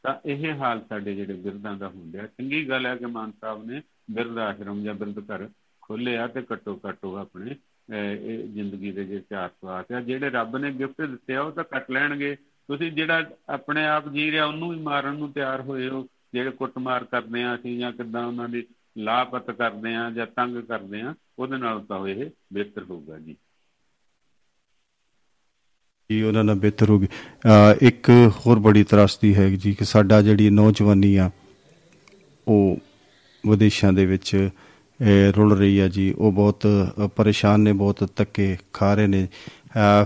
ਤਾਂ 0.05 0.15
ਇਹ 0.27 0.53
ਹਾਲ 0.55 0.81
ਸਾਡੇ 0.89 1.15
ਜਿਹੜੇ 1.15 1.33
ਬਿਰਧਾਂ 1.35 1.77
ਦਾ 1.77 1.89
ਹੁੰਦਿਆ 1.89 2.27
ਚੰਗੀ 2.27 2.69
ਗੱਲ 2.69 2.87
ਹੈ 2.87 2.95
ਕਿ 2.97 3.07
ਮਾਨ 3.07 3.33
ਸਾਹਿਬ 3.41 3.65
ਨੇ 3.67 3.83
ਬਿਰਧ 4.11 4.39
ਆਸ਼ਰਮ 4.39 4.83
ਜਾਂ 4.83 4.95
ਬਿਰਧ 4.95 5.19
ਘਰ 5.31 5.49
ਖੋਲੇ 5.83 6.17
ਆ 6.17 6.27
ਤੇ 6.27 6.43
ਘੱਟੋ 6.53 6.81
ਘੱਟ 6.89 7.05
ਉਹ 7.05 7.17
ਆਪਣੇ 7.17 7.55
ਅਹ, 7.93 7.95
ਇਹ 7.95 8.49
ਜ਼ਿੰਦਗੀ 8.49 8.91
ਦੇ 8.93 9.05
ਜੇ 9.05 9.21
ਚਾਰ 9.31 9.49
ਸਵਾਸ 9.49 9.93
ਆ। 9.93 10.01
ਜਿਹੜੇ 10.01 10.31
ਰੱਬ 10.31 10.57
ਨੇ 10.57 10.71
ਗਿਫਟ 10.73 11.01
ਦਿੱਤੇ 11.03 11.35
ਆ 11.37 11.43
ਉਹ 11.43 11.53
ਤਾਂ 11.53 11.65
ਕੱਟ 11.65 11.91
ਲੈਣਗੇ। 11.91 12.37
ਤੁਸੀਂ 12.69 12.93
ਜਿਹੜਾ 12.93 13.31
ਆਪਣੇ 13.49 13.87
ਆਪ 13.87 14.09
ਜੀ 14.09 14.31
ਰਿਹਾ 14.31 14.45
ਉਹਨੂੰ 14.45 14.71
ਵੀ 14.71 14.79
ਮਾਰਨ 14.79 15.15
ਨੂੰ 15.15 15.33
ਤਿਆਰ 15.33 15.61
ਹੋਏ 15.61 15.89
ਹੋ। 15.89 16.07
ਜਿਹੜੇ 16.35 16.51
ਕੁੱਟਮਾਰ 16.51 17.05
ਕਰਦੇ 17.05 17.43
ਆ 17.43 17.55
ਅਸੀਂ 17.55 17.79
ਜਾਂ 17.79 17.93
ਕਿੱਦਾਂ 17.93 18.27
ਉਹਨਾਂ 18.27 18.49
ਦੀ 18.49 18.67
ਲਾਪਤ 18.99 19.51
ਕਰਦੇ 19.51 19.95
ਆ 19.95 20.11
ਜਾਂ 20.11 20.27
ਤੰਗ 20.27 20.63
ਕਰਦੇ 20.63 21.01
ਆ 21.01 21.15
ਉਹਦੇ 21.39 21.57
ਨਾਲ 21.57 21.81
ਤਾਂ 21.81 22.09
ਇਹ 22.09 22.31
ਬਿਹਤਰ 22.53 22.83
ਹੋਊਗਾ 22.83 23.19
ਜੀ। 23.19 23.37
ਜੀ 26.13 26.23
ਉਹਨਾਂ 26.23 26.45
ਨਾਲ 26.45 26.55
ਬਿਹਤਰ 26.55 26.91
ਹੋਗੀ 26.91 27.07
ਅਹ 27.07 27.75
ਇੱਕ 27.83 28.11
ਹੋਰ 28.47 28.59
ਬੜੀ 28.59 28.85
ਤਰਾਸਦੀ 28.85 29.35
ਹੈ 29.35 29.49
ਜੀ 29.49 29.75
ਕਿ 29.75 29.85
ਸਾਡਾ 29.85 30.23
ਜਿਹੜੀ 30.23 30.51
ਨੌਜਵਾਨੀ 30.51 31.17
ਆ 31.17 31.31
ਉਹ 32.49 32.79
ਵਿਦੇਸ਼ਾਂ 33.49 33.93
ਦੇ 33.93 34.07
ਵਿੱਚ 34.07 34.49
ਅਹ, 35.01 35.33
ਰੁਲ 35.37 35.59
ਰਹੀ 35.59 35.79
ਆ 35.79 35.89
ਜੀ। 35.89 36.15
ਉਹ 36.19 36.33
ਬਹੁਤ 36.33 36.67
ਅਹ, 36.67 37.09
ਪਰੇਸ਼ਾਨ 37.09 37.61
ਨੇ 37.61 37.73
ਬਹੁਤ 37.73 38.11
ਧੱਕੇ 38.17 38.57
ਖਾ 38.73 38.95
ਰਹੇ 38.95 39.07
ਨੇ। 39.07 39.25
ਅਹ, 39.25 39.62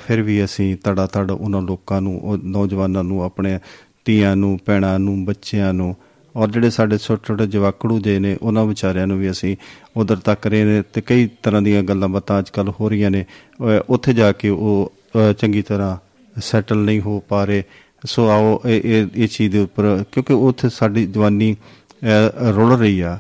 ਫਿਰ 0.07 0.23
ਵੀ 0.23 0.45
ਅਸੀਂ 0.45 0.77
ਤੜਾ 0.77 1.07
ਤੜ 1.07 1.31
ਉਹਨਾਂ 1.31 1.63
ਲੋਕਾਂ 1.63 2.01
ਨੂੰ 2.01 2.21
ਉਹ 2.21 2.39
ਨੌਜਵਾਨਾਂ 2.45 3.05
ਨੂੰ 3.05 3.23
ਆਪਣੇ 3.23 3.59
ਧੀਆਂ 4.05 4.37
ਨੂੰ 4.37 4.59
ਭੈਣਾਂ 4.67 4.99
ਨੂੰ 4.99 5.25
ਬੱਚਿਆਂ 5.25 5.75
ਨੂੰ 5.75 5.97
ਔਰ 6.37 6.51
ਜਿਹੜੇ 6.51 6.71
ਸਾਡੇ 6.71 6.99
ਛੋਟੇ 6.99 7.23
ਛੋਟੇ 7.27 7.47
ਜਵਾਕੜੂ 7.47 7.99
ਜੇ 7.99 8.19
ਨੇ 8.19 8.37
ਉਹਨਾਂ 8.43 8.65
ਵਿਚਾਰਿਆਂ 8.65 9.07
ਨੂੰ 9.07 9.19
ਵੀ 9.19 9.31
ਅਸੀਂ 9.31 9.57
ਉਧਰ 9.97 10.17
ਤੱਕ 10.17 10.47
ਰਹੇ 10.47 10.65
ਨੇ 10.65 10.83
ਤੇ 10.93 11.01
ਕਈ 11.01 11.29
ਤਰ੍ਹਾਂ 11.43 11.63
ਦੀਆਂ 11.63 11.83
ਗੱਲਾਂ 11.83 12.09
ਬਾਤਾਂ 12.09 12.39
ਅੱਜ 12.39 12.51
ਕੱਲ 12.51 12.73
ਹੋ 12.81 12.89
ਰਹੀਆਂ 12.89 13.11
ਨੇ। 13.11 13.23
ਅਹ, 13.23 13.65
ਉੱਥੇ 13.91 14.13
ਜਾ 14.13 14.33
ਕੇ 14.33 14.49
ਉਹ 14.49 14.93
ਅਹ, 15.17 15.33
ਚੰਗੀ 15.33 15.63
ਤਰ੍ਹਾਂ 15.63 15.97
ਸੈਟਲ 16.41 16.77
ਨਹੀਂ 16.77 17.01
ਹੋ 17.01 17.23
ਪਾ 17.29 17.45
ਰਹੇ। 17.45 17.63
ਸੋ 18.07 18.29
ਆਓ 18.29 18.61
ਇਹ 18.67 18.81
ਇਹ 18.85 19.07
ਇਹ 19.17 19.29
ਚੀਜ਼ 19.29 19.53
ਦੇ 19.53 19.59
ਉੱਪਰ 19.59 20.05
ਕਿਉਂਕਿ 20.13 20.33
ਉੱਥੇ 20.33 20.69
ਸਾਡੀ 20.69 21.07
ਜਵਾਨੀ 21.07 21.57
ਅਹ, 22.03 22.51
ਰੁਲ 22.51 22.77
ਰਹੀ 22.79 23.01
ਆ। 23.01 23.19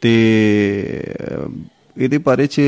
ਤੇ 0.00 0.14
ਅਹ, 1.20 1.50
ਇਹਦੇ 1.98 2.18
ਬਾਰੇ 2.18 2.46
ਚ 2.46 2.60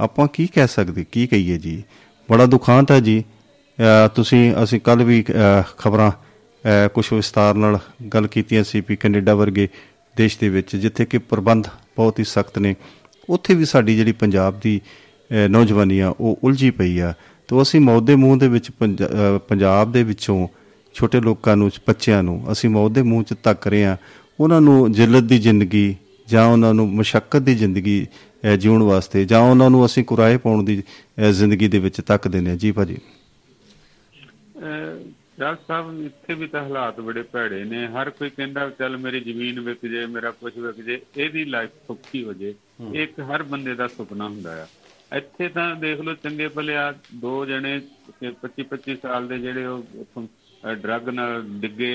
ਆਪਾਂ 0.00 0.28
ਕੀ 0.32 0.46
ਕਹਿ 0.46 0.66
ਸਕਦੇ 0.68 1.04
ਕੀ 1.12 1.26
ਕਹੀਏ 1.26 1.58
ਜੀ? 1.58 1.82
ਬੜਾ 2.30 2.46
ਦੁਖਾਂਤ 2.46 2.90
ਹੈ 2.90 3.00
ਜੀ। 3.00 3.24
ਅਹ, 3.78 4.08
ਤੁਸੀਂ 4.08 4.54
ਅਸੀਂ 4.64 4.80
ਕੱਲ 4.80 5.02
ਵੀ 5.04 5.24
ਖਬਰਾਂ 5.78 6.10
ਕੁਝ 6.94 7.12
ਵਿਸਤਾਰ 7.12 7.54
ਨਾਲ 7.54 7.78
ਗੱਲ 8.14 8.26
ਕੀਤੀਆਂ 8.26 8.64
ਸੀ 8.64 8.82
ਵੀ 8.88 8.96
ਕੈਨੇਡਾ 8.96 9.34
ਵਰਗੇ 9.34 9.68
ਦੇਸ਼ 10.16 10.38
ਦੇ 10.40 10.48
ਵਿੱਚ 10.48 10.76
ਜਿੱਥੇ 10.76 11.04
ਕਿ 11.04 11.18
ਪ੍ਰਬੰਧ 11.18 11.64
ਬਹੁਤ 11.96 12.18
ਹੀ 12.18 12.24
ਸਖਤ 12.24 12.58
ਨੇ। 12.58 12.76
ਉੱਥੇ 13.30 13.54
ਵੀ 13.54 13.64
ਸਾਡੀ 13.64 13.96
ਜਿਹੜੀ 13.96 14.12
ਪੰਜਾਬ 14.12 14.60
ਦੀ 14.60 14.80
ਅਹ, 14.86 15.48
ਨੌਜਵਾਨੀ 15.48 15.98
ਆ 15.98 16.14
ਉਹ 16.20 16.38
ਉਲਝੀ 16.44 16.70
ਪਈ 16.70 16.98
ਆ। 16.98 17.14
ਤੇ 17.48 17.62
ਅਸੀਂ 17.62 17.80
ਮੌਤ 17.80 18.02
ਦੇ 18.02 18.14
ਮੂੰਹ 18.16 18.38
ਦੇ 18.38 18.48
ਵਿੱਚ 18.48 18.70
ਪੰਜ- 18.70 19.06
ਅਹ, 19.06 19.38
ਪੰਜਾਬ 19.38 19.92
ਦੇ 19.92 20.02
ਵਿੱਚੋਂ 20.02 20.48
ਛੋਟੇ 20.94 21.20
ਲੋਕਾਂ 21.20 21.56
ਨੂੰ 21.56 21.70
ਬੱਚਿਆਂ 21.88 22.22
ਨੂੰ 22.22 22.52
ਅਸੀਂ 22.52 22.70
ਮੌਤ 22.70 22.92
ਦੇ 22.92 23.02
ਮੂੰਹ 23.02 23.22
'ਚ 23.24 23.34
ਤੱਕ 23.42 23.66
ਰਹੇ 23.66 23.86
ਆ 23.86 23.96
ਉਹਨਾਂ 24.40 24.60
ਨੂੰ 24.60 24.92
ਜਿਲਤ 24.92 25.22
ਦੀ 25.22 25.38
ਜ਼ਿੰਦਗੀ 25.38 25.96
ਜਾਂ 26.28 26.46
ਉਹਨਾਂ 26.46 26.74
ਨੂੰ 26.74 26.88
ਮੁਸ਼ਕਲ 26.88 27.40
ਦੀ 27.40 27.54
ਜ਼ਿੰਦਗੀ 27.54 28.06
ਅਹ, 28.12 28.27
ਜਿਉਣ 28.58 28.82
ਵਾਸਤੇ 28.82 29.24
ਜਾਂ 29.24 29.40
ਉਹਨਾਂ 29.40 29.68
ਨੂੰ 29.70 29.84
ਅਸੀਂ 29.86 30.04
ਕੁਰਾਏ 30.04 30.36
ਪਾਉਣ 30.36 30.62
ਦੀ 30.64 30.82
ਜ਼ਿੰਦਗੀ 31.30 31.68
ਦੇ 31.68 31.78
ਵਿੱਚ 31.78 32.00
ਤੱਕ 32.00 32.28
ਦਿੰਦੇ 32.28 32.50
ਆ 32.50 32.56
ਜੀ 32.56 32.72
ਭਾਜੀ। 32.72 32.98
ਡਾਕਟਰ 35.38 35.62
ਸਾਹਿਬ 35.68 36.00
ਇੱਥੇ 36.04 36.34
ਵੀ 36.34 36.46
ਤਾਂ 36.46 36.62
ਹਾਲਾਤ 36.62 37.00
ਬੜੇ 37.00 37.22
ਭੈੜੇ 37.32 37.62
ਨੇ। 37.64 37.86
ਹਰ 37.86 38.10
ਕੋਈ 38.10 38.30
ਕਹਿੰਦਾ 38.30 38.68
ਚੱਲ 38.78 38.96
ਮੇਰੀ 38.96 39.20
ਜ਼ਮੀਨ 39.20 39.60
ਵਿਕ 39.60 39.86
ਜੇ 39.86 40.04
ਮੇਰਾ 40.06 40.30
ਕੁਝ 40.30 40.52
ਵਿਕ 40.58 40.80
ਜੇ 40.86 41.00
ਇਹਦੀ 41.16 41.44
ਲਾਈਫ 41.44 41.70
ਸੁੱਖੀ 41.86 42.22
ਹੋ 42.24 42.32
ਜੇ। 42.32 42.54
ਇੱਕ 43.02 43.20
ਹਰ 43.30 43.42
ਬੰਦੇ 43.42 43.74
ਦਾ 43.74 43.86
ਸੁਪਨਾ 43.88 44.28
ਹੁੰਦਾ 44.28 44.62
ਆ। 44.62 44.66
ਇੱਥੇ 45.16 45.48
ਤਾਂ 45.48 45.74
ਦੇਖ 45.76 46.00
ਲਓ 46.00 46.14
ਚੰਗੇ 46.22 46.48
ਭਲੇ 46.48 46.76
ਆ 46.76 46.92
ਦੋ 47.20 47.34
ਜਣੇ 47.46 47.80
25 48.22 48.64
25 48.72 48.96
ਸਾਲ 49.02 49.28
ਦੇ 49.28 49.38
ਜਿਹੜੇ 49.38 49.64
ਉਹ 49.66 50.26
ਡਰੱਗ 50.82 51.08
ਨਾਲ 51.08 51.42
ਡਿੱਗੇ 51.60 51.92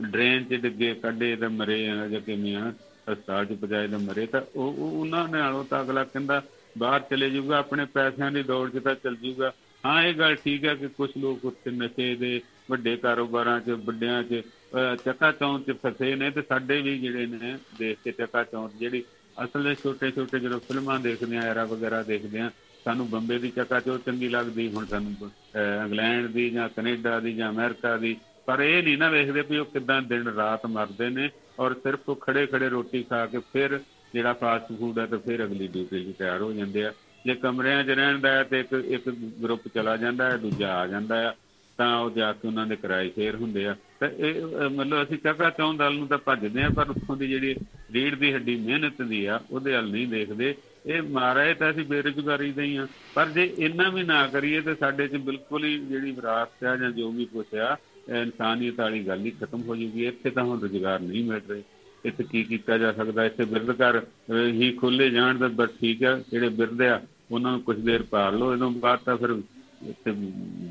ਡਰੇਨ 0.00 0.44
'ਚ 0.44 0.60
ਡਿੱਗੇ 0.62 0.92
ਕੱਢੇ 1.02 1.34
ਤੇ 1.36 1.48
ਮਰੇ 1.48 1.78
ਆ 1.90 2.06
ਜਾਂ 2.08 2.20
ਕਿਵੇਂ 2.20 2.56
ਆ। 2.56 2.72
ਹਸਪਤਾਲ 3.12 3.46
'ਚ 3.46 3.52
ਪਜਾਏ 3.52 3.88
ਤੇ 3.88 3.96
ਮਰੇ 3.96 4.26
ਤਾਂ 4.26 4.40
ਉਹ 4.56 4.72
ਉਹ- 4.72 4.92
ਉਹਨਾਂ 4.92 5.28
ਨਾਲੋਂ 5.28 5.64
ਤਾਂ 5.64 5.82
ਅਗਲਾ 5.82 6.04
ਕਹਿੰਦਾ 6.04 6.42
ਬਾਹਰ 6.78 7.00
ਚਲੇ 7.00 7.30
ਜਾਊਗਾ 7.30 7.58
ਆਪਣੇ 7.58 7.84
ਪੈਸਿਆਂ 7.84 8.30
ਦੀ 8.32 8.42
ਦੌੜ 8.42 8.70
'ਚ 8.70 8.78
ਤਾਂ 8.78 8.94
ਚੱਲ 8.94 9.16
ਜਾਊਗਾ। 9.16 9.52
ਹਾਂ 9.86 10.02
ਇਹ 10.04 10.14
ਗੱਲ 10.14 10.34
ਠੀਕ 10.34 10.64
ਹੈ 10.64 10.74
ਕਿ 10.74 10.88
ਕੁਝ 10.88 11.10
ਲੋਕ 11.18 11.44
ਉੱਥੇ 11.44 11.70
ਨਸ਼ੇ 11.70 12.14
ਦੇ 12.14 12.40
ਵੱਡੇ 12.70 12.96
ਕਾਰੋਬਾਰਾਂ 12.96 13.60
'ਚ 13.60 13.70
ਵੱਡਿਆਂ 13.70 14.22
'ਚ 14.22 14.42
ਅਹ, 14.76 14.96
ਚੱਕਾ 14.96 15.32
ਚੌਂਕ 15.32 15.66
'ਚ 15.66 15.76
ਫਸੇ 15.86 16.14
ਨੇ 16.14 16.30
ਤੇ 16.30 16.42
ਸਾਡੇ 16.42 16.80
ਵੀ 16.82 16.98
ਜਿਹੜੇ 16.98 17.26
ਨੇ 17.26 17.58
ਦੇਖ 17.78 17.98
ਕੇ 18.04 18.12
ਚੱਕਾ 18.12 18.44
ਚੌਂਕ 18.44 18.72
ਜਿਹੜੀ 18.78 19.04
ਅਸਲ 19.44 19.62
ਦੇ 19.62 19.74
ਛੋਟੇ 19.74 20.10
ਛੋਟੇ 20.10 20.38
ਜਦੋਂ 20.38 20.60
ਫਿਲਮਾਂ 20.60 20.98
ਦੇਖਦੇ 21.00 21.36
ਆ 21.36 21.40
ਐਰਾ 21.40 21.64
ਵਗੈਰਾ 21.64 22.02
ਦੇਖਦੇ 22.02 22.40
ਆ 22.40 22.50
ਸਾਨੂੰ 22.84 23.10
ਬੰਬੇ 23.10 23.38
ਦੀ 23.38 23.50
ਚੱਕਾ 23.50 23.80
ਚੌਂਕ 23.80 24.02
ਚੰਗੀ 24.06 24.28
ਲੱਗਦੀ 24.28 24.68
ਹੁਣ 24.72 24.86
ਸਾਨੂੰ 24.86 25.14
ਅਹ, 25.22 25.84
ਇੰਗਲੈਂਡ 25.84 26.26
ਦੀ 26.26 26.50
ਜਾਂ 26.50 26.68
ਕੈਨੇਡਾ 26.68 27.20
ਦੀ 27.20 27.32
ਜਾਂ 27.32 27.50
ਅਮਰੀਕਾ 27.50 27.96
ਦੀ 27.96 28.16
ਪਰ 28.46 28.60
ਇਹ 28.60 28.82
ਨਹੀਂ 28.82 28.98
ਨਾ 28.98 29.08
ਵੇਖਦੇ 29.10 29.42
ਵੀ 29.50 29.58
ਉਹ 29.58 29.64
ਕਿਦਾਂ 29.64 30.02
ਦਿਨ 30.02 30.28
ਰਾਤ 30.28 30.66
ਮਰਦੇ 30.66 31.08
ਨੇ। 31.08 31.30
ਔਰ 31.58 31.74
ਸਿਰਫ 31.74 32.08
ਉਹ 32.08 32.16
ਖੜੇ 32.16 32.46
ਖੜੇ 32.46 32.68
ਰੋਟੀ 32.68 33.02
ਖਾ 33.02 33.26
ਕੇ 33.26 33.38
ਫਿਰ 33.38 33.80
ਜਿਹੜਾ 34.12 34.32
ਫਾਸਟ 34.32 34.72
ਫੂਡ 34.78 34.98
ਹੈ 34.98 35.06
ਤੇ 35.06 35.16
ਫਿਰ 35.16 35.44
ਅਗਲੀ 35.44 35.66
ਡਿਊਟੀ 35.66 35.96
ਲਈ 35.96 36.12
ਤਿਆਰ 36.12 36.40
ਹੋ 36.40 36.52
ਜਾਂਦੇ 36.52 36.84
ਆ। 36.84 36.92
ਜੇ 37.26 37.34
ਕਮਰਿਆਂ 37.34 37.84
'ਚ 37.84 37.90
ਰਹਿਣ 37.90 38.18
ਦਾ 38.18 38.28
ਹੈ 38.32 38.42
ਤੇ 38.42 38.60
ਇੱਕ 38.60 38.72
ਇੱਕ 38.72 39.08
ਗਰੁੱਪ 39.42 39.68
ਚਲਾ 39.74 39.96
ਜਾਂਦਾ 39.96 40.30
ਹੈ 40.30 40.36
ਦੂਜਾ 40.36 40.76
ਆ 40.76 40.86
ਜਾਂਦਾ 40.86 41.28
ਆ 41.30 41.34
ਤਾਂ 41.78 41.98
ਉਹ 41.98 42.10
ਜਾ 42.10 42.32
ਕੇ 42.32 42.48
ਉਹਨਾਂ 42.48 42.66
ਦੇ 42.66 42.76
ਕਿਰਾਏ 42.76 43.10
ਸ਼ੇਅਰ 43.10 43.34
ਹੁੰਦੇ 43.34 43.66
ਆ। 43.66 43.76
ਤੇ 44.00 44.06
ਇਹ 44.18 44.34
ਅਹ, 44.34 44.68
ਮਤਲਬ 44.68 45.02
ਅਸੀਂ 45.02 45.18
ਚੱਕਾ 45.18 45.50
ਚੌਂ 45.50 45.74
ਦਲ 45.74 45.94
ਨੂੰ 45.94 46.08
ਤਾਂ 46.08 46.18
ਭੱਜਦੇ 46.18 46.62
ਆ 46.62 46.68
ਪਰ 46.68 46.90
ਉੱਥੋਂ 46.90 47.16
ਦੀ 47.16 47.28
ਜਿਹੜੀ 47.28 47.56
ਰੀੜ 47.92 48.14
ਦੀ 48.14 48.34
ਹੱਡੀ 48.34 48.56
ਮਿਹਨਤ 48.56 49.02
ਦੀ 49.02 49.26
ਆ 49.26 49.40
ਉਹਦੇ 49.50 49.72
ਵੱਲ 49.72 49.90
ਨਹੀਂ 49.90 50.08
ਦੇਖਦੇ। 50.08 50.54
ਇਹ 50.86 51.02
ਮਾਰਾ 51.02 51.54
ਤਾਂ 51.54 51.70
ਅਸੀਂ 51.70 51.84
ਬੇਰੁਜ਼ਗਾਰੀ 51.84 52.52
ਦੇ 52.52 52.62
ਹੀ 52.62 52.76
ਆ। 52.76 52.86
ਪਰ 53.14 53.28
ਜੇ 53.28 53.54
ਇੰਨਾ 53.58 53.88
ਵੀ 53.88 54.02
ਨਾ 54.02 54.26
ਕਰੀਏ 54.26 54.60
ਤੇ 54.60 54.74
ਸਾਡੇ 54.74 55.08
'ਚ 55.08 55.16
ਬਿਲਕੁਲ 55.16 55.64
ਹੀ 55.64 55.78
ਜਿਹੜੀ 55.78 56.10
ਵਿਰਾਸਤ 56.10 56.64
ਆ 56.64 56.76
ਜਾਂ 56.76 56.90
ਜੋ 56.90 57.10
ਵੀ 57.10 57.24
ਕੁਛ 57.24 57.54
ਆ 57.54 57.72
ਇਹ 57.72 57.87
ਇਨਸਾਨੀਅਤ 58.08 58.80
ਵਾਲੀ 58.80 59.06
ਗੱਲ 59.06 59.24
ਹੀ 59.24 59.30
ਖਤਮ 59.30 59.62
ਹੋ 59.62 59.76
ਜੂਗੀ 59.76 60.06
ਇੱਥੇ 60.06 60.30
ਤਾਂ 60.30 60.44
ਹੁਣ 60.44 60.60
ਰੁਜ਼ਗਾਰ 60.60 61.00
ਨਹੀਂ 61.00 61.24
ਮਿਲ 61.24 61.40
ਰਹੇ। 61.50 61.62
ਇੱਥੇ 62.04 62.24
ਕੀ 62.24 62.44
ਕੀਤਾ 62.44 62.78
ਜਾ 62.78 62.92
ਸਕਦਾ? 62.92 63.24
ਇੱਥੇ 63.24 63.44
ਬਿਰਧ 63.44 63.70
ਘਰ 63.70 64.00
ਅਹ, 64.00 64.52
ਹੀ 64.52 64.72
ਖੋਲੇ 64.72 65.10
ਜਾਣ 65.10 65.38
ਤਾਂ 65.38 65.48
ਬਸ 65.48 65.68
ਠੀਕ 65.80 66.04
ਆ। 66.04 66.20
ਜਿਹੜੇ 66.30 66.48
ਬਿਰਧ 66.48 66.82
ਆ 66.82 67.00
ਉਹਨਾਂ 67.30 67.50
ਨੂੰ 67.50 67.60
ਕੁਝ 67.60 67.78
ਦੇਰ 67.80 68.02
ਪਾਲ 68.02 68.38
ਲਓ। 68.38 68.52
ਇਹਦੋਂ 68.52 68.70
ਬਾਅਦ 68.70 68.98
ਤਾਂ 69.04 69.16
ਫਿਰ 69.16 69.42
ਇੱਥੇ 69.88 70.12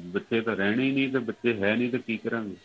ਬੱਚੇ 0.05 0.41
ਤਾਂ 0.41 0.55
ਰਹਿਣੇ 0.55 0.83
ਹੀ 0.83 0.91
ਨਹੀਂ 0.91 1.09
ਤੇ 1.09 1.19
ਬੱਚੇ 1.19 1.53
ਹੈ 1.53 1.75
ਨਹੀਂ 1.75 1.89
ਤੇ 1.89 1.97
ਕੀ 1.97 2.17
ਕਰਾਂਗੇ? 2.17 2.55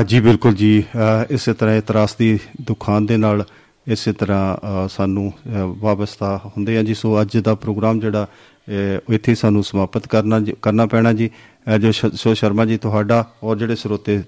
ਅ, 0.00 0.02
ਜੀ 0.02 0.20
ਬਿਲਕੁਲ 0.20 0.54
ਜੀ। 0.54 0.84
ਅ, 0.94 1.26
ਇਸੇ 1.30 1.52
ਤਰ੍ਹਾਂ 1.52 1.74
ਇਹ 1.74 1.82
ਤਰਾਸਦੀ 1.82 2.38
ਦੁਖਾਨ 2.60 3.06
ਦੇ 3.06 3.16
ਨਾਲ 3.16 3.44
ਇਸੇ 3.88 4.12
ਤਰ੍ਹਾਂ 4.12 4.56
ਅ, 4.56 4.88
ਸਾਨੂੰ 4.88 5.32
ਅ, 5.32 5.38
ਵਾਬਸਤਾ 5.66 6.40
ਹੁੰਦੇ 6.46 6.78
ਆ 6.78 6.82
ਜੀ। 6.82 6.94
ਸੋ 6.94 7.20
ਅੱਜ 7.20 7.38
ਦਾ 7.38 7.54
ਪ੍ਰੋਗਰਾਮ 7.54 8.00
ਜਿਹੜਾ 8.00 8.28
ਅ, 8.28 9.12
ਇੱਥੇ 9.12 9.32
ਹੀ 9.32 9.36
ਸਾਨੂੰ 9.36 9.64
ਸਮਾਪਤ 9.64 10.06
ਕਰਨਾ 10.06 10.40
ਜੀ- 10.40 10.54
ਕਰਨਾ 10.62 10.86
ਪੈਣਾ 10.86 11.12
ਜੀ। 11.12 11.28
ਅ, 11.28 11.49
ਜੋ 11.80 11.90
ਸ਼- 11.92 12.34
ਸ਼ਰਮਾ 12.34 12.64
ਜੀ 12.64 12.78
ਤੁਹਾਡਾ 12.78 13.32
ਔਰ 13.42 13.58
ਜਿਹੜੇ 13.58 13.76
ਸਰੋਤੇ 13.76 14.22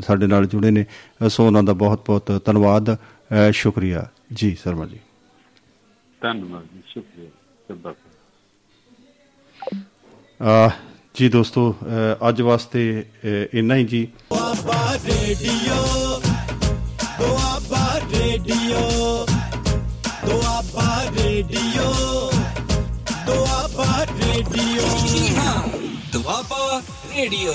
ਸਾਡੇ 0.00 0.26
ਨਾਲ 0.26 0.46
ਜੁੜੇ 0.46 0.70
ਨੇ 0.70 0.84
ਸੋ 1.28 1.46
ਉਹਨਾਂ 1.46 1.62
ਦਾ 1.62 1.72
ਬਹੁਤ 1.72 2.06
ਬਹੁਤ 2.06 2.42
ਧੰਨਵਾਦ 2.44 2.96
ਸ਼ੁਕਰੀਆ। 3.50 4.06
ਜੀ 4.32 4.56
ਸ਼ਰਮਾ 4.62 4.86
ਜੀ। 4.86 4.98
ਧੰਨਵਾਦ 6.20 6.62
ਜੀ 6.74 6.82
ਸ਼ੁਕਰੀਆ। 6.88 7.94
ਅ, 10.68 10.70
ਜੀ 11.14 11.28
ਦੋਸਤੋ 11.28 11.76
ਅੱਜ 12.28 12.42
ਵਾਸਤੇ 12.42 13.04
ਇੰਨਾ 13.54 13.74
ਹੀ 13.74 13.84
ਜੀ। 13.84 14.06
Doaba 14.06 14.94
radio 14.94 15.84
Doaba 17.18 18.00
radio 18.10 18.80
Doaba 20.26 21.04
radio 21.18 21.65
Doaba 26.26 26.80
radio. 27.16 27.52